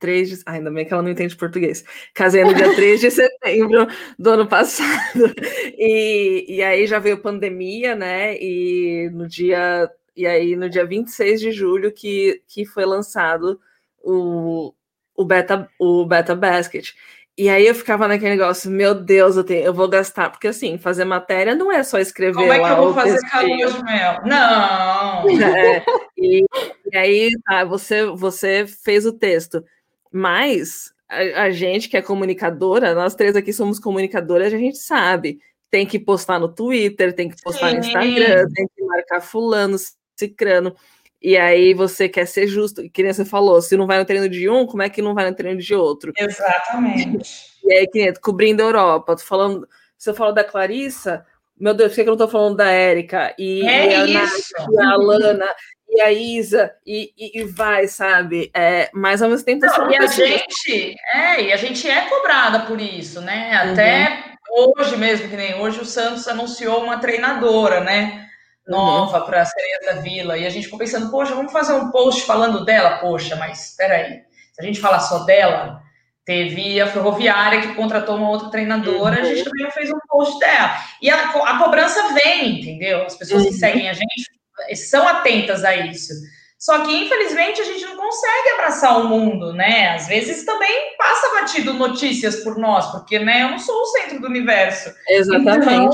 3 0.00 0.28
de. 0.28 0.42
Ai, 0.46 0.58
ainda 0.58 0.70
bem 0.70 0.84
que 0.84 0.92
ela 0.92 1.02
não 1.02 1.10
entende 1.10 1.36
português. 1.36 1.84
Casei 2.14 2.42
no 2.42 2.54
dia 2.54 2.72
3 2.74 3.00
de 3.00 3.10
setembro 3.10 3.86
do 4.18 4.30
ano 4.30 4.48
passado. 4.48 5.32
E, 5.78 6.46
e 6.48 6.62
aí 6.62 6.86
já 6.86 6.98
veio 6.98 7.20
pandemia, 7.20 7.94
né? 7.94 8.36
E 8.36 9.10
no 9.12 9.28
dia. 9.28 9.88
E 10.16 10.26
aí, 10.26 10.56
no 10.56 10.68
dia 10.68 10.84
26 10.84 11.40
de 11.40 11.52
julho, 11.52 11.92
que, 11.92 12.42
que 12.48 12.66
foi 12.66 12.84
lançado 12.84 13.60
o, 14.02 14.74
o, 15.14 15.24
Beta, 15.24 15.70
o 15.78 16.04
Beta 16.04 16.34
Basket. 16.34 16.92
E 17.40 17.48
aí 17.48 17.66
eu 17.66 17.74
ficava 17.74 18.06
naquele 18.06 18.32
negócio, 18.32 18.70
meu 18.70 18.94
Deus, 18.94 19.34
eu, 19.34 19.42
tenho, 19.42 19.64
eu 19.64 19.72
vou 19.72 19.88
gastar, 19.88 20.28
porque 20.28 20.46
assim, 20.46 20.76
fazer 20.76 21.06
matéria 21.06 21.54
não 21.54 21.72
é 21.72 21.82
só 21.82 21.98
escrever. 21.98 22.34
Como 22.34 22.52
é 22.52 22.58
que 22.58 22.68
eu 22.70 22.76
vou 22.76 22.92
fazer 22.92 23.18
calor 23.30 23.72
de 23.72 23.82
mel? 23.82 24.20
Não! 24.26 25.24
É, 25.40 25.82
e, 26.18 26.44
e, 26.92 26.98
aí, 26.98 27.30
tá, 27.46 27.64
você, 27.64 28.04
você 28.04 28.66
fez 28.66 29.06
o 29.06 29.12
texto, 29.14 29.64
mas 30.12 30.92
a, 31.08 31.44
a, 31.44 31.50
gente 31.50 31.88
que 31.88 31.96
é 31.96 32.02
comunicadora, 32.02 32.94
nós 32.94 33.14
três 33.14 33.34
aqui 33.34 33.54
somos 33.54 33.78
comunicadoras, 33.78 34.52
a 34.52 34.58
gente 34.58 34.76
sabe. 34.76 35.38
Tem 35.70 35.86
que 35.86 35.98
postar 35.98 36.38
no 36.38 36.48
Twitter, 36.54 37.14
tem 37.14 37.30
que 37.30 37.40
postar 37.42 37.70
Sim. 37.70 37.76
no 37.76 37.80
Instagram, 37.80 38.48
tem 38.54 38.68
que 38.76 38.84
marcar 38.84 39.22
fulano, 39.22 39.78
cicrano. 40.14 40.76
E 41.22 41.36
aí 41.36 41.74
você 41.74 42.08
quer 42.08 42.26
ser 42.26 42.46
justo, 42.46 42.88
que 42.90 43.02
nem 43.02 43.12
você 43.12 43.24
falou, 43.24 43.60
se 43.60 43.76
não 43.76 43.86
vai 43.86 43.98
no 43.98 44.06
treino 44.06 44.28
de 44.28 44.48
um, 44.48 44.66
como 44.66 44.82
é 44.82 44.88
que 44.88 45.02
não 45.02 45.14
vai 45.14 45.28
no 45.28 45.36
treino 45.36 45.60
de 45.60 45.74
outro? 45.74 46.12
Exatamente. 46.16 47.50
E 47.62 47.72
aí, 47.72 47.86
que 47.86 48.12
cobrindo 48.14 48.62
a 48.62 48.66
Europa, 48.66 49.16
tô 49.16 49.22
falando, 49.22 49.68
você 49.98 50.14
falou 50.14 50.32
da 50.32 50.42
Clarissa, 50.42 51.26
meu 51.58 51.74
Deus, 51.74 51.90
por 51.90 51.96
que 51.96 52.00
eu 52.08 52.12
não 52.12 52.16
tô 52.16 52.26
falando 52.26 52.56
da 52.56 52.70
Érica? 52.70 53.34
E, 53.38 53.68
é 53.68 53.90
e 53.90 53.94
a. 53.94 54.06
Nath, 54.06 54.30
e 54.72 54.82
a 54.82 54.90
Alana, 54.92 55.48
e 55.90 56.00
a 56.00 56.10
Isa, 56.10 56.72
e, 56.86 57.12
e, 57.18 57.40
e, 57.40 57.44
vai, 57.44 57.86
sabe? 57.86 58.50
É, 58.54 58.88
mas 58.94 59.20
ao 59.20 59.28
mesmo 59.28 59.44
tempo. 59.44 59.66
Não, 59.66 59.90
e 59.90 59.96
a 59.96 60.06
gente, 60.06 60.94
é, 61.12 61.42
e 61.42 61.52
a 61.52 61.56
gente 61.56 61.86
é 61.86 62.08
cobrada 62.08 62.60
por 62.60 62.80
isso, 62.80 63.20
né? 63.20 63.52
Até 63.56 64.36
uhum. 64.50 64.72
hoje 64.78 64.96
mesmo, 64.96 65.28
que 65.28 65.36
nem 65.36 65.60
hoje 65.60 65.80
o 65.80 65.84
Santos 65.84 66.26
anunciou 66.26 66.82
uma 66.82 66.98
treinadora, 66.98 67.80
né? 67.80 68.29
Nova 68.70 69.18
uhum. 69.18 69.26
para 69.26 69.42
a 69.42 69.44
Sereia 69.44 69.80
da 69.84 70.00
Vila. 70.00 70.38
E 70.38 70.46
a 70.46 70.50
gente 70.50 70.64
ficou 70.64 70.78
pensando, 70.78 71.10
poxa, 71.10 71.34
vamos 71.34 71.52
fazer 71.52 71.74
um 71.74 71.90
post 71.90 72.22
falando 72.22 72.64
dela? 72.64 72.98
Poxa, 72.98 73.36
mas 73.36 73.70
espera 73.70 73.96
aí. 73.96 74.22
Se 74.52 74.60
a 74.60 74.64
gente 74.64 74.80
falar 74.80 75.00
só 75.00 75.24
dela, 75.24 75.82
teve 76.24 76.80
a 76.80 76.86
Ferroviária 76.86 77.60
que 77.60 77.74
contratou 77.74 78.16
uma 78.16 78.30
outra 78.30 78.50
treinadora, 78.50 79.16
uhum. 79.16 79.22
a 79.22 79.24
gente 79.24 79.44
também 79.44 79.70
fez 79.72 79.90
um 79.90 79.98
post 80.08 80.38
dela. 80.38 80.76
E 81.02 81.10
a, 81.10 81.30
a 81.30 81.58
cobrança 81.58 82.14
vem, 82.14 82.60
entendeu? 82.60 83.04
As 83.04 83.16
pessoas 83.16 83.42
uhum. 83.42 83.48
que 83.48 83.54
seguem 83.54 83.88
a 83.88 83.92
gente 83.92 84.76
são 84.76 85.06
atentas 85.08 85.64
a 85.64 85.74
isso. 85.74 86.12
Só 86.60 86.84
que, 86.84 86.94
infelizmente, 86.94 87.62
a 87.62 87.64
gente 87.64 87.82
não 87.86 87.96
consegue 87.96 88.50
abraçar 88.50 89.00
o 89.00 89.08
mundo, 89.08 89.54
né? 89.54 89.94
Às 89.94 90.06
vezes 90.06 90.44
também 90.44 90.94
passa 90.98 91.40
batido 91.40 91.72
notícias 91.72 92.44
por 92.44 92.58
nós, 92.58 92.90
porque 92.92 93.18
né, 93.18 93.44
eu 93.44 93.50
não 93.50 93.58
sou 93.58 93.74
o 93.74 93.86
centro 93.86 94.20
do 94.20 94.26
universo. 94.26 94.92
Exatamente. 95.08 95.64
Então, 95.64 95.90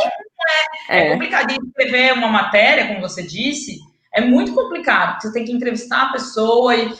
é, 0.91 0.99
é. 0.99 1.07
é 1.07 1.13
complicado. 1.13 1.53
E 1.53 1.57
escrever 1.69 2.15
uma 2.15 2.27
matéria, 2.27 2.89
como 2.89 3.01
você 3.01 3.23
disse, 3.23 3.79
é 4.13 4.21
muito 4.21 4.55
complicado. 4.55 5.23
Você 5.23 5.33
tem 5.33 5.45
que 5.45 5.53
entrevistar 5.53 6.03
a 6.03 6.13
pessoa 6.13 6.75
e, 6.75 6.93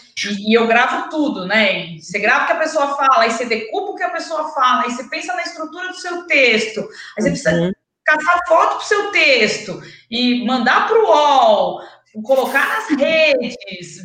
e, 0.47 0.57
eu 0.57 0.69
gravo 0.69 1.11
tudo, 1.11 1.45
né? 1.45 1.87
E 1.87 2.01
você 2.01 2.21
grava 2.21 2.45
o 2.45 2.47
que 2.47 2.53
a 2.53 2.61
pessoa 2.61 2.97
fala, 2.97 3.25
aí 3.25 3.33
você 3.33 3.47
decupa 3.47 3.91
o 3.91 3.97
que 3.97 4.05
a 4.05 4.11
pessoa 4.11 4.49
fala, 4.55 4.83
aí 4.83 4.93
você 4.93 5.09
pensa 5.09 5.35
na 5.35 5.43
estrutura 5.43 5.89
do 5.89 5.97
seu 5.97 6.25
texto, 6.29 6.81
aí 6.83 7.23
você 7.23 7.31
precisa 7.31 7.53
uhum. 7.53 7.73
caçar 8.05 8.41
foto 8.47 8.77
pro 8.77 8.87
seu 8.87 9.11
texto 9.11 9.83
e 10.09 10.45
mandar 10.47 10.87
para 10.87 10.99
o 11.01 11.07
UOL, 11.07 11.81
colocar 12.23 12.69
nas 12.69 13.01
redes, 13.01 13.57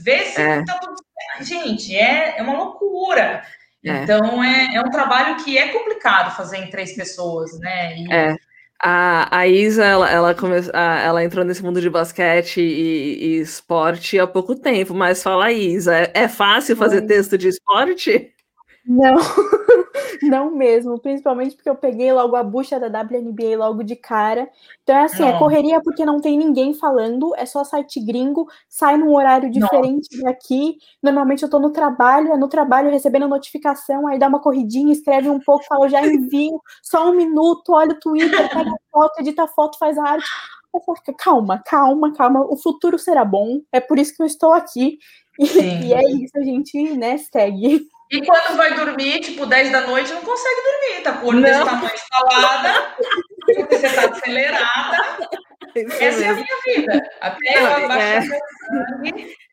ver 0.04 0.26
se 0.26 0.42
é. 0.42 0.64
tá 0.64 0.80
tudo. 0.80 0.96
Gente, 1.42 1.96
é, 1.96 2.38
é 2.38 2.42
uma 2.42 2.58
loucura. 2.58 3.44
É. 3.84 4.04
Então 4.04 4.44
é, 4.44 4.76
é 4.76 4.82
um 4.82 4.92
trabalho 4.92 5.44
que 5.44 5.58
é 5.58 5.70
complicado 5.70 6.36
fazer 6.36 6.58
em 6.58 6.70
três 6.70 6.94
pessoas, 6.96 7.58
né? 7.60 7.98
E, 7.98 8.14
é. 8.14 8.36
A, 8.84 9.38
a 9.38 9.48
Isa, 9.48 9.86
ela, 9.86 10.10
ela, 10.10 10.34
come, 10.34 10.56
ela 10.74 11.24
entrou 11.24 11.46
nesse 11.46 11.62
mundo 11.62 11.80
de 11.80 11.90
basquete 11.90 12.62
e, 12.62 13.38
e, 13.38 13.40
esporte 13.40 14.20
há 14.20 14.26
pouco 14.26 14.56
tempo, 14.56 14.96
mas 14.96 15.22
fala, 15.22 15.52
Isa, 15.52 15.96
é, 15.96 16.12
é 16.16 16.28
fácil 16.28 16.76
fazer 16.76 17.04
texto 17.04 17.38
de 17.38 17.48
esporte? 17.48 18.34
Não, 18.86 19.16
não 20.24 20.52
mesmo, 20.52 21.00
principalmente 21.00 21.56
porque 21.56 21.70
eu 21.70 21.76
peguei 21.76 22.12
logo 22.12 22.36
a 22.36 22.44
bucha 22.44 22.80
da 22.80 22.88
WNBA 22.88 23.56
logo 23.58 23.84
de 23.84 23.96
cara. 23.96 24.50
Então 24.84 24.96
é 24.96 25.04
assim, 25.04 25.24
é 25.24 25.28
não. 25.28 25.36
é 25.36 25.40
correria 25.40 25.82
porque 25.82 26.04
não 26.04 26.20
tem 26.20 26.38
ninguém 26.38 26.74
falando, 26.74 27.36
é 27.36 27.46
só 27.46 27.64
site 27.64 28.00
gringo, 28.00 28.48
sai 28.68 28.98
num 28.98 29.14
horário 29.14 29.52
diferente 29.52 30.18
não. 30.18 30.24
daqui. 30.24 30.78
Normalmente 31.02 31.44
eu 31.44 31.50
tô 31.50 31.60
no 31.60 31.70
trabalho, 31.70 32.34
é 32.34 32.38
no 32.38 32.48
trabalho 32.48 32.90
recebendo 32.90 33.28
notificação, 33.28 34.08
aí 34.08 34.18
dá 34.18 34.28
uma 34.28 34.42
corridinha, 34.42 34.92
escreve 34.92 35.30
um 35.30 35.40
pouco, 35.40 35.66
fala, 35.66 35.88
já 35.88 36.06
envio, 36.06 36.60
só 36.82 37.10
um 37.10 37.16
minuto, 37.16 37.74
olha 37.74 37.92
o 37.92 38.00
Twitter, 38.00 38.50
pega 38.50 38.72
a 38.72 38.92
foto, 38.92 39.20
edita 39.20 39.44
a 39.44 39.48
foto, 39.48 39.78
faz 39.78 39.98
a 39.98 40.04
arte. 40.04 40.26
calma, 41.20 41.62
calma, 41.64 42.14
calma, 42.14 42.42
o 42.50 42.58
futuro 42.58 42.98
será 42.98 43.24
bom, 43.24 43.62
é 43.72 43.80
por 43.80 44.00
isso 44.00 44.16
que 44.16 44.24
eu 44.24 44.28
estou 44.28 44.54
aqui. 44.54 44.98
E, 45.40 45.46
e 45.88 45.94
é 45.94 46.04
isso, 46.12 46.38
a 46.38 46.42
gente, 46.42 46.98
né, 46.98 47.18
segue. 47.18 47.88
E 48.12 48.26
quando 48.26 48.58
vai 48.58 48.76
dormir, 48.76 49.22
tipo, 49.22 49.46
10 49.46 49.72
da 49.72 49.88
noite, 49.88 50.12
não 50.12 50.22
consegue 50.22 50.62
dormir, 50.62 51.04
tá 51.04 51.22
olho 51.24 51.42
desse 51.42 51.64
tamanho 51.64 51.94
instalada, 51.94 52.96
você 53.70 53.90
tá 53.90 54.10
acelerada. 54.10 55.30
Isso 55.74 56.04
Essa 56.04 56.20
mesmo. 56.20 56.24
é 56.24 56.30
a 56.30 56.34
minha 56.34 56.58
vida. 56.66 57.10
Até 57.22 57.58
eu 57.58 57.86
abaixar 57.86 58.38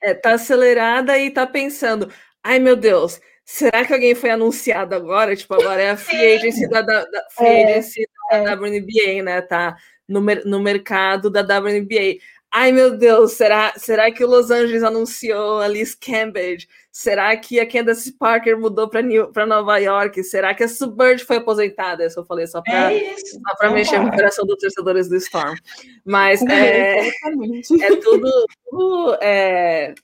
é, 0.02 0.10
é, 0.10 0.14
tá 0.14 0.32
acelerada 0.32 1.16
e 1.16 1.30
tá 1.30 1.46
pensando, 1.46 2.12
ai 2.42 2.58
meu 2.58 2.74
Deus, 2.74 3.20
será 3.44 3.84
que 3.84 3.92
alguém 3.92 4.16
foi 4.16 4.30
anunciado 4.30 4.94
agora? 4.94 5.36
Tipo, 5.36 5.54
agora 5.54 5.80
é 5.80 5.90
a 5.90 5.96
free 5.96 6.34
agency 6.34 6.68
da, 6.68 6.82
da, 6.82 7.04
da, 7.04 7.24
free 7.30 7.46
é, 7.46 7.70
agency 7.70 8.08
é. 8.32 8.42
da 8.42 8.54
WNBA, 8.54 9.22
né? 9.22 9.40
Tá 9.40 9.76
no, 10.08 10.20
no 10.20 10.60
mercado 10.60 11.30
da 11.30 11.42
WNBA. 11.42 12.18
Ai 12.50 12.72
meu 12.72 12.96
Deus, 12.96 13.32
será, 13.32 13.74
será 13.76 14.10
que 14.10 14.24
o 14.24 14.26
Los 14.26 14.50
Angeles 14.50 14.82
anunciou 14.82 15.60
a 15.60 15.68
Liz 15.68 15.94
Cambridge? 15.94 16.66
Será 16.90 17.36
que 17.36 17.60
a 17.60 17.68
Candace 17.68 18.10
Parker 18.12 18.58
mudou 18.58 18.88
para 18.88 19.46
Nova 19.46 19.78
York? 19.78 20.24
Será 20.24 20.54
que 20.54 20.64
a 20.64 20.68
Subbird 20.68 21.24
foi 21.24 21.36
aposentada? 21.36 22.04
Eu 22.04 22.24
falei 22.24 22.46
só 22.46 22.62
para 22.62 22.92
é 22.92 23.70
mexer 23.70 23.98
no 23.98 24.10
coração 24.10 24.46
dos 24.46 24.56
torcedores 24.58 25.08
do 25.08 25.16
Storm. 25.16 25.56
Mas 26.04 26.42
é, 26.42 27.08
é, 27.08 27.08
é 27.08 27.96
tudo, 27.96 28.30
tudo 28.64 29.18
é, 29.20 29.94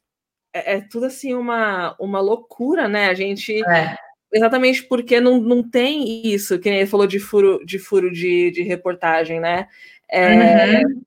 é, 0.53 0.77
é, 0.77 0.81
tudo 0.83 1.07
assim 1.07 1.35
uma, 1.35 1.97
uma 1.99 2.21
loucura, 2.21 2.87
né? 2.87 3.09
A 3.09 3.15
gente 3.15 3.65
é. 3.65 3.97
exatamente 4.33 4.85
porque 4.85 5.19
não, 5.19 5.41
não 5.41 5.69
tem 5.69 6.27
isso, 6.27 6.59
que 6.59 6.69
nem 6.69 6.81
ele 6.81 6.89
falou 6.89 7.07
de 7.07 7.19
furo 7.19 7.65
de 7.65 7.79
furo 7.79 8.13
de, 8.13 8.51
de 8.51 8.63
reportagem, 8.63 9.41
né? 9.41 9.67
É, 10.09 10.77
uhum. 10.77 11.03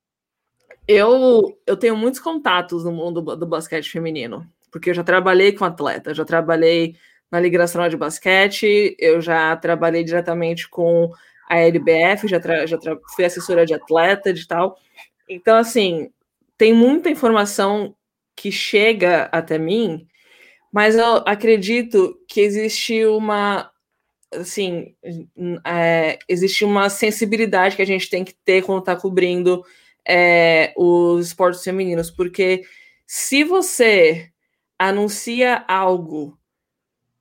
Eu, 0.87 1.57
eu 1.65 1.77
tenho 1.77 1.95
muitos 1.95 2.19
contatos 2.19 2.83
no 2.83 2.91
mundo 2.91 3.21
do, 3.21 3.45
basquete 3.45 3.89
feminino 3.89 4.47
porque 4.71 4.89
eu 4.89 4.93
já 4.93 5.03
trabalhei 5.03 5.53
com 5.53 5.65
atleta, 5.65 6.13
já 6.13 6.25
trabalhei 6.25 6.95
na 7.31 7.39
Liga 7.39 7.57
Nacional 7.57 7.89
de 7.89 7.97
Basquete, 7.97 8.95
eu 8.99 9.19
já 9.21 9.55
trabalhei 9.57 10.03
diretamente 10.03 10.69
com 10.69 11.11
a 11.49 11.57
LBF, 11.57 12.27
já, 12.27 12.39
já 12.65 12.77
fui 13.15 13.25
assessora 13.25 13.65
de 13.65 13.73
atleta 13.73 14.33
de 14.33 14.47
tal. 14.47 14.77
Então, 15.27 15.57
assim, 15.57 16.09
tem 16.57 16.73
muita 16.73 17.09
informação 17.09 17.95
que 18.35 18.51
chega 18.51 19.23
até 19.31 19.57
mim, 19.57 20.07
mas 20.71 20.95
eu 20.95 21.23
acredito 21.25 22.17
que 22.27 22.41
existe 22.41 23.05
uma 23.05 23.71
assim 24.33 24.93
é, 25.65 26.19
existe 26.27 26.65
uma 26.65 26.89
sensibilidade 26.89 27.77
que 27.77 27.81
a 27.81 27.85
gente 27.85 28.09
tem 28.09 28.25
que 28.25 28.33
ter 28.43 28.61
quando 28.61 28.79
está 28.79 28.95
cobrindo 28.95 29.63
é, 30.07 30.73
os 30.77 31.27
esportes 31.27 31.63
femininos, 31.63 32.09
porque 32.09 32.63
se 33.05 33.43
você 33.43 34.29
anuncia 34.79 35.65
algo 35.67 36.37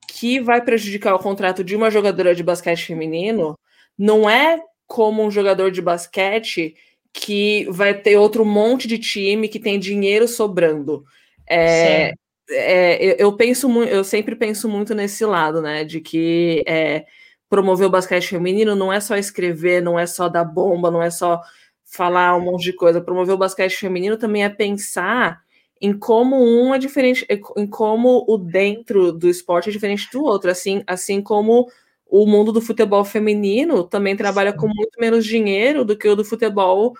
que 0.07 0.39
vai 0.39 0.61
prejudicar 0.61 1.15
o 1.15 1.19
contrato 1.19 1.63
de 1.63 1.75
uma 1.75 1.91
jogadora 1.91 2.33
de 2.33 2.43
basquete 2.43 2.85
feminino, 2.85 3.57
não 3.97 4.29
é 4.29 4.61
como 4.85 5.23
um 5.23 5.29
jogador 5.29 5.69
de 5.69 5.81
basquete 5.81 6.75
que 7.11 7.67
vai 7.69 7.93
ter 7.93 8.17
outro 8.17 8.45
monte 8.45 8.87
de 8.87 8.97
time 8.97 9.49
que 9.49 9.59
tem 9.59 9.79
dinheiro 9.79 10.27
sobrando. 10.27 11.03
É, 11.49 12.13
é, 12.49 13.21
eu 13.21 13.35
penso 13.35 13.71
eu 13.83 14.03
sempre 14.03 14.35
penso 14.35 14.69
muito 14.69 14.95
nesse 14.95 15.25
lado, 15.25 15.61
né? 15.61 15.83
De 15.83 15.99
que 15.99 16.63
é, 16.67 17.05
promover 17.49 17.87
o 17.87 17.91
basquete 17.91 18.27
feminino 18.27 18.75
não 18.75 18.91
é 18.91 18.99
só 18.99 19.17
escrever, 19.17 19.81
não 19.81 19.99
é 19.99 20.05
só 20.05 20.29
dar 20.29 20.45
bomba, 20.45 20.91
não 20.91 21.01
é 21.01 21.09
só 21.09 21.41
falar 21.87 22.35
um 22.35 22.41
monte 22.41 22.63
de 22.63 22.73
coisa. 22.73 23.01
Promover 23.01 23.35
o 23.35 23.37
basquete 23.37 23.77
feminino 23.77 24.17
também 24.17 24.43
é 24.43 24.49
pensar 24.49 25.41
em 25.81 25.97
como 25.97 26.35
um 26.37 26.73
é 26.73 26.79
diferente, 26.79 27.25
em 27.55 27.67
como 27.67 28.25
o 28.27 28.37
dentro 28.37 29.11
do 29.11 29.29
esporte 29.29 29.69
é 29.69 29.71
diferente 29.71 30.09
do 30.11 30.23
outro, 30.23 30.49
assim, 30.49 30.83
assim 30.87 31.21
como 31.21 31.67
o 32.05 32.25
mundo 32.25 32.51
do 32.51 32.61
futebol 32.61 33.03
feminino 33.03 33.83
também 33.83 34.15
trabalha 34.15 34.53
com 34.53 34.67
muito 34.67 34.99
menos 34.99 35.25
dinheiro 35.25 35.85
do 35.85 35.95
que 35.97 36.07
o 36.07 36.15
do 36.15 36.25
futebol 36.25 36.93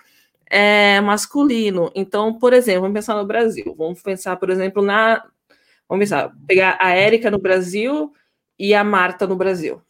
é, 0.50 1.02
masculino. 1.02 1.92
Então, 1.96 2.38
por 2.38 2.54
exemplo, 2.54 2.82
vamos 2.82 2.96
pensar 2.96 3.16
no 3.16 3.26
Brasil, 3.26 3.76
vamos 3.78 4.02
pensar, 4.02 4.38
por 4.38 4.50
exemplo, 4.50 4.84
na, 4.84 5.24
vamos 5.88 6.04
pensar, 6.04 6.32
pegar 6.48 6.78
a 6.80 6.92
Érica 6.92 7.32
no 7.32 7.40
Brasil 7.40 8.14
e 8.60 8.74
a 8.74 8.84
Marta 8.84 9.26
no 9.26 9.36
Brasil. 9.36 9.82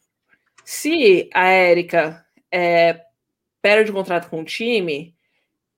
Se 0.64 1.28
a 1.34 1.46
Érica 1.46 2.24
é, 2.50 3.00
perde 3.62 3.90
o 3.90 3.94
contrato 3.94 4.28
com 4.28 4.40
o 4.40 4.44
time, 4.44 5.14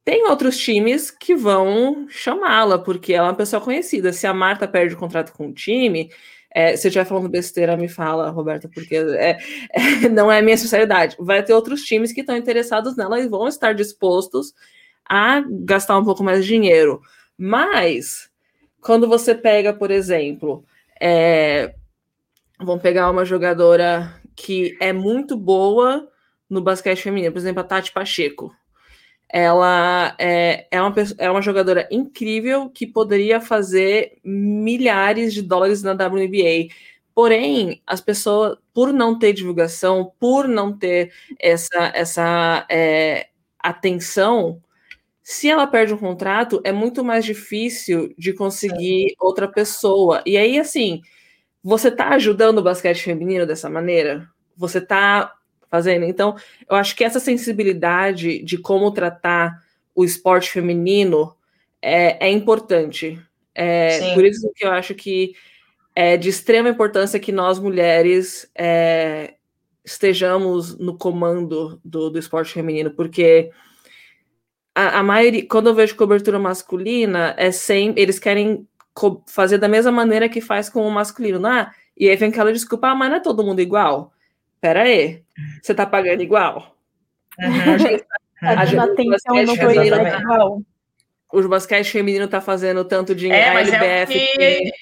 tem 0.04 0.26
outros 0.26 0.56
times 0.56 1.10
que 1.10 1.34
vão 1.34 2.06
chamá-la, 2.08 2.78
porque 2.78 3.12
ela 3.12 3.28
é 3.28 3.30
uma 3.30 3.36
pessoa 3.36 3.60
conhecida. 3.60 4.12
Se 4.12 4.26
a 4.26 4.34
Marta 4.34 4.66
perde 4.66 4.94
o 4.94 4.98
contrato 4.98 5.32
com 5.32 5.48
o 5.48 5.52
time, 5.52 6.10
é, 6.52 6.76
se 6.76 6.86
eu 6.86 6.88
estiver 6.88 7.04
falando 7.04 7.28
besteira, 7.28 7.76
me 7.76 7.88
fala, 7.88 8.30
Roberta, 8.30 8.68
porque 8.68 8.96
é, 8.96 9.38
é, 9.72 10.08
não 10.10 10.32
é 10.32 10.38
a 10.38 10.42
minha 10.42 10.54
especialidade. 10.54 11.16
Vai 11.18 11.42
ter 11.42 11.54
outros 11.54 11.82
times 11.82 12.12
que 12.12 12.20
estão 12.20 12.36
interessados 12.36 12.96
nela 12.96 13.20
e 13.20 13.28
vão 13.28 13.46
estar 13.46 13.72
dispostos 13.74 14.52
a 15.08 15.44
gastar 15.64 15.98
um 15.98 16.04
pouco 16.04 16.24
mais 16.24 16.44
de 16.44 16.48
dinheiro. 16.48 17.00
Mas, 17.36 18.30
quando 18.80 19.06
você 19.08 19.34
pega, 19.34 19.72
por 19.72 19.90
exemplo, 19.90 20.64
é, 21.00 21.74
vamos 22.58 22.82
pegar 22.82 23.10
uma 23.10 23.24
jogadora 23.24 24.20
que 24.34 24.76
é 24.80 24.92
muito 24.92 25.36
boa 25.36 26.09
no 26.50 26.60
basquete 26.60 27.00
feminino, 27.02 27.32
por 27.32 27.38
exemplo, 27.38 27.60
a 27.60 27.64
Tati 27.64 27.92
Pacheco. 27.92 28.54
Ela 29.32 30.16
é, 30.18 30.66
é, 30.70 30.82
uma, 30.82 30.92
é 31.16 31.30
uma 31.30 31.40
jogadora 31.40 31.88
incrível 31.90 32.68
que 32.68 32.84
poderia 32.84 33.40
fazer 33.40 34.18
milhares 34.24 35.32
de 35.32 35.40
dólares 35.40 35.84
na 35.84 35.92
WNBA. 35.92 36.74
Porém, 37.14 37.80
as 37.86 38.00
pessoas, 38.00 38.58
por 38.74 38.92
não 38.92 39.16
ter 39.16 39.32
divulgação, 39.32 40.12
por 40.18 40.48
não 40.48 40.76
ter 40.76 41.12
essa, 41.38 41.92
essa 41.94 42.66
é, 42.68 43.28
atenção, 43.58 44.60
se 45.22 45.48
ela 45.48 45.66
perde 45.66 45.94
um 45.94 45.98
contrato, 45.98 46.60
é 46.64 46.72
muito 46.72 47.04
mais 47.04 47.24
difícil 47.24 48.12
de 48.18 48.32
conseguir 48.32 49.14
outra 49.20 49.46
pessoa. 49.46 50.22
E 50.26 50.36
aí, 50.36 50.58
assim, 50.58 51.02
você 51.62 51.86
está 51.86 52.08
ajudando 52.10 52.58
o 52.58 52.62
basquete 52.62 53.02
feminino 53.04 53.46
dessa 53.46 53.70
maneira? 53.70 54.28
Você 54.56 54.78
está 54.78 55.32
fazendo. 55.70 56.04
Então, 56.04 56.34
eu 56.68 56.76
acho 56.76 56.96
que 56.96 57.04
essa 57.04 57.20
sensibilidade 57.20 58.42
de 58.42 58.58
como 58.58 58.90
tratar 58.90 59.62
o 59.94 60.04
esporte 60.04 60.50
feminino 60.50 61.34
é, 61.80 62.26
é 62.26 62.30
importante. 62.30 63.18
É, 63.54 64.14
por 64.14 64.24
isso 64.24 64.50
que 64.54 64.64
eu 64.64 64.70
acho 64.70 64.94
que 64.94 65.34
é 65.94 66.16
de 66.16 66.28
extrema 66.28 66.68
importância 66.68 67.20
que 67.20 67.32
nós 67.32 67.58
mulheres 67.58 68.50
é, 68.56 69.34
estejamos 69.84 70.78
no 70.78 70.96
comando 70.96 71.80
do, 71.84 72.10
do 72.10 72.18
esporte 72.18 72.52
feminino, 72.52 72.90
porque 72.90 73.50
a, 74.74 75.00
a, 75.00 75.02
maioria, 75.02 75.46
quando 75.46 75.68
eu 75.68 75.74
vejo 75.74 75.96
cobertura 75.96 76.38
masculina, 76.38 77.34
é 77.36 77.50
sempre 77.50 78.00
eles 78.00 78.18
querem 78.18 78.66
fazer 79.26 79.58
da 79.58 79.68
mesma 79.68 79.90
maneira 79.90 80.28
que 80.28 80.40
faz 80.40 80.68
com 80.68 80.86
o 80.86 80.90
masculino, 80.90 81.38
não 81.38 81.52
é? 81.52 81.70
E 81.96 82.08
aí 82.08 82.16
vem 82.16 82.30
aquela 82.30 82.52
desculpa, 82.52 82.88
ah, 82.88 82.94
mas 82.94 83.10
não 83.10 83.16
é 83.16 83.20
todo 83.20 83.44
mundo 83.44 83.60
igual. 83.60 84.12
Pera 84.60 84.82
aí, 84.82 85.22
você 85.62 85.74
tá 85.74 85.86
pagando 85.86 86.22
igual? 86.22 86.76
Uhum. 87.38 87.74
A 88.42 88.64
gente, 88.64 88.78
atenção 88.78 89.34
no 89.34 89.84
igual. 89.84 90.62
O 91.32 91.48
basquete 91.48 91.90
feminino 91.90 92.26
tá 92.26 92.40
fazendo 92.40 92.84
tanto 92.84 93.14
dinheiro, 93.14 93.42
é, 93.42 93.48
a 93.48 93.60
LBF. 93.60 94.18
É 94.18 94.60
que... 94.60 94.72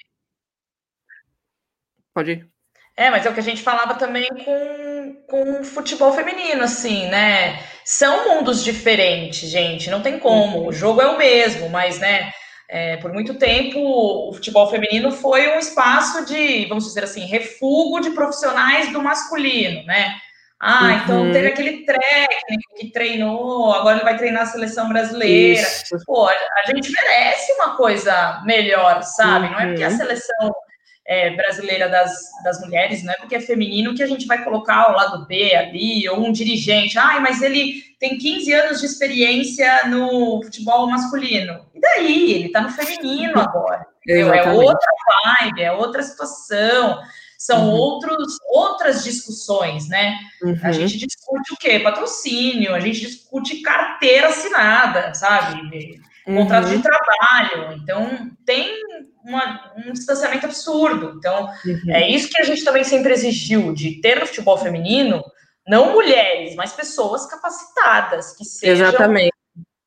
Pode 2.14 2.30
ir. 2.32 2.48
É, 2.96 3.10
mas 3.10 3.24
é 3.24 3.30
o 3.30 3.34
que 3.34 3.40
a 3.40 3.44
gente 3.44 3.62
falava 3.62 3.94
também 3.94 4.26
com, 4.44 5.22
com 5.28 5.62
futebol 5.62 6.12
feminino, 6.12 6.64
assim, 6.64 7.06
né? 7.08 7.60
São 7.84 8.28
mundos 8.28 8.64
diferentes, 8.64 9.48
gente, 9.48 9.88
não 9.88 10.02
tem 10.02 10.18
como. 10.18 10.66
O 10.66 10.72
jogo 10.72 11.00
é 11.00 11.06
o 11.06 11.16
mesmo, 11.16 11.68
mas, 11.68 12.00
né? 12.00 12.32
É, 12.70 12.98
por 12.98 13.12
muito 13.12 13.34
tempo, 13.34 13.80
o 13.80 14.32
futebol 14.34 14.68
feminino 14.70 15.10
foi 15.10 15.48
um 15.54 15.58
espaço 15.58 16.26
de, 16.26 16.66
vamos 16.66 16.84
dizer 16.84 17.04
assim, 17.04 17.24
refúgio 17.24 18.02
de 18.02 18.10
profissionais 18.10 18.92
do 18.92 19.02
masculino, 19.02 19.82
né? 19.84 20.16
Ah, 20.60 20.94
então 20.94 21.20
uhum. 21.20 21.22
então 21.28 21.32
teve 21.32 21.48
aquele 21.48 21.84
técnico 21.84 22.74
que 22.76 22.90
treinou, 22.90 23.72
agora 23.72 23.96
ele 23.96 24.04
vai 24.04 24.18
treinar 24.18 24.42
a 24.42 24.46
seleção 24.46 24.88
brasileira. 24.88 25.62
Isso. 25.62 25.96
Pô, 26.04 26.28
a 26.28 26.70
gente 26.74 26.90
merece 26.90 27.52
uma 27.52 27.76
coisa 27.76 28.42
melhor, 28.44 29.02
sabe? 29.02 29.46
Uhum. 29.46 29.52
Não 29.52 29.60
é 29.60 29.66
porque 29.68 29.84
a 29.84 29.88
uhum. 29.88 29.96
seleção 29.96 30.54
é, 31.08 31.30
brasileira 31.30 31.88
das, 31.88 32.12
das 32.44 32.60
mulheres, 32.60 33.02
não 33.02 33.14
é 33.14 33.16
porque 33.16 33.34
é 33.34 33.40
feminino 33.40 33.94
que 33.94 34.02
a 34.02 34.06
gente 34.06 34.26
vai 34.26 34.44
colocar 34.44 34.76
ao 34.76 34.92
lado 34.92 35.26
B 35.26 35.54
ali, 35.54 36.06
ou 36.06 36.26
um 36.26 36.30
dirigente. 36.30 36.98
Ai, 36.98 37.18
mas 37.20 37.40
ele 37.40 37.82
tem 37.98 38.18
15 38.18 38.52
anos 38.52 38.80
de 38.80 38.86
experiência 38.86 39.86
no 39.86 40.42
futebol 40.42 40.86
masculino. 40.86 41.66
E 41.74 41.80
daí? 41.80 42.32
Ele 42.34 42.48
tá 42.50 42.60
no 42.60 42.68
feminino 42.68 43.32
agora. 43.40 43.86
É 44.06 44.52
outra 44.52 44.92
vibe, 45.40 45.62
é 45.62 45.72
outra 45.72 46.02
situação. 46.02 47.00
São 47.38 47.68
uhum. 47.68 47.74
outros, 47.74 48.36
outras 48.50 49.02
discussões, 49.02 49.88
né? 49.88 50.18
Uhum. 50.42 50.58
A 50.62 50.72
gente 50.72 50.98
discute 50.98 51.54
o 51.54 51.56
quê? 51.56 51.78
Patrocínio, 51.78 52.74
a 52.74 52.80
gente 52.80 53.00
discute 53.00 53.62
carteira 53.62 54.28
assinada, 54.28 55.14
sabe? 55.14 56.00
Contrato 56.34 56.68
uhum. 56.68 56.76
de 56.76 56.82
trabalho. 56.82 57.72
Então, 57.82 58.30
tem 58.44 58.70
uma, 59.24 59.72
um 59.76 59.92
distanciamento 59.92 60.46
absurdo. 60.46 61.14
Então, 61.16 61.46
uhum. 61.64 61.90
é 61.90 62.08
isso 62.08 62.28
que 62.28 62.40
a 62.40 62.44
gente 62.44 62.64
também 62.64 62.84
sempre 62.84 63.12
exigiu, 63.12 63.72
de 63.72 64.00
ter 64.00 64.20
no 64.20 64.26
futebol 64.26 64.58
feminino, 64.58 65.22
não 65.66 65.92
mulheres, 65.92 66.54
mas 66.54 66.72
pessoas 66.72 67.26
capacitadas, 67.26 68.36
que 68.36 68.44
sejam 68.44 68.90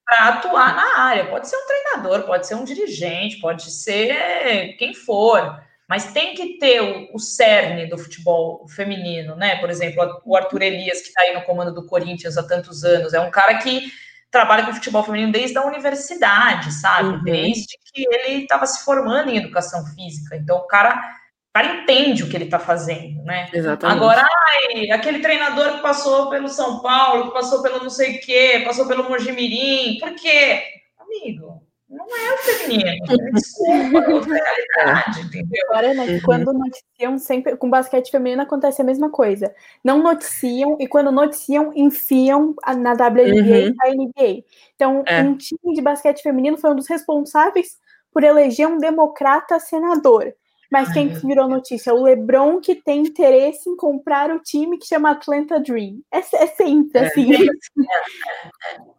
para 0.05 0.29
atuar 0.29 0.75
na 0.75 0.99
área. 0.99 1.25
Pode 1.25 1.47
ser 1.47 1.55
um 1.55 1.67
treinador, 1.67 2.25
pode 2.25 2.45
ser 2.45 2.55
um 2.55 2.63
dirigente, 2.63 3.39
pode 3.39 3.71
ser 3.71 4.75
quem 4.77 4.93
for, 4.93 5.59
mas 5.87 6.11
tem 6.11 6.35
que 6.35 6.57
ter 6.57 6.81
o, 6.81 7.15
o 7.15 7.19
cerne 7.19 7.87
do 7.87 7.97
futebol 7.97 8.67
feminino, 8.67 9.35
né? 9.35 9.55
Por 9.57 9.69
exemplo, 9.69 10.21
o 10.25 10.35
Arthur 10.35 10.61
Elias, 10.61 11.01
que 11.01 11.07
está 11.07 11.21
aí 11.21 11.33
no 11.33 11.43
comando 11.43 11.73
do 11.73 11.85
Corinthians 11.85 12.37
há 12.37 12.43
tantos 12.43 12.83
anos, 12.83 13.13
é 13.13 13.19
um 13.19 13.31
cara 13.31 13.57
que 13.57 13.91
trabalha 14.31 14.65
com 14.65 14.73
futebol 14.73 15.03
feminino 15.03 15.31
desde 15.31 15.57
a 15.57 15.65
universidade, 15.65 16.71
sabe? 16.73 17.09
Uhum. 17.09 17.23
Desde 17.23 17.77
que 17.93 18.05
ele 18.09 18.43
estava 18.43 18.65
se 18.65 18.83
formando 18.83 19.29
em 19.29 19.37
educação 19.37 19.85
física. 19.87 20.37
Então, 20.37 20.57
o 20.57 20.67
cara, 20.67 20.95
o 20.95 21.53
cara 21.53 21.81
entende 21.81 22.23
o 22.23 22.29
que 22.29 22.37
ele 22.37 22.45
está 22.45 22.57
fazendo, 22.57 23.21
né? 23.23 23.49
Exatamente. 23.51 23.97
Agora, 23.97 24.25
ai, 24.73 24.89
aquele 24.91 25.19
treinador 25.19 25.75
que 25.75 25.81
passou 25.81 26.29
pelo 26.29 26.47
São 26.47 26.81
Paulo, 26.81 27.27
que 27.27 27.33
passou 27.33 27.61
pelo 27.61 27.83
não 27.83 27.89
sei 27.89 28.15
o 28.15 28.21
quê, 28.21 28.63
passou 28.65 28.87
pelo 28.87 29.09
Mojimirim, 29.09 29.97
por 29.99 30.15
quê? 30.15 30.63
Amigo, 30.97 31.60
não 31.91 32.05
é 32.05 32.33
o 32.33 32.37
feminino. 32.37 33.31
Desculpa, 33.33 33.97
é 33.97 34.13
outra 34.13 34.33
realidade, 34.33 35.21
entendeu? 35.27 35.61
Agora, 35.69 35.93
né, 35.93 36.05
uhum. 36.05 36.21
quando 36.23 36.53
noticiam, 36.53 37.17
sempre 37.17 37.57
com 37.57 37.69
basquete 37.69 38.09
feminino 38.09 38.41
acontece 38.41 38.81
a 38.81 38.85
mesma 38.85 39.09
coisa. 39.09 39.53
Não 39.83 40.01
noticiam 40.01 40.77
e 40.79 40.87
quando 40.87 41.11
noticiam, 41.11 41.71
enfiam 41.75 42.55
na 42.77 42.93
WNBA 42.93 43.41
uhum. 43.41 43.67
e 43.67 43.75
na 43.75 43.89
NBA. 43.89 44.43
Então, 44.75 45.03
é. 45.05 45.21
um 45.21 45.35
time 45.35 45.73
de 45.73 45.81
basquete 45.81 46.21
feminino 46.21 46.57
foi 46.57 46.71
um 46.71 46.75
dos 46.75 46.87
responsáveis 46.87 47.77
por 48.13 48.23
eleger 48.23 48.67
um 48.67 48.77
democrata 48.77 49.59
senador. 49.59 50.33
Mas 50.71 50.93
quem 50.93 51.09
que 51.09 51.27
virou 51.27 51.49
notícia? 51.49 51.93
O 51.93 52.01
LeBron 52.01 52.61
que 52.61 52.75
tem 52.75 53.01
interesse 53.01 53.69
em 53.69 53.75
comprar 53.75 54.31
o 54.31 54.39
time 54.39 54.77
que 54.77 54.87
chama 54.87 55.11
Atlanta 55.11 55.59
Dream. 55.59 55.99
É, 56.09 56.19
é 56.19 56.47
sempre 56.47 56.99
é. 56.99 57.05
assim. 57.05 57.29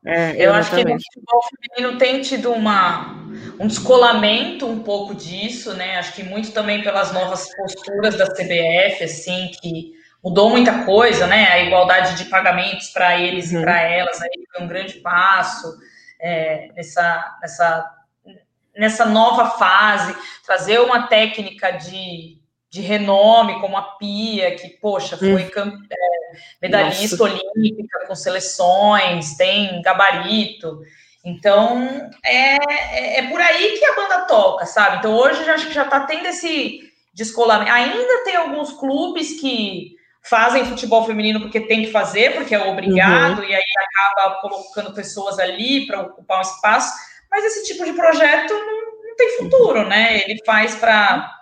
É, 0.05 0.35
eu 0.45 0.53
acho 0.53 0.71
que 0.71 0.81
o 0.81 0.83
futebol 0.83 1.41
feminino 1.49 1.97
tem 1.97 2.21
tido 2.23 2.51
uma, 2.51 3.25
um 3.61 3.69
descolamento 3.69 4.67
um 4.67 4.81
pouco 4.81 5.15
disso, 5.15 5.75
né? 5.75 5.97
Acho 5.97 6.15
que 6.15 6.25
muito 6.25 6.51
também 6.51 6.83
pelas 6.83 7.13
novas 7.13 7.49
posturas 7.55 8.17
da 8.17 8.27
CBF, 8.27 9.05
assim, 9.05 9.53
que 9.61 9.93
mudou 10.23 10.51
muita 10.51 10.85
coisa, 10.85 11.29
né? 11.29 11.53
A 11.53 11.61
igualdade 11.61 12.17
de 12.17 12.25
pagamentos 12.25 12.89
para 12.89 13.17
eles 13.21 13.53
uhum. 13.53 13.61
e 13.61 13.63
para 13.63 13.81
elas 13.81 14.21
aí 14.21 14.45
foi 14.51 14.65
um 14.65 14.69
grande 14.69 14.95
passo 14.95 15.73
é, 16.21 16.73
nessa, 16.75 17.39
nessa 17.41 18.02
nessa 18.77 19.05
nova 19.05 19.51
fase, 19.51 20.17
trazer 20.45 20.81
uma 20.81 21.07
técnica 21.07 21.71
de, 21.73 22.39
de 22.71 22.81
renome 22.81 23.61
como 23.61 23.77
a 23.77 23.83
Pia, 23.83 24.55
que, 24.55 24.69
poxa, 24.69 25.17
foi 25.17 25.35
hum. 25.35 25.83
é, 25.91 25.97
medalhista 26.61 27.17
Nossa. 27.17 27.41
olímpica 27.55 28.07
com 28.07 28.15
seleções, 28.15 29.37
tem 29.37 29.81
gabarito. 29.83 30.81
Então, 31.25 32.11
é, 32.25 32.57
é, 32.57 33.19
é, 33.19 33.31
por 33.31 33.41
aí 33.41 33.79
que 33.79 33.85
a 33.85 33.95
banda 33.95 34.21
toca, 34.23 34.67
sabe? 34.67 34.97
Então, 34.97 35.15
hoje, 35.15 35.49
acho 35.49 35.69
que 35.69 35.75
já 35.75 35.85
está 35.85 36.01
tendo 36.01 36.27
esse 36.27 36.81
descolamento. 37.15 37.71
Ainda 37.71 38.25
tem 38.25 38.37
alguns 38.37 38.73
clubes 38.73 39.41
que 39.41 39.95
fazem 40.25 40.65
futebol 40.65 41.05
feminino 41.05 41.41
porque 41.41 41.61
tem 41.61 41.83
que 41.85 41.93
fazer, 41.93 42.35
porque 42.35 42.55
é 42.55 42.69
obrigado, 42.69 43.39
uhum. 43.39 43.45
e 43.45 43.55
aí 43.55 43.63
acaba 43.79 44.41
colocando 44.41 44.95
pessoas 44.95 45.39
ali 45.39 45.87
para 45.87 46.01
ocupar 46.01 46.39
um 46.39 46.43
espaço 46.43 47.12
mas 47.33 47.45
esse 47.47 47.65
tipo 47.65 47.85
de 47.87 47.95
projeto 47.95 48.53
não, 48.53 49.09
não 49.09 49.17
tem 49.17 49.39
futuro, 49.39 49.89
né? 49.89 50.21
Ele 50.21 50.39
faz 50.45 50.75
para 50.75 51.35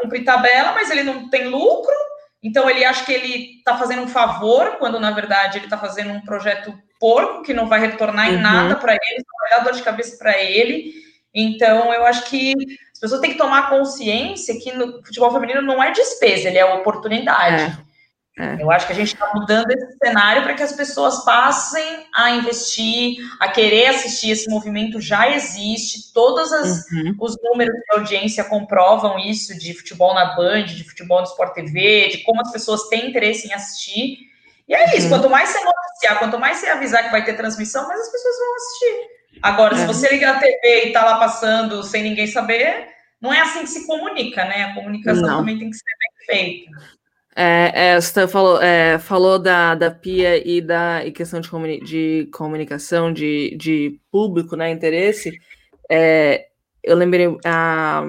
cumprir 0.00 0.24
tabela, 0.24 0.72
mas 0.72 0.90
ele 0.90 1.02
não 1.02 1.30
tem 1.30 1.48
lucro, 1.48 1.94
então 2.42 2.68
ele 2.68 2.84
acha 2.84 3.04
que 3.04 3.12
ele 3.12 3.56
está 3.56 3.78
fazendo 3.78 4.02
um 4.02 4.08
favor, 4.08 4.76
quando 4.78 5.00
na 5.00 5.10
verdade 5.10 5.56
ele 5.56 5.64
está 5.64 5.78
fazendo 5.78 6.12
um 6.12 6.20
projeto 6.20 6.78
porco 7.00 7.42
que 7.42 7.54
não 7.54 7.66
vai 7.66 7.80
retornar 7.80 8.28
em 8.28 8.36
uhum. 8.36 8.42
nada 8.42 8.76
para 8.76 8.92
ele, 8.92 9.24
só 9.24 9.38
vai 9.40 9.58
dar 9.58 9.64
dor 9.64 9.72
de 9.72 9.82
cabeça 9.82 10.18
para 10.18 10.38
ele. 10.38 10.92
Então, 11.34 11.92
eu 11.94 12.04
acho 12.04 12.28
que 12.28 12.52
as 12.92 13.00
pessoas 13.00 13.20
têm 13.22 13.32
que 13.32 13.38
tomar 13.38 13.70
consciência 13.70 14.60
que 14.60 14.70
no 14.72 15.02
futebol 15.02 15.32
feminino 15.32 15.62
não 15.62 15.82
é 15.82 15.92
despesa, 15.92 16.48
ele 16.48 16.58
é 16.58 16.64
oportunidade. 16.64 17.62
É. 17.62 17.91
É. 18.38 18.62
Eu 18.62 18.70
acho 18.70 18.86
que 18.86 18.92
a 18.94 18.96
gente 18.96 19.12
está 19.12 19.30
mudando 19.34 19.70
esse 19.70 19.98
cenário 20.02 20.42
para 20.42 20.54
que 20.54 20.62
as 20.62 20.72
pessoas 20.72 21.22
passem 21.22 22.06
a 22.14 22.30
investir, 22.30 23.18
a 23.38 23.48
querer 23.48 23.88
assistir. 23.88 24.30
Esse 24.30 24.48
movimento 24.48 25.00
já 25.00 25.30
existe, 25.30 26.12
todos 26.14 26.50
uhum. 26.50 27.14
os 27.20 27.36
números 27.42 27.74
de 27.74 27.98
audiência 27.98 28.44
comprovam 28.44 29.18
isso 29.18 29.56
de 29.58 29.74
futebol 29.74 30.14
na 30.14 30.34
Band, 30.34 30.64
de 30.64 30.82
futebol 30.82 31.20
no 31.20 31.26
Sport 31.26 31.52
TV, 31.52 32.08
de 32.08 32.18
como 32.22 32.40
as 32.40 32.50
pessoas 32.50 32.88
têm 32.88 33.10
interesse 33.10 33.48
em 33.48 33.52
assistir. 33.52 34.18
E 34.66 34.74
é 34.74 34.96
isso, 34.96 35.04
uhum. 35.04 35.10
quanto 35.10 35.28
mais 35.28 35.50
você 35.50 35.62
noticiar, 35.62 36.18
quanto 36.18 36.38
mais 36.38 36.56
você 36.56 36.68
avisar 36.68 37.04
que 37.04 37.10
vai 37.10 37.24
ter 37.24 37.36
transmissão, 37.36 37.86
mais 37.86 38.00
as 38.00 38.10
pessoas 38.10 38.36
vão 38.38 38.56
assistir. 38.56 39.22
Agora, 39.42 39.74
é. 39.74 39.78
se 39.78 39.86
você 39.86 40.08
ligar 40.08 40.36
a 40.36 40.40
TV 40.40 40.86
e 40.86 40.92
tá 40.92 41.04
lá 41.04 41.18
passando 41.18 41.82
sem 41.82 42.02
ninguém 42.02 42.26
saber, 42.26 42.88
não 43.20 43.32
é 43.32 43.40
assim 43.40 43.60
que 43.60 43.68
se 43.68 43.86
comunica, 43.86 44.44
né? 44.46 44.64
A 44.64 44.74
comunicação 44.74 45.22
não. 45.22 45.38
também 45.38 45.58
tem 45.58 45.68
que 45.68 45.76
ser 45.76 45.84
bem 45.84 46.26
feita. 46.26 47.01
É, 47.34 47.92
é, 47.94 48.00
você 48.00 48.28
falou, 48.28 48.60
é, 48.60 48.98
falou 48.98 49.38
da, 49.38 49.74
da 49.74 49.90
PIA 49.90 50.46
e 50.46 50.60
da 50.60 51.04
e 51.04 51.10
questão 51.10 51.40
de, 51.40 51.48
comuni 51.48 51.80
de 51.80 52.28
comunicação, 52.32 53.12
de, 53.12 53.56
de 53.56 53.98
público, 54.10 54.54
né, 54.54 54.70
interesse. 54.70 55.32
É, 55.90 56.46
eu 56.82 56.96
lembrei, 56.96 57.34
ah, 57.44 58.04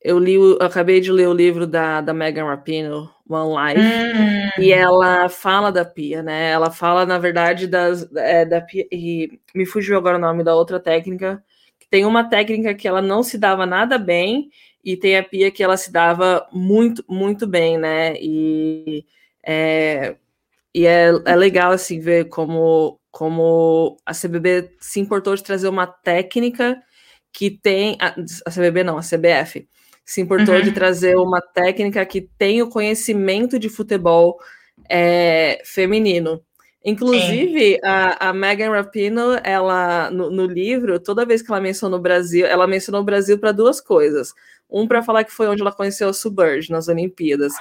eu 0.00 0.18
li, 0.18 0.34
eu 0.34 0.58
acabei 0.60 1.00
de 1.00 1.10
ler 1.10 1.28
o 1.28 1.34
livro 1.34 1.66
da, 1.66 2.00
da 2.00 2.12
Megan 2.12 2.44
Rapinoe, 2.44 3.08
One 3.28 3.74
Life, 3.74 3.80
hum. 3.80 4.62
e 4.62 4.72
ela 4.72 5.28
fala 5.28 5.72
da 5.72 5.84
Pia, 5.84 6.22
né? 6.22 6.50
Ela 6.50 6.70
fala, 6.70 7.06
na 7.06 7.18
verdade, 7.18 7.66
das, 7.66 8.08
é, 8.16 8.44
da 8.44 8.60
Pia, 8.60 8.86
e 8.92 9.40
me 9.54 9.64
fugiu 9.64 9.96
agora 9.96 10.18
o 10.18 10.20
nome 10.20 10.44
da 10.44 10.54
outra 10.54 10.78
técnica, 10.78 11.42
que 11.78 11.88
tem 11.88 12.04
uma 12.04 12.28
técnica 12.28 12.74
que 12.74 12.86
ela 12.86 13.00
não 13.00 13.22
se 13.22 13.38
dava 13.38 13.64
nada 13.64 13.96
bem, 13.98 14.50
e 14.84 14.96
tem 14.96 15.16
a 15.16 15.22
Pia 15.22 15.50
que 15.50 15.62
ela 15.62 15.76
se 15.76 15.92
dava 15.92 16.46
muito, 16.52 17.04
muito 17.08 17.46
bem, 17.46 17.78
né? 17.78 18.14
E 18.20 19.04
é, 19.44 20.16
e 20.74 20.86
é, 20.86 21.10
é 21.26 21.36
legal, 21.36 21.72
assim, 21.72 22.00
ver 22.00 22.28
como, 22.28 22.98
como 23.10 23.98
a 24.06 24.12
CBB 24.14 24.70
se 24.80 25.00
importou 25.00 25.34
de 25.34 25.42
trazer 25.42 25.68
uma 25.68 25.86
técnica 25.86 26.80
que 27.32 27.50
tem... 27.50 27.96
A, 28.00 28.14
a 28.46 28.50
CBB 28.50 28.82
não, 28.82 28.98
a 28.98 29.02
CBF 29.02 29.68
se 30.04 30.20
importou 30.20 30.56
uhum. 30.56 30.62
de 30.62 30.72
trazer 30.72 31.16
uma 31.16 31.40
técnica 31.40 32.04
que 32.04 32.20
tem 32.20 32.62
o 32.62 32.68
conhecimento 32.68 33.58
de 33.58 33.68
futebol 33.68 34.38
é, 34.88 35.62
feminino. 35.64 36.42
Inclusive, 36.84 37.78
a, 37.84 38.30
a, 38.30 38.32
Megan 38.32 38.72
Rapinoe, 38.72 39.40
ela 39.44 40.10
no, 40.10 40.30
no, 40.30 40.46
livro, 40.46 40.98
toda 40.98 41.24
vez 41.24 41.40
que 41.40 41.50
ela 41.50 41.60
mencionou 41.60 42.00
o 42.00 42.02
Brasil, 42.02 42.44
ela 42.44 42.66
mencionou 42.66 43.02
o 43.02 43.04
Brasil 43.04 43.38
para 43.38 43.52
duas 43.52 43.80
coisas. 43.80 44.34
Um 44.72 44.88
para 44.88 45.02
falar 45.02 45.24
que 45.24 45.32
foi 45.32 45.46
onde 45.48 45.60
ela 45.60 45.72
conheceu 45.72 46.08
a 46.08 46.14
Suburge 46.14 46.70
nas 46.70 46.88
Olimpíadas, 46.88 47.52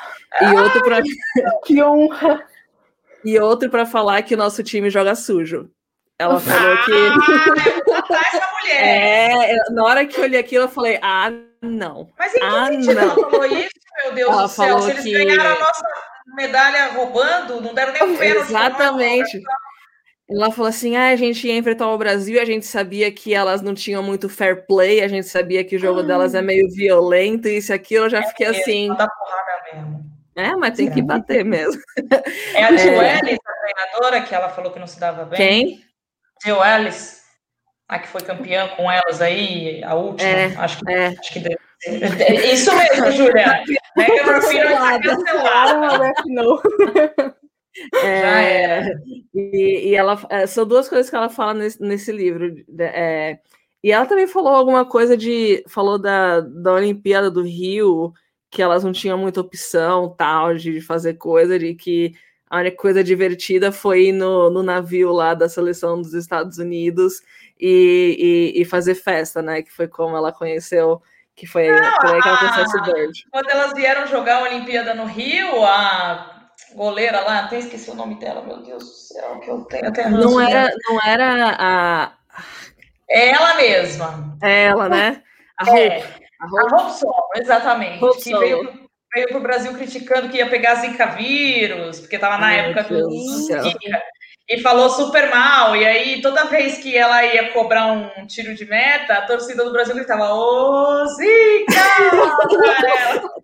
e 0.41 0.45
outro 0.55 0.81
para 0.83 1.01
que 1.65 1.83
honra. 1.83 2.45
E 3.23 3.37
outro 3.39 3.69
para 3.69 3.85
falar 3.85 4.21
que 4.23 4.33
o 4.33 4.37
nosso 4.37 4.63
time 4.63 4.89
joga 4.89 5.13
sujo. 5.13 5.69
Ela 6.17 6.39
falou 6.39 6.77
que. 6.85 6.91
Ah, 6.93 8.19
essa 8.27 8.49
mulher! 8.61 9.49
É, 9.49 9.71
na 9.71 9.83
hora 9.83 10.05
que 10.05 10.19
eu 10.19 10.23
olhei 10.23 10.39
aquilo, 10.39 10.65
eu 10.65 10.69
falei, 10.69 10.99
ah, 11.01 11.31
não. 11.61 12.09
Mas 12.17 12.33
em 12.35 12.39
que 12.39 12.45
ah, 12.45 12.67
sentido 12.67 12.93
não. 12.93 13.01
ela 13.01 13.15
falou 13.15 13.45
isso, 13.45 13.69
meu 14.03 14.13
Deus 14.13 14.31
ela 14.31 14.41
do 14.43 14.49
céu? 14.49 14.81
Se 14.81 14.91
eles 14.91 15.03
que... 15.03 15.11
ganharam 15.11 15.55
a 15.55 15.59
nossa 15.59 15.83
medalha 16.35 16.93
roubando, 16.93 17.61
não 17.61 17.73
deram 17.73 17.93
nem 17.93 18.03
um 18.03 18.17
pênalti. 18.17 18.49
Exatamente. 18.49 19.41
Ela 20.31 20.49
falou 20.49 20.69
assim: 20.69 20.95
ah, 20.95 21.09
a 21.09 21.15
gente 21.15 21.45
ia 21.45 21.57
enfrentar 21.57 21.89
o 21.89 21.97
Brasil, 21.97 22.41
a 22.41 22.45
gente 22.45 22.65
sabia 22.65 23.11
que 23.11 23.33
elas 23.33 23.61
não 23.61 23.73
tinham 23.73 24.01
muito 24.01 24.29
fair 24.29 24.65
play, 24.65 25.01
a 25.01 25.07
gente 25.07 25.27
sabia 25.27 25.63
que 25.63 25.75
o 25.75 25.79
jogo 25.79 26.01
delas 26.03 26.33
é 26.33 26.41
meio 26.41 26.69
violento, 26.69 27.49
e 27.49 27.57
isso 27.57 27.73
aqui 27.73 27.95
eu 27.95 28.09
já 28.09 28.19
é 28.19 28.23
fiquei 28.23 28.47
mesmo, 28.47 28.61
assim. 28.61 28.87
Tá 28.95 29.09
porrada 29.09 29.63
mesmo. 29.73 30.11
É, 30.33 30.55
mas 30.55 30.77
tem 30.77 30.89
que 30.89 31.01
bater 31.01 31.43
mesmo. 31.43 31.81
É 32.55 32.63
a 32.63 32.75
Joelle, 32.77 33.31
é... 33.31 33.35
a 33.35 33.53
treinadora, 33.61 34.21
que 34.21 34.33
ela 34.33 34.49
falou 34.49 34.71
que 34.71 34.79
não 34.79 34.87
se 34.87 34.99
dava 34.99 35.25
bem. 35.25 35.37
Quem? 35.37 35.83
Jill 36.43 36.63
Ellis, 36.63 37.23
a 37.87 37.99
que 37.99 38.07
foi 38.07 38.21
campeã 38.21 38.69
com 38.69 38.89
elas 38.89 39.21
aí, 39.21 39.83
a 39.83 39.95
última, 39.95 40.29
é, 40.29 40.45
acho 40.57 40.79
que, 40.79 40.91
é. 40.91 41.07
acho 41.07 41.33
que 41.33 41.39
deve 41.39 41.59
ser. 41.79 42.31
Isso 42.53 42.73
mesmo, 42.75 43.11
Julia. 43.11 43.63
Megan 43.97 44.23
Rapinoe 44.31 44.73
está 44.73 44.99
cancelada. 45.01 46.05
É, 48.03 48.93
e, 49.33 49.89
e, 49.89 49.95
ela 49.95 50.21
é, 50.29 50.45
são 50.45 50.65
duas 50.65 50.89
coisas 50.89 51.09
que 51.09 51.15
ela 51.15 51.29
fala 51.29 51.53
nesse, 51.53 51.81
nesse 51.81 52.11
livro. 52.11 52.55
É, 52.79 53.39
e 53.83 53.91
ela 53.91 54.05
também 54.05 54.27
falou 54.27 54.53
alguma 54.53 54.85
coisa 54.85 55.15
de. 55.17 55.63
Falou 55.67 55.97
da, 55.97 56.41
da 56.41 56.73
Olimpíada 56.73 57.31
do 57.31 57.41
Rio, 57.41 58.13
que 58.49 58.61
elas 58.61 58.83
não 58.83 58.91
tinham 58.91 59.17
muita 59.17 59.41
opção 59.41 60.13
tal 60.17 60.55
de 60.55 60.81
fazer 60.81 61.15
coisa, 61.15 61.57
de 61.57 61.73
que 61.73 62.13
a 62.49 62.59
única 62.59 62.75
coisa 62.75 63.01
divertida 63.03 63.71
foi 63.71 64.07
ir 64.07 64.11
no, 64.11 64.49
no 64.49 64.61
navio 64.61 65.11
lá 65.13 65.33
da 65.33 65.47
seleção 65.47 66.01
dos 66.01 66.13
Estados 66.13 66.57
Unidos 66.57 67.21
e, 67.57 68.51
e, 68.55 68.61
e, 68.61 68.65
fazer 68.65 68.95
festa, 68.95 69.41
né? 69.41 69.61
Que 69.61 69.71
foi 69.71 69.87
como 69.87 70.17
ela 70.17 70.33
conheceu, 70.33 71.01
que 71.33 71.47
foi 71.47 71.71
Não, 71.71 71.93
por 71.99 72.13
aí 72.13 72.21
que 72.21 72.27
ela 72.27 72.37
conheceu 72.37 72.83
Bird. 72.83 73.25
Quando 73.31 73.49
elas 73.49 73.73
vieram 73.73 74.05
jogar 74.05 74.39
a 74.39 74.43
Olimpíada 74.43 74.93
no 74.93 75.05
Rio, 75.05 75.63
a 75.63 76.40
goleira 76.75 77.21
lá, 77.21 77.39
até 77.39 77.59
esqueci 77.59 77.89
o 77.89 77.95
nome 77.95 78.15
dela, 78.15 78.41
meu 78.41 78.57
Deus 78.57 78.83
do 78.83 78.89
céu, 78.89 79.39
que 79.39 79.49
eu 79.49 79.61
tenho 79.65 79.87
até 79.87 80.09
não 80.09 80.39
era, 80.39 80.71
não 80.87 80.99
era 81.05 81.55
a. 81.59 82.13
É 83.09 83.29
ela 83.29 83.55
mesma. 83.55 84.37
É 84.41 84.63
ela, 84.65 84.89
né? 84.89 85.23
A 85.57 85.69
Hope. 85.69 85.79
É, 85.79 86.03
a 86.39 86.45
Hope, 86.45 87.05
a 87.05 87.09
Hope 87.09 87.39
exatamente. 87.39 88.03
Hope 88.03 88.21
que 88.21 88.37
veio 88.37 88.89
veio 89.13 89.27
para 89.27 89.37
o 89.37 89.41
Brasil 89.41 89.73
criticando 89.73 90.29
que 90.29 90.37
ia 90.37 90.49
pegar 90.49 90.75
Zika 90.75 91.07
vírus, 91.07 91.99
porque 91.99 92.15
estava 92.15 92.37
na 92.37 92.47
Ai, 92.47 92.59
época 92.59 92.83
do 92.83 93.09
Zika, 93.09 94.03
e 94.51 94.61
falou 94.61 94.89
super 94.89 95.29
mal. 95.29 95.75
E 95.75 95.85
aí, 95.85 96.21
toda 96.21 96.45
vez 96.45 96.77
que 96.77 96.97
ela 96.97 97.23
ia 97.25 97.51
cobrar 97.53 97.93
um 97.93 98.27
tiro 98.27 98.53
de 98.53 98.65
meta, 98.65 99.13
a 99.13 99.25
torcida 99.25 99.63
do 99.63 99.71
Brasil 99.71 99.95
gritava: 99.95 100.33
Ô, 100.33 101.05
Zika! 101.07 101.81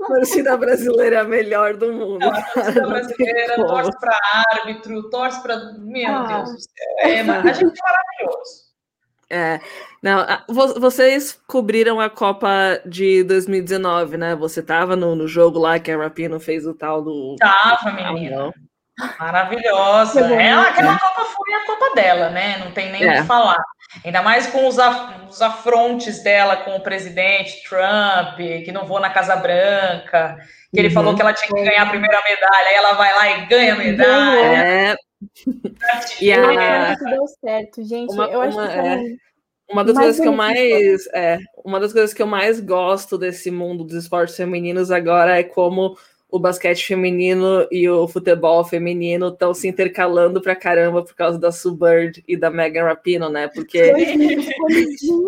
a 0.03 0.08
torcida 0.08 0.58
brasileira 0.58 1.16
é 1.16 1.20
a 1.20 1.24
melhor 1.24 1.78
do 1.78 1.93
mundo. 1.93 2.20
Não, 2.20 2.34
a 2.34 2.41
torcida 2.41 2.88
brasileira 2.88 3.55
torce 3.55 3.99
para 3.99 4.20
árbitro, 4.51 5.10
torce 5.10 5.41
para. 5.41 5.74
Meu 5.80 6.10
ah. 6.10 6.24
Deus 6.24 6.51
do 6.51 6.60
céu. 6.60 6.72
É, 6.99 7.22
a 7.22 7.53
gente 7.53 7.80
é 7.80 7.84
maravilhoso. 7.84 8.68
É, 9.30 9.60
não, 10.01 10.26
vocês 10.80 11.38
cobriram 11.47 11.99
a 11.99 12.10
Copa 12.10 12.82
de 12.86 13.24
2019, 13.24 14.16
né? 14.16 14.36
Você 14.36 14.64
tava 14.64 14.95
no, 14.95 15.16
no 15.16 15.28
jogo 15.28 15.60
lá 15.60 15.80
que 15.80 15.91
a 15.91 15.97
Rapino 15.97 16.39
fez 16.39 16.66
o 16.66 16.74
tal 16.74 17.01
do. 17.01 17.36
Tava, 17.38 17.91
menina. 17.91 18.53
Maravilhosa. 19.20 20.22
Ela, 20.34 20.70
aquela 20.70 21.00
Copa 21.00 21.26
foi 21.26 21.54
a 21.54 21.66
Copa 21.66 21.95
dela, 21.95 22.30
né? 22.30 22.58
Não 22.58 22.72
tem 22.72 22.91
nem 22.91 23.06
o 23.06 23.10
é. 23.10 23.22
que 23.22 23.28
falar. 23.28 23.64
Ainda 24.04 24.22
mais 24.22 24.48
com 24.48 24.68
os, 24.68 24.80
af 24.80 25.28
os 25.30 25.41
afrontes 25.41 26.24
dela 26.24 26.58
com 26.58 26.76
o 26.76 26.82
presidente 26.82 27.64
Trump, 27.68 28.38
que 28.38 28.72
não 28.72 28.86
vou 28.86 29.00
na 29.00 29.10
Casa 29.10 29.36
Branca, 29.36 30.38
que 30.74 30.80
ele 30.80 30.89
uhum. 30.89 30.93
falou 30.93 31.16
que 31.16 31.22
ela 31.22 31.34
tinha 31.34 31.54
que 31.54 31.64
ganhar 31.64 31.84
a 31.84 31.89
primeira 31.89 32.22
medalha, 32.28 32.68
aí 32.68 32.76
ela 32.76 32.93
vai 32.93 33.14
lá 33.14 33.30
e 33.30 33.45
ganha 33.45 33.74
a 33.74 33.78
medalha. 33.78 34.39
É. 34.39 34.95
E 36.22 36.32
a... 36.32 36.95
que 36.95 37.06
deu 37.06 37.26
certo, 37.43 37.84
gente. 37.84 38.14
Uma, 38.14 38.26
eu 38.26 38.41
acho 38.41 38.58
uma, 38.58 38.68
que 38.68 38.78
é, 38.78 39.02
uma 39.70 39.84
das 39.84 39.98
coisas 39.98 40.20
que 40.20 40.28
eu 40.28 40.34
mais 40.34 41.08
é, 41.08 41.39
uma 41.66 41.80
das 41.80 41.93
coisas 41.93 42.14
que 42.14 42.22
eu 42.22 42.28
mais 42.28 42.60
gosto 42.60 43.18
desse 43.18 43.50
mundo 43.50 43.84
dos 43.84 43.95
esportes 43.95 44.36
femininos 44.36 44.91
agora 44.91 45.39
é 45.39 45.43
como 45.43 45.98
o 46.30 46.40
basquete 46.40 46.86
feminino 46.86 47.66
e 47.72 47.88
o 47.90 48.06
futebol 48.06 48.64
feminino 48.66 49.30
estão 49.30 49.54
se 49.54 49.66
intercalando 49.68 50.42
pra 50.42 50.56
caramba 50.56 51.02
por 51.02 51.16
causa 51.16 51.40
da 51.40 51.54
Sue 51.54 51.74
Bird 51.74 52.22
e 52.28 52.36
da 52.36 52.52
Megan 52.52 52.84
Rapinoe, 52.84 53.32
né? 53.32 53.48
Porque 53.48 53.94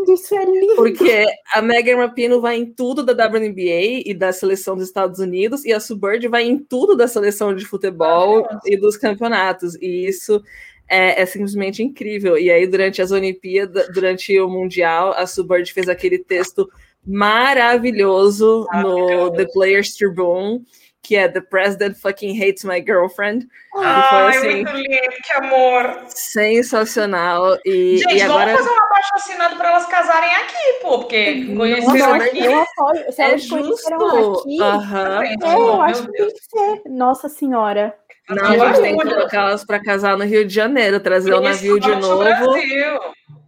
isso 0.09 0.35
é 0.35 0.45
lindo. 0.45 0.75
Porque 0.75 1.25
a 1.53 1.61
Megan 1.61 1.97
Rapinoe 1.97 2.41
vai 2.41 2.57
em 2.57 2.65
tudo 2.65 3.01
da 3.01 3.13
WNBA 3.13 4.03
e 4.05 4.13
da 4.13 4.33
seleção 4.33 4.75
dos 4.75 4.87
Estados 4.87 5.19
Unidos 5.19 5.63
e 5.63 5.71
a 5.71 5.79
Sue 5.79 5.97
Bird 5.97 6.27
vai 6.27 6.43
em 6.43 6.57
tudo 6.57 6.97
da 6.97 7.07
seleção 7.07 7.55
de 7.55 7.65
futebol 7.65 8.45
e 8.65 8.75
dos 8.75 8.97
campeonatos. 8.97 9.75
E 9.75 10.05
isso 10.05 10.43
é, 10.89 11.21
é, 11.21 11.25
simplesmente 11.25 11.81
incrível. 11.81 12.37
E 12.37 12.51
aí, 12.51 12.67
durante 12.67 13.01
as 13.01 13.11
Olimpíadas, 13.11 13.87
durante 13.93 14.37
o 14.37 14.49
Mundial, 14.49 15.13
a 15.13 15.25
Sue 15.25 15.47
Bird 15.47 15.71
fez 15.71 15.87
aquele 15.87 16.17
texto 16.17 16.69
maravilhoso, 17.07 18.65
maravilhoso. 18.69 19.31
no 19.31 19.31
The 19.31 19.45
Players 19.53 19.95
Tribune 19.95 20.65
que 21.01 21.15
é 21.15 21.27
The 21.27 21.41
President 21.41 21.97
Fucking 21.97 22.41
Hates 22.41 22.63
My 22.63 22.83
Girlfriend. 22.85 23.47
Ah, 23.75 24.07
foi, 24.09 24.19
é 24.19 24.27
assim, 24.27 24.47
é 24.47 24.53
muito 24.53 24.71
lindo, 24.75 25.15
que 25.23 25.33
amor. 25.33 25.99
Sensacional. 26.07 27.57
E, 27.65 27.97
Gente, 27.97 28.15
e 28.15 28.21
agora... 28.21 28.51
vamos 28.51 28.61
fazer 28.61 28.79
um 28.79 28.83
abaixo 28.83 29.09
assinado 29.15 29.55
para 29.57 29.69
elas 29.69 29.85
casarem 29.87 30.35
aqui, 30.35 30.79
pô, 30.81 30.99
porque 30.99 31.45
conheceram 31.55 32.13
aqui. 32.13 32.45
Eu 32.45 32.61
apoio, 32.61 33.11
se 33.11 33.21
é 33.21 33.25
elas 33.25 33.43
justo. 33.43 33.93
aqui, 33.93 34.61
uhum. 34.61 35.21
é, 35.23 35.55
eu 35.55 35.81
acho 35.81 36.05
que 36.05 36.11
tem 36.11 36.27
que 36.27 36.43
ser. 36.49 36.89
Nossa 36.89 37.29
Senhora. 37.29 37.95
Não, 38.29 38.45
a 38.45 38.73
gente 38.73 38.81
tem 38.81 38.97
que 38.97 39.09
colocar 39.09 39.41
elas 39.49 39.65
para 39.65 39.81
casar 39.81 40.15
no 40.15 40.23
Rio 40.23 40.45
de 40.45 40.53
Janeiro, 40.53 40.99
trazer 40.99 41.33
o 41.33 41.41
navio 41.41 41.79
de 41.79 41.95
novo. 41.95 42.23
Brasil. 42.23 42.99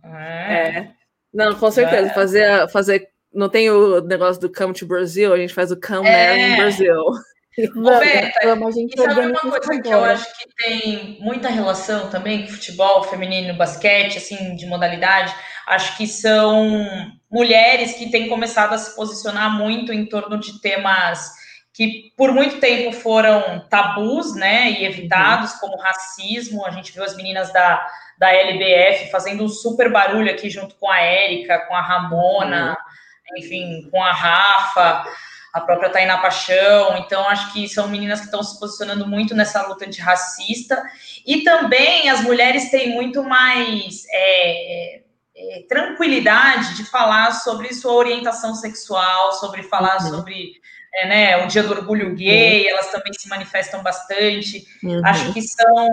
É. 0.03 0.53
é. 0.53 0.91
Não, 1.31 1.53
com 1.53 1.69
certeza. 1.69 2.07
É. 2.07 2.13
Fazer, 2.13 2.69
fazer. 2.69 3.07
Não 3.31 3.47
tem 3.47 3.69
o 3.69 4.01
negócio 4.01 4.41
do 4.41 4.51
Come 4.51 4.73
to 4.73 4.85
Brazil, 4.85 5.33
a 5.33 5.37
gente 5.37 5.53
faz 5.53 5.71
o 5.71 5.79
Come 5.79 6.07
é. 6.07 6.11
There 6.11 6.53
in 6.53 6.57
Brazil. 6.57 7.03
Vamos, 7.75 8.67
a 8.67 8.71
gente 8.71 8.93
e 8.93 9.03
sabe 9.03 9.27
uma 9.27 9.39
coisa 9.39 9.81
que 9.81 9.89
eu 9.89 10.03
acho 10.05 10.25
que 10.37 10.55
tem 10.55 11.17
muita 11.19 11.49
relação 11.49 12.09
também 12.09 12.43
com 12.43 12.53
futebol 12.53 13.03
feminino, 13.03 13.57
basquete, 13.57 14.17
assim, 14.17 14.55
de 14.55 14.65
modalidade? 14.65 15.35
Acho 15.67 15.97
que 15.97 16.07
são 16.07 17.11
mulheres 17.29 17.93
que 17.93 18.09
têm 18.09 18.29
começado 18.29 18.73
a 18.73 18.77
se 18.77 18.95
posicionar 18.95 19.51
muito 19.51 19.91
em 19.91 20.05
torno 20.05 20.39
de 20.39 20.61
temas 20.61 21.41
que 21.73 22.11
por 22.17 22.33
muito 22.33 22.59
tempo 22.59 22.91
foram 22.93 23.65
tabus, 23.69 24.35
né, 24.35 24.71
e 24.71 24.85
evitados, 24.85 25.53
uhum. 25.53 25.59
como 25.59 25.81
racismo. 25.81 26.65
A 26.65 26.71
gente 26.71 26.91
viu 26.91 27.03
as 27.03 27.15
meninas 27.15 27.51
da, 27.51 27.85
da 28.17 28.31
LBF 28.31 29.09
fazendo 29.09 29.43
um 29.43 29.49
super 29.49 29.91
barulho 29.91 30.29
aqui 30.29 30.49
junto 30.49 30.75
com 30.75 30.89
a 30.89 30.99
Érica, 30.99 31.59
com 31.67 31.75
a 31.75 31.81
Ramona, 31.81 32.71
uhum. 32.71 33.37
enfim, 33.37 33.89
com 33.89 34.03
a 34.03 34.11
Rafa, 34.11 35.05
a 35.53 35.61
própria 35.61 35.89
Tainá 35.89 36.17
Paixão. 36.17 36.97
Então, 36.97 37.27
acho 37.27 37.51
que 37.53 37.67
são 37.67 37.87
meninas 37.87 38.19
que 38.19 38.25
estão 38.25 38.43
se 38.43 38.59
posicionando 38.59 39.07
muito 39.07 39.35
nessa 39.35 39.65
luta 39.67 39.85
antirracista. 39.85 40.81
E 41.25 41.43
também 41.43 42.09
as 42.09 42.21
mulheres 42.21 42.69
têm 42.69 42.93
muito 42.93 43.23
mais. 43.23 44.05
É, 44.11 45.01
é, 45.41 45.63
tranquilidade 45.67 46.75
de 46.75 46.83
falar 46.83 47.31
sobre 47.31 47.73
sua 47.73 47.93
orientação 47.93 48.53
sexual, 48.53 49.33
sobre 49.33 49.63
falar 49.63 49.95
uhum. 50.01 50.09
sobre 50.09 50.51
é, 50.93 51.07
né, 51.07 51.43
o 51.43 51.47
Dia 51.47 51.63
do 51.63 51.73
Orgulho 51.73 52.13
Gay, 52.13 52.63
uhum. 52.63 52.69
elas 52.69 52.91
também 52.91 53.13
se 53.13 53.27
manifestam 53.27 53.81
bastante. 53.81 54.65
Uhum. 54.83 55.01
Acho 55.03 55.33
que 55.33 55.41
são. 55.41 55.89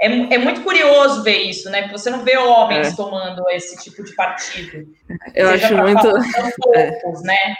É, 0.00 0.06
é, 0.06 0.38
muito 0.38 0.62
curioso 0.62 1.22
ver 1.22 1.42
isso, 1.42 1.70
né? 1.70 1.82
Porque 1.82 1.98
você 1.98 2.10
não 2.10 2.24
vê 2.24 2.36
homens 2.36 2.88
é. 2.88 2.96
tomando 2.96 3.48
esse 3.50 3.76
tipo 3.82 4.02
de 4.02 4.12
partido. 4.14 4.88
Eu 5.34 5.50
acho 5.50 5.76
muito. 5.76 6.02
Poucos, 6.60 7.22
né? 7.22 7.54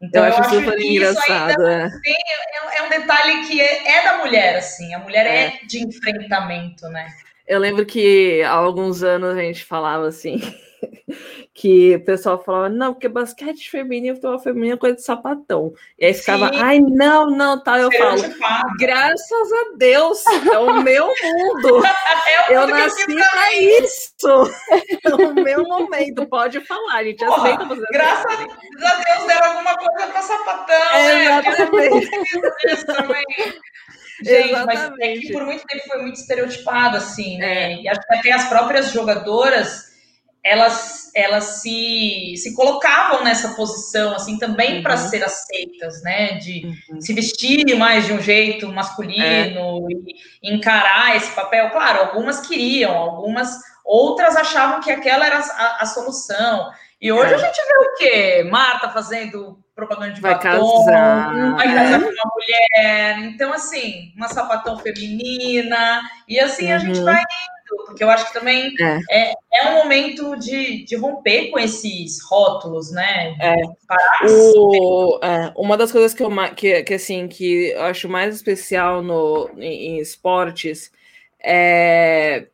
Então, 0.00 0.24
eu, 0.24 0.30
eu 0.30 0.38
acho 0.38 0.50
super 0.50 0.80
engraçado. 0.80 1.66
É. 1.66 1.88
Tem, 2.02 2.14
é. 2.14 2.78
é. 2.78 2.82
um 2.84 2.88
detalhe 2.88 3.46
que 3.46 3.60
é, 3.60 3.98
é, 3.98 4.04
da 4.04 4.18
mulher, 4.18 4.56
assim. 4.56 4.94
A 4.94 4.98
mulher 4.98 5.26
é. 5.26 5.44
é 5.44 5.66
de 5.66 5.84
enfrentamento, 5.84 6.88
né? 6.88 7.08
Eu 7.46 7.58
lembro 7.58 7.84
que 7.84 8.42
há 8.42 8.50
alguns 8.50 9.02
anos 9.02 9.36
a 9.36 9.40
gente 9.40 9.64
falava 9.64 10.06
assim 10.06 10.38
que 11.54 11.96
o 11.96 12.04
pessoal 12.04 12.42
falava, 12.42 12.68
não, 12.68 12.92
porque 12.92 13.08
basquete 13.08 13.70
feminino, 13.70 14.14
futebol 14.14 14.38
feminino 14.38 14.74
é 14.74 14.78
coisa 14.78 14.96
de 14.96 15.02
sapatão. 15.02 15.72
E 15.98 16.06
aí 16.06 16.14
ficava, 16.14 16.48
Sim. 16.48 16.60
ai, 16.60 16.80
não, 16.80 17.30
não, 17.30 17.62
tá. 17.62 17.78
Eu 17.78 17.90
falo, 17.92 18.22
graças 18.78 19.52
a 19.52 19.76
Deus, 19.76 20.24
é 20.26 20.58
o 20.58 20.82
meu 20.82 21.06
mundo. 21.06 21.82
é 22.48 22.56
eu 22.56 22.66
nasci 22.66 23.06
para 23.06 23.54
isso. 23.56 24.08
É 25.04 25.14
o 25.14 25.32
meu 25.32 25.62
momento, 25.64 26.26
pode 26.26 26.60
falar, 26.66 26.96
a 26.96 27.04
gente 27.04 27.24
Porra, 27.24 27.54
aceita 27.54 27.64
você. 27.66 27.86
Graças 27.92 28.26
a 28.26 28.36
Deus 28.36 29.26
deram 29.26 29.46
alguma 29.46 29.76
coisa 29.76 30.06
para 30.08 30.22
sapatão, 30.22 30.92
é, 30.94 31.14
né? 31.14 31.38
Exatamente. 31.38 32.10
Gente, 34.22 34.50
Exatamente. 34.50 34.66
mas 34.66 34.92
é 35.00 35.12
que 35.14 35.32
por 35.32 35.44
muito 35.44 35.64
tempo 35.66 35.84
foi 35.86 36.02
muito 36.02 36.16
estereotipado, 36.16 36.96
assim, 36.96 37.38
né? 37.38 37.72
É. 37.72 37.82
E 37.82 37.88
acho 37.88 38.00
que 38.00 38.14
até 38.14 38.32
as 38.32 38.48
próprias 38.48 38.90
jogadoras 38.92 39.87
elas, 40.44 41.10
elas 41.14 41.44
se, 41.62 42.34
se 42.36 42.54
colocavam 42.54 43.24
nessa 43.24 43.54
posição, 43.54 44.14
assim, 44.14 44.38
também 44.38 44.76
uhum. 44.76 44.82
para 44.82 44.96
ser 44.96 45.22
aceitas, 45.24 46.02
né? 46.02 46.34
De 46.34 46.66
uhum. 46.90 47.00
se 47.00 47.12
vestir 47.12 47.76
mais 47.76 48.06
de 48.06 48.12
um 48.12 48.20
jeito 48.20 48.68
masculino 48.68 49.88
é. 49.88 49.92
e 50.42 50.54
encarar 50.54 51.16
esse 51.16 51.30
papel. 51.32 51.70
Claro, 51.70 52.00
algumas 52.00 52.40
queriam, 52.40 52.96
algumas 52.96 53.58
outras 53.84 54.36
achavam 54.36 54.80
que 54.80 54.90
aquela 54.90 55.26
era 55.26 55.38
a, 55.38 55.82
a 55.82 55.86
solução. 55.86 56.70
E 57.00 57.12
hoje 57.12 57.32
é. 57.32 57.36
a 57.36 57.38
gente 57.38 57.56
vê 57.56 57.78
o 57.78 57.94
quê? 57.96 58.48
Marta 58.50 58.90
fazendo 58.90 59.58
propaganda 59.74 60.12
de 60.12 60.20
vai 60.20 60.34
batom, 60.34 60.84
casar. 60.84 61.54
vai 61.54 61.74
casar 61.74 62.00
com 62.00 62.08
uma 62.08 62.32
mulher. 62.34 63.18
Então, 63.20 63.52
assim, 63.52 64.12
uma 64.16 64.28
sapatão 64.28 64.78
feminina. 64.78 66.00
E 66.26 66.40
assim 66.40 66.68
uhum. 66.68 66.74
a 66.74 66.78
gente 66.78 66.98
uhum. 66.98 67.04
vai 67.04 67.22
porque 67.86 68.02
eu 68.02 68.10
acho 68.10 68.26
que 68.28 68.32
também 68.32 68.74
é, 68.80 69.00
é, 69.10 69.34
é 69.54 69.70
um 69.70 69.82
momento 69.82 70.36
de, 70.36 70.84
de 70.84 70.96
romper 70.96 71.50
com 71.50 71.58
esses 71.58 72.22
rótulos, 72.22 72.90
né? 72.90 73.36
É. 73.40 73.56
O, 74.26 75.18
é, 75.22 75.52
uma 75.56 75.76
das 75.76 75.92
coisas 75.92 76.14
que 76.14 76.22
eu 76.22 76.30
que, 76.54 76.82
que, 76.82 76.94
assim, 76.94 77.28
que 77.28 77.70
eu 77.70 77.82
acho 77.82 78.08
mais 78.08 78.34
especial 78.34 79.02
no, 79.02 79.50
em, 79.56 79.96
em 79.96 79.98
esportes 79.98 80.90
é 81.40 82.46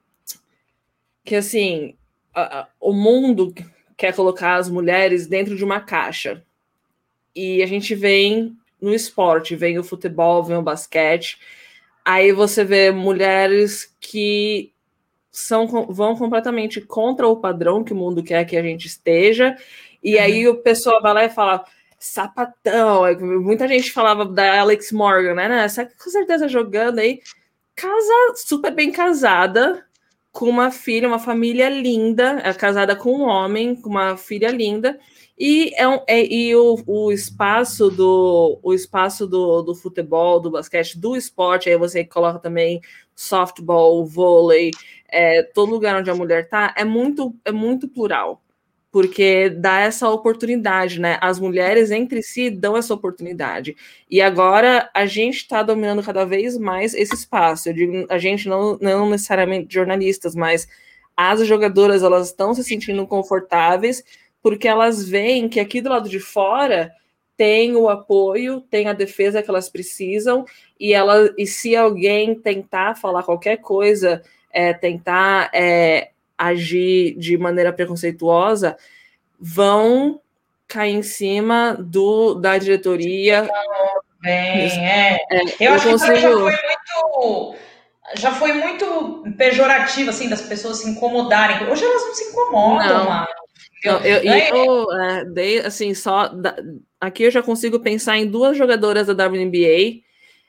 que 1.24 1.36
assim 1.36 1.96
a, 2.34 2.60
a, 2.60 2.68
o 2.80 2.92
mundo 2.92 3.54
quer 3.96 4.14
colocar 4.14 4.56
as 4.56 4.68
mulheres 4.68 5.26
dentro 5.26 5.56
de 5.56 5.64
uma 5.64 5.80
caixa. 5.80 6.42
E 7.34 7.62
a 7.62 7.66
gente 7.66 7.94
vem 7.94 8.56
no 8.80 8.92
esporte, 8.94 9.56
vem 9.56 9.78
o 9.78 9.84
futebol, 9.84 10.42
vem 10.42 10.56
o 10.56 10.62
basquete. 10.62 11.38
Aí 12.04 12.32
você 12.32 12.64
vê 12.64 12.90
mulheres 12.90 13.94
que 14.00 14.73
são, 15.34 15.66
vão 15.88 16.16
completamente 16.16 16.80
contra 16.80 17.26
o 17.26 17.36
padrão 17.36 17.82
que 17.82 17.92
o 17.92 17.96
mundo 17.96 18.22
quer 18.22 18.44
que 18.44 18.56
a 18.56 18.62
gente 18.62 18.86
esteja, 18.86 19.56
e 20.02 20.16
uhum. 20.16 20.22
aí 20.22 20.48
o 20.48 20.56
pessoal 20.62 21.02
vai 21.02 21.12
lá 21.14 21.24
e 21.24 21.30
fala 21.30 21.64
sapatão, 21.98 23.02
muita 23.42 23.66
gente 23.66 23.90
falava 23.90 24.24
da 24.24 24.60
Alex 24.60 24.92
Morgan, 24.92 25.34
né, 25.34 25.64
essa 25.64 25.86
com 25.86 26.10
certeza 26.10 26.46
jogando 26.48 26.98
aí, 26.98 27.20
casa 27.74 28.34
super 28.36 28.72
bem 28.72 28.92
casada, 28.92 29.84
com 30.30 30.48
uma 30.48 30.70
filha, 30.70 31.06
uma 31.06 31.18
família 31.18 31.68
linda, 31.68 32.40
é 32.44 32.52
casada 32.52 32.96
com 32.96 33.12
um 33.12 33.22
homem, 33.22 33.76
com 33.76 33.88
uma 33.88 34.16
filha 34.16 34.50
linda, 34.50 34.98
e, 35.38 35.72
é, 35.76 35.88
um, 35.88 36.00
é 36.06 36.24
e 36.24 36.54
o, 36.54 36.76
o, 36.86 37.12
espaço 37.12 37.88
do 37.88 38.58
o 38.62 38.72
espaço 38.72 39.26
do, 39.26 39.62
do 39.62 39.74
futebol, 39.74 40.40
do 40.40 40.50
basquete, 40.50 40.98
do 40.98 41.16
esporte, 41.16 41.68
aí 41.68 41.76
você 41.76 42.04
coloca 42.04 42.38
também 42.38 42.80
softball, 43.14 44.04
vôlei, 44.04 44.70
é, 45.08 45.42
todo 45.42 45.70
lugar 45.70 45.96
onde 45.96 46.10
a 46.10 46.14
mulher 46.14 46.44
está, 46.44 46.74
é 46.76 46.84
muito, 46.84 47.34
é 47.44 47.52
muito 47.52 47.88
plural, 47.88 48.42
porque 48.90 49.48
dá 49.50 49.80
essa 49.80 50.08
oportunidade, 50.08 51.00
né? 51.00 51.18
As 51.20 51.38
mulheres 51.38 51.90
entre 51.90 52.22
si 52.22 52.50
dão 52.50 52.76
essa 52.76 52.94
oportunidade. 52.94 53.76
E 54.10 54.20
agora 54.20 54.90
a 54.94 55.06
gente 55.06 55.36
está 55.36 55.62
dominando 55.62 56.02
cada 56.02 56.24
vez 56.24 56.58
mais 56.58 56.94
esse 56.94 57.14
espaço. 57.14 57.68
Eu 57.68 57.74
digo, 57.74 58.06
a 58.08 58.18
gente 58.18 58.48
não, 58.48 58.78
não 58.80 59.08
necessariamente 59.08 59.72
jornalistas, 59.72 60.34
mas 60.34 60.66
as 61.16 61.46
jogadoras 61.46 62.02
elas 62.02 62.28
estão 62.28 62.54
se 62.54 62.64
sentindo 62.64 63.06
confortáveis 63.06 64.02
porque 64.42 64.68
elas 64.68 65.08
veem 65.08 65.48
que 65.48 65.58
aqui 65.58 65.80
do 65.80 65.88
lado 65.88 66.08
de 66.08 66.20
fora 66.20 66.92
tem 67.36 67.74
o 67.76 67.88
apoio, 67.88 68.60
tem 68.60 68.88
a 68.88 68.92
defesa 68.92 69.42
que 69.42 69.50
elas 69.50 69.68
precisam, 69.68 70.44
e 70.78 70.92
ela 70.92 71.32
e 71.36 71.46
se 71.46 71.74
alguém 71.74 72.34
tentar 72.34 72.94
falar 72.94 73.22
qualquer 73.22 73.58
coisa, 73.58 74.22
é, 74.52 74.72
tentar 74.72 75.50
é, 75.52 76.10
agir 76.38 77.16
de 77.16 77.36
maneira 77.36 77.72
preconceituosa, 77.72 78.76
vão 79.38 80.20
cair 80.68 80.94
em 80.94 81.02
cima 81.02 81.76
do 81.78 82.34
da 82.34 82.56
diretoria. 82.58 83.48
Bem, 84.20 84.32
é. 84.32 85.18
é. 85.30 85.42
eu, 85.60 85.68
eu 85.68 85.74
acho 85.74 85.90
consigo... 85.90 86.14
que 86.14 86.20
já 86.20 86.30
foi 86.30 86.52
muito 86.52 87.56
já 88.16 88.32
foi 88.32 88.52
muito 88.52 89.24
pejorativo 89.36 90.10
assim 90.10 90.28
das 90.28 90.42
pessoas 90.42 90.78
se 90.78 90.88
incomodarem. 90.90 91.68
Hoje 91.68 91.84
elas 91.84 92.02
não 92.02 92.14
se 92.14 92.24
incomodam, 92.24 93.04
não. 93.04 93.26
Eu, 93.84 93.98
eu, 93.98 94.22
eu 94.22 94.92
é, 94.92 95.24
dei, 95.26 95.60
assim, 95.60 95.92
só. 95.92 96.28
Da, 96.28 96.56
aqui 96.98 97.22
eu 97.22 97.30
já 97.30 97.42
consigo 97.42 97.78
pensar 97.80 98.16
em 98.16 98.26
duas 98.26 98.56
jogadoras 98.56 99.06
da 99.06 99.26
WNBA 99.26 100.02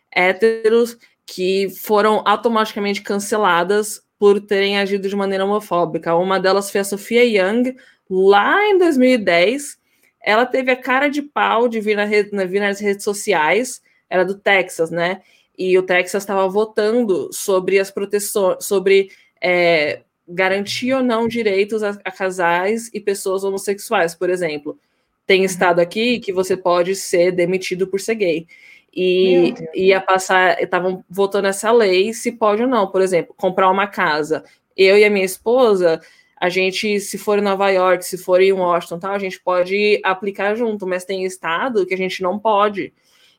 héteros 0.09 0.97
que 1.25 1.69
foram 1.69 2.21
automaticamente 2.25 3.01
canceladas 3.01 4.01
por 4.17 4.39
terem 4.39 4.79
agido 4.79 5.09
de 5.09 5.15
maneira 5.15 5.43
homofóbica. 5.43 6.15
Uma 6.15 6.39
delas 6.39 6.71
foi 6.71 6.81
a 6.81 6.85
Sofia 6.85 7.25
Young, 7.25 7.75
lá 8.09 8.65
em 8.67 8.77
2010. 8.77 9.77
Ela 10.21 10.45
teve 10.45 10.71
a 10.71 10.75
cara 10.75 11.09
de 11.09 11.21
pau 11.21 11.67
de 11.67 11.81
vir, 11.81 11.97
na 11.97 12.05
rede, 12.05 12.29
vir 12.47 12.61
nas 12.61 12.79
redes 12.79 13.03
sociais, 13.03 13.81
era 14.09 14.23
do 14.23 14.35
Texas, 14.35 14.89
né? 14.89 15.21
E 15.57 15.77
o 15.77 15.83
Texas 15.83 16.23
estava 16.23 16.47
votando 16.47 17.29
sobre 17.31 17.79
as 17.79 17.91
proteções, 17.91 18.65
sobre 18.65 19.09
é, 19.41 20.01
garantir 20.27 20.93
ou 20.93 21.03
não 21.03 21.27
direitos 21.27 21.83
a, 21.83 21.89
a, 22.03 22.11
casais 22.11 22.89
e 22.93 22.99
pessoas 22.99 23.43
homossexuais, 23.43 24.15
por 24.15 24.29
exemplo. 24.29 24.77
Tem 25.25 25.39
uhum. 25.39 25.45
estado 25.45 25.79
aqui 25.79 26.19
que 26.19 26.33
você 26.33 26.57
pode 26.57 26.95
ser 26.95 27.31
demitido 27.31 27.87
por 27.87 27.99
ser 27.99 28.15
gay. 28.15 28.47
E 28.93 29.53
ia 29.73 29.99
passar, 29.99 30.61
estavam 30.61 31.03
votando 31.09 31.47
essa 31.47 31.69
lei 31.71 32.13
se 32.13 32.31
pode 32.31 32.61
ou 32.61 32.67
não, 32.67 32.87
por 32.87 33.01
exemplo, 33.01 33.35
comprar 33.35 33.69
uma 33.69 33.87
casa. 33.87 34.43
Eu 34.75 34.97
e 34.97 35.03
a 35.03 35.09
minha 35.09 35.25
esposa, 35.25 35.99
a 36.39 36.47
gente, 36.47 36.99
se 37.01 37.17
for 37.17 37.37
em 37.37 37.41
Nova 37.41 37.69
York, 37.69 38.05
se 38.05 38.17
for 38.17 38.41
em 38.41 38.53
Washington, 38.53 38.99
tal, 38.99 39.11
a 39.11 39.19
gente 39.19 39.39
pode 39.41 39.99
aplicar 40.03 40.55
junto, 40.55 40.87
mas 40.87 41.03
tem 41.03 41.25
estado 41.25 41.85
que 41.85 41.93
a 41.93 41.97
gente 41.97 42.21
não 42.21 42.39
pode. 42.39 42.93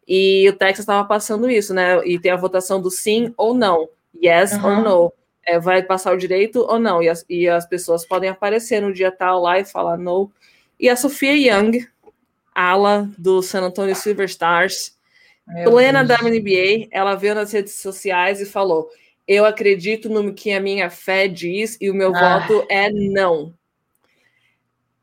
E 0.07 0.47
o 0.49 0.53
Texas 0.53 0.81
estava 0.81 1.07
passando 1.09 1.49
isso, 1.49 1.73
né? 1.73 2.07
E 2.07 2.19
tem 2.19 2.31
a 2.31 2.37
votação 2.37 2.81
do 2.81 2.91
sim 2.91 3.33
ou 3.37 3.55
não, 3.55 3.89
yes 4.23 4.53
uhum. 4.53 4.67
or 4.67 4.83
no 4.83 5.13
é, 5.47 5.59
vai 5.59 5.83
passar 5.83 6.13
o 6.13 6.19
direito 6.19 6.61
ou 6.61 6.79
não. 6.79 7.03
E 7.03 7.09
as, 7.09 7.25
e 7.29 7.49
as 7.49 7.67
pessoas 7.67 8.05
podem 8.05 8.29
aparecer 8.29 8.83
no 8.83 8.93
dia 8.93 9.13
tal 9.13 9.41
lá 9.41 9.59
e 9.59 9.65
falar 9.65 9.97
não. 9.97 10.31
E 10.79 10.89
a 10.89 10.97
Sofia 10.97 11.33
Young, 11.33 11.87
ala 12.55 13.09
do 13.17 13.41
San 13.41 13.63
Antonio 13.63 13.95
Silver 13.95 14.27
Stars, 14.27 14.97
Meu 15.47 15.71
plena 15.71 16.05
Deus. 16.05 16.21
da 16.21 16.29
NBA, 16.29 16.89
ela 16.91 17.15
veio 17.15 17.35
nas 17.35 17.53
redes 17.53 17.75
sociais 17.75 18.41
e 18.41 18.47
falou: 18.47 18.89
Eu 19.27 19.45
acredito 19.45 20.09
no 20.09 20.35
que 20.35 20.53
a 20.53 20.61
minha 20.61 20.91
fé 20.91 21.29
diz 21.29 21.79
e 21.81 21.89
o 21.89 21.95
meu 21.95 22.15
ah. 22.15 22.41
voto 22.41 22.67
é 22.69 22.91
não. 22.91 23.55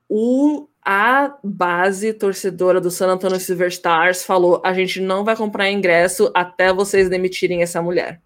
O, 0.09 0.67
a 0.85 1.35
base 1.43 2.13
torcedora 2.13 2.81
do 2.81 2.91
San 2.91 3.07
Antonio 3.07 3.39
Silver 3.39 3.69
Stars 3.69 4.23
falou: 4.23 4.61
a 4.63 4.73
gente 4.73 4.99
não 4.99 5.23
vai 5.23 5.35
comprar 5.35 5.71
ingresso 5.71 6.29
até 6.35 6.71
vocês 6.73 7.09
demitirem 7.09 7.63
essa 7.63 7.81
mulher. 7.81 8.21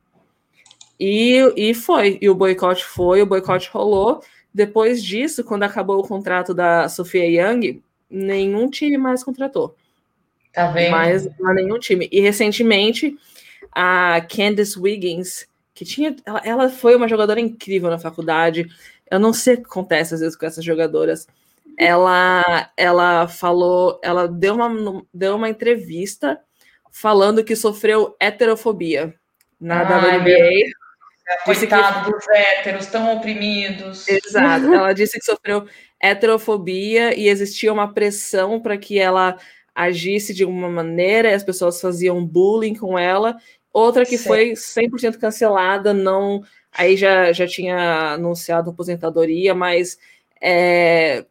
E, 0.99 1.53
e 1.55 1.73
foi, 1.73 2.17
e 2.21 2.29
o 2.29 2.35
boicote 2.35 2.83
foi, 2.83 3.21
o 3.21 3.25
boicote 3.25 3.69
rolou. 3.69 4.21
Depois 4.53 5.03
disso, 5.03 5.43
quando 5.43 5.63
acabou 5.63 5.99
o 5.99 6.07
contrato 6.07 6.53
da 6.53 6.89
Sofia 6.89 7.25
Young, 7.25 7.81
nenhum 8.09 8.69
time 8.69 8.97
mais 8.97 9.23
contratou. 9.23 9.75
Tá 10.51 10.71
vendo? 10.71 10.91
Mais, 10.91 11.27
nenhum 11.53 11.77
time. 11.77 12.09
E 12.11 12.19
recentemente, 12.19 13.15
a 13.71 14.19
Candice 14.21 14.79
Wiggins, 14.79 15.47
que 15.73 15.85
tinha. 15.85 16.15
Ela, 16.25 16.41
ela 16.43 16.69
foi 16.69 16.95
uma 16.95 17.07
jogadora 17.07 17.39
incrível 17.39 17.91
na 17.91 17.99
faculdade. 17.99 18.67
Eu 19.09 19.19
não 19.19 19.31
sei 19.31 19.53
o 19.53 19.57
que 19.57 19.65
acontece 19.65 20.15
às 20.15 20.19
vezes 20.19 20.35
com 20.35 20.45
essas 20.45 20.65
jogadoras. 20.65 21.27
Ela, 21.77 22.71
ela 22.75 23.27
falou, 23.27 23.99
ela 24.01 24.27
deu 24.27 24.55
uma, 24.55 25.05
deu 25.13 25.35
uma 25.35 25.47
entrevista 25.47 26.39
falando 26.89 27.43
que 27.43 27.55
sofreu 27.55 28.15
heterofobia 28.19 29.13
na 29.61 29.81
Ai, 29.81 30.17
WNBA. 30.17 30.71
Coitado 31.43 32.05
que... 32.05 32.11
dos 32.11 32.28
héteros, 32.30 32.86
tão 32.88 33.15
oprimidos. 33.15 34.07
Exato. 34.07 34.65
Ela 34.73 34.93
disse 34.93 35.19
que 35.19 35.25
sofreu 35.25 35.67
heterofobia 35.99 37.17
e 37.17 37.28
existia 37.28 37.73
uma 37.73 37.93
pressão 37.93 38.59
para 38.59 38.78
que 38.78 38.99
ela 38.99 39.38
agisse 39.73 40.34
de 40.34 40.43
alguma 40.43 40.69
maneira, 40.69 41.30
e 41.30 41.34
as 41.34 41.43
pessoas 41.43 41.82
faziam 41.82 42.25
bullying 42.25 42.75
com 42.75 42.97
ela. 42.97 43.38
Outra 43.71 44.05
que 44.05 44.17
certo. 44.17 44.28
foi 44.28 44.51
100% 44.53 45.17
cancelada, 45.17 45.93
não. 45.93 46.43
Aí 46.71 46.95
já, 46.97 47.32
já 47.32 47.47
tinha 47.47 48.13
anunciado 48.13 48.69
aposentadoria, 48.69 49.53
mas. 49.53 49.97
É, 50.41 51.25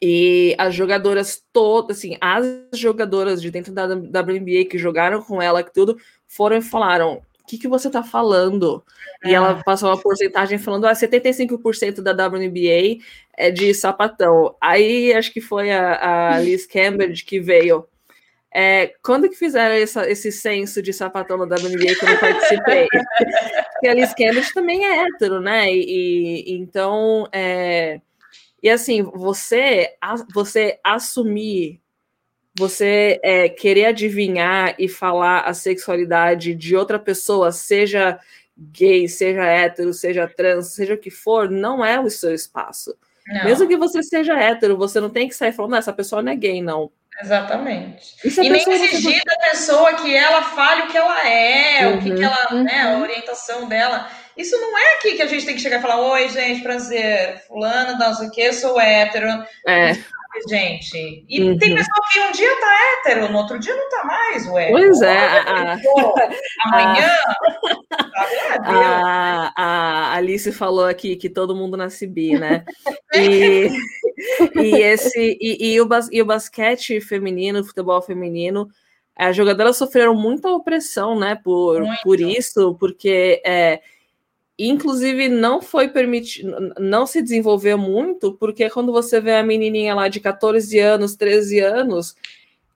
e 0.00 0.54
as 0.58 0.74
jogadoras 0.74 1.42
todas, 1.52 1.96
assim, 1.98 2.16
as 2.20 2.46
jogadoras 2.74 3.40
de 3.40 3.50
dentro 3.50 3.72
da 3.72 3.86
WNBA 3.86 4.66
que 4.70 4.76
jogaram 4.76 5.22
com 5.22 5.40
ela, 5.40 5.62
que 5.62 5.72
tudo, 5.72 5.96
foram 6.26 6.56
e 6.56 6.62
falaram: 6.62 7.22
o 7.44 7.46
que, 7.46 7.58
que 7.58 7.68
você 7.68 7.88
está 7.88 8.02
falando? 8.02 8.82
É. 9.22 9.30
E 9.30 9.34
ela 9.34 9.58
é. 9.58 9.62
passou 9.62 9.90
uma 9.90 10.00
porcentagem 10.00 10.56
falando, 10.58 10.86
ah, 10.86 10.92
75% 10.92 12.00
da 12.00 12.12
WNBA 12.12 13.04
é 13.36 13.50
de 13.50 13.74
sapatão. 13.74 14.56
Aí 14.58 15.12
acho 15.12 15.30
que 15.30 15.42
foi 15.42 15.70
a, 15.70 16.36
a 16.36 16.40
Liz 16.40 16.64
Cambridge 16.66 17.22
que 17.22 17.38
veio. 17.38 17.86
É, 18.50 18.94
quando 19.02 19.28
que 19.28 19.36
fizeram 19.36 19.74
essa, 19.74 20.08
esse 20.08 20.32
censo 20.32 20.80
de 20.80 20.92
sapatão 20.92 21.36
na 21.36 21.44
WNBA 21.44 21.94
que 21.98 22.04
eu 22.04 22.08
não 22.08 22.16
participei? 22.16 22.88
Porque 23.74 23.88
a 23.88 23.94
Liz 23.94 24.14
Cambridge 24.14 24.54
também 24.54 24.82
é 24.82 25.04
hétero, 25.04 25.38
né? 25.40 25.70
E, 25.70 26.44
e 26.46 26.52
então, 26.52 27.28
é, 27.30 28.00
e 28.62 28.70
assim, 28.70 29.02
você, 29.02 29.90
você 30.32 30.78
assumir 30.82 31.82
você 32.56 33.20
é, 33.22 33.48
querer 33.48 33.86
adivinhar 33.86 34.74
e 34.78 34.88
falar 34.88 35.40
a 35.40 35.52
sexualidade 35.52 36.54
de 36.54 36.76
outra 36.76 36.98
pessoa, 36.98 37.50
seja 37.50 38.18
gay, 38.56 39.08
seja 39.08 39.44
hétero, 39.44 39.92
seja 39.92 40.28
trans, 40.28 40.72
seja 40.72 40.94
o 40.94 40.98
que 40.98 41.10
for, 41.10 41.50
não 41.50 41.84
é 41.84 41.98
o 41.98 42.08
seu 42.08 42.32
espaço. 42.32 42.96
Não. 43.26 43.44
Mesmo 43.44 43.66
que 43.66 43.76
você 43.76 44.02
seja 44.02 44.38
hétero, 44.38 44.76
você 44.76 45.00
não 45.00 45.10
tem 45.10 45.28
que 45.28 45.34
sair 45.34 45.52
falando, 45.52 45.76
essa 45.76 45.92
pessoa 45.92 46.22
não 46.22 46.30
é 46.30 46.36
gay, 46.36 46.62
não. 46.62 46.90
Exatamente. 47.20 48.16
E 48.24 48.50
nem 48.50 48.72
exigir 48.72 49.22
da 49.24 49.50
pessoa 49.50 49.94
que 49.94 50.14
ela 50.14 50.42
fale 50.42 50.82
o 50.82 50.88
que 50.88 50.96
ela 50.98 51.28
é, 51.28 51.86
uhum, 51.86 51.94
o 51.96 52.02
que, 52.02 52.14
que 52.14 52.24
ela, 52.24 52.48
uhum. 52.52 52.64
né, 52.64 52.82
a 52.82 52.98
orientação 52.98 53.68
dela. 53.68 54.10
Isso 54.36 54.60
não 54.60 54.76
é 54.76 54.94
aqui 54.94 55.14
que 55.14 55.22
a 55.22 55.26
gente 55.26 55.46
tem 55.46 55.54
que 55.54 55.60
chegar 55.60 55.78
e 55.78 55.82
falar, 55.82 56.00
oi, 56.00 56.28
gente, 56.28 56.62
prazer, 56.62 57.40
fulano, 57.46 57.96
não 57.98 58.14
sei 58.14 58.28
o 58.28 58.30
que, 58.30 58.52
sou 58.52 58.80
hétero. 58.80 59.28
É 59.66 59.92
gente. 60.48 61.24
E 61.28 61.42
uhum. 61.42 61.58
tem 61.58 61.74
pessoa 61.74 62.06
que 62.12 62.20
um 62.20 62.32
dia 62.32 62.60
tá 62.60 62.78
hétero, 63.06 63.32
no 63.32 63.38
outro 63.38 63.58
dia 63.58 63.74
não 63.74 63.88
tá 63.88 64.04
mais, 64.04 64.46
ué. 64.48 64.70
Pois 64.70 65.02
é. 65.02 65.18
A, 65.18 65.78
amanhã. 66.66 67.10
A, 68.64 69.52
a, 69.56 70.14
Alice 70.14 70.50
falou 70.52 70.86
aqui 70.86 71.16
que 71.16 71.28
todo 71.28 71.56
mundo 71.56 71.76
nasce 71.76 72.06
bi, 72.06 72.38
né? 72.38 72.64
E, 73.16 73.68
e 74.56 74.82
esse 74.82 75.38
e, 75.40 75.74
e, 75.74 75.80
o, 75.80 75.88
e 76.10 76.20
o 76.20 76.24
basquete 76.24 77.00
feminino, 77.00 77.60
o 77.60 77.64
futebol 77.64 78.02
feminino, 78.02 78.68
as 79.16 79.36
jogadoras 79.36 79.76
sofreram 79.76 80.14
muita 80.14 80.50
opressão, 80.50 81.16
né? 81.16 81.36
Por, 81.36 81.84
por 82.02 82.20
isso, 82.20 82.74
porque 82.74 83.40
é, 83.46 83.80
Inclusive, 84.58 85.28
não 85.28 85.60
foi 85.60 85.88
permitido, 85.88 86.72
não 86.78 87.06
se 87.06 87.20
desenvolveu 87.20 87.76
muito, 87.76 88.34
porque 88.34 88.70
quando 88.70 88.92
você 88.92 89.20
vê 89.20 89.34
a 89.34 89.42
menininha 89.42 89.94
lá 89.94 90.06
de 90.06 90.20
14 90.20 90.78
anos, 90.78 91.16
13 91.16 91.58
anos, 91.58 92.14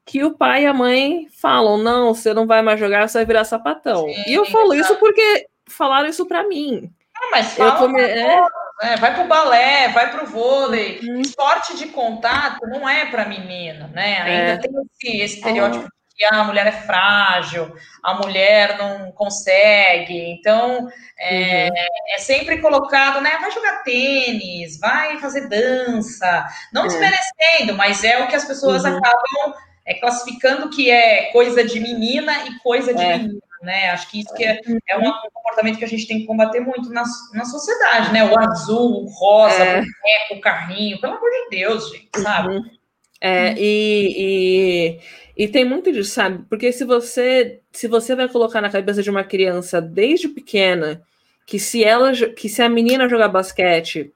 que 0.04 0.24
o 0.24 0.34
pai 0.34 0.64
e 0.64 0.66
a 0.66 0.74
mãe 0.74 1.28
falam: 1.30 1.78
não, 1.78 2.14
você 2.14 2.34
não 2.34 2.46
vai 2.46 2.62
mais 2.62 2.80
jogar, 2.80 3.08
você 3.08 3.18
vai 3.18 3.26
virar 3.26 3.44
sapatão. 3.44 4.08
Sim, 4.08 4.24
e 4.26 4.34
eu 4.34 4.44
falo 4.46 4.74
isso 4.74 4.96
porque 4.96 5.46
falaram 5.68 6.08
isso 6.08 6.26
para 6.26 6.48
mim. 6.48 6.90
Ah, 7.14 7.28
mas 7.30 7.54
fala 7.54 7.78
come... 7.78 8.00
é... 8.00 8.24
né? 8.24 8.96
vai 8.96 9.14
pro 9.14 9.24
balé, 9.24 9.88
vai 9.88 10.10
pro 10.10 10.26
vôlei. 10.26 11.00
Uhum. 11.02 11.20
Esporte 11.20 11.76
de 11.76 11.86
contato 11.86 12.66
não 12.66 12.88
é 12.88 13.06
para 13.06 13.24
menino, 13.24 13.88
né? 13.88 14.22
Ainda 14.22 14.52
é. 14.52 14.56
tem 14.56 14.70
esse, 14.70 15.22
esse 15.22 15.36
estereótipo 15.36 15.84
é 15.84 15.97
que 16.18 16.24
a 16.24 16.42
mulher 16.42 16.66
é 16.66 16.72
frágil, 16.72 17.72
a 18.02 18.14
mulher 18.14 18.76
não 18.76 19.12
consegue. 19.12 20.18
Então, 20.32 20.90
é, 21.16 21.68
uhum. 21.68 21.74
é 22.16 22.18
sempre 22.18 22.58
colocado, 22.58 23.20
né? 23.20 23.38
Vai 23.40 23.52
jogar 23.52 23.84
tênis, 23.84 24.80
vai 24.80 25.18
fazer 25.18 25.48
dança. 25.48 26.46
Não 26.72 26.84
é. 26.84 26.88
desmerecendo, 26.88 27.74
mas 27.76 28.02
é 28.02 28.20
o 28.22 28.26
que 28.26 28.34
as 28.34 28.44
pessoas 28.44 28.84
uhum. 28.84 28.96
acabam 28.96 29.54
é, 29.86 29.94
classificando 29.94 30.68
que 30.70 30.90
é 30.90 31.30
coisa 31.30 31.62
de 31.62 31.78
menina 31.78 32.32
e 32.46 32.58
coisa 32.58 32.92
de 32.92 33.02
é. 33.02 33.18
menina. 33.18 33.40
Né? 33.62 33.90
Acho 33.90 34.10
que 34.10 34.20
isso 34.20 34.34
que 34.34 34.44
é, 34.44 34.60
é 34.88 34.96
um 34.96 35.12
comportamento 35.32 35.78
que 35.78 35.84
a 35.84 35.88
gente 35.88 36.06
tem 36.06 36.20
que 36.20 36.26
combater 36.26 36.60
muito 36.60 36.90
na, 36.90 37.02
na 37.34 37.44
sociedade, 37.44 38.12
né? 38.12 38.24
O 38.24 38.38
azul, 38.38 39.04
o 39.04 39.08
rosa, 39.08 39.62
é. 39.62 39.80
o 39.80 39.82
boneco, 39.82 40.34
o 40.34 40.40
carrinho, 40.40 41.00
pelo 41.00 41.14
amor 41.14 41.30
de 41.30 41.56
Deus, 41.56 41.90
gente, 41.90 42.20
sabe? 42.20 42.56
Uhum. 42.56 42.78
É, 43.20 43.52
e, 43.58 44.14
e 44.16 45.00
e 45.38 45.46
tem 45.46 45.64
muito 45.64 45.92
disso, 45.92 46.10
sabe? 46.10 46.44
Porque 46.50 46.72
se 46.72 46.84
você 46.84 47.60
se 47.70 47.86
você 47.86 48.16
vai 48.16 48.28
colocar 48.28 48.60
na 48.60 48.68
cabeça 48.68 49.04
de 49.04 49.08
uma 49.08 49.22
criança 49.22 49.80
desde 49.80 50.28
pequena 50.28 51.00
que 51.46 51.60
se 51.60 51.84
ela 51.84 52.12
que 52.12 52.48
se 52.48 52.60
a 52.60 52.68
menina 52.68 53.08
jogar 53.08 53.28
basquete, 53.28 54.12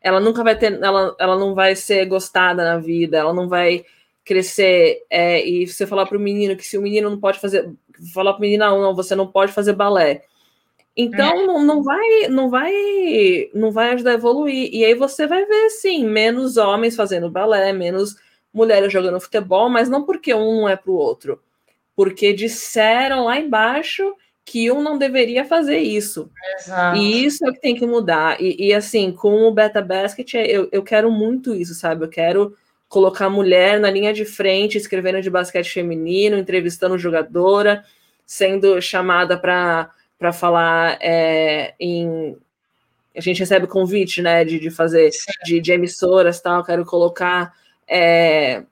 ela 0.00 0.18
nunca 0.18 0.42
vai 0.42 0.56
ter, 0.56 0.82
ela, 0.82 1.14
ela 1.18 1.38
não 1.38 1.54
vai 1.54 1.76
ser 1.76 2.06
gostada 2.06 2.64
na 2.64 2.78
vida, 2.78 3.18
ela 3.18 3.34
não 3.34 3.48
vai 3.50 3.84
crescer. 4.24 5.04
É, 5.10 5.46
e 5.46 5.66
você 5.66 5.86
falar 5.86 6.06
para 6.06 6.16
o 6.16 6.20
menino 6.20 6.56
que 6.56 6.66
se 6.66 6.78
o 6.78 6.82
menino 6.82 7.10
não 7.10 7.20
pode 7.20 7.38
fazer, 7.38 7.70
falar 8.14 8.32
para 8.32 8.38
o 8.38 8.42
menino 8.42 8.64
não, 8.64 8.80
não, 8.80 8.94
você 8.94 9.14
não 9.14 9.26
pode 9.26 9.52
fazer 9.52 9.74
balé. 9.74 10.24
Então 10.96 11.42
é. 11.42 11.46
não, 11.46 11.62
não 11.64 11.82
vai 11.82 12.28
não 12.28 12.50
vai 12.50 13.50
não 13.54 13.70
vai 13.70 13.90
ajudar 13.92 14.12
a 14.12 14.14
evoluir. 14.14 14.70
E 14.72 14.84
aí 14.86 14.94
você 14.94 15.26
vai 15.26 15.44
ver 15.44 15.68
sim 15.68 16.06
menos 16.06 16.56
homens 16.56 16.96
fazendo 16.96 17.30
balé, 17.30 17.74
menos 17.74 18.16
mulheres 18.52 18.92
jogando 18.92 19.20
futebol, 19.20 19.68
mas 19.68 19.88
não 19.88 20.04
porque 20.04 20.34
um 20.34 20.60
não 20.60 20.68
é 20.68 20.76
para 20.76 20.90
o 20.90 20.96
outro, 20.96 21.40
porque 21.96 22.32
disseram 22.32 23.24
lá 23.24 23.38
embaixo 23.38 24.14
que 24.44 24.70
um 24.70 24.82
não 24.82 24.98
deveria 24.98 25.44
fazer 25.44 25.78
isso. 25.78 26.30
Exato. 26.58 26.96
E 26.96 27.24
isso 27.24 27.46
é 27.46 27.50
o 27.50 27.52
que 27.52 27.60
tem 27.60 27.76
que 27.76 27.86
mudar. 27.86 28.40
E, 28.40 28.68
e 28.68 28.74
assim, 28.74 29.12
com 29.12 29.44
o 29.44 29.52
Beta 29.52 29.80
Basket, 29.80 30.34
eu, 30.34 30.68
eu 30.72 30.82
quero 30.82 31.10
muito 31.10 31.54
isso, 31.54 31.74
sabe? 31.74 32.04
Eu 32.04 32.08
quero 32.08 32.56
colocar 32.88 33.30
mulher 33.30 33.80
na 33.80 33.90
linha 33.90 34.12
de 34.12 34.24
frente, 34.24 34.76
escrevendo 34.76 35.22
de 35.22 35.30
basquete 35.30 35.72
feminino, 35.72 36.36
entrevistando 36.36 36.98
jogadora, 36.98 37.84
sendo 38.26 38.80
chamada 38.82 39.38
para 39.38 40.32
falar 40.32 40.98
é, 41.00 41.74
em. 41.80 42.36
A 43.16 43.20
gente 43.20 43.40
recebe 43.40 43.66
convite, 43.66 44.20
né, 44.22 44.44
de, 44.44 44.58
de 44.58 44.70
fazer 44.70 45.10
de, 45.44 45.60
de 45.60 45.72
emissoras 45.72 46.40
tal. 46.40 46.64
Quero 46.64 46.84
colocar 46.84 47.54
é, 47.92 48.64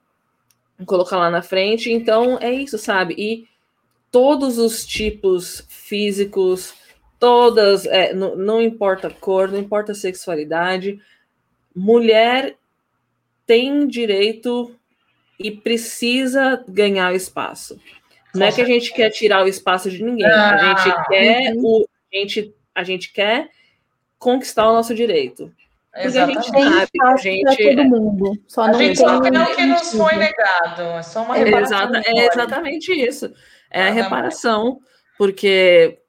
colocar 0.85 1.17
lá 1.17 1.29
na 1.29 1.41
frente. 1.41 1.91
Então 1.91 2.39
é 2.39 2.51
isso, 2.51 2.77
sabe? 2.77 3.13
E 3.17 3.47
todos 4.11 4.57
os 4.57 4.85
tipos 4.85 5.65
físicos, 5.69 6.73
todas, 7.19 7.85
é, 7.85 8.13
não, 8.13 8.35
não 8.35 8.61
importa 8.61 9.07
a 9.07 9.13
cor, 9.13 9.49
não 9.49 9.59
importa 9.59 9.91
a 9.91 9.95
sexualidade, 9.95 10.99
mulher 11.75 12.55
tem 13.45 13.87
direito 13.87 14.75
e 15.39 15.51
precisa 15.51 16.63
ganhar 16.67 17.13
espaço. 17.13 17.79
Não 18.33 18.45
é 18.45 18.51
que 18.51 18.61
a 18.61 18.65
gente 18.65 18.93
quer 18.93 19.09
tirar 19.09 19.43
o 19.43 19.47
espaço 19.47 19.91
de 19.91 20.01
ninguém, 20.03 20.25
a 20.25 20.75
gente 20.75 21.07
quer 21.07 21.53
o 21.57 21.85
a 22.13 22.17
gente, 22.17 22.55
a 22.75 22.83
gente 22.83 23.13
quer 23.13 23.49
conquistar 24.19 24.69
o 24.69 24.73
nosso 24.73 24.93
direito. 24.93 25.53
Porque 25.91 26.07
Exatamente. 26.07 26.37
a 26.37 26.41
gente 26.41 26.51
tem 26.53 26.63
sabe, 26.63 26.89
a 27.01 27.17
gente, 27.17 27.75
todo 27.75 27.83
mundo. 27.85 28.43
Só 28.47 28.61
a 28.61 28.73
gente 28.73 28.97
só 28.97 29.21
quer 29.21 29.41
o 29.41 29.55
que 29.55 29.65
nos 29.65 29.91
foi 29.91 30.15
negado. 30.15 30.81
É 30.81 31.03
só 31.03 31.23
uma 31.23 31.35
reparação. 31.35 31.95
É, 31.95 32.19
é 32.19 32.27
exatamente 32.27 32.91
isso. 32.93 33.33
É 33.69 33.87
a 33.87 33.91
reparação, 33.91 34.79
porque 35.17 35.99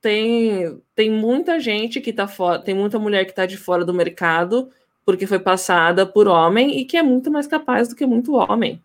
tem, 0.00 0.82
tem 0.96 1.10
muita 1.10 1.60
gente 1.60 2.00
que 2.00 2.10
está 2.10 2.26
fora, 2.26 2.58
tem 2.58 2.74
muita 2.74 2.98
mulher 2.98 3.24
que 3.24 3.30
está 3.30 3.46
de 3.46 3.56
fora 3.56 3.84
do 3.84 3.94
mercado 3.94 4.68
porque 5.08 5.26
foi 5.26 5.38
passada 5.38 6.04
por 6.04 6.28
homem 6.28 6.78
e 6.78 6.84
que 6.84 6.94
é 6.94 7.02
muito 7.02 7.30
mais 7.30 7.46
capaz 7.46 7.88
do 7.88 7.96
que 7.96 8.04
muito 8.04 8.34
homem. 8.34 8.82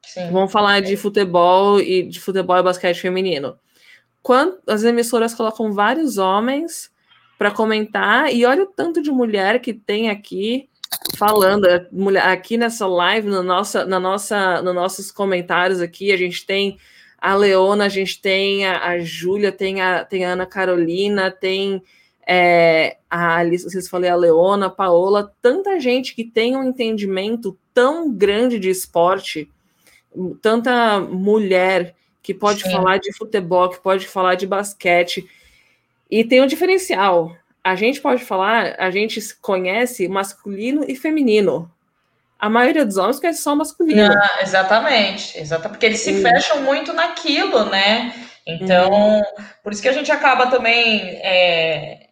Sim. 0.00 0.30
Vamos 0.30 0.52
falar 0.52 0.80
de 0.80 0.96
futebol 0.96 1.80
e 1.80 2.04
de 2.04 2.20
futebol 2.20 2.56
e 2.56 2.62
basquete 2.62 3.00
feminino. 3.00 3.58
Quando 4.22 4.58
as 4.66 4.84
emissoras 4.84 5.34
colocam 5.34 5.72
vários 5.72 6.18
homens 6.18 6.90
para 7.40 7.50
comentar 7.50 8.30
e 8.34 8.44
olha 8.44 8.64
o 8.64 8.66
tanto 8.66 9.00
de 9.00 9.10
mulher 9.10 9.60
que 9.60 9.72
tem 9.72 10.10
aqui 10.10 10.68
falando 11.16 11.66
é, 11.66 11.88
aqui 12.30 12.58
nessa 12.58 12.86
live, 12.86 13.28
no 13.28 13.42
nossa, 13.42 13.86
na 13.86 13.98
nossa, 13.98 14.60
nos 14.60 14.74
nossos 14.74 15.10
comentários 15.10 15.80
aqui, 15.80 16.12
a 16.12 16.18
gente 16.18 16.44
tem 16.44 16.76
a 17.18 17.34
Leona, 17.34 17.86
a 17.86 17.88
gente 17.88 18.20
tem 18.20 18.66
a, 18.66 18.88
a 18.88 18.98
Júlia, 18.98 19.50
tem 19.50 19.80
a, 19.80 20.04
tem 20.04 20.26
a 20.26 20.32
Ana 20.32 20.44
Carolina, 20.44 21.30
tem 21.30 21.82
é, 22.28 22.98
a 23.08 23.36
Alice, 23.36 23.64
vocês 23.64 23.88
falei 23.88 24.10
a 24.10 24.16
Leona, 24.16 24.66
a 24.66 24.70
Paola, 24.70 25.32
tanta 25.40 25.80
gente 25.80 26.14
que 26.14 26.24
tem 26.24 26.54
um 26.58 26.64
entendimento 26.64 27.56
tão 27.72 28.12
grande 28.12 28.58
de 28.58 28.68
esporte, 28.68 29.50
tanta 30.42 31.00
mulher 31.00 31.94
que 32.22 32.34
pode 32.34 32.64
Sim. 32.64 32.70
falar 32.70 32.98
de 32.98 33.16
futebol, 33.16 33.70
que 33.70 33.80
pode 33.80 34.06
falar 34.06 34.34
de 34.34 34.46
basquete, 34.46 35.26
e 36.10 36.24
tem 36.24 36.42
um 36.42 36.46
diferencial. 36.46 37.36
A 37.62 37.74
gente 37.74 38.00
pode 38.00 38.24
falar, 38.24 38.74
a 38.78 38.90
gente 38.90 39.20
conhece 39.36 40.08
masculino 40.08 40.84
e 40.88 40.96
feminino 40.96 41.70
a 42.40 42.48
maioria 42.48 42.86
dos 42.86 42.96
homens 42.96 43.20
conhece 43.20 43.42
só 43.42 43.54
masculino. 43.54 44.10
Ah, 44.10 44.38
exatamente, 44.40 45.38
exato, 45.38 45.68
porque 45.68 45.84
eles 45.84 46.00
se 46.00 46.22
fecham 46.22 46.62
muito 46.62 46.92
naquilo, 46.92 47.66
né? 47.66 48.14
Então, 48.46 48.90
uhum. 48.90 49.22
por 49.62 49.72
isso 49.72 49.82
que 49.82 49.88
a 49.88 49.92
gente 49.92 50.10
acaba 50.10 50.46
também 50.46 51.02
é, 51.22 52.08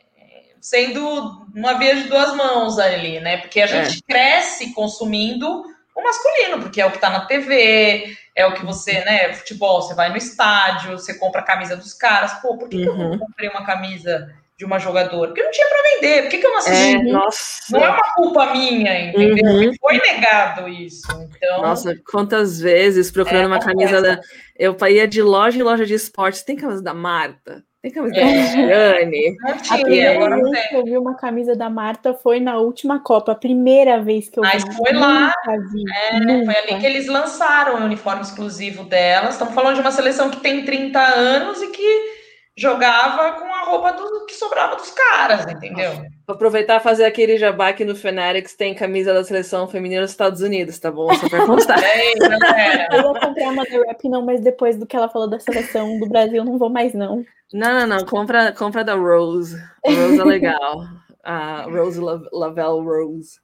sendo 0.60 1.46
uma 1.54 1.78
via 1.78 1.96
de 1.96 2.02
duas 2.02 2.36
mãos 2.36 2.78
ali, 2.78 3.18
né? 3.20 3.38
Porque 3.38 3.60
a 3.60 3.66
gente 3.66 3.98
é. 3.98 4.12
cresce 4.12 4.74
consumindo 4.74 5.64
o 5.98 6.02
masculino, 6.02 6.62
porque 6.62 6.80
é 6.80 6.86
o 6.86 6.92
que 6.92 6.98
tá 6.98 7.10
na 7.10 7.26
TV, 7.26 8.16
é 8.34 8.46
o 8.46 8.54
que 8.54 8.64
você, 8.64 9.04
né? 9.04 9.32
Futebol, 9.34 9.82
você 9.82 9.94
vai 9.94 10.10
no 10.10 10.16
estádio, 10.16 10.92
você 10.92 11.14
compra 11.14 11.40
a 11.40 11.44
camisa 11.44 11.76
dos 11.76 11.92
caras. 11.92 12.34
Pô, 12.34 12.56
por 12.56 12.68
que, 12.68 12.76
uhum. 12.76 12.82
que 12.82 12.88
eu 12.88 12.96
não 12.96 13.10
uhum. 13.10 13.18
comprei 13.18 13.48
uma 13.48 13.66
camisa 13.66 14.32
de 14.56 14.64
uma 14.64 14.78
jogadora, 14.78 15.28
porque 15.28 15.42
não 15.42 15.50
tinha 15.50 15.68
para 15.68 15.82
vender. 15.94 16.22
Por 16.22 16.30
que, 16.30 16.38
que 16.38 16.46
eu 16.46 16.50
não 16.50 16.58
assisti? 16.58 16.96
É, 16.96 17.02
nossa. 17.02 17.60
Não 17.70 17.84
é 17.84 17.88
uma 17.90 18.14
culpa 18.14 18.52
minha, 18.52 19.08
entendeu? 19.08 19.52
Uhum. 19.52 19.72
Foi 19.80 19.98
negado 19.98 20.68
isso. 20.68 21.06
Então, 21.12 21.62
nossa, 21.62 21.96
quantas 22.10 22.60
vezes 22.60 23.10
procurando 23.10 23.44
é, 23.44 23.46
uma 23.46 23.60
camisa 23.60 24.00
da. 24.00 24.20
Eu 24.56 24.76
ia 24.88 25.06
de 25.06 25.22
loja 25.22 25.58
em 25.58 25.62
loja 25.62 25.86
de 25.86 25.94
esportes. 25.94 26.42
Tem 26.42 26.56
camisa 26.56 26.82
da 26.82 26.94
Marta? 26.94 27.64
Tem 27.90 28.10
camisa 28.12 28.58
é. 28.58 29.06
da 29.06 29.74
a 29.74 29.78
primeira 29.78 30.36
vez 30.36 30.68
que 30.68 30.74
eu 30.74 30.84
vi 30.84 30.98
uma 30.98 31.14
camisa 31.14 31.56
da 31.56 31.70
Marta 31.70 32.14
foi 32.14 32.40
na 32.40 32.58
última 32.58 33.00
Copa. 33.00 33.32
A 33.32 33.34
primeira 33.34 34.00
vez 34.00 34.28
que 34.28 34.38
eu 34.38 34.42
Mas 34.42 34.62
vi. 34.62 34.68
Mas 34.68 34.76
foi 34.76 34.92
lá. 34.92 35.32
Vi, 35.72 35.84
é, 35.90 36.44
foi 36.44 36.56
ali 36.56 36.80
que 36.80 36.86
eles 36.86 37.06
lançaram 37.06 37.80
o 37.80 37.84
uniforme 37.84 38.22
exclusivo 38.22 38.84
delas. 38.84 39.34
Estamos 39.34 39.54
falando 39.54 39.74
de 39.74 39.80
uma 39.80 39.92
seleção 39.92 40.30
que 40.30 40.40
tem 40.40 40.64
30 40.64 40.98
anos 40.98 41.62
e 41.62 41.68
que 41.68 42.18
jogava 42.56 43.32
com 43.32 43.54
a 43.54 43.64
roupa 43.64 43.92
do, 43.92 44.26
que 44.26 44.34
sobrava 44.34 44.76
dos 44.76 44.90
caras, 44.90 45.46
entendeu? 45.46 45.92
Vou 45.92 46.17
aproveitar 46.32 46.76
e 46.76 46.82
fazer 46.82 47.04
aquele 47.04 47.38
jabá 47.38 47.72
que 47.72 47.84
no 47.84 47.96
Fanatics 47.96 48.54
tem 48.54 48.74
camisa 48.74 49.14
da 49.14 49.24
seleção 49.24 49.66
feminina 49.66 50.02
dos 50.02 50.10
Estados 50.10 50.40
Unidos, 50.42 50.78
tá 50.78 50.90
bom? 50.90 51.12
Só 51.14 51.28
pra 51.28 51.46
constar. 51.46 51.78
é, 51.82 52.96
eu 52.96 53.02
vou 53.02 53.18
comprar 53.18 53.50
uma 53.50 53.64
da 53.64 53.70
Rap, 53.86 54.08
não, 54.08 54.22
mas 54.22 54.40
depois 54.40 54.76
do 54.76 54.86
que 54.86 54.96
ela 54.96 55.08
falou 55.08 55.28
da 55.28 55.40
seleção 55.40 55.98
do 55.98 56.06
Brasil, 56.06 56.44
não 56.44 56.58
vou 56.58 56.68
mais, 56.68 56.92
não. 56.92 57.24
Não, 57.52 57.80
não, 57.80 57.86
não. 57.86 58.04
Compra, 58.04 58.52
compra 58.52 58.84
da 58.84 58.94
Rose. 58.94 59.56
A 59.84 59.90
Rose 59.90 60.20
é 60.20 60.24
legal. 60.24 60.86
a 61.24 61.62
Rose 61.62 62.00
Lavelle 62.00 62.82
Rose. 62.82 63.40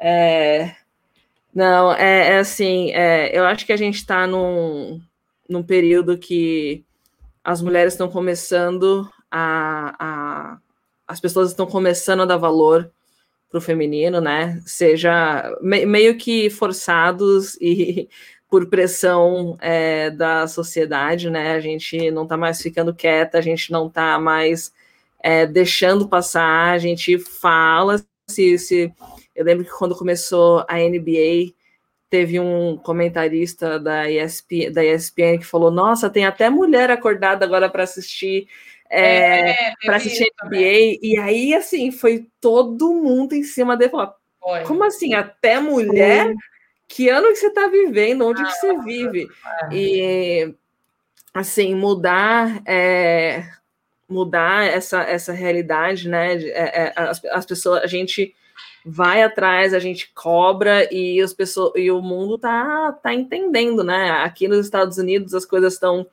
É... 0.00 0.74
Não, 1.54 1.92
é, 1.92 2.28
é 2.28 2.38
assim, 2.38 2.92
é, 2.92 3.38
eu 3.38 3.44
acho 3.44 3.66
que 3.66 3.74
a 3.74 3.76
gente 3.76 3.96
está 3.96 4.26
num, 4.26 4.98
num 5.46 5.62
período 5.62 6.16
que 6.16 6.82
as 7.44 7.60
mulheres 7.60 7.92
estão 7.92 8.08
começando 8.08 9.06
a, 9.30 9.94
a, 9.98 10.58
as 11.12 11.20
pessoas 11.20 11.50
estão 11.50 11.66
começando 11.66 12.22
a 12.22 12.24
dar 12.24 12.38
valor 12.38 12.90
para 13.50 13.58
o 13.58 13.60
feminino, 13.60 14.18
né? 14.18 14.58
Seja 14.64 15.54
me, 15.60 15.84
meio 15.84 16.16
que 16.16 16.48
forçados 16.48 17.54
e 17.60 18.08
por 18.48 18.66
pressão 18.66 19.56
é, 19.60 20.10
da 20.10 20.46
sociedade, 20.46 21.28
né? 21.28 21.52
A 21.52 21.60
gente 21.60 22.10
não 22.10 22.22
está 22.22 22.36
mais 22.36 22.62
ficando 22.62 22.94
quieta, 22.94 23.36
a 23.36 23.42
gente 23.42 23.70
não 23.70 23.88
está 23.88 24.18
mais 24.18 24.72
é, 25.22 25.46
deixando 25.46 26.08
passar, 26.08 26.72
a 26.72 26.78
gente 26.78 27.18
fala. 27.18 28.02
Se, 28.30 28.58
se 28.58 28.90
eu 29.34 29.44
lembro 29.44 29.66
que 29.66 29.70
quando 29.70 29.94
começou 29.94 30.64
a 30.66 30.78
NBA 30.78 31.52
teve 32.08 32.40
um 32.40 32.78
comentarista 32.78 33.78
da, 33.78 34.04
da 34.72 34.84
ESPN 34.84 35.38
que 35.38 35.44
falou: 35.44 35.70
Nossa, 35.70 36.08
tem 36.08 36.24
até 36.24 36.48
mulher 36.48 36.90
acordada 36.90 37.44
agora 37.44 37.68
para 37.68 37.82
assistir. 37.82 38.48
É, 38.94 39.50
é, 39.50 39.72
para 39.84 39.96
assistir 39.96 40.30
NBA, 40.44 40.98
e 41.00 41.16
aí 41.18 41.54
assim 41.54 41.90
foi 41.90 42.26
todo 42.40 42.92
mundo 42.92 43.32
em 43.32 43.42
cima 43.42 43.74
dele 43.74 43.90
falar, 43.90 44.14
como 44.66 44.84
assim, 44.84 45.14
até 45.14 45.58
mulher? 45.58 46.26
Foi. 46.26 46.34
Que 46.88 47.08
ano 47.08 47.28
que 47.28 47.36
você 47.36 47.46
está 47.46 47.68
vivendo? 47.68 48.26
Onde 48.26 48.42
ah, 48.42 48.44
que 48.44 48.52
você 48.52 48.78
vive? 48.82 49.26
É. 49.70 49.74
E 49.74 50.54
assim, 51.32 51.74
mudar 51.74 52.62
é, 52.66 53.44
mudar 54.12 54.66
essa, 54.66 55.02
essa 55.02 55.32
realidade, 55.32 56.08
né? 56.08 56.34
É, 56.48 56.92
as, 56.94 57.24
as 57.24 57.46
pessoas, 57.46 57.82
a 57.82 57.86
gente 57.86 58.34
vai 58.84 59.22
atrás, 59.22 59.72
a 59.72 59.78
gente 59.78 60.12
cobra 60.14 60.92
e 60.92 61.20
as 61.20 61.32
pessoas 61.32 61.72
e 61.76 61.90
o 61.90 62.02
mundo 62.02 62.36
tá, 62.36 62.92
tá 63.02 63.14
entendendo, 63.14 63.82
né? 63.82 64.10
Aqui 64.22 64.46
nos 64.46 64.58
Estados 64.58 64.98
Unidos 64.98 65.34
as 65.34 65.46
coisas 65.46 65.74
estão 65.74 66.06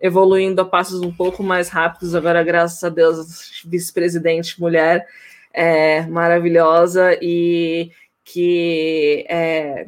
evoluindo 0.00 0.60
a 0.60 0.64
passos 0.64 1.00
um 1.00 1.12
pouco 1.12 1.42
mais 1.42 1.68
rápidos. 1.68 2.14
Agora, 2.14 2.42
graças 2.42 2.82
a 2.82 2.88
Deus, 2.88 3.62
vice-presidente 3.64 4.60
mulher 4.60 5.06
é, 5.52 6.02
maravilhosa 6.02 7.18
e 7.20 7.90
que 8.24 9.24
é, 9.28 9.86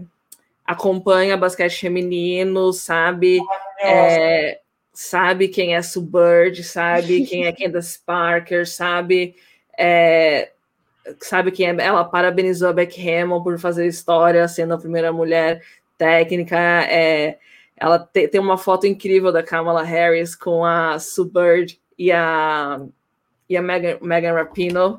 acompanha 0.65 1.37
basquete 1.37 1.81
feminino, 1.81 2.73
sabe? 2.73 3.41
É, 3.81 4.61
sabe 4.93 5.49
quem 5.49 5.75
é 5.75 5.83
Sue 5.83 6.03
Bird, 6.03 6.63
sabe 6.65 7.25
quem 7.27 7.47
é 7.47 7.53
Candace 7.53 7.99
Parker, 8.05 8.67
sabe? 8.67 9.37
É, 9.77 10.51
sabe 11.21 11.51
quem 11.51 11.67
é? 11.67 11.77
Ela 11.79 12.05
parabenizou 12.05 12.69
a 12.69 12.73
Beck 12.73 12.99
Hammond 13.01 13.45
por 13.45 13.59
fazer 13.59 13.87
história, 13.87 14.47
sendo 14.49 14.75
a 14.75 14.79
primeira 14.79 15.13
mulher 15.13 15.63
técnica. 15.97 16.57
É, 16.57 17.39
ela 17.81 17.99
te, 17.99 18.29
tem 18.29 18.41
uma 18.41 18.59
foto 18.59 18.87
incrível 18.87 19.33
da 19.33 19.43
Kamala 19.43 19.83
Harris 19.83 20.35
com 20.35 20.65
a 20.65 20.99
Sue 20.99 21.31
Bird 21.31 21.81
e 21.99 22.13
a, 22.13 22.81
e 23.49 23.57
a 23.57 23.63
Megan, 23.63 23.99
Megan 24.03 24.35
Rapinoe, 24.35 24.99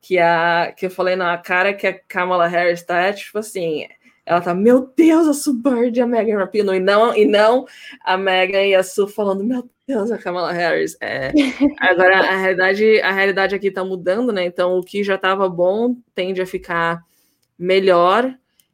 que, 0.00 0.18
a, 0.18 0.72
que 0.76 0.86
eu 0.86 0.90
falei 0.90 1.16
na 1.16 1.36
cara 1.38 1.74
que 1.74 1.86
a 1.86 1.98
Kamala 1.98 2.46
Harris 2.46 2.82
tá, 2.82 2.98
é, 2.98 3.12
tipo 3.12 3.38
assim, 3.38 3.86
ela 4.24 4.40
tá, 4.40 4.54
meu 4.54 4.92
Deus, 4.96 5.26
a 5.26 5.34
Sue 5.34 5.54
Bird 5.54 5.98
e 5.98 6.02
a 6.02 6.06
Megan 6.06 6.38
Rapinoe, 6.38 6.76
e 6.76 6.80
não, 6.80 7.16
e 7.16 7.24
não 7.24 7.66
a 8.04 8.16
Megan 8.16 8.64
e 8.64 8.74
a 8.74 8.82
Sue 8.82 9.10
falando, 9.10 9.44
meu 9.44 9.68
Deus, 9.86 10.10
a 10.10 10.18
Kamala 10.18 10.52
Harris. 10.52 10.96
É, 11.00 11.32
agora, 11.80 12.18
a 12.18 12.36
realidade, 12.36 13.00
a 13.00 13.12
realidade 13.12 13.54
aqui 13.54 13.68
está 13.68 13.84
mudando, 13.84 14.32
né? 14.32 14.44
Então, 14.44 14.78
o 14.78 14.82
que 14.82 15.02
já 15.02 15.16
estava 15.16 15.48
bom 15.48 15.96
tende 16.14 16.40
a 16.40 16.46
ficar 16.46 17.02
melhor. 17.58 18.32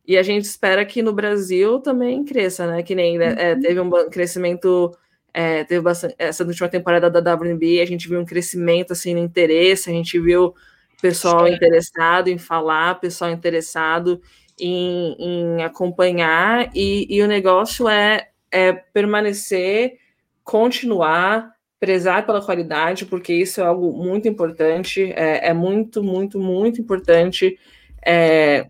E 0.09 0.17
a 0.17 0.23
gente 0.23 0.45
espera 0.45 0.87
que 0.87 1.03
no 1.03 1.13
Brasil 1.13 1.81
também 1.81 2.25
cresça, 2.25 2.67
né? 2.67 2.83
Que 2.83 2.95
nem 2.95 3.19
né, 3.19 3.35
é, 3.37 3.53
uhum. 3.53 3.61
teve 3.61 3.81
um 3.81 3.91
crescimento, 4.09 4.97
é, 5.35 5.65
teve 5.65 5.83
bastante, 5.83 6.15
essa 6.19 6.43
última 6.43 6.67
temporada 6.67 7.11
da 7.11 7.35
WNBA, 7.35 7.83
a 7.83 7.87
gente 7.87 8.09
viu 8.09 8.19
um 8.19 8.25
crescimento 8.25 8.95
assim 8.95 9.13
no 9.13 9.21
interesse, 9.21 9.91
a 9.91 9.93
gente 9.93 10.19
viu 10.19 10.55
pessoal 11.03 11.47
interessado 11.47 12.29
em 12.29 12.39
falar, 12.39 12.99
pessoal 12.99 13.31
interessado 13.31 14.19
em, 14.59 15.15
em 15.19 15.63
acompanhar, 15.63 16.71
e, 16.75 17.07
e 17.15 17.23
o 17.23 17.29
negócio 17.29 17.87
é, 17.87 18.31
é 18.51 18.73
permanecer 18.73 19.99
continuar, 20.43 21.53
prezar 21.79 22.25
pela 22.25 22.41
qualidade, 22.43 23.05
porque 23.05 23.35
isso 23.35 23.61
é 23.61 23.65
algo 23.65 23.93
muito 23.93 24.27
importante, 24.27 25.13
é, 25.15 25.49
é 25.49 25.53
muito, 25.53 26.03
muito, 26.03 26.41
muito 26.41 26.81
importante 26.81 27.59
é, 28.05 28.69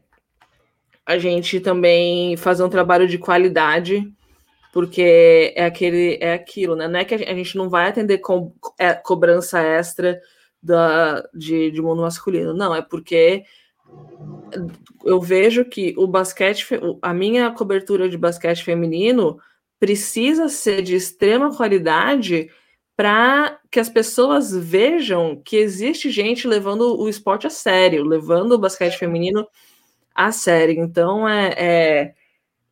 a 1.08 1.16
gente 1.16 1.58
também 1.58 2.36
fazer 2.36 2.62
um 2.62 2.68
trabalho 2.68 3.08
de 3.08 3.16
qualidade, 3.16 4.12
porque 4.74 5.54
é 5.56 5.64
aquele 5.64 6.18
é 6.20 6.34
aquilo, 6.34 6.76
né? 6.76 6.86
Não 6.86 7.00
é 7.00 7.04
que 7.06 7.14
a 7.14 7.34
gente 7.34 7.56
não 7.56 7.70
vai 7.70 7.88
atender 7.88 8.18
com 8.18 8.52
é, 8.78 8.92
cobrança 8.92 9.58
extra 9.58 10.20
da, 10.62 11.26
de, 11.32 11.70
de 11.70 11.80
mundo 11.80 12.02
masculino. 12.02 12.52
Não, 12.52 12.74
é 12.74 12.82
porque 12.82 13.42
eu 15.02 15.18
vejo 15.18 15.64
que 15.64 15.94
o 15.96 16.06
basquete, 16.06 16.66
a 17.00 17.14
minha 17.14 17.50
cobertura 17.52 18.06
de 18.06 18.18
basquete 18.18 18.62
feminino 18.62 19.38
precisa 19.80 20.46
ser 20.50 20.82
de 20.82 20.94
extrema 20.94 21.56
qualidade 21.56 22.50
para 22.94 23.58
que 23.70 23.80
as 23.80 23.88
pessoas 23.88 24.54
vejam 24.54 25.40
que 25.42 25.56
existe 25.56 26.10
gente 26.10 26.46
levando 26.46 27.00
o 27.00 27.08
esporte 27.08 27.46
a 27.46 27.50
sério, 27.50 28.04
levando 28.04 28.52
o 28.52 28.58
basquete 28.58 28.98
feminino 28.98 29.48
a 30.18 30.32
sério. 30.32 30.82
Então, 30.82 31.28
é, 31.28 31.54
é, 31.56 32.14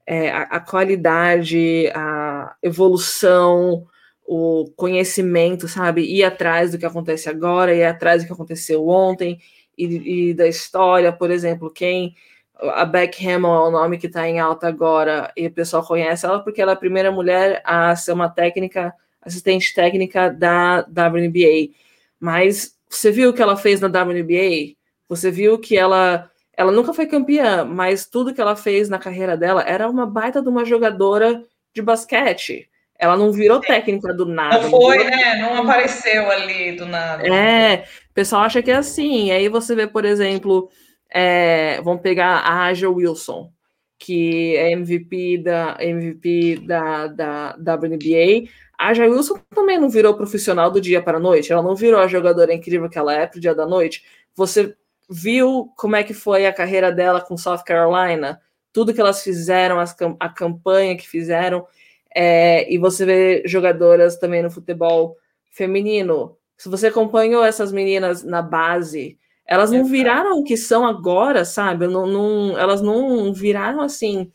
é 0.05 0.31
a, 0.31 0.43
a, 0.43 0.61
qualidade, 0.61 1.89
a 1.95 2.57
evolução, 2.61 3.87
o 4.27 4.73
conhecimento, 4.77 5.69
sabe? 5.69 6.03
Ir 6.03 6.25
atrás 6.25 6.73
do 6.73 6.79
que 6.79 6.85
acontece 6.85 7.29
agora, 7.29 7.73
ir 7.73 7.85
atrás 7.85 8.23
do 8.23 8.27
que 8.27 8.33
aconteceu 8.33 8.89
ontem 8.89 9.39
e, 9.79 10.31
e 10.31 10.35
da 10.35 10.49
história, 10.49 11.13
por 11.13 11.31
exemplo, 11.31 11.71
quem 11.71 12.17
a 12.59 12.85
Beck 12.85 13.25
Hamill 13.25 13.49
é 13.49 13.69
o 13.69 13.71
nome 13.71 13.99
que 13.99 14.09
está 14.09 14.27
em 14.29 14.41
alta 14.41 14.67
agora 14.67 15.31
e 15.37 15.47
o 15.47 15.53
pessoal 15.53 15.87
conhece 15.87 16.27
ela 16.27 16.41
porque 16.41 16.61
ela 16.61 16.73
é 16.73 16.75
a 16.75 16.79
primeira 16.79 17.13
mulher 17.13 17.63
a 17.65 17.95
ser 17.95 18.13
uma 18.13 18.31
técnica 18.31 18.93
assistente 19.21 19.75
técnica 19.75 20.31
da 20.31 20.81
WNBA. 20.89 21.73
Mas 22.19 22.77
você 22.89 23.13
viu 23.13 23.31
o 23.31 23.33
que 23.33 23.43
ela 23.43 23.57
fez 23.57 23.81
na 23.81 23.89
WNBA? 23.89 24.75
Você 25.09 25.31
viu 25.31 25.59
que 25.59 25.77
ela 25.77 26.31
ela 26.57 26.73
nunca 26.73 26.95
foi 26.95 27.07
campeã, 27.07 27.65
mas 27.65 28.07
tudo 28.07 28.33
que 28.33 28.41
ela 28.41 28.57
fez 28.57 28.89
na 28.89 28.99
carreira 28.99 29.37
dela 29.37 29.63
era 29.63 29.89
uma 29.89 30.07
baita 30.07 30.41
de 30.41 30.49
uma 30.49 30.65
jogadora 30.65 31.43
de 31.75 31.83
basquete. 31.83 32.69
Ela 32.99 33.17
não 33.17 33.31
virou 33.31 33.61
técnica 33.61 34.15
do 34.15 34.25
nada. 34.25 34.63
Não 34.63 34.71
foi, 34.71 34.99
não 34.99 35.05
né? 35.05 35.35
Não 35.39 35.63
apareceu 35.63 36.31
ali 36.31 36.73
do 36.73 36.87
nada. 36.87 37.27
É, 37.29 37.85
o 38.11 38.15
pessoal 38.15 38.43
acha 38.43 38.63
que 38.63 38.71
é 38.71 38.77
assim. 38.77 39.31
Aí 39.31 39.49
você 39.51 39.75
vê, 39.75 39.87
por 39.87 40.07
exemplo, 40.07 40.71
é, 41.11 41.81
vamos 41.83 42.01
pegar 42.01 42.39
a 42.39 42.65
Aja 42.65 42.89
Wilson, 42.89 43.51
que 43.99 44.57
é 44.57 44.73
MVP 44.73 45.39
da 45.39 45.77
MVP 45.79 46.63
da, 46.67 47.07
da, 47.07 47.57
da 47.57 47.75
WNBA. 47.75 48.49
A 48.79 48.95
Jailson 48.95 49.39
também 49.55 49.79
não 49.79 49.89
virou 49.89 50.15
profissional 50.15 50.71
do 50.71 50.81
dia 50.81 51.03
para 51.03 51.17
a 51.17 51.21
noite, 51.21 51.53
ela 51.53 51.63
não 51.63 51.75
virou 51.75 52.01
a 52.01 52.07
jogadora 52.07 52.53
incrível 52.53 52.89
que 52.89 52.99
ela 52.99 53.15
é 53.15 53.27
pro 53.27 53.41
dia 53.41 53.55
da 53.55 53.67
noite. 53.67 54.05
Você 54.35 54.75
viu 55.09 55.73
como 55.77 55.97
é 55.97 56.03
que 56.03 56.15
foi 56.15 56.47
a 56.47 56.53
carreira 56.53 56.93
dela 56.93 57.21
com 57.21 57.37
South 57.37 57.63
Carolina, 57.65 58.41
tudo 58.73 58.93
que 58.93 59.01
elas 59.01 59.23
fizeram, 59.23 59.79
as, 59.79 59.97
a 60.21 60.29
campanha 60.29 60.97
que 60.97 61.09
fizeram, 61.09 61.67
é, 62.15 62.73
e 62.73 62.79
você 62.79 63.05
vê 63.05 63.43
jogadoras 63.47 64.17
também 64.19 64.43
no 64.43 64.51
futebol 64.51 65.17
feminino. 65.51 66.37
Se 66.57 66.69
você 66.69 66.89
acompanhou 66.89 67.45
essas 67.45 67.73
meninas 67.73 68.23
na 68.23 68.43
base, 68.43 69.19
elas 69.47 69.71
não 69.71 69.85
viraram 69.85 70.39
o 70.39 70.45
que 70.45 70.57
são 70.57 70.87
agora, 70.87 71.45
sabe? 71.45 71.87
Não, 71.87 72.07
não, 72.07 72.59
elas 72.59 72.81
não 72.81 73.33
viraram 73.33 73.81
assim 73.81 74.31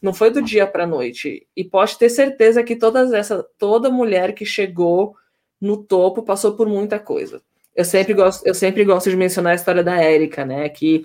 não 0.00 0.12
foi 0.12 0.30
do 0.30 0.42
dia 0.42 0.66
para 0.66 0.84
a 0.84 0.86
noite. 0.86 1.46
E 1.56 1.64
pode 1.64 1.98
ter 1.98 2.08
certeza 2.08 2.62
que 2.62 2.76
todas 2.76 3.12
essa, 3.12 3.44
toda 3.58 3.90
mulher 3.90 4.34
que 4.34 4.44
chegou 4.44 5.16
no 5.60 5.82
topo 5.82 6.22
passou 6.22 6.54
por 6.54 6.68
muita 6.68 6.98
coisa. 6.98 7.42
Eu 7.76 7.84
sempre 7.84 8.14
gosto, 8.14 8.46
eu 8.46 8.54
sempre 8.54 8.84
gosto 8.84 9.10
de 9.10 9.16
mencionar 9.16 9.52
a 9.52 9.56
história 9.56 9.84
da 9.84 10.00
Érica, 10.00 10.44
né? 10.44 10.68
Que 10.68 11.04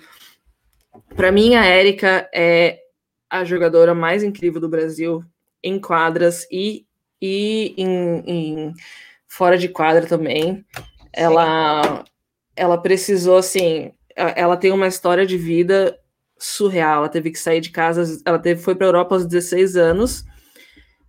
para 1.14 1.30
mim 1.30 1.54
a 1.54 1.64
Érica 1.64 2.28
é 2.34 2.78
a 3.28 3.44
jogadora 3.44 3.94
mais 3.94 4.22
incrível 4.22 4.60
do 4.60 4.68
Brasil 4.68 5.22
em 5.62 5.78
quadras 5.78 6.46
e, 6.50 6.86
e 7.20 7.74
em, 7.76 8.24
em 8.26 8.74
fora 9.28 9.58
de 9.58 9.68
quadra 9.68 10.06
também. 10.06 10.64
Ela 11.12 12.04
ela 12.56 12.78
precisou 12.78 13.38
assim, 13.38 13.92
ela 14.14 14.56
tem 14.56 14.72
uma 14.72 14.86
história 14.86 15.26
de 15.26 15.36
vida 15.36 15.98
surreal. 16.38 16.98
Ela 16.98 17.08
teve 17.08 17.30
que 17.30 17.38
sair 17.38 17.60
de 17.60 17.70
casa, 17.70 18.20
ela 18.24 18.38
teve, 18.38 18.60
foi 18.60 18.74
para 18.74 18.86
Europa 18.86 19.14
aos 19.14 19.26
16 19.26 19.76
anos, 19.76 20.24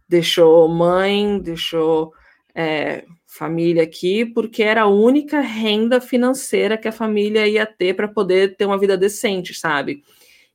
deixou 0.08 0.68
mãe, 0.68 1.40
deixou 1.40 2.14
é, 2.56 3.04
família 3.34 3.82
aqui, 3.82 4.24
porque 4.24 4.62
era 4.62 4.84
a 4.84 4.88
única 4.88 5.40
renda 5.40 6.00
financeira 6.00 6.78
que 6.78 6.88
a 6.88 6.92
família 6.92 7.48
ia 7.48 7.66
ter 7.66 7.96
para 7.96 8.08
poder 8.08 8.56
ter 8.56 8.66
uma 8.66 8.78
vida 8.78 8.96
decente, 8.96 9.56
sabe? 9.56 10.04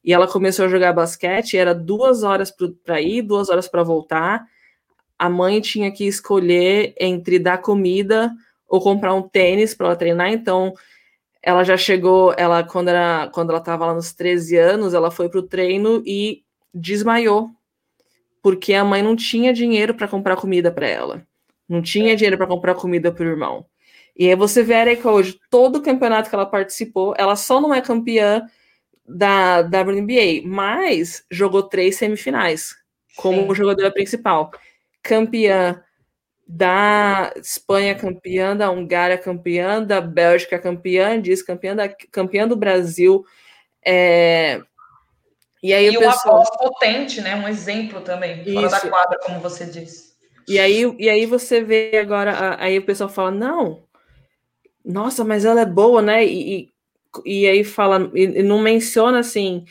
E 0.05 0.13
ela 0.13 0.29
começou 0.29 0.65
a 0.65 0.69
jogar 0.69 0.93
basquete, 0.93 1.57
era 1.57 1.75
duas 1.75 2.23
horas 2.23 2.55
para 2.85 3.01
ir, 3.01 3.23
duas 3.23 3.49
horas 3.49 3.67
para 3.67 3.83
voltar. 3.83 4.47
A 5.19 5.29
mãe 5.29 5.61
tinha 5.61 5.91
que 5.91 6.07
escolher 6.07 6.95
entre 7.01 7.41
dar 7.41 7.59
comida 7.59 8.33
ou 8.69 8.81
comprar 8.81 9.13
um 9.13 9.23
tênis 9.23 9.75
para 9.75 9.89
ela 9.89 9.97
treinar, 9.97 10.33
então 10.33 10.73
ela 11.43 11.65
já 11.65 11.77
chegou, 11.77 12.33
ela 12.37 12.63
quando 12.63 12.89
era, 12.89 13.29
quando 13.35 13.51
ela 13.51 13.59
estava 13.59 13.87
lá 13.87 13.95
nos 13.95 14.13
13 14.13 14.57
anos, 14.57 14.95
ela 14.95 15.11
foi 15.11 15.29
para 15.29 15.41
o 15.41 15.43
treino 15.43 16.01
e 16.07 16.45
desmaiou, 16.73 17.51
porque 18.41 18.73
a 18.75 18.85
mãe 18.85 19.03
não 19.03 19.17
tinha 19.17 19.53
dinheiro 19.53 19.95
para 19.95 20.07
comprar 20.07 20.37
comida 20.37 20.71
para 20.71 20.87
ela, 20.87 21.28
não 21.69 21.83
tinha 21.83 22.17
dinheiro 22.17 22.39
para 22.39 22.47
comprar 22.47 22.75
comida 22.75 23.13
para 23.13 23.25
o 23.25 23.29
irmão. 23.29 23.67
E 24.17 24.29
aí 24.29 24.35
você 24.35 24.63
vê 24.63 24.75
a 24.75 24.81
Erika 24.81 25.11
hoje, 25.11 25.39
todo 25.51 25.77
o 25.77 25.83
campeonato 25.83 26.29
que 26.29 26.35
ela 26.35 26.47
participou, 26.47 27.15
ela 27.17 27.37
só 27.37 27.61
não 27.61 27.73
é 27.73 27.81
campeã 27.81 28.45
da, 29.07 29.63
da 29.63 29.83
WNBA, 29.83 30.43
mas 30.45 31.25
jogou 31.31 31.63
três 31.63 31.97
semifinais 31.97 32.75
como 33.17 33.49
Sim. 33.49 33.55
jogadora 33.55 33.93
principal. 33.93 34.51
Campeã 35.03 35.83
da 36.47 37.33
Espanha 37.37 37.95
campeã, 37.95 38.57
da 38.57 38.71
Hungária 38.71 39.19
campeã, 39.19 39.83
da 39.83 40.01
Bélgica 40.01 40.59
campeã, 40.59 41.21
diz 41.21 41.43
campeã, 41.43 41.77
da, 41.77 41.89
campeã 42.11 42.49
do 42.49 42.57
Brasil. 42.57 43.23
É... 43.85 44.61
E 45.63 45.75
aí 45.75 45.87
e 45.87 45.97
o 45.97 46.01
pessoal... 46.01 46.43
potente, 46.57 47.21
né? 47.21 47.35
Um 47.35 47.47
exemplo 47.47 48.01
também, 48.01 48.45
fora 48.45 48.67
Isso. 48.67 48.71
da 48.71 48.91
quadra, 48.91 49.19
como 49.25 49.41
você 49.41 49.67
disse. 49.67 50.08
E 50.49 50.59
aí, 50.59 50.83
e 50.99 51.09
aí 51.09 51.27
você 51.27 51.63
vê 51.63 51.99
agora, 51.99 52.57
aí 52.59 52.79
o 52.79 52.85
pessoal 52.85 53.11
fala, 53.11 53.31
não, 53.31 53.83
nossa, 54.85 55.25
mas 55.25 55.45
ela 55.45 55.61
é 55.61 55.67
boa, 55.67 56.01
né? 56.01 56.25
E, 56.25 56.71
e, 57.25 57.47
aí 57.47 57.63
fala, 57.63 58.11
e, 58.15 58.43
não 58.43 58.59
menciona 58.59 59.19
assim, 59.19 59.65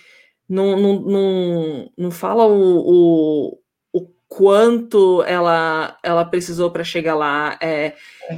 não, 0.47 0.79
não, 0.79 0.99
não, 1.01 1.91
não 1.97 2.11
fala 2.11 2.45
o, 2.45 3.49
o 3.49 3.57
quanto 4.27 5.23
ela 5.23 5.97
ela 6.03 6.25
precisou 6.25 6.69
para 6.69 6.83
chegar 6.83 7.15
lá 7.15 7.57
é, 7.61 7.95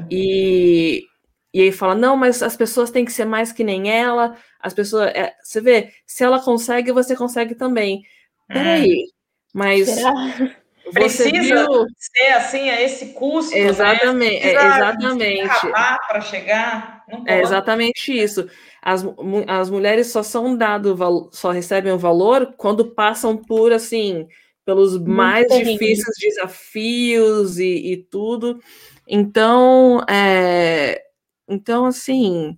e 0.09 1.03
e 1.51 1.61
aí 1.61 1.71
fala 1.71 1.95
não 1.95 2.15
mas 2.15 2.43
as 2.43 2.55
pessoas 2.55 2.91
têm 2.91 3.03
que 3.03 3.11
ser 3.11 3.25
mais 3.25 3.51
que 3.51 3.63
nem 3.63 3.91
ela 3.91 4.37
as 4.59 4.73
pessoas 4.73 5.07
é, 5.15 5.33
você 5.43 5.59
vê 5.59 5.91
se 6.05 6.23
ela 6.23 6.41
consegue 6.41 6.91
você 6.91 7.15
consegue 7.15 7.55
também 7.55 8.03
peraí 8.47 8.93
hum. 8.93 9.07
mas 9.53 9.89
Precisa 10.91 11.29
viu... 11.29 11.85
ser 11.97 12.31
assim 12.33 12.69
a 12.69 12.81
esse 12.81 13.07
custo 13.13 13.53
né? 13.53 13.61
exatamente 13.61 14.45
né? 14.45 14.51
exatamente 14.51 15.71
para 16.07 16.21
chegar 16.21 17.03
é 17.25 17.41
exatamente 17.41 18.11
isso 18.11 18.49
as, 18.81 19.05
as 19.47 19.69
mulheres 19.69 20.07
só 20.07 20.23
são 20.23 20.55
dado 20.57 20.97
só 21.31 21.51
recebem 21.51 21.91
o 21.91 21.97
valor 21.97 22.53
quando 22.57 22.85
passam 22.85 23.37
por 23.37 23.73
assim 23.73 24.27
pelos 24.69 24.93
Muito 24.93 25.09
mais 25.09 25.47
difíceis 25.47 26.15
desafios 26.19 27.57
e, 27.57 27.93
e 27.93 27.97
tudo. 27.97 28.61
Então, 29.07 30.05
é, 30.07 31.01
então 31.47 31.85
assim, 31.85 32.55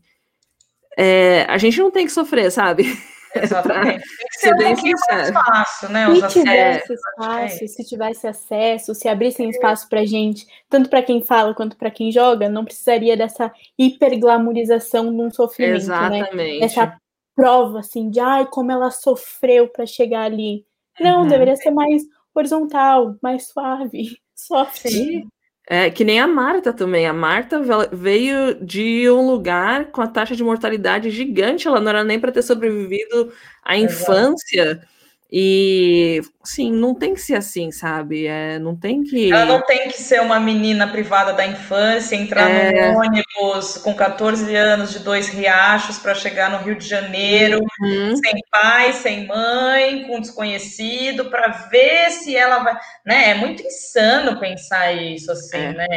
é, 0.98 1.44
a 1.48 1.58
gente 1.58 1.80
não 1.80 1.90
tem 1.90 2.06
que 2.06 2.12
sofrer, 2.12 2.52
sabe? 2.52 2.84
Exatamente. 3.36 4.04
Tem 4.18 4.28
que 4.28 4.40
ser 4.40 4.54
um 4.54 4.58
pouquinho 4.58 4.98
mais 5.10 5.30
fácil, 5.32 5.90
né? 5.90 6.06
Se 6.16 6.40
tivesse 6.40 6.94
espaço, 6.94 7.68
se 7.68 7.86
tivesse 7.86 8.28
acesso, 8.28 8.96
se 8.96 9.08
abrissem 9.08 9.50
espaço 9.50 9.88
para 9.90 10.06
gente, 10.06 10.46
tanto 10.70 10.90
para 10.90 11.04
quem 11.04 11.24
fala 11.24 11.54
quanto 11.54 11.78
para 11.78 11.92
quem 11.92 12.12
joga, 12.12 12.50
não 12.50 12.66
precisaria 12.66 13.16
dessa 13.16 13.52
hiperglamorização 13.78 15.14
de 15.14 15.22
um 15.22 15.32
sofrimento, 15.32 15.88
né? 15.88 16.20
Exatamente. 16.20 16.36
né? 16.36 16.66
Essa 16.66 16.98
prova 17.36 17.80
assim 17.80 18.10
de 18.10 18.20
ai 18.20 18.46
como 18.48 18.72
ela 18.72 18.92
sofreu 18.92 19.68
para 19.68 19.86
chegar 19.86 20.24
ali. 20.24 20.66
Não, 21.00 21.22
uhum. 21.22 21.28
deveria 21.28 21.56
ser 21.56 21.72
mais 21.72 22.04
horizontal, 22.36 23.16
mais 23.22 23.48
suave, 23.48 24.18
soft. 24.36 24.88
Sim. 24.88 25.28
É, 25.74 25.90
que 25.90 26.04
nem 26.04 26.20
a 26.20 26.28
Marta 26.28 26.74
também. 26.74 27.08
A 27.08 27.14
Marta 27.14 27.62
veio 27.94 28.56
de 28.56 29.10
um 29.10 29.26
lugar 29.26 29.86
com 29.86 30.02
a 30.02 30.08
taxa 30.08 30.36
de 30.36 30.44
mortalidade 30.44 31.10
gigante. 31.10 31.66
Ela 31.66 31.80
não 31.80 31.88
era 31.90 32.04
nem 32.04 32.20
para 32.20 32.30
ter 32.30 32.42
sobrevivido 32.42 33.32
à 33.64 33.78
infância. 33.78 34.86
E, 35.34 36.20
sim, 36.44 36.74
não 36.74 36.94
tem 36.94 37.14
que 37.14 37.22
ser 37.22 37.36
assim, 37.36 37.72
sabe? 37.72 38.28
É, 38.28 38.60
não 38.60 38.76
tem 38.76 39.02
que. 39.02 39.32
Ela 39.32 39.46
não 39.46 39.62
tem 39.62 39.88
que 39.88 40.02
ser 40.02 40.20
uma 40.20 40.42
menina 40.42 40.86
privada 40.90 41.32
da 41.32 41.48
infância, 41.48 42.18
entrar 42.18 42.50
é... 42.50 42.92
no 42.92 43.00
ônibus 43.00 43.78
com 43.78 43.94
14 43.94 44.54
anos 44.54 44.92
de 44.92 45.00
dois 45.00 45.30
riachos 45.30 45.98
para 45.98 46.14
chegar 46.14 46.50
no 46.50 46.58
Rio 46.58 46.76
de 46.76 46.86
Janeiro, 46.86 47.62
uhum. 47.80 48.16
sem 48.18 48.34
pai, 48.52 48.92
sem 48.92 49.26
mãe, 49.26 50.04
com 50.06 50.20
desconhecido, 50.20 51.30
para 51.30 51.48
ver 51.70 52.12
se 52.12 52.36
ela 52.36 52.60
vai. 52.60 52.78
Né? 53.06 53.30
É 53.30 53.36
muito 53.36 53.64
insano 53.64 54.38
pensar 54.38 54.92
isso, 54.92 55.32
assim, 55.32 55.58
é. 55.58 55.74
né? 55.74 55.88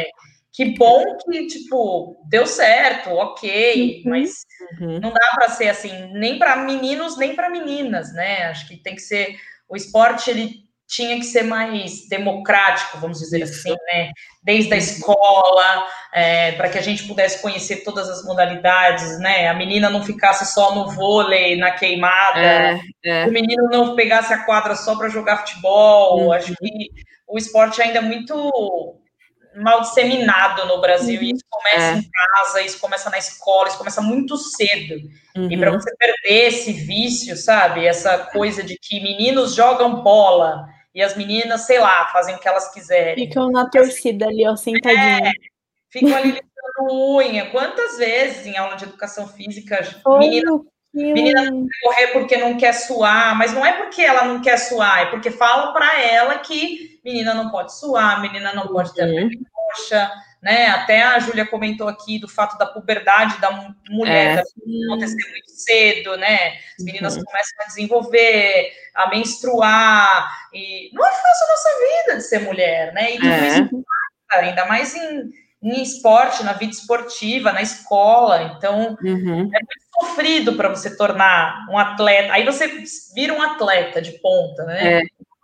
Que 0.55 0.73
bom 0.77 1.17
que, 1.17 1.47
tipo, 1.47 2.23
deu 2.29 2.47
certo, 2.47 3.09
ok, 3.09 4.03
uhum. 4.05 4.09
mas 4.09 4.45
uhum. 4.79 4.99
não 5.01 5.11
dá 5.11 5.31
para 5.35 5.49
ser 5.49 5.67
assim, 5.67 5.91
nem 6.13 6.39
para 6.39 6.55
meninos, 6.55 7.17
nem 7.17 7.35
para 7.35 7.49
meninas, 7.49 8.13
né? 8.13 8.45
Acho 8.45 8.65
que 8.65 8.77
tem 8.77 8.95
que 8.95 9.01
ser. 9.01 9.35
O 9.67 9.75
esporte, 9.75 10.29
ele 10.29 10.63
tinha 10.87 11.17
que 11.17 11.25
ser 11.25 11.43
mais 11.43 12.07
democrático, 12.07 12.99
vamos 12.99 13.19
dizer 13.19 13.41
Isso. 13.41 13.53
assim, 13.53 13.75
né? 13.87 14.11
Desde 14.43 14.73
a 14.73 14.77
escola, 14.77 15.87
é, 16.13 16.53
para 16.53 16.69
que 16.69 16.77
a 16.77 16.81
gente 16.81 17.05
pudesse 17.05 17.41
conhecer 17.41 17.83
todas 17.83 18.07
as 18.07 18.23
modalidades, 18.23 19.19
né? 19.19 19.49
A 19.49 19.53
menina 19.53 19.89
não 19.89 20.05
ficasse 20.05 20.53
só 20.53 20.73
no 20.73 20.89
vôlei, 20.91 21.57
na 21.57 21.71
queimada, 21.71 22.39
é, 22.39 22.79
é. 23.03 23.25
o 23.25 23.31
menino 23.31 23.67
não 23.69 23.93
pegasse 23.93 24.31
a 24.31 24.45
quadra 24.45 24.73
só 24.73 24.95
para 24.95 25.09
jogar 25.09 25.45
futebol. 25.45 26.27
Uhum. 26.27 26.31
Acho 26.31 26.55
que 26.55 26.89
o 27.27 27.37
esporte 27.37 27.81
ainda 27.81 27.97
é 27.97 28.01
muito 28.01 29.01
mal 29.55 29.81
disseminado 29.81 30.65
no 30.65 30.81
Brasil, 30.81 31.19
uhum. 31.19 31.25
e 31.25 31.31
isso 31.31 31.43
começa 31.49 31.95
é. 31.95 31.97
em 31.97 32.09
casa, 32.09 32.61
isso 32.61 32.79
começa 32.79 33.09
na 33.09 33.17
escola, 33.17 33.67
isso 33.67 33.77
começa 33.77 34.01
muito 34.01 34.37
cedo. 34.37 34.95
Uhum. 35.35 35.51
E 35.51 35.57
para 35.57 35.71
você 35.71 35.95
perder 35.95 36.47
esse 36.47 36.73
vício, 36.73 37.35
sabe? 37.37 37.85
Essa 37.85 38.17
coisa 38.17 38.63
de 38.63 38.77
que 38.77 39.01
meninos 39.01 39.55
jogam 39.55 40.01
bola 40.01 40.67
e 40.93 41.01
as 41.01 41.15
meninas, 41.15 41.61
sei 41.61 41.79
lá, 41.79 42.07
fazem 42.07 42.35
o 42.35 42.39
que 42.39 42.47
elas 42.47 42.73
quiserem. 42.73 43.27
Ficam 43.27 43.49
na 43.51 43.69
torcida 43.69 44.27
ali, 44.27 44.47
ó, 44.47 44.55
sentadinha. 44.55 45.29
É, 45.29 45.31
ficam 45.89 46.15
ali 46.15 46.31
listando 46.31 47.15
unha. 47.15 47.49
Quantas 47.51 47.97
vezes 47.97 48.45
em 48.45 48.57
aula 48.57 48.75
de 48.75 48.85
educação 48.85 49.27
física, 49.27 49.81
meninas 50.19 50.61
Menina 50.95 51.51
não 51.51 51.67
quer 51.67 51.79
correr 51.83 52.07
porque 52.07 52.37
não 52.37 52.57
quer 52.57 52.71
suar, 52.71 53.37
mas 53.37 53.51
não 53.51 53.65
é 53.65 53.73
porque 53.73 54.01
ela 54.01 54.23
não 54.23 54.41
quer 54.41 54.55
suar, 54.55 55.01
é 55.01 55.05
porque 55.07 55.29
falam 55.29 55.73
para 55.73 56.01
ela 56.01 56.37
que 56.39 56.94
menina 57.05 57.35
não 57.35 57.51
pode 57.51 57.77
suar, 57.77 58.19
menina 58.21 58.51
não 58.53 58.67
pode 58.67 58.93
ter 58.93 59.05
uhum. 59.05 59.29
coxa, 59.53 60.11
né? 60.41 60.67
Até 60.67 61.03
a 61.03 61.19
Júlia 61.19 61.45
comentou 61.45 61.87
aqui 61.87 62.17
do 62.17 62.27
fato 62.27 62.57
da 62.57 62.65
puberdade 62.65 63.39
da 63.39 63.51
mulher 63.89 64.39
é. 64.39 64.85
acontecer 64.87 65.29
muito 65.29 65.51
cedo, 65.51 66.17
né? 66.17 66.53
As 66.79 66.83
meninas 66.83 67.15
uhum. 67.15 67.23
começam 67.23 67.57
a 67.61 67.67
desenvolver, 67.67 68.71
a 68.95 69.09
menstruar, 69.09 70.35
e 70.51 70.89
não 70.93 71.05
é 71.05 71.11
fácil 71.11 71.45
a 71.45 71.49
nossa 71.49 71.69
vida 71.79 72.17
de 72.17 72.23
ser 72.23 72.39
mulher, 72.39 72.93
né? 72.93 73.13
E 73.13 73.15
tudo 73.17 73.27
é. 73.27 73.47
isso 73.47 73.85
ainda 74.31 74.65
mais 74.65 74.95
em 74.95 75.31
em 75.65 75.81
esporte, 75.81 76.43
na 76.43 76.53
vida 76.53 76.71
esportiva, 76.71 77.51
na 77.51 77.63
escola. 77.63 78.43
Então, 78.55 78.95
uhum. 79.03 79.49
é 79.51 79.59
muito 79.59 79.85
sofrido 79.99 80.53
para 80.53 80.69
você 80.69 80.95
tornar 80.95 81.65
um 81.71 81.77
atleta. 81.77 82.33
Aí 82.33 82.45
você 82.45 82.83
vira 83.15 83.33
um 83.33 83.41
atleta 83.41 83.99
de 83.99 84.11
ponta, 84.19 84.63
né? 84.65 84.99
É. 84.99 85.01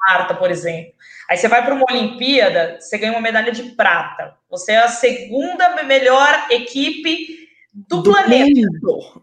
Marta, 0.07 0.35
por 0.35 0.51
exemplo. 0.51 0.93
Aí 1.31 1.37
você 1.37 1.47
vai 1.47 1.63
para 1.63 1.73
uma 1.73 1.85
Olimpíada, 1.89 2.75
você 2.77 2.97
ganha 2.97 3.13
uma 3.13 3.21
medalha 3.21 3.53
de 3.53 3.63
prata. 3.71 4.35
Você 4.49 4.73
é 4.73 4.79
a 4.79 4.89
segunda 4.89 5.81
melhor 5.81 6.47
equipe 6.49 7.47
do, 7.73 8.01
do 8.01 8.11
planeta. 8.11 8.67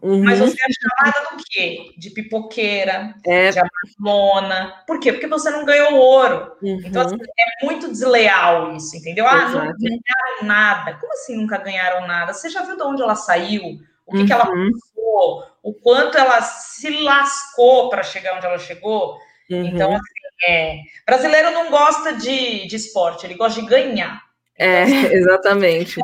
Uhum. 0.01 0.23
Mas 0.23 0.39
você 0.39 0.57
é 0.59 0.73
chamada 0.73 1.35
do 1.35 1.43
quê? 1.47 1.93
De 1.99 2.09
pipoqueira, 2.09 3.13
é. 3.23 3.51
de 3.51 3.59
amarlona. 3.59 4.83
Por 4.87 4.99
quê? 4.99 5.13
Porque 5.13 5.27
você 5.27 5.51
não 5.51 5.63
ganhou 5.63 5.93
ouro. 5.93 6.51
Uhum. 6.63 6.81
Então, 6.83 7.03
assim, 7.03 7.15
é 7.15 7.63
muito 7.63 7.87
desleal 7.91 8.75
isso, 8.75 8.97
entendeu? 8.97 9.27
Ah, 9.27 9.45
Exato. 9.47 9.67
não 9.67 9.73
ganharam 9.77 10.43
nada. 10.45 10.97
Como 10.99 11.13
assim 11.13 11.35
nunca 11.35 11.59
ganharam 11.59 12.07
nada? 12.07 12.33
Você 12.33 12.49
já 12.49 12.63
viu 12.63 12.75
de 12.75 12.81
onde 12.81 13.03
ela 13.03 13.15
saiu? 13.15 13.77
O 14.07 14.13
que, 14.13 14.17
uhum. 14.17 14.25
que 14.25 14.33
ela 14.33 14.49
uhum. 14.49 14.71
passou? 14.71 15.43
O 15.61 15.73
quanto 15.75 16.17
ela 16.17 16.41
se 16.41 16.89
lascou 17.03 17.87
para 17.87 18.01
chegar 18.01 18.35
onde 18.35 18.47
ela 18.47 18.57
chegou? 18.57 19.19
Então, 19.47 19.91
uhum. 19.91 19.95
assim, 19.95 20.18
é... 20.47 20.77
brasileiro 21.05 21.51
não 21.51 21.69
gosta 21.69 22.13
de, 22.13 22.67
de 22.67 22.75
esporte, 22.75 23.25
ele 23.25 23.35
gosta 23.35 23.61
de 23.61 23.67
ganhar. 23.67 24.21
É, 24.59 24.83
exatamente. 25.15 26.01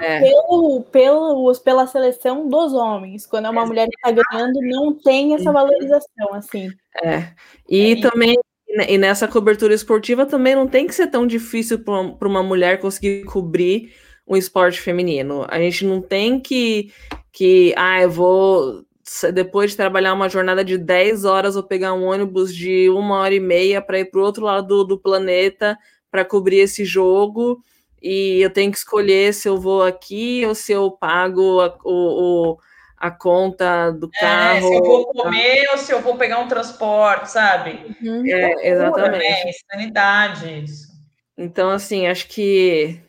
É. 0.00 0.20
Pelo, 0.20 0.82
pelo, 0.92 1.52
pela 1.64 1.86
seleção 1.88 2.48
dos 2.48 2.72
homens. 2.72 3.26
Quando 3.26 3.46
é 3.46 3.50
uma 3.50 3.66
mulher 3.66 3.88
que 3.88 3.96
está 3.96 4.12
ganhando, 4.12 4.60
não 4.62 4.94
tem 4.94 5.34
essa 5.34 5.50
valorização, 5.50 6.32
assim. 6.32 6.70
É. 7.02 7.32
E 7.68 7.92
é. 7.92 8.00
também, 8.00 8.38
e 8.68 8.96
nessa 8.96 9.26
cobertura 9.26 9.74
esportiva, 9.74 10.24
também 10.24 10.54
não 10.54 10.68
tem 10.68 10.86
que 10.86 10.94
ser 10.94 11.08
tão 11.08 11.26
difícil 11.26 11.80
para 11.80 12.28
uma 12.28 12.42
mulher 12.44 12.78
conseguir 12.78 13.24
cobrir 13.24 13.92
um 14.26 14.36
esporte 14.36 14.80
feminino. 14.80 15.44
A 15.48 15.58
gente 15.58 15.84
não 15.84 16.00
tem 16.00 16.38
que, 16.38 16.92
que 17.32 17.74
ah, 17.76 18.02
eu 18.02 18.10
vou 18.10 18.84
depois 19.32 19.70
de 19.70 19.76
trabalhar 19.76 20.14
uma 20.14 20.28
jornada 20.28 20.64
de 20.64 20.76
10 20.78 21.24
horas, 21.24 21.54
vou 21.54 21.62
pegar 21.62 21.92
um 21.94 22.04
ônibus 22.04 22.54
de 22.54 22.88
uma 22.90 23.18
hora 23.20 23.34
e 23.34 23.40
meia 23.40 23.80
para 23.80 24.00
ir 24.00 24.06
para 24.06 24.20
o 24.20 24.24
outro 24.24 24.44
lado 24.44 24.66
do, 24.66 24.84
do 24.84 24.98
planeta 24.98 25.78
para 26.10 26.24
cobrir 26.24 26.58
esse 26.58 26.84
jogo 26.84 27.62
e 28.02 28.40
eu 28.40 28.50
tenho 28.50 28.70
que 28.70 28.78
escolher 28.78 29.34
se 29.34 29.48
eu 29.48 29.58
vou 29.58 29.82
aqui 29.82 30.44
ou 30.46 30.54
se 30.54 30.72
eu 30.72 30.90
pago 30.90 31.60
a, 31.60 31.76
o, 31.84 32.58
a 32.96 33.10
conta 33.10 33.90
do 33.90 34.08
carro. 34.10 34.56
É, 34.56 34.60
se 34.60 34.74
eu 34.74 34.82
vou 34.82 35.06
comer 35.06 35.68
ou 35.70 35.78
se 35.78 35.92
eu 35.92 36.00
vou 36.00 36.16
pegar 36.16 36.38
um 36.38 36.48
transporte, 36.48 37.30
sabe? 37.30 37.96
Uhum. 38.00 38.24
É, 38.26 38.68
exatamente. 38.68 39.24
É, 39.24 39.50
sanidade, 39.70 40.64
isso. 40.64 40.88
Então, 41.36 41.70
assim, 41.70 42.06
acho 42.06 42.28
que 42.28 43.00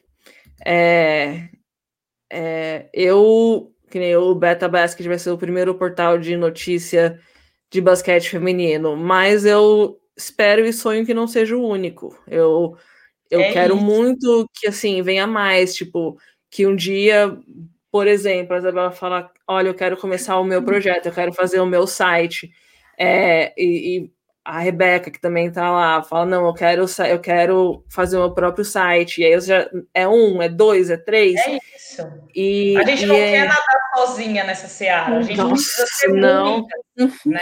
é, 0.66 1.50
é, 2.32 2.90
eu, 2.94 3.72
que 3.90 4.00
nem 4.00 4.16
o 4.16 4.36
Beta 4.36 4.68
Basket 4.68 5.08
vai 5.08 5.20
ser 5.20 5.32
o 5.32 5.38
primeiro 5.38 5.76
portal 5.76 6.18
de 6.18 6.36
notícia 6.38 7.20
de 7.72 7.82
basquete 7.82 8.30
feminino, 8.30 8.96
mas 8.96 9.46
eu 9.46 10.00
espero 10.18 10.66
e 10.66 10.74
sonho 10.74 11.06
que 11.06 11.14
não 11.14 11.28
seja 11.28 11.56
o 11.56 11.68
único. 11.68 12.18
Eu 12.28 12.78
eu 13.30 13.42
é 13.42 13.52
quero 13.54 13.76
isso. 13.76 13.84
muito 13.84 14.50
que 14.56 14.68
assim 14.68 15.02
venha 15.02 15.28
mais, 15.28 15.76
tipo, 15.76 16.18
que 16.50 16.66
um 16.66 16.76
dia, 16.76 17.38
por 17.92 18.08
exemplo, 18.08 18.56
a 18.56 18.60
Isabela 18.60 18.92
fala: 18.92 19.32
olha, 19.48 19.68
eu 19.70 19.76
quero 19.76 19.98
começar 19.98 20.40
o 20.40 20.44
meu 20.44 20.64
projeto, 20.64 21.08
eu 21.08 21.14
quero 21.14 21.34
fazer 21.34 21.60
o 21.60 21.66
meu 21.66 21.86
site. 21.88 22.52
É, 22.98 23.54
e, 23.58 24.06
e, 24.06 24.12
a 24.50 24.60
Rebeca, 24.60 25.12
que 25.12 25.22
também 25.22 25.52
tá 25.52 25.70
lá, 25.72 26.02
fala: 26.02 26.26
não, 26.26 26.48
eu 26.48 26.54
quero, 26.54 26.86
eu 27.08 27.20
quero 27.20 27.86
fazer 27.88 28.18
o 28.18 28.22
meu 28.22 28.34
próprio 28.34 28.66
site. 28.66 29.22
E 29.22 29.26
aí 29.26 29.40
já 29.40 29.70
é 29.94 30.08
um, 30.08 30.42
é 30.42 30.50
dois, 30.50 30.90
é 30.90 30.98
três. 30.98 31.40
É 31.40 31.60
isso. 31.76 32.08
E, 32.36 32.76
a 32.78 32.84
gente 32.84 33.06
não 33.06 33.16
é... 33.16 33.32
quer 33.32 33.48
nadar 33.48 33.80
sozinha 33.96 34.44
nessa 34.44 34.68
seara, 34.68 35.18
a 35.18 35.22
gente 35.22 35.38
Nossa, 35.38 35.54
precisa 35.54 35.86
ser 35.88 36.14
não. 36.14 36.66
Né? 37.26 37.40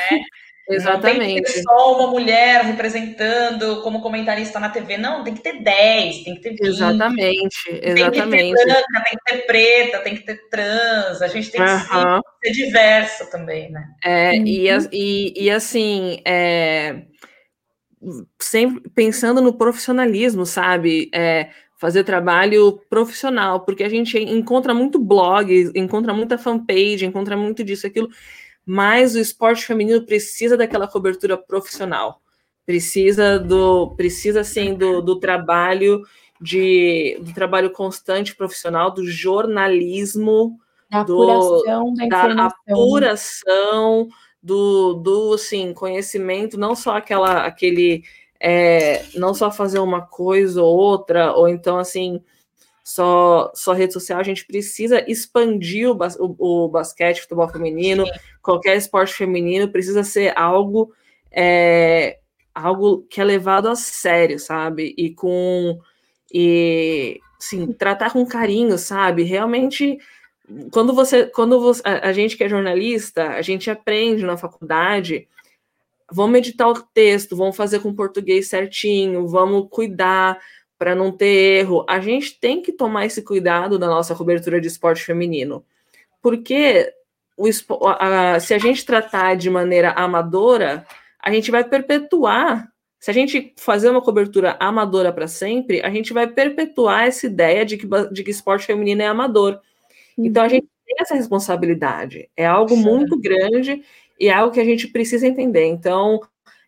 Exatamente. 0.69 1.19
Não 1.19 1.25
tem 1.25 1.43
que 1.43 1.53
ter 1.53 1.61
só 1.61 1.97
uma 1.97 2.11
mulher 2.11 2.63
representando 2.65 3.81
como 3.81 4.01
comentarista 4.01 4.59
na 4.59 4.69
TV. 4.69 4.97
Não, 4.97 5.23
tem 5.23 5.33
que 5.33 5.41
ter 5.41 5.63
10, 5.63 6.23
tem 6.23 6.35
que 6.35 6.41
ter 6.41 6.49
20. 6.49 6.61
Exatamente, 6.61 7.79
exatamente. 7.81 8.29
Tem 8.29 8.53
que 8.53 8.57
ter 8.57 8.65
branca, 8.65 9.03
tem 9.05 9.17
que 9.17 9.31
ter 9.31 9.45
preta, 9.45 9.99
tem 9.99 10.15
que 10.15 10.25
ter 10.25 10.49
trans. 10.49 11.21
A 11.21 11.27
gente 11.27 11.51
tem 11.51 11.61
que 11.61 11.71
uhum. 11.71 12.21
ser, 12.43 12.51
diversa 12.51 13.25
também, 13.31 13.71
né? 13.71 13.85
É, 14.03 14.31
uhum. 14.31 14.43
e, 14.45 14.67
e, 14.91 15.45
e 15.45 15.49
assim, 15.49 16.21
é, 16.25 17.03
sempre 18.39 18.89
pensando 18.89 19.41
no 19.41 19.53
profissionalismo, 19.53 20.45
sabe? 20.45 21.09
É, 21.13 21.49
fazer 21.77 22.03
trabalho 22.03 22.81
profissional, 22.89 23.61
porque 23.61 23.83
a 23.83 23.89
gente 23.89 24.17
encontra 24.17 24.73
muito 24.73 24.99
blog, 24.99 25.71
encontra 25.75 26.13
muita 26.13 26.37
fanpage, 26.37 27.05
encontra 27.05 27.37
muito 27.37 27.63
disso, 27.63 27.87
aquilo 27.87 28.09
mas 28.69 29.15
o 29.15 29.19
esporte 29.19 29.65
feminino 29.65 30.01
precisa 30.01 30.57
daquela 30.57 30.89
cobertura 30.89 31.37
profissional, 31.37 32.21
precisa 32.65 33.39
do, 33.39 33.95
precisa 33.95 34.43
sim 34.43 34.73
do, 34.73 35.01
do 35.01 35.17
trabalho 35.21 36.01
de 36.41 37.17
do 37.21 37.33
trabalho 37.33 37.71
constante 37.71 38.35
profissional, 38.35 38.91
do 38.91 39.09
jornalismo, 39.09 40.59
da 40.91 40.99
apuração, 40.99 41.93
do, 41.93 42.07
da, 42.09 42.27
da 42.33 42.45
apuração, 42.45 44.09
do, 44.43 44.95
do 44.95 45.33
assim, 45.35 45.73
conhecimento, 45.73 46.59
não 46.59 46.75
só 46.75 46.97
aquela 46.97 47.45
aquele 47.45 48.03
é, 48.37 49.05
não 49.15 49.33
só 49.33 49.49
fazer 49.49 49.79
uma 49.79 50.01
coisa 50.01 50.61
ou 50.61 50.75
outra, 50.75 51.33
ou 51.33 51.47
então 51.47 51.79
assim 51.79 52.21
só, 52.87 53.51
só 53.53 53.73
rede 53.73 53.91
social, 53.91 54.17
a 54.17 54.23
gente 54.23 54.45
precisa 54.45 55.03
expandir 55.11 55.89
o, 55.89 55.93
bas 55.93 56.15
o, 56.17 56.33
o 56.39 56.69
basquete, 56.69 57.19
futebol 57.19 57.49
feminino, 57.49 58.05
Sim. 58.05 58.11
Qualquer 58.47 58.77
esporte 58.77 59.13
feminino 59.13 59.69
precisa 59.69 60.05
ser 60.05 60.31
algo 60.37 60.93
é, 61.29 62.19
algo 62.55 63.05
que 63.09 63.19
é 63.19 63.23
levado 63.25 63.67
a 63.67 63.75
sério, 63.75 64.39
sabe? 64.39 64.95
E 64.97 65.13
com 65.13 65.77
e 66.33 67.19
sim, 67.37 67.73
tratar 67.73 68.13
com 68.13 68.25
carinho, 68.25 68.77
sabe? 68.77 69.23
Realmente 69.23 69.97
quando 70.71 70.93
você 70.93 71.25
quando 71.25 71.59
você, 71.59 71.81
a, 71.83 72.07
a 72.07 72.13
gente 72.13 72.37
que 72.37 72.43
é 72.45 72.49
jornalista, 72.49 73.31
a 73.31 73.41
gente 73.41 73.69
aprende 73.69 74.23
na 74.23 74.37
faculdade, 74.37 75.27
vamos 76.09 76.37
editar 76.37 76.69
o 76.69 76.81
texto, 76.81 77.35
vamos 77.35 77.57
fazer 77.57 77.81
com 77.81 77.93
português 77.93 78.47
certinho, 78.47 79.27
vamos 79.27 79.67
cuidar 79.69 80.39
para 80.77 80.95
não 80.95 81.11
ter 81.11 81.59
erro, 81.59 81.85
a 81.89 81.99
gente 81.99 82.39
tem 82.39 82.61
que 82.61 82.71
tomar 82.71 83.05
esse 83.05 83.21
cuidado 83.23 83.77
na 83.77 83.87
nossa 83.87 84.15
cobertura 84.15 84.61
de 84.61 84.67
esporte 84.67 85.03
feminino. 85.03 85.65
Porque 86.21 86.93
o, 87.37 87.47
a, 87.87 88.39
se 88.39 88.53
a 88.53 88.57
gente 88.57 88.85
tratar 88.85 89.35
de 89.35 89.49
maneira 89.49 89.91
amadora, 89.91 90.85
a 91.19 91.31
gente 91.31 91.51
vai 91.51 91.63
perpetuar 91.63 92.67
se 92.99 93.11
a 93.11 93.13
gente 93.13 93.53
fazer 93.57 93.89
uma 93.89 94.01
cobertura 94.01 94.57
amadora 94.59 95.13
para 95.13 95.27
sempre, 95.27 95.81
a 95.81 95.89
gente 95.89 96.13
vai 96.13 96.27
perpetuar 96.27 97.05
essa 97.05 97.27
ideia 97.27 97.63
de 97.63 97.77
que, 97.77 97.87
de 98.11 98.23
que 98.23 98.31
esporte 98.31 98.65
feminino 98.65 99.01
é 99.01 99.07
amador. 99.07 99.59
Então 100.17 100.41
a 100.43 100.45
uhum. 100.45 100.51
gente 100.51 100.67
tem 100.85 100.95
essa 100.99 101.15
responsabilidade. 101.15 102.29
É 102.35 102.45
algo 102.45 102.75
Sim. 102.75 102.83
muito 102.83 103.19
grande 103.19 103.83
e 104.19 104.27
é 104.27 104.33
algo 104.33 104.53
que 104.53 104.59
a 104.59 104.65
gente 104.65 104.87
precisa 104.87 105.27
entender. 105.27 105.65
Então, 105.65 106.19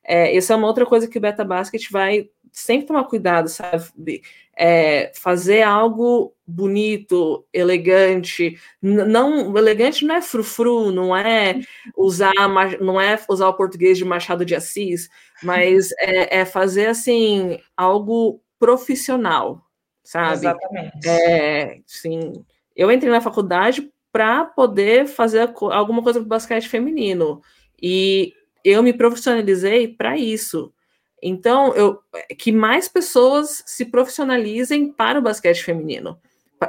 é, 0.03 0.35
essa 0.35 0.53
é 0.53 0.55
uma 0.55 0.67
outra 0.67 0.85
coisa 0.85 1.07
que 1.07 1.17
o 1.17 1.21
Beta 1.21 1.43
Basket 1.43 1.89
vai 1.89 2.29
sempre 2.51 2.87
tomar 2.87 3.05
cuidado, 3.05 3.49
sabe? 3.49 4.21
É, 4.61 5.14
fazer 5.15 5.61
algo 5.61 6.36
bonito, 6.45 7.48
elegante. 7.53 8.60
Não, 8.81 9.57
elegante 9.57 10.06
não 10.06 10.15
é 10.15 10.22
frufru, 10.22 10.91
não 10.91 11.15
é 11.15 11.61
usar, 11.95 12.34
não 12.81 12.99
é 12.99 13.18
usar 13.30 13.48
o 13.48 13.53
português 13.53 13.98
de 13.98 14.03
Machado 14.03 14.44
de 14.44 14.56
Assis, 14.56 15.10
mas 15.41 15.91
é, 16.02 16.40
é 16.40 16.45
fazer 16.45 16.88
assim 16.88 17.57
algo 17.77 18.41
profissional, 18.60 19.64
sabe? 20.03 20.48
Exatamente. 20.48 21.07
É, 21.07 21.80
sim. 21.86 22.34
Eu 22.76 22.91
entrei 22.91 23.11
na 23.11 23.22
faculdade 23.22 23.90
para 24.11 24.44
poder 24.44 25.07
fazer 25.07 25.53
alguma 25.72 26.03
coisa 26.03 26.19
com 26.19 26.27
basquete 26.27 26.68
feminino 26.68 27.41
e 27.81 28.34
eu 28.64 28.84
me 28.84 28.91
profissionalizei 28.91 29.88
para 29.88 30.18
isso. 30.18 30.73
Então, 31.21 31.73
eu, 31.73 31.99
que 32.37 32.51
mais 32.51 32.87
pessoas 32.87 33.63
se 33.65 33.85
profissionalizem 33.85 34.91
para 34.91 35.19
o 35.19 35.21
basquete 35.21 35.63
feminino, 35.63 36.17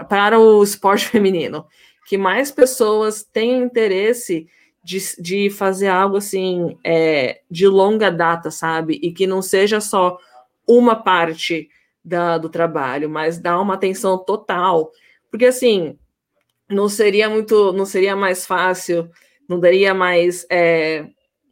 para 0.08 0.38
o 0.38 0.62
esporte 0.62 1.06
feminino, 1.08 1.66
que 2.06 2.18
mais 2.18 2.50
pessoas 2.50 3.22
tenham 3.22 3.62
interesse 3.62 4.48
de, 4.82 4.98
de 5.18 5.50
fazer 5.50 5.88
algo 5.88 6.16
assim 6.16 6.78
é, 6.84 7.40
de 7.50 7.66
longa 7.66 8.10
data, 8.10 8.50
sabe? 8.50 8.98
E 9.02 9.12
que 9.12 9.26
não 9.26 9.42
seja 9.42 9.80
só 9.80 10.18
uma 10.66 10.96
parte 10.96 11.68
da, 12.04 12.38
do 12.38 12.48
trabalho, 12.48 13.08
mas 13.10 13.38
dar 13.38 13.60
uma 13.60 13.74
atenção 13.74 14.18
total. 14.18 14.90
Porque 15.30 15.46
assim, 15.46 15.98
não 16.68 16.88
seria 16.88 17.28
muito, 17.28 17.72
não 17.72 17.84
seria 17.84 18.16
mais 18.16 18.46
fácil, 18.46 19.10
não 19.48 19.60
daria 19.60 19.92
mais. 19.92 20.46
É, 20.50 21.06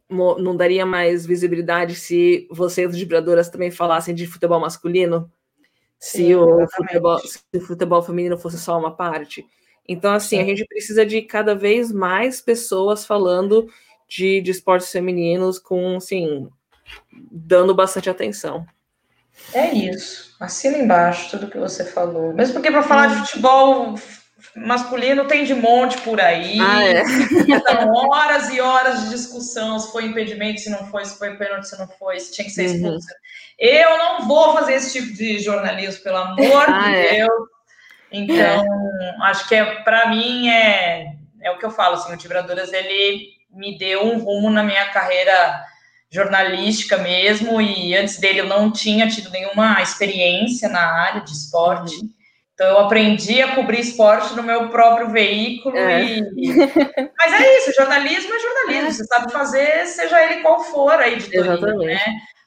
não 0.09 0.55
daria 0.55 0.85
mais 0.85 1.25
visibilidade 1.25 1.95
se 1.95 2.47
vocês, 2.49 2.95
vibradoras, 2.95 3.49
também 3.49 3.69
falassem 3.69 4.15
de 4.15 4.25
futebol 4.25 4.59
masculino? 4.59 5.31
Se, 5.99 6.17
Sim, 6.17 6.35
o 6.35 6.67
futebol, 6.69 7.19
se 7.19 7.39
o 7.53 7.61
futebol 7.61 8.01
feminino 8.01 8.37
fosse 8.37 8.57
só 8.57 8.77
uma 8.79 8.95
parte? 8.95 9.45
Então, 9.87 10.13
assim, 10.13 10.37
Sim. 10.37 10.41
a 10.41 10.45
gente 10.45 10.65
precisa 10.65 11.05
de 11.05 11.21
cada 11.21 11.53
vez 11.53 11.91
mais 11.91 12.41
pessoas 12.41 13.05
falando 13.05 13.67
de, 14.07 14.41
de 14.41 14.51
esportes 14.51 14.91
femininos 14.91 15.59
com, 15.59 15.97
assim, 15.97 16.49
dando 17.31 17.75
bastante 17.75 18.09
atenção. 18.09 18.65
É 19.53 19.73
isso. 19.73 20.35
Assina 20.39 20.77
embaixo 20.77 21.31
tudo 21.31 21.49
que 21.49 21.57
você 21.57 21.85
falou. 21.85 22.33
Mesmo 22.33 22.55
porque 22.55 22.71
para 22.71 22.83
falar 22.83 23.07
de 23.07 23.27
futebol 23.27 23.95
masculino 24.55 25.25
tem 25.25 25.43
de 25.43 25.53
monte 25.53 25.97
por 26.01 26.19
aí. 26.19 26.57
Ah, 26.59 26.83
é. 26.83 27.03
Então, 27.47 27.91
horas 27.93 28.49
e 28.49 28.59
horas 28.59 29.03
de 29.03 29.09
discussão 29.09 29.79
se 29.79 29.91
foi 29.91 30.05
impedimento, 30.05 30.59
se 30.59 30.69
não 30.69 30.85
foi, 30.87 31.05
se 31.05 31.17
foi 31.17 31.35
pênalti, 31.35 31.67
se 31.67 31.77
não 31.77 31.87
foi, 31.87 32.19
se 32.19 32.33
tinha 32.33 32.45
que 32.45 32.51
ser 32.51 32.65
expulso. 32.65 33.07
Uhum. 33.07 33.15
Eu 33.59 33.97
não 33.97 34.27
vou 34.27 34.53
fazer 34.53 34.73
esse 34.73 34.99
tipo 34.99 35.13
de 35.13 35.39
jornalismo, 35.39 36.03
pelo 36.03 36.17
amor 36.17 36.65
ah, 36.67 36.89
de 36.89 36.95
é. 36.95 37.17
Deus. 37.17 37.49
Então, 38.11 38.35
é. 38.35 39.15
acho 39.23 39.47
que 39.47 39.55
é 39.55 39.65
para 39.83 40.09
mim 40.09 40.49
é, 40.49 41.13
é 41.41 41.51
o 41.51 41.57
que 41.57 41.65
eu 41.65 41.71
falo, 41.71 41.95
assim, 41.95 42.13
o 42.13 42.17
Tibradoras, 42.17 42.73
ele 42.73 43.29
me 43.51 43.77
deu 43.77 44.05
um 44.05 44.19
rumo 44.19 44.49
na 44.49 44.63
minha 44.63 44.85
carreira 44.89 45.63
jornalística 46.11 46.97
mesmo, 46.97 47.61
e 47.61 47.95
antes 47.95 48.19
dele 48.19 48.39
eu 48.39 48.47
não 48.47 48.71
tinha 48.71 49.07
tido 49.07 49.29
nenhuma 49.29 49.81
experiência 49.81 50.67
na 50.67 50.81
área 50.81 51.21
de 51.21 51.31
esporte. 51.31 51.95
Uhum. 51.95 52.18
Então, 52.59 52.71
eu 52.71 52.79
aprendi 52.79 53.41
a 53.41 53.55
cobrir 53.55 53.79
esporte 53.79 54.35
no 54.35 54.43
meu 54.43 54.67
próprio 54.67 55.07
veículo. 55.07 55.77
É. 55.77 56.03
E... 56.03 56.21
Mas 57.17 57.33
é 57.39 57.57
isso, 57.57 57.71
jornalismo 57.73 58.33
é 58.33 58.39
jornalismo. 58.39 58.89
É. 58.89 58.91
Você 58.91 59.05
sabe 59.05 59.31
fazer, 59.31 59.85
seja 59.85 60.21
ele 60.25 60.41
qual 60.41 60.61
for 60.65 60.91
a 60.91 61.07
editoria, 61.07 61.55
né? 61.77 61.99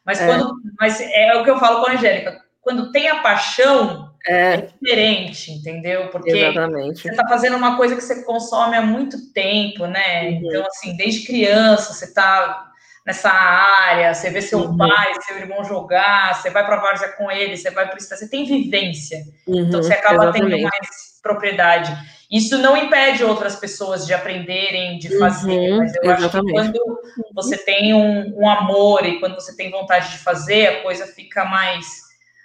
Mas, 0.05 0.21
é. 0.21 0.27
quando, 0.27 0.53
mas 0.79 1.01
é 1.01 1.35
o 1.37 1.45
que 1.45 1.51
eu 1.51 1.59
falo 1.59 1.81
com 1.81 1.91
a 1.91 1.95
Angélica. 1.95 2.43
Quando 2.61 2.93
tem 2.93 3.09
a 3.09 3.23
paixão, 3.23 4.13
é, 4.27 4.55
é 4.55 4.57
diferente, 4.83 5.51
entendeu? 5.51 6.09
Porque 6.09 6.31
Exatamente. 6.31 7.01
você 7.01 7.09
está 7.09 7.27
fazendo 7.27 7.57
uma 7.57 7.79
coisa 7.79 7.95
que 7.95 8.03
você 8.03 8.23
consome 8.23 8.77
há 8.77 8.83
muito 8.83 9.33
tempo, 9.33 9.87
né? 9.87 10.25
Uhum. 10.25 10.41
Então, 10.45 10.67
assim, 10.67 10.95
desde 10.95 11.27
criança, 11.27 11.95
você 11.95 12.05
está 12.05 12.71
nessa 13.07 13.31
área, 13.31 14.15
você 14.15 14.31
vê 14.31 14.41
seu 14.41 14.61
uhum. 14.61 14.77
pai, 14.77 15.13
seu 15.27 15.39
irmão 15.39 15.65
jogar, 15.65 16.35
você 16.35 16.51
vai 16.51 16.65
para 16.65 16.77
a 16.77 16.81
várzea 16.81 17.09
com 17.11 17.31
ele, 17.31 17.57
você 17.57 17.71
vai 17.71 17.89
para 17.89 17.99
você 17.99 18.29
tem 18.29 18.45
vivência. 18.45 19.19
Uhum, 19.47 19.67
então 19.67 19.83
você 19.83 19.93
acaba 19.93 20.25
exatamente. 20.25 20.51
tendo 20.51 20.63
mais 20.63 21.21
propriedade. 21.23 21.97
Isso 22.31 22.57
não 22.59 22.77
impede 22.77 23.25
outras 23.25 23.57
pessoas 23.57 24.07
de 24.07 24.15
aprenderem, 24.15 24.99
de 24.99 25.19
fazer, 25.19 25.73
uhum, 25.73 25.79
mas 25.79 25.95
eu 25.97 26.13
exatamente. 26.13 26.59
acho 26.59 26.73
que 26.73 26.79
quando 26.79 27.01
você 27.35 27.59
tem 27.59 27.93
um, 27.93 28.41
um, 28.41 28.49
amor 28.49 29.05
e 29.05 29.21
quando 29.21 29.35
você 29.35 29.55
tem 29.55 29.71
vontade 29.71 30.13
de 30.13 30.19
fazer, 30.19 30.67
a 30.67 30.83
coisa 30.83 31.07
fica 31.07 31.45
mais 31.45 32.03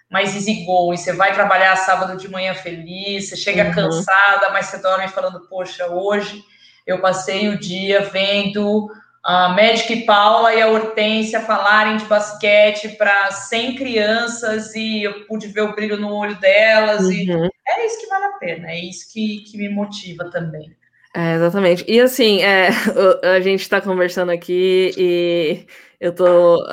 mais 0.10 0.36
easy 0.36 0.64
go, 0.64 0.94
e 0.94 0.98
você 0.98 1.12
vai 1.12 1.34
trabalhar 1.34 1.76
sábado 1.76 2.16
de 2.18 2.30
manhã 2.30 2.54
feliz, 2.54 3.28
você 3.28 3.36
chega 3.36 3.66
uhum. 3.66 3.74
cansada, 3.74 4.50
mas 4.52 4.68
você 4.68 4.78
dorme 4.78 5.06
falando, 5.10 5.42
poxa, 5.50 5.88
hoje 5.88 6.42
eu 6.86 7.02
passei 7.02 7.50
o 7.50 7.60
dia 7.60 8.00
vendo 8.02 8.90
a 9.28 9.50
Magic 9.50 10.06
Paula 10.06 10.56
e 10.56 10.62
a 10.62 10.70
Hortência 10.70 11.42
falarem 11.42 11.98
de 11.98 12.06
basquete 12.06 12.96
para 12.98 13.30
100 13.30 13.76
crianças 13.76 14.74
e 14.74 15.04
eu 15.04 15.26
pude 15.26 15.48
ver 15.48 15.64
o 15.64 15.76
brilho 15.76 15.98
no 15.98 16.14
olho 16.14 16.40
delas. 16.40 17.04
Uhum. 17.04 17.12
E 17.12 17.30
é 17.68 17.86
isso 17.86 18.00
que 18.00 18.08
vale 18.08 18.24
a 18.24 18.38
pena, 18.38 18.72
é 18.72 18.80
isso 18.80 19.12
que, 19.12 19.40
que 19.40 19.58
me 19.58 19.68
motiva 19.68 20.30
também. 20.32 20.74
É, 21.14 21.36
exatamente. 21.36 21.84
E 21.90 22.00
assim, 22.00 22.42
é, 22.42 22.70
a 23.36 23.42
gente 23.42 23.60
está 23.60 23.82
conversando 23.82 24.32
aqui 24.32 24.94
e 24.98 25.66
eu 26.00 26.16
tô 26.16 26.64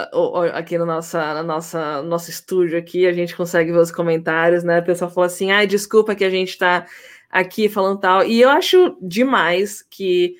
aqui 0.52 0.78
no 0.78 0.86
nossa, 0.86 1.34
na 1.34 1.42
nossa, 1.42 2.02
nosso 2.02 2.30
estúdio 2.30 2.78
aqui, 2.78 3.04
a 3.04 3.12
gente 3.12 3.34
consegue 3.34 3.72
ver 3.72 3.78
os 3.78 3.90
comentários, 3.90 4.62
né? 4.62 4.78
O 4.78 4.84
pessoal 4.84 5.10
falou 5.10 5.26
assim, 5.26 5.50
ai, 5.50 5.66
desculpa 5.66 6.14
que 6.14 6.24
a 6.24 6.30
gente 6.30 6.50
está 6.50 6.86
aqui 7.28 7.68
falando 7.68 7.98
tal. 7.98 8.24
E 8.24 8.40
eu 8.40 8.48
acho 8.48 8.96
demais 9.02 9.82
que 9.82 10.36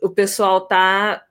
o 0.00 0.08
pessoal 0.08 0.62
tá 0.62 1.27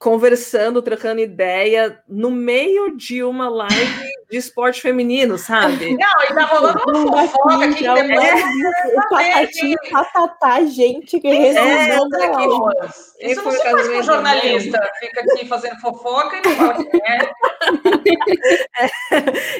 conversando, 0.00 0.80
trocando 0.80 1.20
ideia 1.20 2.02
no 2.08 2.30
meio 2.30 2.96
de 2.96 3.22
uma 3.22 3.50
live 3.50 4.10
de 4.30 4.38
esporte 4.38 4.80
feminino, 4.80 5.36
sabe? 5.36 5.90
Não, 6.00 6.22
e 6.24 6.34
tá 6.34 6.46
rolando 6.46 6.80
uma 6.86 7.28
fofoca 7.28 7.66
aqui 7.66 7.74
que 7.74 7.94
depois 7.94 8.24
é, 8.24 8.96
o 8.96 9.08
patatinho, 9.10 9.76
patatá, 9.90 10.64
gente 10.64 11.20
que 11.20 11.28
é, 11.28 11.52
resolveu 11.52 12.70
é, 13.18 13.30
Isso 13.30 13.44
não 13.44 13.52
se 13.52 13.62
faz 13.62 13.88
com 13.88 14.02
jornalista, 14.02 14.90
fica 15.00 15.20
aqui 15.20 15.46
fazendo 15.46 15.78
fofoca 15.80 16.38
e 16.38 16.48
não 16.48 16.56
fala 16.56 16.82
é. 17.04 17.30
é. 18.86 18.90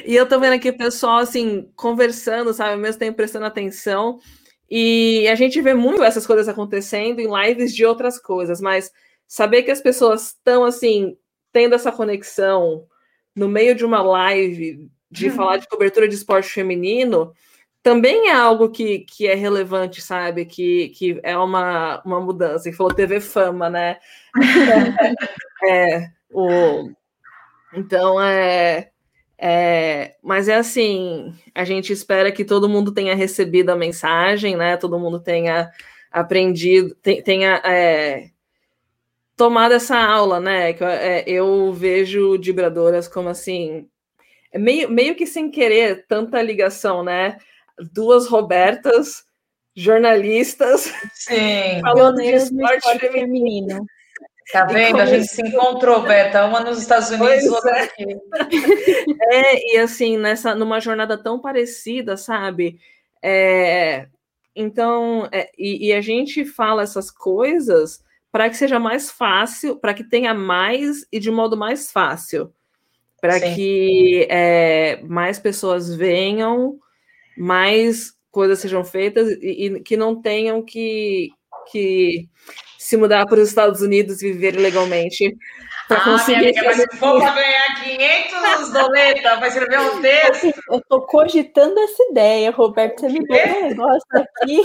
E 0.07 0.15
eu 0.15 0.27
tô 0.27 0.39
vendo 0.39 0.53
aqui 0.53 0.71
o 0.71 0.77
pessoal, 0.77 1.19
assim, 1.19 1.69
conversando, 1.75 2.51
sabe, 2.51 2.71
ao 2.71 2.79
mesmo 2.79 2.97
tempo 2.97 3.15
prestando 3.15 3.45
atenção, 3.45 4.17
e 4.67 5.27
a 5.27 5.35
gente 5.35 5.61
vê 5.61 5.75
muito 5.75 6.03
essas 6.03 6.25
coisas 6.25 6.49
acontecendo 6.49 7.19
em 7.19 7.29
lives 7.29 7.75
de 7.75 7.85
outras 7.85 8.19
coisas, 8.19 8.59
mas 8.59 8.91
saber 9.31 9.63
que 9.63 9.71
as 9.71 9.79
pessoas 9.79 10.27
estão 10.27 10.65
assim 10.65 11.17
tendo 11.53 11.73
essa 11.73 11.89
conexão 11.89 12.85
no 13.33 13.47
meio 13.47 13.73
de 13.73 13.85
uma 13.85 14.01
live 14.01 14.91
de 15.09 15.29
uhum. 15.29 15.35
falar 15.35 15.55
de 15.55 15.69
cobertura 15.69 16.05
de 16.05 16.15
esporte 16.15 16.49
feminino 16.49 17.33
também 17.81 18.27
é 18.27 18.33
algo 18.33 18.69
que, 18.69 18.99
que 18.99 19.25
é 19.25 19.33
relevante, 19.33 20.01
sabe? 20.01 20.45
Que, 20.45 20.89
que 20.89 21.19
é 21.23 21.35
uma, 21.37 22.01
uma 22.05 22.19
mudança. 22.19 22.69
E 22.69 22.73
falou 22.73 22.93
TV 22.93 23.21
Fama, 23.21 23.69
né? 23.69 23.97
é, 25.67 26.09
o... 26.29 26.91
Então 27.73 28.21
é, 28.21 28.91
é. 29.37 30.15
Mas 30.21 30.47
é 30.47 30.57
assim, 30.57 31.33
a 31.55 31.63
gente 31.63 31.91
espera 31.91 32.31
que 32.31 32.45
todo 32.45 32.69
mundo 32.69 32.91
tenha 32.91 33.15
recebido 33.15 33.71
a 33.71 33.77
mensagem, 33.77 34.55
né? 34.57 34.77
Todo 34.77 34.99
mundo 34.99 35.19
tenha 35.19 35.71
aprendido, 36.11 36.93
tenha 37.23 37.61
é, 37.65 38.29
tomado 39.41 39.73
essa 39.73 39.97
aula, 39.97 40.39
né? 40.39 40.71
Que 40.71 40.83
é, 40.83 41.23
eu 41.25 41.73
vejo 41.73 42.39
vibradoras 42.39 43.07
como 43.07 43.27
assim, 43.27 43.87
é 44.51 44.59
meio, 44.59 44.87
meio 44.87 45.15
que 45.15 45.25
sem 45.25 45.49
querer 45.49 46.05
tanta 46.07 46.39
ligação, 46.43 47.03
né? 47.03 47.39
Duas 47.91 48.27
Robertas, 48.27 49.23
jornalistas, 49.75 50.93
Sim, 51.15 51.81
falando 51.81 52.17
de 52.17 52.35
esporte, 52.35 52.77
esporte 52.77 52.99
feminino. 52.99 53.67
feminino. 53.67 53.85
Tá 54.53 54.65
vendo? 54.65 54.99
A 54.99 55.07
gente 55.07 55.25
se 55.25 55.41
encontrou, 55.41 56.03
Beta, 56.03 56.45
uma 56.45 56.59
nos 56.59 56.79
Estados 56.79 57.09
Unidos, 57.09 57.47
outra 57.47 57.79
é. 57.79 57.81
aqui. 57.81 58.05
É, 59.33 59.73
e 59.73 59.77
assim, 59.79 60.17
nessa, 60.17 60.53
numa 60.53 60.79
jornada 60.79 61.17
tão 61.17 61.39
parecida, 61.39 62.15
sabe? 62.15 62.77
É, 63.23 64.05
então, 64.55 65.27
é, 65.31 65.49
e, 65.57 65.87
e, 65.87 65.93
a 65.93 66.01
gente 66.01 66.45
fala 66.45 66.83
essas 66.83 67.09
coisas 67.09 68.03
para 68.31 68.49
que 68.49 68.55
seja 68.55 68.79
mais 68.79 69.11
fácil, 69.11 69.75
para 69.75 69.93
que 69.93 70.03
tenha 70.03 70.33
mais 70.33 71.05
e 71.11 71.19
de 71.19 71.29
modo 71.29 71.57
mais 71.57 71.91
fácil. 71.91 72.53
para 73.19 73.39
que 73.39 74.25
é, 74.31 74.99
mais 75.03 75.37
pessoas 75.37 75.93
venham, 75.93 76.79
mais 77.37 78.13
coisas 78.31 78.59
sejam 78.59 78.83
feitas 78.83 79.29
e, 79.41 79.65
e 79.65 79.79
que 79.81 79.95
não 79.95 80.19
tenham 80.19 80.63
que, 80.63 81.29
que 81.71 82.27
se 82.79 82.97
mudar 82.97 83.27
para 83.27 83.39
os 83.39 83.49
Estados 83.49 83.81
Unidos 83.81 84.23
e 84.23 84.31
viver 84.31 84.55
legalmente 84.55 85.37
para 85.87 85.97
ah, 85.97 86.03
conseguir. 86.03 86.57
Amiga, 86.57 86.63
mas 86.63 86.77
se 86.77 86.97
for 86.97 87.19
para 87.19 87.35
ganhar 87.35 87.83
500 87.83 88.73
doletas, 88.73 89.39
vai 89.39 89.49
escrever 89.49 89.79
um 89.79 90.01
texto. 90.01 90.53
Eu 90.69 90.79
estou 90.79 91.01
cogitando 91.01 91.79
essa 91.79 92.03
ideia, 92.09 92.49
Roberto. 92.49 93.01
Você 93.01 93.09
me 93.09 93.27
deu 93.27 93.47
um 93.47 93.69
negócio 93.69 94.01
aqui. 94.15 94.61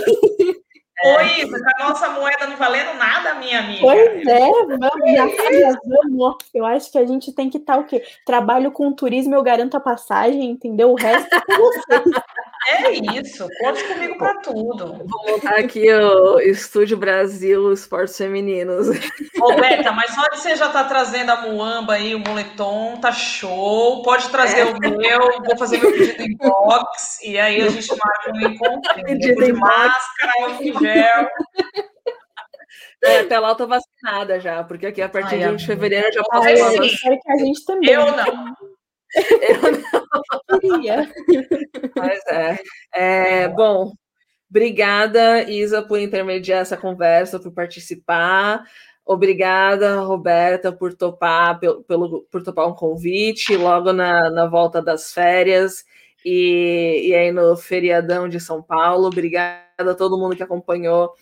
É. 1.05 1.17
Oi, 1.17 1.51
com 1.51 1.83
a 1.83 1.89
nossa 1.89 2.09
moeda 2.09 2.47
não 2.47 2.57
valendo 2.57 2.95
nada, 2.95 3.35
minha 3.35 3.61
amiga. 3.61 3.81
Pois 3.83 4.27
é, 4.27 4.39
vamos, 4.39 4.79
minha 5.03 5.29
filha, 5.29 5.79
vamos. 5.85 6.37
Eu 6.55 6.65
acho 6.65 6.91
que 6.91 6.99
a 6.99 7.05
gente 7.05 7.33
tem 7.33 7.51
que 7.51 7.59
estar 7.59 7.75
tá, 7.75 7.81
o 7.81 7.85
quê? 7.85 8.03
Trabalho 8.25 8.73
com 8.73 8.93
turismo, 8.93 9.35
eu 9.35 9.43
garanto 9.43 9.77
a 9.77 9.81
passagem, 9.81 10.51
entendeu? 10.51 10.91
O 10.91 10.95
resto 10.95 11.35
é 11.35 11.41
com 11.41 11.57
vocês. 11.57 12.15
É 12.69 12.93
isso, 13.19 13.47
conte 13.61 13.85
comigo 13.85 14.19
para 14.19 14.41
tudo. 14.41 14.99
Vou 15.07 15.27
montar 15.29 15.57
aqui 15.57 15.93
o 15.93 16.41
Estúdio 16.41 16.97
Brasil 16.97 17.73
Esportes 17.73 18.17
Femininos. 18.17 18.89
Roberta, 19.39 19.93
mas 19.93 20.13
só 20.13 20.23
de 20.31 20.41
você 20.41 20.57
já 20.57 20.69
tá 20.69 20.83
trazendo 20.83 21.31
a 21.31 21.43
muamba 21.43 21.95
aí, 21.95 22.15
o 22.15 22.19
moletom, 22.19 22.99
tá 23.01 23.13
show. 23.13 24.03
Pode 24.03 24.29
trazer 24.31 24.61
é. 24.61 24.65
o 24.65 24.79
meu, 24.81 25.43
vou 25.45 25.57
fazer 25.57 25.79
meu 25.79 25.93
pedido 25.93 26.23
em 26.23 26.37
box, 26.37 27.23
e 27.23 27.39
aí 27.39 27.63
a 27.63 27.69
gente 27.69 27.89
marca 27.89 28.33
um 28.33 28.41
encontro. 28.41 28.95
Pedido 29.05 29.45
de 29.45 29.53
máscara, 29.53 30.33
o 30.59 30.81
gel. 30.81 31.29
É, 33.05 33.21
até 33.21 33.39
lá 33.39 33.51
eu 33.51 33.55
tô 33.55 33.67
vacinada 33.69 34.41
já, 34.41 34.65
porque 34.65 34.87
aqui 34.87 35.01
a 35.01 35.09
partir 35.09 35.37
Ai, 35.37 35.41
de 35.43 35.49
1 35.49 35.57
de 35.57 35.67
fevereiro 35.67 36.09
eu 36.09 36.13
já 36.13 36.71
que 36.71 37.39
gente 37.39 37.65
também. 37.65 37.91
Eu 37.91 38.07
não. 38.11 38.76
Eu 39.49 39.73
não 39.73 40.61
queria. 40.61 41.13
Mas 41.97 42.21
é. 42.29 42.59
é. 42.95 43.49
Bom, 43.49 43.93
obrigada, 44.51 45.43
Isa, 45.51 45.83
por 45.83 45.99
intermediar 45.99 46.61
essa 46.61 46.77
conversa, 46.77 47.41
por 47.41 47.53
participar. 47.53 48.65
Obrigada, 49.05 50.01
Roberta, 50.01 50.73
por 50.73 50.93
topar, 50.93 51.61
pelo, 51.61 52.23
por 52.31 52.43
topar 52.43 52.67
um 52.67 52.75
convite 52.75 53.57
logo 53.57 53.93
na, 53.93 54.31
na 54.31 54.47
volta 54.47 54.83
das 54.83 55.13
férias 55.13 55.85
e, 56.25 57.09
e 57.09 57.15
aí 57.15 57.31
no 57.31 57.57
feriadão 57.57 58.29
de 58.29 58.41
São 58.41 58.61
Paulo. 58.61 59.07
Obrigada 59.07 59.93
a 59.93 59.95
todo 59.95 60.19
mundo 60.19 60.35
que 60.35 60.43
acompanhou 60.43 61.13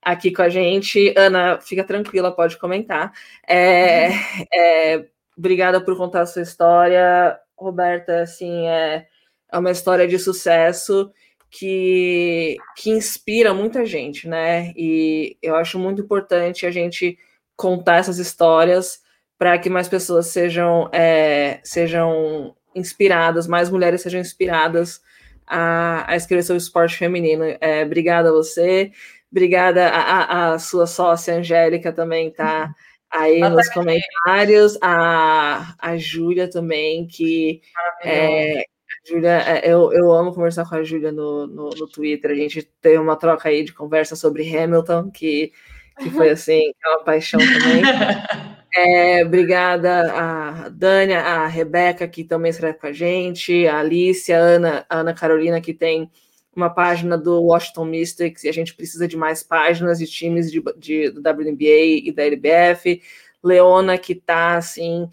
aqui 0.00 0.30
com 0.30 0.42
a 0.42 0.48
gente. 0.48 1.12
Ana, 1.16 1.60
fica 1.60 1.82
tranquila, 1.82 2.30
pode 2.34 2.56
comentar. 2.58 3.12
É, 3.46 4.10
é, 4.54 5.06
obrigada 5.36 5.80
por 5.80 5.96
contar 5.96 6.22
a 6.22 6.26
sua 6.26 6.42
história, 6.42 7.38
Roberta. 7.56 8.22
Assim, 8.22 8.66
é, 8.66 9.06
é 9.52 9.58
uma 9.58 9.70
história 9.70 10.06
de 10.06 10.18
sucesso 10.18 11.10
que, 11.50 12.56
que 12.76 12.90
inspira 12.90 13.54
muita 13.54 13.84
gente, 13.84 14.28
né? 14.28 14.72
E 14.76 15.36
eu 15.42 15.54
acho 15.56 15.78
muito 15.78 16.02
importante 16.02 16.66
a 16.66 16.70
gente 16.70 17.18
contar 17.56 17.96
essas 17.96 18.18
histórias 18.18 19.00
para 19.38 19.58
que 19.58 19.70
mais 19.70 19.88
pessoas 19.88 20.26
sejam, 20.28 20.88
é, 20.92 21.60
sejam 21.62 22.54
inspiradas, 22.74 23.46
mais 23.46 23.70
mulheres 23.70 24.02
sejam 24.02 24.20
inspiradas 24.20 25.00
a, 25.46 26.10
a 26.10 26.16
escrever 26.16 26.42
sobre 26.42 26.58
esporte 26.58 26.96
feminino. 26.96 27.44
É, 27.60 27.84
obrigada 27.84 28.28
a 28.30 28.32
você, 28.32 28.92
obrigada 29.30 29.88
a, 29.88 30.00
a, 30.00 30.52
a 30.54 30.58
sua 30.58 30.86
sócia 30.86 31.34
Angélica 31.36 31.92
também 31.92 32.30
tá 32.30 32.74
aí 33.10 33.40
nos 33.40 33.68
comentários, 33.70 34.78
a, 34.82 35.74
a 35.78 35.96
Júlia 35.96 36.48
também, 36.48 37.06
que 37.06 37.60
é, 38.02 38.64
Júlia, 39.08 39.38
é, 39.46 39.70
eu, 39.70 39.92
eu 39.92 40.12
amo 40.12 40.34
conversar 40.34 40.68
com 40.68 40.74
a 40.74 40.82
Júlia 40.82 41.12
no, 41.12 41.46
no, 41.46 41.70
no, 41.70 41.86
Twitter. 41.86 42.30
A 42.30 42.34
gente 42.34 42.62
teve 42.80 42.98
uma 42.98 43.16
troca 43.16 43.48
aí 43.48 43.64
de 43.64 43.72
conversa 43.72 44.16
sobre 44.16 44.56
Hamilton, 44.56 45.10
que, 45.10 45.52
que 45.98 46.10
foi 46.10 46.30
assim, 46.30 46.72
é 46.84 46.88
uma 46.88 47.04
paixão 47.04 47.40
também. 47.40 47.82
É, 48.78 49.24
obrigada 49.24 50.12
a 50.12 50.68
Dani, 50.68 51.14
a 51.14 51.46
Rebeca, 51.46 52.06
que 52.06 52.22
também 52.22 52.50
escreve 52.50 52.76
com 52.76 52.86
a 52.86 52.92
gente, 52.92 53.66
a 53.66 53.78
Alicia, 53.78 54.36
a 54.36 54.40
Ana, 54.40 54.86
a 54.90 54.98
Ana 54.98 55.14
Carolina, 55.14 55.62
que 55.62 55.72
tem 55.72 56.10
uma 56.56 56.70
página 56.70 57.18
do 57.18 57.42
Washington 57.42 57.84
Mystics, 57.84 58.44
e 58.44 58.48
a 58.48 58.52
gente 58.52 58.74
precisa 58.74 59.06
de 59.06 59.16
mais 59.16 59.42
páginas 59.42 59.98
de 59.98 60.06
times 60.06 60.50
de, 60.50 60.62
de, 60.76 61.10
do 61.10 61.20
WNBA 61.20 62.04
e 62.04 62.12
da 62.12 62.24
LBF. 62.24 63.02
Leona, 63.42 63.96
que 63.96 64.12
está 64.12 64.56
assim. 64.56 65.08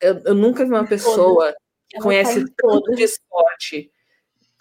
Eu, 0.00 0.20
eu, 0.24 0.34
nunca 0.34 0.64
vi 0.64 0.70
uma 0.70 0.86
pessoa 0.86 1.54
que 1.88 1.98
conhece 1.98 2.44
tá 2.44 2.52
tanto 2.56 2.94
de 2.94 3.02
esporte. 3.02 3.90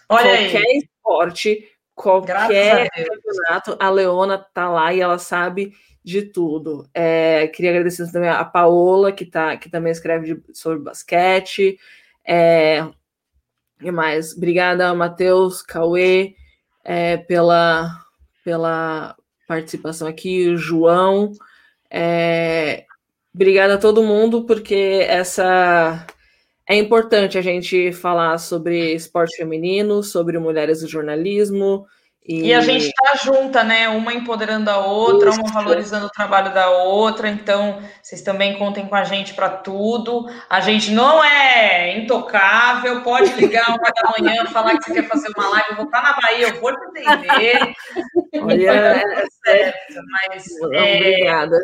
Olha 0.07 0.37
qualquer 0.37 0.67
aí. 0.67 0.77
esporte, 0.77 1.71
qualquer 1.93 2.89
campeonato, 2.89 3.77
a 3.79 3.89
Leona 3.89 4.37
tá 4.37 4.69
lá 4.69 4.93
e 4.93 5.01
ela 5.01 5.19
sabe 5.19 5.73
de 6.03 6.23
tudo. 6.23 6.89
É, 6.93 7.47
queria 7.47 7.71
agradecer 7.71 8.11
também 8.11 8.29
a 8.29 8.43
Paola, 8.43 9.11
que, 9.11 9.25
tá, 9.25 9.55
que 9.57 9.69
também 9.69 9.91
escreve 9.91 10.33
de, 10.33 10.43
sobre 10.57 10.79
basquete. 10.79 11.77
É, 12.25 12.87
e 13.81 13.91
mais? 13.91 14.33
Obrigada, 14.35 14.93
Matheus, 14.93 15.61
Cauê, 15.61 16.35
é, 16.83 17.17
pela, 17.17 17.89
pela 18.43 19.15
participação 19.47 20.07
aqui, 20.07 20.55
João. 20.57 21.31
É, 21.89 22.85
obrigada 23.33 23.75
a 23.75 23.77
todo 23.77 24.03
mundo, 24.03 24.45
porque 24.45 25.05
essa 25.07 26.05
é 26.67 26.75
importante 26.75 27.37
a 27.37 27.41
gente 27.41 27.91
falar 27.91 28.37
sobre 28.37 28.93
esporte 28.93 29.37
feminino, 29.37 30.03
sobre 30.03 30.37
mulheres 30.37 30.81
do 30.81 30.87
jornalismo, 30.87 31.87
e, 32.25 32.47
e 32.47 32.53
a 32.53 32.61
gente 32.61 32.85
está 32.85 33.15
junta, 33.15 33.63
né? 33.63 33.89
Uma 33.89 34.13
empoderando 34.13 34.69
a 34.69 34.77
outra, 34.77 35.29
Isso. 35.29 35.41
uma 35.41 35.51
valorizando 35.51 36.05
o 36.05 36.11
trabalho 36.11 36.53
da 36.53 36.69
outra. 36.69 37.27
Então, 37.27 37.81
vocês 38.03 38.21
também 38.21 38.57
contem 38.57 38.85
com 38.85 38.93
a 38.93 39.03
gente 39.03 39.33
para 39.33 39.49
tudo. 39.49 40.29
A 40.49 40.59
gente 40.59 40.91
não 40.91 41.23
é 41.23 41.97
intocável, 41.97 43.01
pode 43.01 43.33
ligar 43.33 43.69
uma 43.69 43.77
da 43.77 44.13
manhã, 44.19 44.45
falar 44.53 44.77
que 44.77 44.83
você 44.83 44.93
quer 44.93 45.07
fazer 45.07 45.29
uma 45.35 45.49
live, 45.49 45.69
eu 45.71 45.75
vou 45.77 45.85
estar 45.85 46.03
na 46.03 46.13
Bahia, 46.21 46.49
eu 46.49 46.61
vou 46.61 46.71
te 46.71 46.99
entender. 46.99 47.73
Olha, 48.43 48.71
é 48.71 49.25
certo, 49.43 50.01
mas 50.11 50.45
é, 50.73 50.97
obrigada. 50.97 51.57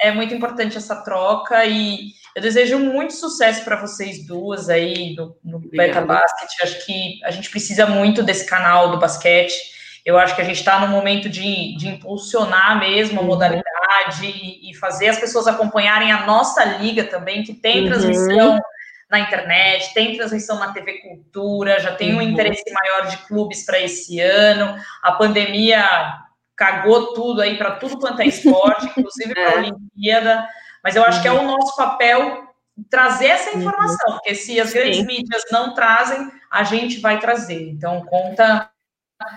É 0.00 0.12
muito 0.12 0.34
importante 0.34 0.78
essa 0.78 0.96
troca 0.96 1.64
e 1.66 2.12
eu 2.34 2.40
desejo 2.40 2.78
muito 2.78 3.12
sucesso 3.12 3.64
para 3.64 3.76
vocês 3.76 4.26
duas 4.26 4.70
aí 4.70 5.14
no, 5.14 5.36
no 5.44 5.58
Beta 5.58 6.00
Basket. 6.00 6.48
Acho 6.62 6.86
que 6.86 7.22
a 7.22 7.30
gente 7.30 7.50
precisa 7.50 7.86
muito 7.86 8.22
desse 8.22 8.46
canal 8.46 8.90
do 8.90 8.98
basquete 8.98 9.75
eu 10.06 10.16
acho 10.16 10.36
que 10.36 10.40
a 10.40 10.44
gente 10.44 10.58
está 10.58 10.78
no 10.78 10.86
momento 10.86 11.28
de, 11.28 11.76
de 11.76 11.88
impulsionar 11.88 12.78
mesmo 12.78 13.18
a 13.18 13.22
uhum. 13.22 13.26
modalidade 13.28 14.24
e, 14.24 14.70
e, 14.70 14.74
fazer 14.74 15.08
as 15.08 15.18
pessoas 15.18 15.48
acompanharem 15.48 16.12
a 16.12 16.24
nossa 16.24 16.64
liga 16.64 17.02
também, 17.02 17.42
que 17.42 17.52
tem 17.52 17.82
uhum. 17.82 17.88
transmissão 17.88 18.52
uhum. 18.52 18.60
na 19.10 19.18
internet, 19.18 19.92
tem 19.92 20.16
transmissão 20.16 20.60
na 20.60 20.72
TV 20.72 21.00
Cultura, 21.00 21.80
já 21.80 21.92
tem 21.92 22.14
um 22.14 22.18
uhum. 22.18 22.22
interesse 22.22 22.62
maior 22.72 23.08
de 23.08 23.16
clubes 23.26 23.66
para 23.66 23.80
esse 23.80 24.20
ano. 24.20 24.80
A 25.02 25.10
pandemia 25.10 25.84
cagou 26.54 27.12
tudo 27.12 27.42
aí 27.42 27.58
para 27.58 27.72
tudo 27.72 27.98
quanto 27.98 28.22
é 28.22 28.26
esporte, 28.26 28.86
inclusive 28.86 29.34
para 29.34 29.48
a 29.48 29.52
é. 29.54 29.56
Olimpíada. 29.56 30.48
Mas 30.84 30.94
eu 30.94 31.02
acho 31.02 31.20
que 31.20 31.26
é 31.26 31.32
o 31.32 31.42
nosso 31.42 31.74
papel 31.74 32.44
trazer 32.88 33.26
essa 33.26 33.50
uhum. 33.50 33.58
informação, 33.58 34.12
porque 34.12 34.36
se 34.36 34.60
as 34.60 34.72
grandes 34.72 34.98
Sim. 34.98 35.06
mídias 35.06 35.42
não 35.50 35.74
trazem, 35.74 36.30
a 36.48 36.62
gente 36.62 37.00
vai 37.00 37.18
trazer. 37.18 37.70
Então, 37.70 38.06
conta 38.06 38.70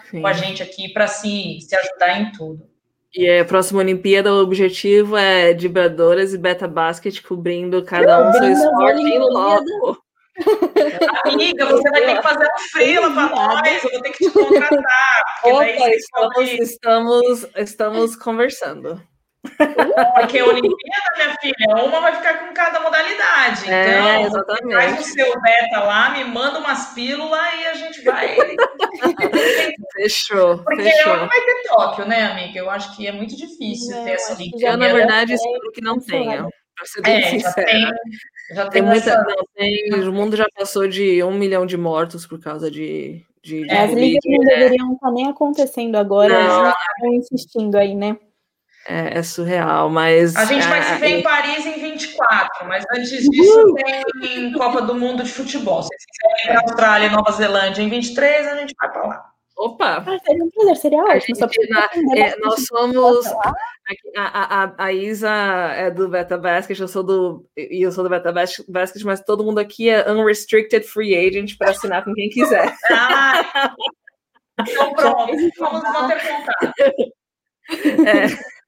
Sim. 0.10 0.22
com 0.22 0.28
a 0.28 0.34
gente 0.34 0.62
aqui 0.62 0.90
para 0.90 1.08
se, 1.08 1.60
se 1.62 1.76
ajudar 1.76 2.20
em 2.20 2.32
tudo. 2.32 2.68
E 3.16 3.28
a 3.40 3.46
próxima 3.46 3.80
Olimpíada, 3.80 4.32
o 4.32 4.42
objetivo 4.42 5.18
é 5.18 5.54
vibradoras 5.54 6.34
e 6.34 6.38
beta 6.38 6.68
basket 6.68 7.22
cobrindo 7.24 7.84
cada 7.84 8.30
um 8.30 8.34
seu 8.34 8.52
esporte 8.52 9.02
em 9.02 9.20
loco. 9.20 10.04
Amiga, 11.26 11.66
você 11.66 11.90
vai 11.90 12.02
ter 12.06 12.16
que 12.16 12.22
fazer 12.22 12.46
um 12.46 12.60
freela 12.72 13.12
para 13.12 13.30
nós, 13.30 13.84
eu 13.84 13.92
vou 13.92 14.02
ter 14.02 14.12
que 14.12 14.26
te 14.26 14.32
contratar. 14.32 15.24
Opa, 15.44 15.90
estamos, 15.90 16.50
estamos, 16.52 17.48
estamos 17.56 18.16
conversando. 18.16 19.02
Porque 19.42 20.40
a 20.40 20.46
Olimpíada, 20.46 21.12
minha 21.16 21.38
filha, 21.40 21.86
uma 21.86 22.02
vai 22.02 22.16
ficar 22.16 22.40
com 22.40 22.54
cada 22.54 22.82
modalidade. 22.82 23.72
É, 23.72 24.20
então, 24.20 24.26
exatamente. 24.26 24.74
faz 24.74 25.00
o 25.00 25.04
seu 25.04 25.42
beta 25.42 25.80
lá, 25.80 26.10
me 26.10 26.26
manda 26.26 26.60
umas 26.60 26.94
pílulas 26.94 27.48
e 27.58 27.66
a 27.68 27.74
gente 27.74 28.02
vai. 28.04 28.36
fechou. 29.96 30.58
Porque 30.64 30.84
fechou. 30.84 31.18
não 31.18 31.28
vai 31.28 31.42
ter 31.42 31.64
Tóquio, 31.70 32.06
né, 32.06 32.24
amiga? 32.24 32.60
Eu 32.60 32.70
acho 32.70 32.96
que 32.98 33.08
é 33.08 33.12
muito 33.14 33.36
difícil 33.36 33.96
é, 33.96 34.04
ter 34.04 34.12
essa 34.12 34.34
Olimpíada. 34.34 34.76
Eu, 34.76 34.78
na 34.78 34.94
verdade, 34.94 35.34
espero 35.34 35.72
que 35.74 35.82
não 35.82 36.00
tenha. 36.00 36.46
Pra 36.76 36.86
ser 36.86 37.02
bem 37.02 37.18
é, 37.18 37.30
sincera. 37.30 37.56
Já 37.56 37.66
tem, 37.66 37.92
já 38.56 38.64
tem, 38.64 38.72
tem 38.72 38.82
muita. 38.82 39.10
Essa... 39.10 39.24
Não, 39.24 39.46
tem, 39.56 39.94
o 39.94 40.14
mundo 40.14 40.36
já 40.36 40.48
passou 40.54 40.88
de 40.88 41.24
um 41.24 41.34
milhão 41.34 41.66
de 41.66 41.78
mortos 41.78 42.28
por 42.28 42.42
causa 42.42 42.70
de. 42.70 43.26
de, 43.42 43.64
de 43.66 43.72
é, 43.72 43.84
as 43.84 43.94
ligas 43.94 44.22
não 44.26 44.40
deveriam 44.40 44.94
estar 44.94 45.12
nem 45.12 45.30
acontecendo 45.30 45.96
agora, 45.96 46.44
não. 46.44 46.70
estão 46.70 47.14
insistindo 47.14 47.76
aí, 47.76 47.96
né? 47.96 48.18
É, 48.88 49.20
é, 49.20 49.24
surreal, 49.24 49.90
mas. 49.90 50.36
A 50.36 50.46
gente 50.46 50.68
vai 50.68 50.82
se 50.82 50.96
ver 50.96 51.20
em 51.20 51.22
Paris 51.22 51.66
em 51.66 51.80
24, 51.80 52.68
mas 52.68 52.84
antes 52.96 53.10
disso 53.30 53.76
tem 54.22 54.52
Copa 54.54 54.82
do 54.82 54.96
Mundo 54.96 55.24
de 55.24 55.32
Futebol. 55.32 55.84
Se 55.84 55.90
quiser 55.90 56.44
ir 56.44 56.48
para 56.48 56.62
Austrália 56.62 57.08
e 57.08 57.10
Nova 57.12 57.32
Zelândia 57.32 57.82
em 57.82 57.90
23, 57.90 58.48
a 58.48 58.56
gente 58.58 58.74
vai 58.80 58.92
para 58.92 59.08
lá. 59.08 59.30
Opa! 59.60 60.06
Ah, 60.08 60.20
seria 60.26 60.44
um 60.44 60.50
prazer, 60.50 60.76
seria 60.78 61.04
ótimo. 61.04 61.38
É, 62.16 62.38
nós 62.40 62.66
somos. 62.66 63.28
A, 64.16 64.64
a, 64.64 64.86
a, 64.86 64.94
Isa 64.94 65.30
é 65.30 65.92
do 65.92 66.08
Beta 66.08 66.38
Basket, 66.38 66.80
eu 66.80 66.88
sou 66.88 67.04
do. 67.04 67.46
E 67.58 67.82
eu 67.82 67.92
sou 67.92 68.04
do 68.04 68.10
Beta 68.10 68.32
Basket, 68.32 69.04
mas 69.04 69.22
todo 69.22 69.44
mundo 69.44 69.60
aqui 69.60 69.90
é 69.90 70.10
unrestricted 70.10 70.88
free 70.88 71.14
agent 71.14 71.58
para 71.58 71.72
assinar 71.72 72.06
com 72.06 72.14
quem 72.14 72.30
quiser. 72.30 72.74
Ah, 74.62 74.68
então 74.68 74.94
pronto, 74.94 75.32
vamos 75.58 75.84
manter 75.84 76.20
contato. 76.22 76.74
É. 78.06 78.59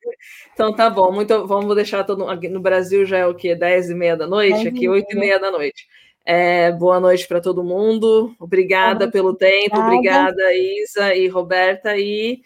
Então 0.53 0.75
tá 0.75 0.89
bom, 0.89 1.11
muito, 1.11 1.47
vamos 1.47 1.75
deixar 1.75 2.03
todo 2.03 2.29
aqui 2.29 2.47
no 2.47 2.59
Brasil 2.59 3.05
já 3.05 3.19
é 3.19 3.25
o 3.25 3.35
que 3.35 3.55
10 3.55 3.89
e 3.89 3.95
meia 3.95 4.15
da 4.15 4.27
noite, 4.27 4.67
aqui 4.67 4.87
8 4.87 5.07
e 5.11 5.19
meia 5.19 5.39
da 5.39 5.51
noite. 5.51 5.87
É, 6.23 6.71
boa 6.71 6.99
noite 6.99 7.27
para 7.27 7.41
todo 7.41 7.63
mundo. 7.63 8.35
Obrigada 8.39 9.09
pelo 9.09 9.35
tempo, 9.35 9.79
obrigada 9.79 10.53
Isa 10.53 11.15
e 11.15 11.27
Roberta 11.27 11.97
e 11.97 12.41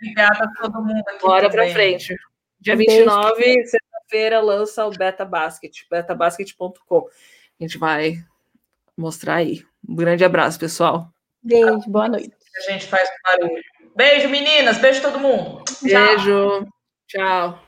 obrigada 0.00 0.44
a 0.44 0.62
todo 0.62 0.82
mundo. 0.82 1.04
Bora 1.20 1.48
para 1.48 1.68
frente. 1.70 2.14
Dia 2.60 2.76
29, 2.76 3.64
sexta-feira, 3.64 4.40
lança 4.40 4.86
o 4.86 4.90
Beta 4.90 5.24
Basket, 5.24 5.72
betabasket.com. 5.90 7.08
A 7.58 7.62
gente 7.62 7.78
vai 7.78 8.18
mostrar 8.96 9.36
aí. 9.36 9.62
Um 9.88 9.94
grande 9.94 10.24
abraço, 10.24 10.58
pessoal. 10.58 11.08
Beijo, 11.42 11.88
boa 11.88 12.08
noite. 12.08 12.32
A 12.56 12.72
gente 12.72 12.86
faz 12.86 13.08
barulho. 13.22 13.62
Beijo, 13.94 14.28
meninas. 14.28 14.78
Beijo 14.78 15.00
todo 15.00 15.18
mundo. 15.18 15.62
Beijo. 15.82 16.60
Tchau. 16.60 16.75
Tchau. 17.08 17.65